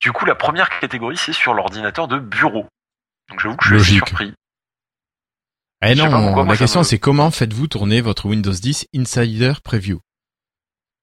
[0.02, 2.66] Du coup, la première catégorie, c'est sur l'ordinateur de bureau.
[3.30, 4.06] Donc j'avoue que je suis Logique.
[4.08, 4.34] surpris.
[5.84, 8.86] Eh non, pas pourquoi, moi, la question me- c'est comment faites-vous tourner votre Windows 10
[8.94, 10.00] Insider Preview?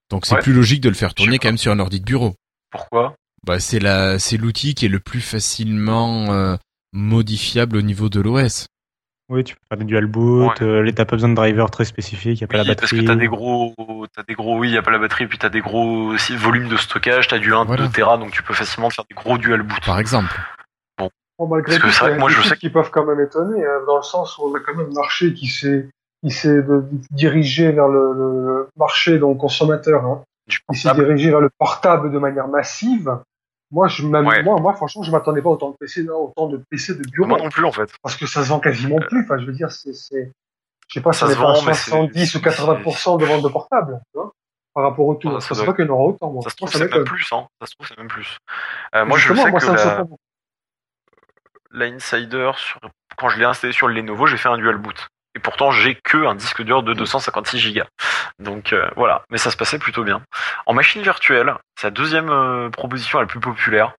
[0.09, 0.41] Donc c'est Ouais.
[0.41, 2.35] plus logique de le faire tourner quand même sur un ordi de bureau.
[2.71, 3.15] Pourquoi?
[3.45, 6.57] Bah c'est la, c'est l'outil qui est le plus facilement euh,
[6.93, 8.67] modifiable au niveau de l'OS.
[9.29, 10.59] Oui, tu peux faire des dual boot.
[10.59, 10.65] Ouais.
[10.67, 12.41] euh, t'as pas besoin de driver très spécifique.
[12.41, 13.01] Y a pas la Oui, parce batterie.
[13.01, 13.75] que t'as des gros,
[14.15, 16.67] t'as des gros, oui, y a pas la batterie, puis t'as des gros aussi volumes
[16.67, 17.83] de stockage, t'as du 1 Voilà.
[17.85, 19.85] 2 Tera, donc tu peux facilement faire des gros dual boot.
[19.85, 20.33] Par exemple.
[20.97, 23.05] Bon, malgré Parce que tout, c'est vrai il que moi, je sais qui peuvent quand
[23.05, 25.87] même étonner, hein, dans le sens où on a quand même un marché qui s'est
[26.21, 26.59] qui s'est
[27.11, 30.21] dirigé vers le, le marché donc consommateur, hein,
[30.69, 33.19] qui s'est dirigé vers le portable de manière massive.
[33.71, 34.41] Moi, je Ouais.
[34.43, 37.37] moi, moi, franchement, je m'attendais pas autant de PC, autant de PC de bureau, Moi
[37.37, 37.91] non plus, en fait.
[38.01, 39.23] parce que ça se vend quasiment plus.
[39.23, 40.31] Enfin, je veux dire, c'est, c'est,
[40.87, 43.49] je sais pas, Ça ça se pas vend, c'est- 70 ou 80% de vente de
[43.49, 44.33] portables, tu vois,
[44.73, 45.29] par rapport au tout.
[45.35, 46.41] Ah, ça doit pas qu'il y en aura autant, moi.
[46.41, 47.47] Ça se trouve, c'est même plus, hein.
[47.61, 48.37] Ça se trouve, c'est même plus.
[48.95, 50.03] Euh, moi, je sais moi, que ça
[51.71, 52.79] la Insider, sur-
[53.17, 55.07] quand je l'ai installé sur le Lenovo, j'ai fait un dual boot.
[55.35, 57.81] Et pourtant, j'ai que un disque dur de 256 Go.
[58.39, 60.21] Donc euh, voilà, mais ça se passait plutôt bien.
[60.65, 63.93] En machine virtuelle, c'est la deuxième euh, proposition la plus populaire.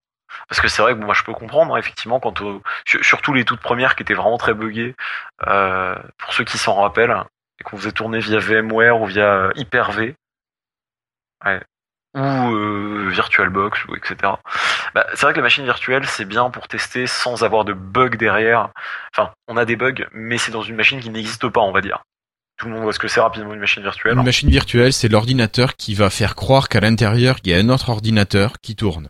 [0.49, 2.39] Parce que c'est vrai que bon, moi je peux comprendre, hein, effectivement, quand
[2.86, 4.94] sur- surtout les toutes premières qui étaient vraiment très buggées,
[5.47, 7.25] euh, pour ceux qui s'en rappellent,
[7.60, 10.15] et qu'on faisait tourner via VMware ou via euh, Hyper-V,
[11.44, 11.60] ouais,
[12.14, 14.32] ou euh, VirtualBox, ou etc.
[14.94, 18.16] Bah, c'est vrai que la machine virtuelle, c'est bien pour tester sans avoir de bugs
[18.16, 18.70] derrière.
[19.14, 21.80] Enfin, on a des bugs, mais c'est dans une machine qui n'existe pas, on va
[21.80, 22.02] dire.
[22.58, 24.18] Tout le monde voit ce que c'est rapidement une machine virtuelle.
[24.18, 27.68] Une machine virtuelle, c'est l'ordinateur qui va faire croire qu'à l'intérieur, il y a un
[27.70, 29.08] autre ordinateur qui tourne.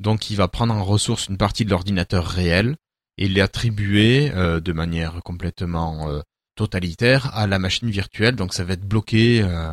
[0.00, 2.76] Donc, il va prendre en ressource une partie de l'ordinateur réel
[3.16, 6.20] et l'attribuer euh, de manière complètement euh,
[6.56, 8.36] totalitaire à la machine virtuelle.
[8.36, 9.72] Donc, ça va être bloqué euh,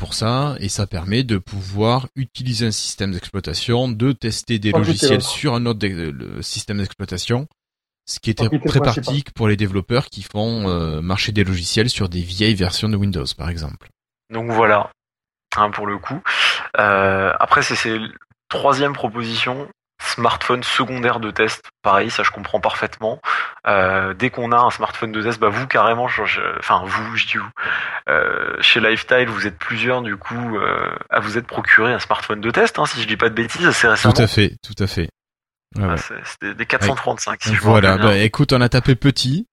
[0.00, 4.78] pour ça et ça permet de pouvoir utiliser un système d'exploitation, de tester des Sans
[4.78, 7.46] logiciels sur un autre le système d'exploitation.
[8.06, 12.08] Ce qui était très pratique pour les développeurs qui font euh, marcher des logiciels sur
[12.08, 13.88] des vieilles versions de Windows, par exemple.
[14.30, 14.90] Donc voilà,
[15.56, 16.20] hein, pour le coup.
[16.78, 17.98] Euh, après, c'est
[18.48, 19.68] troisième proposition,
[20.00, 21.62] smartphone secondaire de test.
[21.82, 23.20] Pareil, ça je comprends parfaitement.
[23.66, 27.16] Euh, dès qu'on a un smartphone de test, bah vous carrément, je- je- enfin vous,
[27.16, 27.50] je dis vous,
[28.08, 32.40] euh, chez Lifestyle, vous êtes plusieurs du coup euh, à vous être procuré un smartphone
[32.40, 34.14] de test, hein, si je dis pas de bêtises, assez récemment.
[34.14, 35.08] Tout à fait, tout à fait.
[35.76, 35.96] Ouais, Ah, ouais.
[35.98, 37.42] c'est- C'était des 435.
[37.42, 39.46] Si je voilà, bah, écoute, on a tapé petit,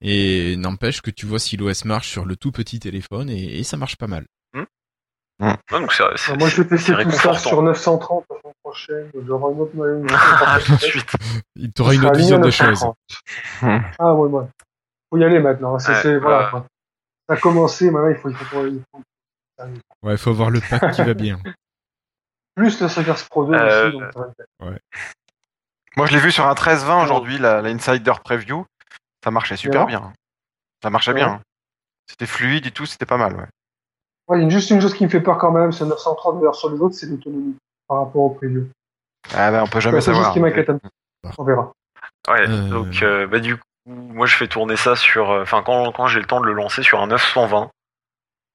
[0.00, 3.64] et n'empêche que tu vois si l'OS marche sur le tout petit téléphone, et, et
[3.64, 4.26] ça marche pas mal.
[5.40, 9.10] Ouais, donc c'est- c'est- Moi, je vais tester tout ça sur 930 la semaine prochaine.
[9.26, 9.72] J'aurai une autre,
[10.46, 11.10] Ah, tout de suite.
[11.56, 12.84] Il t'aura une autre vision des choses.
[13.62, 13.82] 930.
[13.98, 14.44] Ah ouais, ouais.
[15.10, 15.78] Faut y aller maintenant.
[15.78, 16.44] C'est, Ouais, c'est- voilà.
[16.44, 16.50] ouais.
[16.50, 16.66] quoi.
[17.28, 19.02] Ça a commencé, maintenant il faut, il faut, il faut-
[20.02, 21.38] Ouais, faut avoir le pack qui va bien.
[22.56, 23.98] plus le Surface Pro 2 Euh, aussi.
[23.98, 24.20] Donc, ça
[24.60, 24.80] va être-
[25.96, 28.66] Moi, je l'ai vu sur un 1320 aujourd'hui, la, la Insider Preview.
[29.22, 30.12] Ça marchait super bien.
[30.82, 31.16] Ça marchait Ouais.
[31.20, 31.40] bien.
[32.10, 33.46] C'était fluide et tout, c'était pas mal, ouais.
[34.28, 36.38] Ouais, il y a juste une chose qui me fait peur quand même, c'est 930
[36.38, 37.56] d'ailleurs sur les autres, c'est l'autonomie
[37.88, 38.68] par rapport au preview.
[39.34, 40.32] Ah ben, on peut jamais C'est la seule chose savoir.
[40.34, 40.88] qui m'inquiète un peu.
[41.38, 41.72] On verra.
[42.28, 42.68] Ouais, Euh.
[42.68, 46.06] donc euh, bah du coup, moi je fais tourner ça sur, euh, enfin quand quand
[46.06, 47.70] j'ai le temps de le lancer sur un 920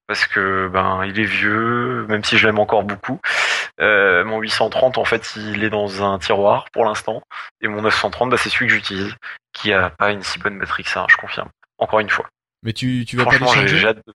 [0.08, 3.20] parce que ben il est vieux, même si je l'aime encore beaucoup.
[3.80, 7.22] Euh, mon 830 en fait il est dans un tiroir pour l'instant
[7.60, 9.14] et mon 930 bah, c'est celui que j'utilise
[9.52, 11.48] qui a pas une si bonne batterie que ça, je confirme.
[11.78, 12.26] Encore une fois.
[12.62, 14.12] Mais tu, tu vas pas Franchement j'ai l'échanger j'ai hâte de...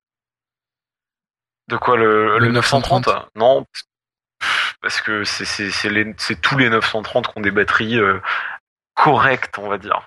[1.69, 3.30] de quoi le, Le le 930 930?
[3.35, 3.66] Non,
[4.85, 8.22] parce que c'est tous les 930 qui ont des batteries euh,
[8.93, 10.05] correctes on va dire.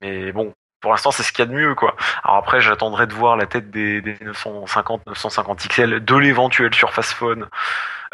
[0.00, 1.94] Mais bon, pour l'instant, c'est ce qu'il y a de mieux, quoi.
[2.24, 7.12] Alors après, j'attendrai de voir la tête des, des 950, 950 XL, de l'éventuel Surface
[7.12, 7.50] Phone,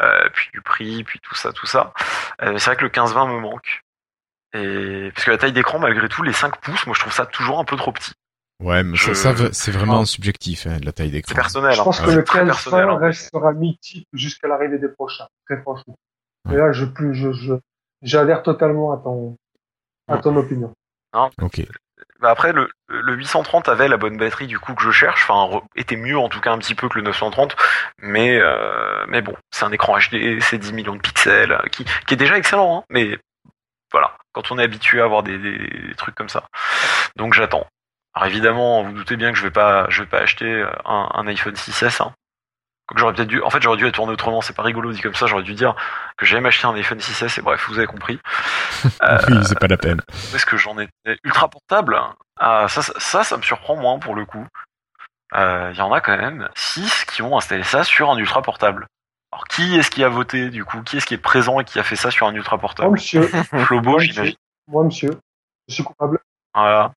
[0.01, 1.93] euh, puis du prix, puis tout ça, tout ça.
[2.41, 3.83] Euh, c'est vrai que le 15-20 me manque.
[4.51, 7.25] Et parce que la taille d'écran, malgré tout, les 5 pouces, moi, je trouve ça
[7.25, 8.11] toujours un peu trop petit.
[8.63, 10.05] Ouais, mais ça, Je- ça c'est vraiment Ah.
[10.05, 11.29] subjectif, hein, la taille d'écran.
[11.29, 11.73] C'est personnel.
[11.73, 12.05] Je pense hein.
[12.05, 12.89] que le très 15 personnel.
[12.89, 12.97] hein.
[12.97, 15.97] restera mythique jusqu'à l'arrivée des prochains, très franchement.
[16.47, 16.53] Ouais.
[16.53, 17.53] Et là, je, plus, je, je,
[18.01, 19.35] j'adhère totalement à ton,
[20.07, 20.73] à ton opinion.
[21.41, 21.61] Ok.
[22.19, 25.61] Bah après, le, le 830 avait la bonne batterie du coup que je cherche, enfin
[25.75, 27.55] était mieux en tout cas un petit peu que le 930,
[27.99, 31.85] mais euh, mais bon, c'est un écran HD, c'est 10 millions de pixels, euh, qui,
[32.07, 33.17] qui est déjà excellent, hein, mais
[33.91, 36.47] voilà, quand on est habitué à avoir des, des, des trucs comme ça,
[37.15, 37.65] donc j'attends.
[38.15, 41.27] Alors évidemment, vous doutez bien que je vais pas, je vais pas acheter un, un
[41.27, 42.01] iPhone 6s.
[42.01, 42.13] Hein.
[42.87, 44.41] Quoique j'aurais peut-être dû, en fait, j'aurais dû la tourner autrement.
[44.41, 45.25] C'est pas rigolo dit comme ça.
[45.25, 45.75] J'aurais dû dire
[46.17, 47.39] que j'allais m'acheter un iPhone 6s.
[47.39, 48.19] Et bref, vous avez compris.
[49.03, 50.01] Euh, Oui, c'est pas la peine.
[50.35, 51.17] est-ce que j'en étais?
[51.23, 51.99] Ultra portable?
[52.39, 54.45] Ah, ça, ça, ça, ça me surprend moins pour le coup.
[55.33, 58.41] Euh, Il y en a quand même 6 qui ont installé ça sur un ultra
[58.43, 58.85] portable.
[59.31, 60.81] Alors qui est-ce qui a voté du coup?
[60.83, 62.91] Qui est-ce qui est présent et qui a fait ça sur un ultra Moi, portable
[62.91, 63.21] monsieur,
[63.65, 64.35] Flobo, j'imagine.
[64.67, 65.11] moi, monsieur,
[65.67, 66.19] je suis coupable.
[66.53, 66.91] Voilà.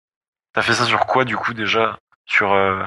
[0.56, 1.98] T'as fait ça sur quoi du coup déjà?
[2.24, 2.82] Sur euh,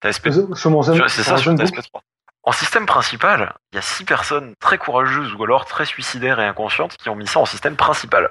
[0.00, 1.78] ta SP Sur mon Zen, Sur- C'est ça mon sur ta Zenbook.
[1.84, 2.00] SP3.
[2.42, 6.44] En système principal, il y a 6 personnes très courageuses ou alors très suicidaires et
[6.46, 8.28] inconscientes qui ont mis ça en système principal.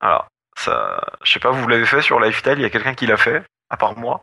[0.00, 0.26] Voilà.
[0.58, 3.16] Ça, je sais pas, vous l'avez fait sur Lifestyle, il y a quelqu'un qui l'a
[3.16, 4.20] fait À part moi?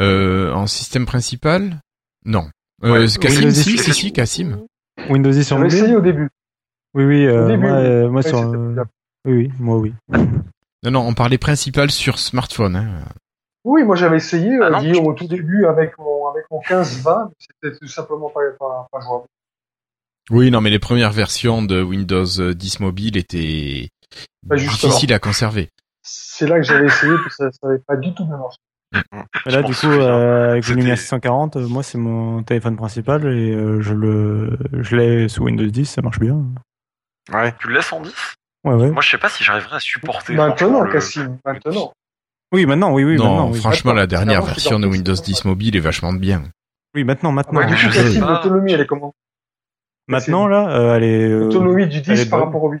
[0.00, 1.78] Euh, en système principal?
[2.24, 2.48] Non.
[2.82, 3.92] Euh, Ouais, Cassim, Windows si, 10.
[4.24, 4.52] si.
[5.10, 6.30] Windows 10 sur J'avais mobile essayé au début.
[6.94, 8.38] Oui, oui, euh, début, moi, euh, moi sur.
[8.38, 8.74] euh.
[9.26, 9.94] Oui, oui, moi oui.
[10.84, 12.76] Non, non, on parlait principal sur smartphone.
[12.76, 13.04] Hein.
[13.64, 16.60] Oui, moi j'avais essayé, Ah euh, non, Guillaume, au tout début avec mon, avec mon
[16.60, 19.26] 15-20, mais c'était tout simplement pas, pas, pas jouable.
[20.30, 23.88] Oui, non, mais les premières versions de Windows 10 Mobile étaient
[24.42, 25.68] Bah, difficiles à conserver.
[26.02, 28.58] C'est là que j'avais essayé, puis ça, ça avait pas du tout bien marché.
[28.92, 32.76] Mais là, Je du coup, euh, avec le Lumia 640, euh, moi, c'est mon téléphone
[32.76, 36.44] principal et euh, je le, je l'ai sous Windows 10, ça marche bien.
[37.32, 37.54] Ouais.
[37.60, 38.12] Tu le laisses en 10
[38.64, 38.90] Ouais, ouais.
[38.90, 40.34] Moi, je sais pas si j'arriverai à supporter.
[40.34, 41.92] Maintenant, le- Cassim, maintenant.
[42.52, 43.58] Oui, maintenant, oui, oui, non, maintenant, oui.
[43.58, 46.42] franchement, la dernière version de Windows parti, 10 Mobile est vachement bien.
[46.94, 47.60] Oui, maintenant, maintenant.
[47.60, 48.26] Ouais, je sais pas.
[48.34, 49.14] l'autonomie, elle est comment
[50.08, 52.48] Maintenant, là, euh, elle est, euh, L'autonomie du elle 10 est par bonne.
[52.48, 52.80] rapport au 8.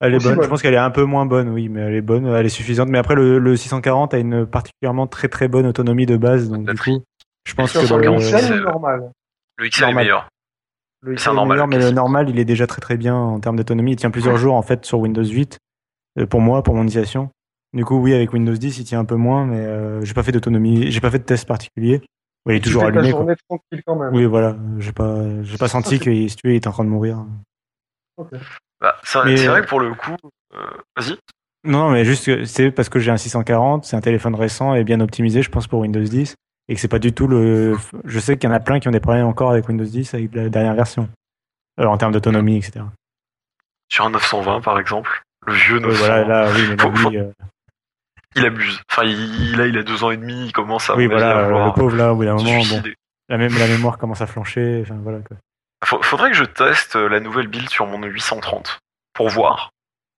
[0.00, 0.34] elle est aussi bonne.
[0.36, 0.44] bonne.
[0.44, 2.50] Je pense qu'elle est un peu moins bonne, oui, mais elle est bonne, elle est
[2.50, 2.88] suffisante.
[2.88, 6.70] Mais après, le, le 640 a une particulièrement très très bonne autonomie de base, donc
[6.70, 7.02] du coup,
[7.46, 9.10] je pense que son le, 146, XL euh, normal
[9.56, 10.28] Le XL est meilleur.
[11.02, 13.14] Le c'est un est normal, meilleur, mais le normal, il est déjà très très bien
[13.16, 13.92] en termes d'autonomie.
[13.92, 15.58] Il tient plusieurs jours en fait sur Windows 8.
[16.18, 17.30] euh, pour moi, pour mon utilisation.
[17.72, 20.22] Du coup, oui, avec Windows 10, il tient un peu moins, mais euh, j'ai pas
[20.24, 22.02] fait d'autonomie, j'ai pas fait de test particulier.
[22.44, 23.12] Ouais, il est Tu toujours allumé.
[23.12, 23.34] Quoi.
[23.48, 24.14] tranquille quand même.
[24.14, 26.88] Oui, voilà, j'ai pas, j'ai pas senti si tu veux, il était en train de
[26.90, 27.24] mourir.
[28.80, 30.16] Bah, c'est Mais- c'est vrai que pour le coup,
[30.54, 30.58] euh,
[30.96, 31.16] vas-y.
[31.64, 34.74] Non, non, mais juste que c'est parce que j'ai un 640, c'est un téléphone récent
[34.74, 36.34] et bien optimisé, je pense, pour Windows 10,
[36.70, 37.76] et que c'est pas du tout le.
[38.04, 40.14] Je sais qu'il y en a plein qui ont des problèmes encore avec Windows 10
[40.14, 41.08] avec la dernière version,
[41.80, 42.84] Euh, en termes d'autonomie, etc.
[43.90, 46.96] Sur un 920, par exemple, le vieux Ouais, 920, voilà, là, oui, mais là, Faut-
[46.96, 47.32] faut- oui, euh,
[48.36, 48.80] il abuse.
[48.90, 50.96] Enfin, il, là, il a deux ans et demi, il commence à.
[50.96, 52.82] oui, voilà, à le pauvre là, au bout d'un moment, bon,
[53.28, 55.36] la même la mémoire commence à flancher, enfin voilà quoi.
[55.84, 58.78] Faut- Faudrait que je teste euh, la nouvelle build sur mon 830
[59.14, 59.70] pour voir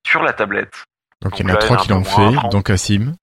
[0.06, 0.84] sur la tablette
[1.22, 2.48] Donc il y en Donc a trois il y en a qui un l'ont fait,
[2.48, 3.14] donc Cassim,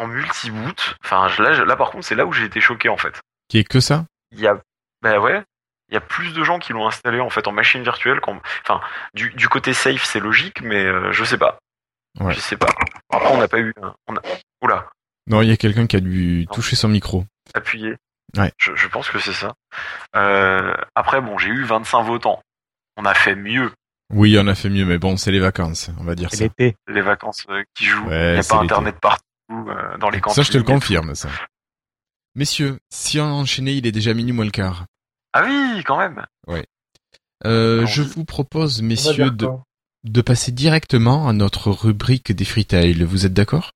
[0.00, 0.96] en multi-boot.
[1.04, 3.20] Enfin, là, par contre, c'est là où j'ai été choqué en fait.
[3.48, 4.04] qui est que ça?
[4.32, 4.60] Il y a,
[5.02, 5.42] bah ouais,
[5.88, 8.20] il y a plus de gens qui l'ont installé en fait en machine virtuelle.
[8.20, 8.80] qu'en- Enfin,
[9.14, 11.58] du, du côté safe, c'est logique, mais euh, je sais pas.
[12.20, 12.32] Ouais.
[12.32, 12.68] Je sais pas.
[13.12, 13.72] Après, on n'a pas eu.
[13.82, 14.20] un- On a,
[14.62, 14.88] oula,
[15.26, 17.24] Non, il y a quelqu'un qui a dû toucher son micro.
[17.54, 17.96] appuyé.
[18.36, 18.52] Ouais.
[18.58, 19.54] Je, je pense que c'est ça.
[20.16, 22.40] Euh, après, bon, j'ai eu 25 votants.
[22.96, 23.72] On a fait mieux.
[24.12, 26.44] Oui, on a fait mieux, mais bon, c'est les vacances, on va dire ça.
[26.44, 26.74] l'été.
[26.88, 28.06] Les vacances euh, qui jouent.
[28.08, 28.72] Ouais, Il n'y a c'est pas l'été.
[28.74, 30.42] internet partout euh, dans les cantines.
[30.42, 31.28] Ça, je te le confirme, ça.
[32.34, 34.86] Messieurs, si on enchaînait, il est déjà minuit moins le quart.
[35.32, 36.24] Ah oui, quand même.
[37.44, 37.86] Euh, Allons-y.
[37.90, 39.48] je vous propose, messieurs, de,
[40.04, 43.04] de passer directement à notre rubrique des freetiles.
[43.04, 43.72] Vous êtes d'accord?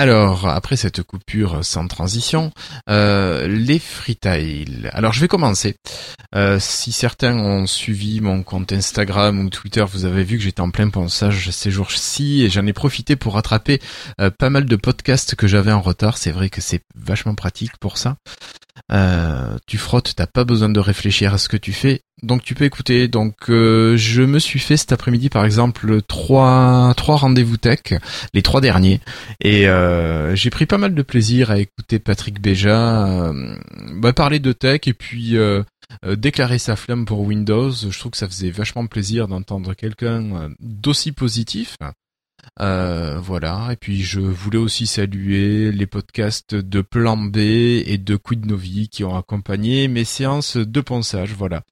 [0.00, 2.52] Alors, après cette coupure sans transition,
[2.88, 4.88] euh, les freetiles.
[4.94, 5.76] Alors, je vais commencer.
[6.34, 10.62] Euh, si certains ont suivi mon compte Instagram ou Twitter, vous avez vu que j'étais
[10.62, 13.78] en plein pensage ces jours-ci et j'en ai profité pour rattraper
[14.22, 16.16] euh, pas mal de podcasts que j'avais en retard.
[16.16, 18.16] C'est vrai que c'est vachement pratique pour ça.
[18.92, 22.54] Euh, tu frottes, t'as pas besoin de réfléchir à ce que tu fais, donc tu
[22.54, 23.08] peux écouter.
[23.08, 27.80] Donc euh, je me suis fait cet après-midi par exemple trois trois rendez-vous tech,
[28.34, 29.00] les trois derniers,
[29.40, 33.56] et euh, j'ai pris pas mal de plaisir à écouter Patrick Béja euh,
[33.94, 35.62] bah, parler de tech et puis euh,
[36.04, 37.70] déclarer sa flamme pour Windows.
[37.70, 41.76] Je trouve que ça faisait vachement plaisir d'entendre quelqu'un d'aussi positif.
[42.60, 43.68] Euh, voilà.
[43.72, 48.88] Et puis je voulais aussi saluer les podcasts de Plan B et de Quid Novi
[48.88, 51.32] qui ont accompagné mes séances de ponçage.
[51.32, 51.62] Voilà.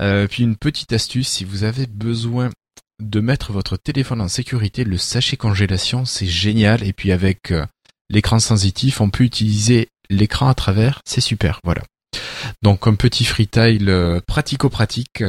[0.00, 2.50] Euh, puis une petite astuce, si vous avez besoin
[3.00, 6.82] de mettre votre téléphone en sécurité, le sachet congélation, c'est génial.
[6.84, 7.64] Et puis avec euh,
[8.10, 11.60] l'écran sensitif, on peut utiliser l'écran à travers, c'est super.
[11.64, 11.82] Voilà.
[12.62, 15.22] Donc un petit freetile euh, pratico-pratique.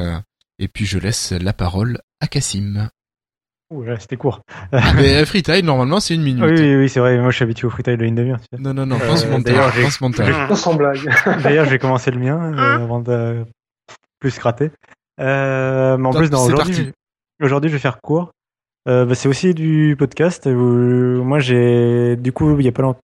[0.57, 2.89] et puis je laisse la parole à Cassim.
[3.71, 4.41] Ouh, là, c'était court.
[4.71, 6.43] Mais euh, freetile, normalement, c'est une minute.
[6.43, 7.19] Oui, oui, oui, c'est vrai.
[7.19, 8.39] Moi, je suis habitué au freestyle de une demi-heure.
[8.57, 10.49] Non, non, non, Euh, pense d'ailleurs, montage, j'ai- pense montage.
[10.49, 11.07] Non, sans blague.
[11.43, 13.45] D'ailleurs, je vais commencer le mien euh, avant de
[14.19, 14.71] plus gratter.
[15.21, 16.91] Euh, mais en Top, plus, aujourd'hui,
[17.41, 18.31] aujourd'hui, je vais faire court.
[18.87, 20.47] Euh, bah, c'est aussi du podcast.
[20.47, 23.01] où- moi, j'ai du coup, il y a pas longtemps,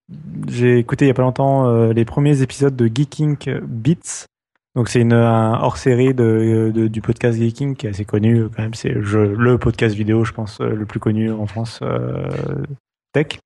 [0.48, 4.24] j'ai écouté il y a pas longtemps euh, les premiers épisodes de Geeking Beats.
[4.76, 8.62] Donc, c'est une un hors-série de, de- du podcast Geeking qui est assez connu quand
[8.62, 8.74] même.
[8.74, 12.28] C'est le podcast vidéo, je pense, euh, le plus connu en France euh,
[13.12, 13.38] tech.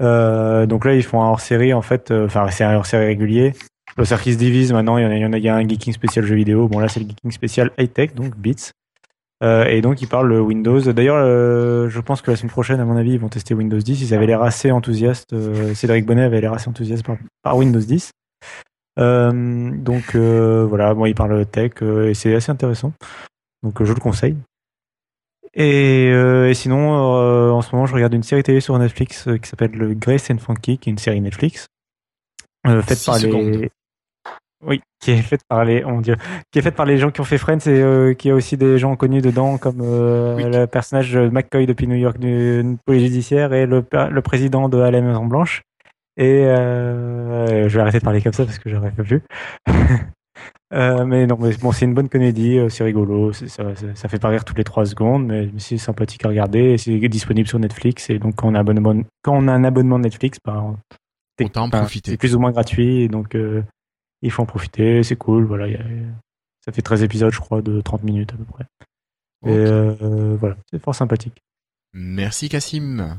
[0.00, 2.10] Euh, donc là, ils font un hors-série en fait.
[2.12, 3.52] euh, Enfin, c'est un hors-série régulier.
[3.96, 4.96] Le qui se divise maintenant.
[4.98, 6.36] Il y en a, il y en a, il y a un geeking spécial jeu
[6.36, 6.68] vidéo.
[6.68, 8.70] Bon là, c'est le geeking spécial high tech, donc Beats.
[9.42, 10.80] Euh, et donc ils parlent Windows.
[10.80, 13.78] D'ailleurs, euh, je pense que la semaine prochaine, à mon avis, ils vont tester Windows
[13.78, 14.00] 10.
[14.02, 15.32] Ils avaient l'air assez enthousiastes.
[15.32, 17.04] euh, Cédric Bonnet avait l'air assez enthousiaste
[17.42, 18.10] par Windows 10.
[18.98, 22.92] Euh, donc euh, voilà, bon, ils parlent tech euh, et c'est assez intéressant.
[23.62, 24.36] Donc je le conseille.
[25.54, 29.26] Et, euh, et sinon, euh, en ce moment, je regarde une série télé sur Netflix
[29.26, 31.66] euh, qui s'appelle le Grace and Funky, qui est une série Netflix
[32.64, 33.54] faite par secondes.
[33.54, 33.70] les.
[34.66, 37.24] Oui, qui est faite par les, on qui est faite par les gens qui ont
[37.24, 40.42] fait Friends et qui a aussi des gens connus dedans comme Oui.
[40.44, 43.82] le personnage de McCoy depuis New York du police judiciaire et le,
[44.20, 45.62] président de à la Maison Blanche.
[46.18, 49.22] Et euh, je vais arrêter de parler comme ça parce que j'aurais pas plus.
[50.74, 54.08] Euh, mais non, mais bon, c'est une bonne comédie, euh, c'est rigolo, ça, ça, ça
[54.08, 56.76] fait pas rire toutes les trois secondes, mais c'est sympathique à regarder.
[56.76, 59.64] C'est disponible sur Netflix et donc quand on a, un abonnement, quand on a un
[59.64, 60.76] abonnement Netflix, bah, on-
[61.46, 62.10] en profiter.
[62.10, 63.34] C'est plus ou moins gratuit, et donc
[64.20, 65.44] il faut en profiter, c'est cool.
[65.44, 65.84] Voilà, il y a-
[66.64, 68.64] ça fait 13 épisodes, je crois, de 30 minutes à peu près.
[69.46, 71.42] Et euh, voilà, c'est fort sympathique.
[71.94, 73.18] Merci Cassim.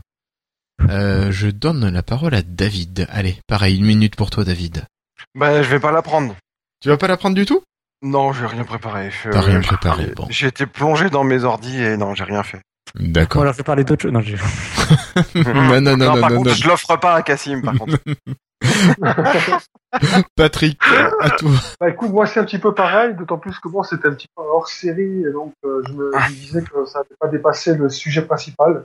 [0.90, 3.08] Euh, je donne la parole à David.
[3.12, 4.86] Allez, pareil, une minute pour toi David.
[5.36, 6.36] Bah, je vais pas la prendre.
[6.82, 7.62] Tu vas pas la prendre du tout?
[8.02, 9.12] Non, j'ai rien préparé.
[9.12, 10.26] Je- T'as rien préparé, bon.
[10.30, 12.62] J'ai été plongé dans mes ordis et non, j'ai rien fait.
[12.96, 13.42] D'accord.
[13.44, 14.12] alors je vais parler d'autre chose.
[14.12, 14.36] Non, j'ai-
[15.36, 16.56] non, non, non, non, par non, contre, non.
[16.56, 17.98] je l'offre pas à Cassim, par contre.
[20.36, 20.80] Patrick,
[21.22, 21.52] à toi.
[21.80, 24.28] Bah écoute, moi c'est un petit peu pareil, d'autant plus que moi c'était un petit
[24.36, 27.28] peu hors série, et donc euh, je me je me disais que ça n'avait pas
[27.28, 28.84] dépassé le sujet principal.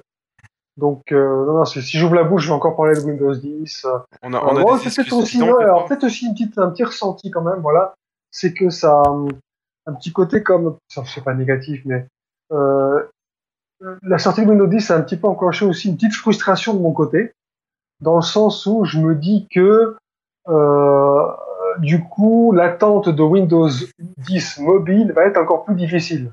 [0.77, 3.85] Donc euh, non, non, si j'ouvre la bouche, je vais encore parler de Windows 10.
[3.85, 5.89] euh, On a, Euh, on a c'est peut-être aussi, ouais, alors quoi.
[5.89, 7.95] peut-être aussi une petite, un petit ressenti quand même, voilà.
[8.33, 9.03] C'est que ça,
[9.87, 12.07] un petit côté comme, ça c'est pas négatif, mais
[12.53, 13.03] euh,
[14.03, 16.75] la sortie de Windows 10 ça a un petit peu enclenché aussi une petite frustration
[16.75, 17.33] de mon côté,
[18.01, 19.97] dans le sens où je me dis que
[20.49, 21.27] euh,
[21.79, 23.69] du coup l'attente de Windows
[24.19, 26.33] 10 mobile va être encore plus difficile.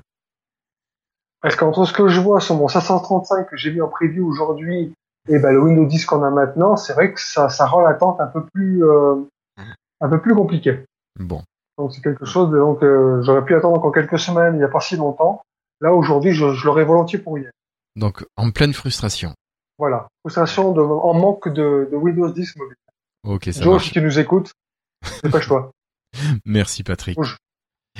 [1.42, 4.94] Parce qu'entre ce que je vois sur mon 535 que j'ai mis en preview aujourd'hui
[5.28, 8.20] et ben le Windows 10 qu'on a maintenant, c'est vrai que ça, ça rend l'attente
[8.20, 9.16] un peu plus euh,
[10.00, 10.84] un peu plus compliquée.
[11.18, 11.42] Bon.
[11.78, 14.64] Donc c'est quelque chose de, donc euh, j'aurais pu attendre encore quelques semaines, il n'y
[14.64, 15.42] a pas si longtemps.
[15.80, 17.50] Là aujourd'hui, je, je l'aurais volontiers pour hier.
[17.96, 19.34] Donc, en pleine frustration.
[19.78, 22.76] Voilà, frustration de, en manque de, de Windows 10 mobile.
[23.24, 23.86] Ok, ça Joe, marche.
[23.86, 24.52] si tu nous écoutes,
[25.22, 25.70] dépêche-toi.
[26.44, 27.18] Merci Patrick.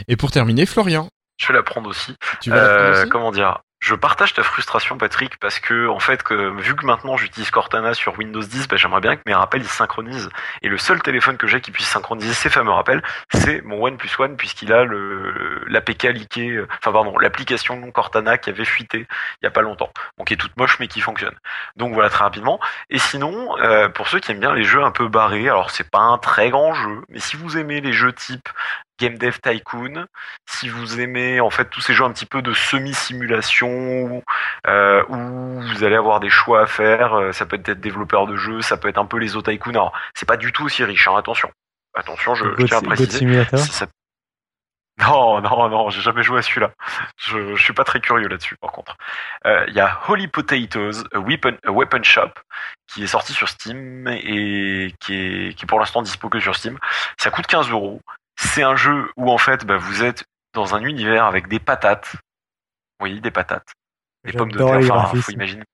[0.08, 1.08] Et pour terminer, Florian,
[1.42, 2.16] Je vais la prendre aussi.
[2.40, 3.08] tu vas la prendre Euh, aussi?
[3.10, 3.58] comment dire?
[3.80, 7.94] Je partage ta frustration, Patrick, parce que en fait, que, vu que maintenant j'utilise Cortana
[7.94, 10.28] sur Windows 10, bah, j'aimerais bien que mes rappels ils se synchronisent.
[10.62, 13.02] Et le seul téléphone que j'ai qui puisse synchroniser ces fameux rappels,
[13.34, 18.38] c'est mon OnePlus One, puisqu'il a le l'APK leaké, euh, enfin pardon, l'application non Cortana
[18.38, 19.08] qui avait fuité
[19.40, 21.34] il y a pas longtemps, donc qui est toute moche mais qui fonctionne.
[21.74, 22.60] Donc voilà très rapidement.
[22.88, 25.90] Et sinon, euh, pour ceux qui aiment bien les jeux un peu barrés, alors c'est
[25.90, 28.48] pas un très grand jeu, mais si vous aimez les jeux type
[29.02, 30.06] Game Dev Tycoon,
[30.48, 34.22] si vous aimez en fait tous ces jeux un petit peu de semi-simulation
[34.66, 38.36] euh, où vous allez avoir des choix à faire, euh, ça peut être développeur de
[38.36, 39.70] jeux, ça peut être un peu les autres tycoon.
[39.72, 41.50] Alors c'est pas du tout aussi riche, hein, attention.
[41.94, 43.18] Attention, je, je tiens à préciser.
[43.58, 43.86] Ça-
[45.00, 46.70] Non, non, non, j'ai jamais joué à celui-là.
[47.16, 48.96] Je, je suis pas très curieux là-dessus, par contre.
[49.46, 52.30] Euh, Il y a Holy Potatoes, a Weapon, a Weapon Shop,
[52.86, 56.54] qui est sorti sur Steam et qui est, qui est pour l'instant dispo que sur
[56.54, 56.78] Steam.
[57.18, 58.00] Ça coûte 15 euros.
[58.44, 62.16] C'est un jeu où en fait, bah, vous êtes dans un univers avec des patates.
[63.00, 63.72] Oui, des patates.
[64.24, 64.94] Des pommes de terre.
[64.96, 65.64] Enfin, faut imaginer.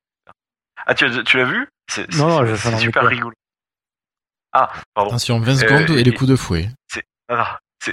[0.87, 1.69] Ah, tu, as- tu l'as vu?
[1.91, 3.35] C'est Non, non, c'est- je- c'est j'en ai super rigolo.
[4.53, 5.11] Ah, pardon.
[5.11, 6.69] Attention, 20 secondes Euh, et les coups de fouet.
[6.91, 7.05] C'est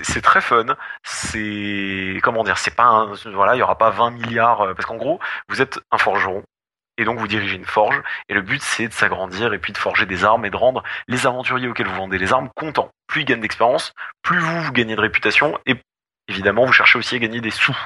[0.04, 0.66] c'est très fun.
[1.04, 4.86] C'est comment dire, c'est pas un, voilà, il y aura pas 20 milliards euh, parce
[4.86, 6.44] qu'en gros, vous êtes un forgeron
[6.98, 9.78] et donc vous dirigez une forge et le but c'est de s'agrandir et puis de
[9.78, 12.92] forger des armes et de rendre les aventuriers auxquels vous vendez les armes contents.
[13.08, 15.76] Plus ils gagnent d'expérience, plus vous vous gagnez de réputation et
[16.28, 17.78] évidemment vous cherchez aussi à gagner des sous.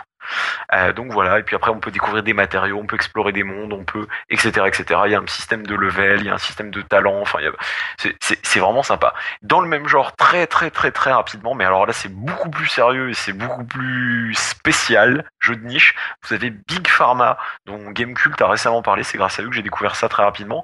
[0.73, 3.43] Euh, donc voilà, et puis après on peut découvrir des matériaux, on peut explorer des
[3.43, 5.01] mondes, on peut etc etc.
[5.05, 7.39] Il y a un système de level, il y a un système de talent, enfin
[7.39, 9.13] a- c'est vraiment sympa.
[9.41, 12.67] Dans le même genre très très très très rapidement mais alors là c'est beaucoup plus
[12.67, 15.95] sérieux et c'est beaucoup plus spécial jeu de niche.
[16.27, 19.61] Vous avez Big Pharma dont Gamecult a récemment parlé c'est grâce à eux que j'ai
[19.63, 20.63] découvert ça très rapidement.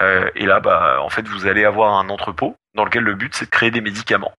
[0.00, 3.34] Euh, et là bah en fait vous allez avoir un entrepôt dans lequel le but
[3.34, 4.32] c'est de créer des médicaments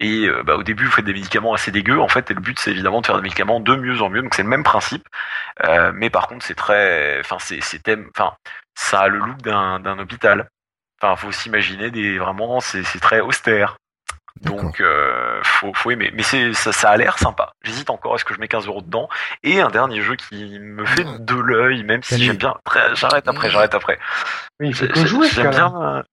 [0.00, 2.40] et euh, bah, au début vous faites des médicaments assez dégueux en fait et le
[2.40, 4.64] but c'est évidemment de faire des médicaments de mieux en mieux donc c'est le même
[4.64, 5.06] principe
[5.64, 7.60] Euh, mais par contre c'est très enfin c'est
[8.10, 8.34] enfin
[8.74, 10.48] ça a le look d'un d'un hôpital
[11.04, 13.76] Enfin, faut s'imaginer des vraiment, c'est c'est très austère.
[14.40, 16.10] Donc, euh, faut, faut aimer.
[16.14, 17.52] Mais c'est ça, ça a l'air sympa.
[17.62, 18.16] J'hésite encore.
[18.16, 19.08] Est-ce que je mets 15 euros dedans?
[19.42, 22.56] Et un dernier jeu qui me fait de l'œil, même si j'aime bien.
[22.94, 23.50] J'arrête après.
[23.50, 23.98] J'arrête après.
[24.60, 26.04] Ce J'aime bien.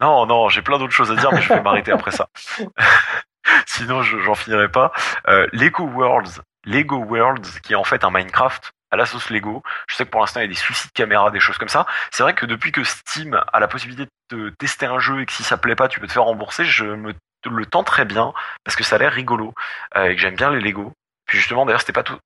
[0.00, 2.28] Non, non, j'ai plein d'autres choses à dire, mais je vais m'arrêter après ça.
[3.66, 4.92] Sinon, je- j'en finirai pas.
[5.28, 9.62] Euh, Lego Worlds, Lego Worlds, qui est en fait un Minecraft à la sauce Lego.
[9.88, 11.68] Je sais que pour l'instant, il y a des soucis de caméra, des choses comme
[11.68, 11.86] ça.
[12.10, 15.32] C'est vrai que depuis que Steam a la possibilité de tester un jeu et que
[15.32, 17.14] si ça plaît pas, tu peux te faire rembourser, je me
[17.46, 18.32] le tente très bien
[18.64, 19.54] parce que ça a l'air rigolo
[19.96, 20.92] euh, et que j'aime bien les Lego.
[21.26, 22.18] Puis justement, d'ailleurs, c'était pas tout.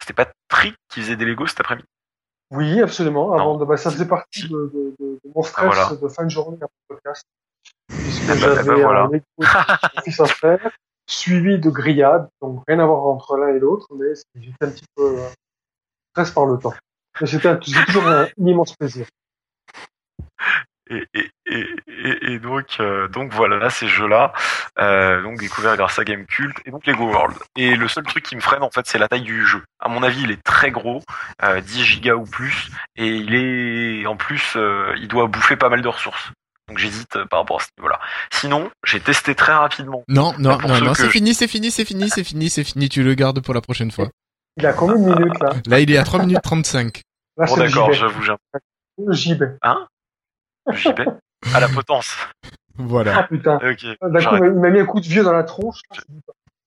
[0.00, 1.86] C'était pas Trick qui faisait des Lego cet après-midi?
[2.52, 3.32] Oui, absolument.
[3.32, 6.00] Avant de, bah, ça faisait partie de, de, de, de mon stress Ah, voilà.
[6.00, 7.24] de fin de journée à mon podcast.
[7.88, 9.02] Puisque Ah bah, j'avais bah, voilà.
[9.04, 9.22] un de
[10.04, 10.70] fils à faire,
[11.08, 14.84] suivi de grillades, donc rien à voir entre l'un et l'autre, mais j'étais un petit
[14.96, 15.28] peu euh,
[16.12, 16.74] stress par le temps.
[17.20, 19.06] Mais c'était un- toujours un immense plaisir.
[20.88, 24.32] Et, et, et, et, et donc, euh, donc voilà, ces jeux-là,
[24.78, 27.36] euh, donc découverts grâce à Gamecult et donc Lego World.
[27.56, 29.62] Et le seul truc qui me freine, en fait, c'est la taille du jeu.
[29.80, 31.02] À mon avis, il est très gros,
[31.42, 35.68] euh, 10 gigas ou plus, et il est, en plus, euh, il doit bouffer pas
[35.68, 36.30] mal de ressources.
[36.68, 38.00] Donc j'hésite euh, par rapport à ce niveau-là.
[38.32, 40.04] Sinon, j'ai testé très rapidement.
[40.08, 43.02] Non, non, non, non, c'est fini, c'est fini, c'est fini, c'est fini, c'est fini, tu
[43.02, 44.08] le gardes pour la prochaine fois.
[44.56, 45.50] Il a combien de minutes là?
[45.66, 47.02] Là, il est à 3 minutes 35.
[47.36, 48.36] Là, Bon d'accord, j'avoue, j'ai un
[49.04, 49.38] Le JB.
[49.38, 49.56] peu
[50.70, 51.00] de JB.
[51.54, 52.14] À la potence.
[52.44, 53.22] Ah Voilà.
[53.24, 53.56] putain.
[53.56, 53.84] Ok.
[54.02, 55.80] D'un coup, il m'a mis un coup de vieux dans la tronche.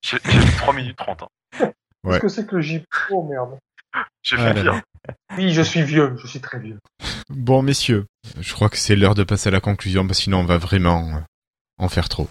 [0.02, 1.24] J'ai fait 3 minutes 30.
[1.24, 1.72] Hein.
[2.06, 2.12] Ouais.
[2.14, 3.58] Qu'est-ce que c'est que le JB Oh merde.
[4.24, 4.82] J'ai Ah fait là pire.
[5.38, 6.80] Oui, je suis vieux, je suis très vieux.
[7.30, 8.06] Bon, messieurs,
[8.40, 10.58] je crois que c'est l'heure de passer à la conclusion, parce que sinon on va
[10.58, 11.22] vraiment
[11.78, 12.30] en faire trop.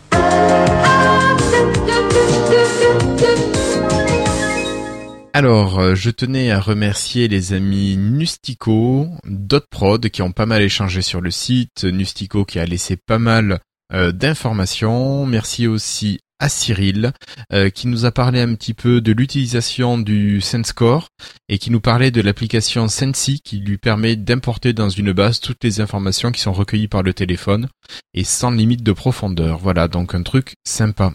[5.34, 11.02] Alors, euh, je tenais à remercier les amis Nustico, Dotprod, qui ont pas mal échangé
[11.02, 13.60] sur le site, Nustico qui a laissé pas mal
[13.92, 15.26] euh, d'informations.
[15.26, 17.12] Merci aussi à Cyril,
[17.52, 21.08] euh, qui nous a parlé un petit peu de l'utilisation du SenseCore
[21.48, 25.62] et qui nous parlait de l'application Sensi qui lui permet d'importer dans une base toutes
[25.64, 27.68] les informations qui sont recueillies par le téléphone
[28.14, 29.58] et sans limite de profondeur.
[29.58, 31.12] Voilà, donc un truc sympa.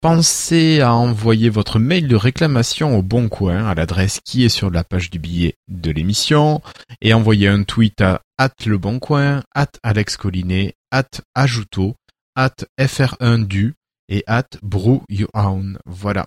[0.00, 4.70] Pensez à envoyer votre mail de réclamation au Bon Coin à l'adresse qui est sur
[4.70, 6.62] la page du billet de l'émission
[7.00, 11.96] et envoyez un tweet à at le Bon Coin, at Alex Collinet, at Ajouto,
[12.34, 13.74] at FR1Du
[14.08, 14.24] et
[14.62, 15.78] Brewyourown.
[15.84, 16.26] Voilà.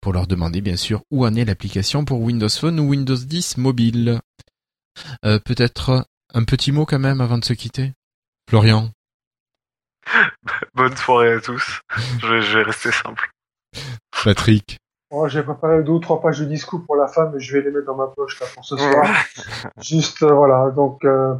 [0.00, 3.58] Pour leur demander bien sûr où en est l'application pour Windows Phone ou Windows 10
[3.58, 4.20] mobile.
[5.24, 7.92] Euh, Peut-être un petit mot quand même avant de se quitter?
[8.48, 8.90] Florian?
[10.74, 11.80] Bonne soirée à tous.
[12.20, 13.30] Je vais, je vais rester simple.
[14.24, 14.78] Patrick
[15.12, 17.62] Oh, j'ai préparé deux ou trois pages de discours pour la femme, mais je vais
[17.62, 19.04] les mettre dans ma poche là pour ce soir.
[19.82, 21.34] Juste euh, voilà, donc euh,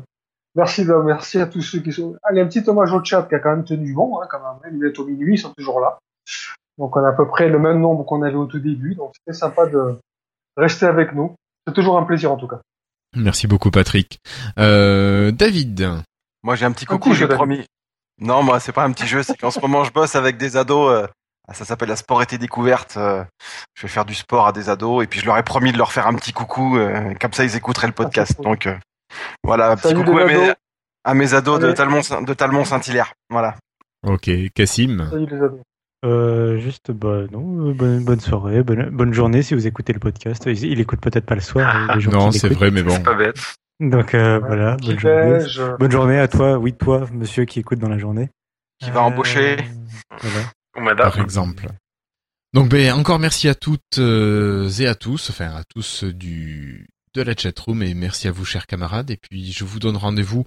[0.56, 2.16] merci de, merci à tous ceux qui sont.
[2.24, 4.76] Allez, un petit hommage au chat qui a quand même tenu bon, hein, quand même.
[4.76, 5.98] Il est au minuit, ils sont toujours là.
[6.78, 9.12] Donc on a à peu près le même nombre qu'on avait au tout début, donc
[9.14, 9.98] c'était sympa de
[10.56, 11.36] rester avec nous.
[11.64, 12.60] C'est toujours un plaisir en tout cas.
[13.14, 14.18] Merci beaucoup Patrick.
[14.58, 15.88] Euh, David
[16.42, 17.64] Moi, j'ai un petit coucou, j'ai promis.
[18.20, 20.56] Non, moi, c'est pas un petit jeu, c'est qu'en ce moment, je bosse avec des
[20.56, 20.90] ados.
[20.92, 21.06] euh,
[21.48, 22.94] ah, ça s'appelle la sport été découverte.
[22.96, 23.24] euh,
[23.74, 25.78] je vais faire du sport à des ados et puis je leur ai promis de
[25.78, 26.76] leur faire un petit coucou.
[26.78, 28.34] euh, comme ça, ils écouteraient le podcast.
[28.36, 28.44] cool.
[28.44, 28.76] Donc, euh,
[29.42, 30.54] voilà, un petit coucou à mes, ados.
[31.04, 31.72] à mes ados de.
[31.72, 33.12] Talmont, de Talmont Saint-Hilaire.
[33.30, 33.56] Voilà.
[34.06, 35.60] Ok, Cassim Salut les amis.
[36.04, 40.44] Euh, juste, bah, non, bonne, bonne soirée, bonne, bonne journée si vous écoutez le podcast.
[40.46, 41.94] Il, il écoute peut-être pas le soir.
[41.94, 42.92] les gens Non, c'est vrai, mais bon.
[42.94, 43.36] C'est pas bête.
[43.80, 45.38] Donc euh, voilà, bonne journée.
[45.38, 48.28] déj, euh, Bonne journée à toi, oui, toi, monsieur qui écoute dans la journée.
[48.78, 49.56] Qui va embaucher.
[50.20, 50.46] Voilà.
[50.76, 51.10] Ou madame.
[51.10, 51.66] Par exemple.
[52.52, 57.22] Donc ben encore merci à toutes euh, et à tous, enfin à tous du de
[57.22, 60.44] la chatroom et merci à vous chers camarades et puis je vous donne rendez-vous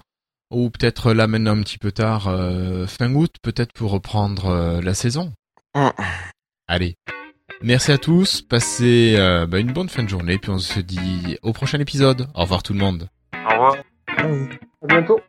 [0.50, 4.80] ou peut-être là maintenant un petit peu tard euh, fin août peut-être pour reprendre euh,
[4.80, 5.32] la saison.
[5.74, 5.88] Mm.
[6.68, 6.96] Allez.
[7.62, 11.38] Merci à tous, passez euh, bah, une bonne fin de journée puis on se dit
[11.42, 12.28] au prochain épisode.
[12.34, 13.08] Au revoir tout le monde.
[13.44, 13.76] Au revoir.
[14.16, 14.30] Ciao.
[14.82, 15.20] à bientôt.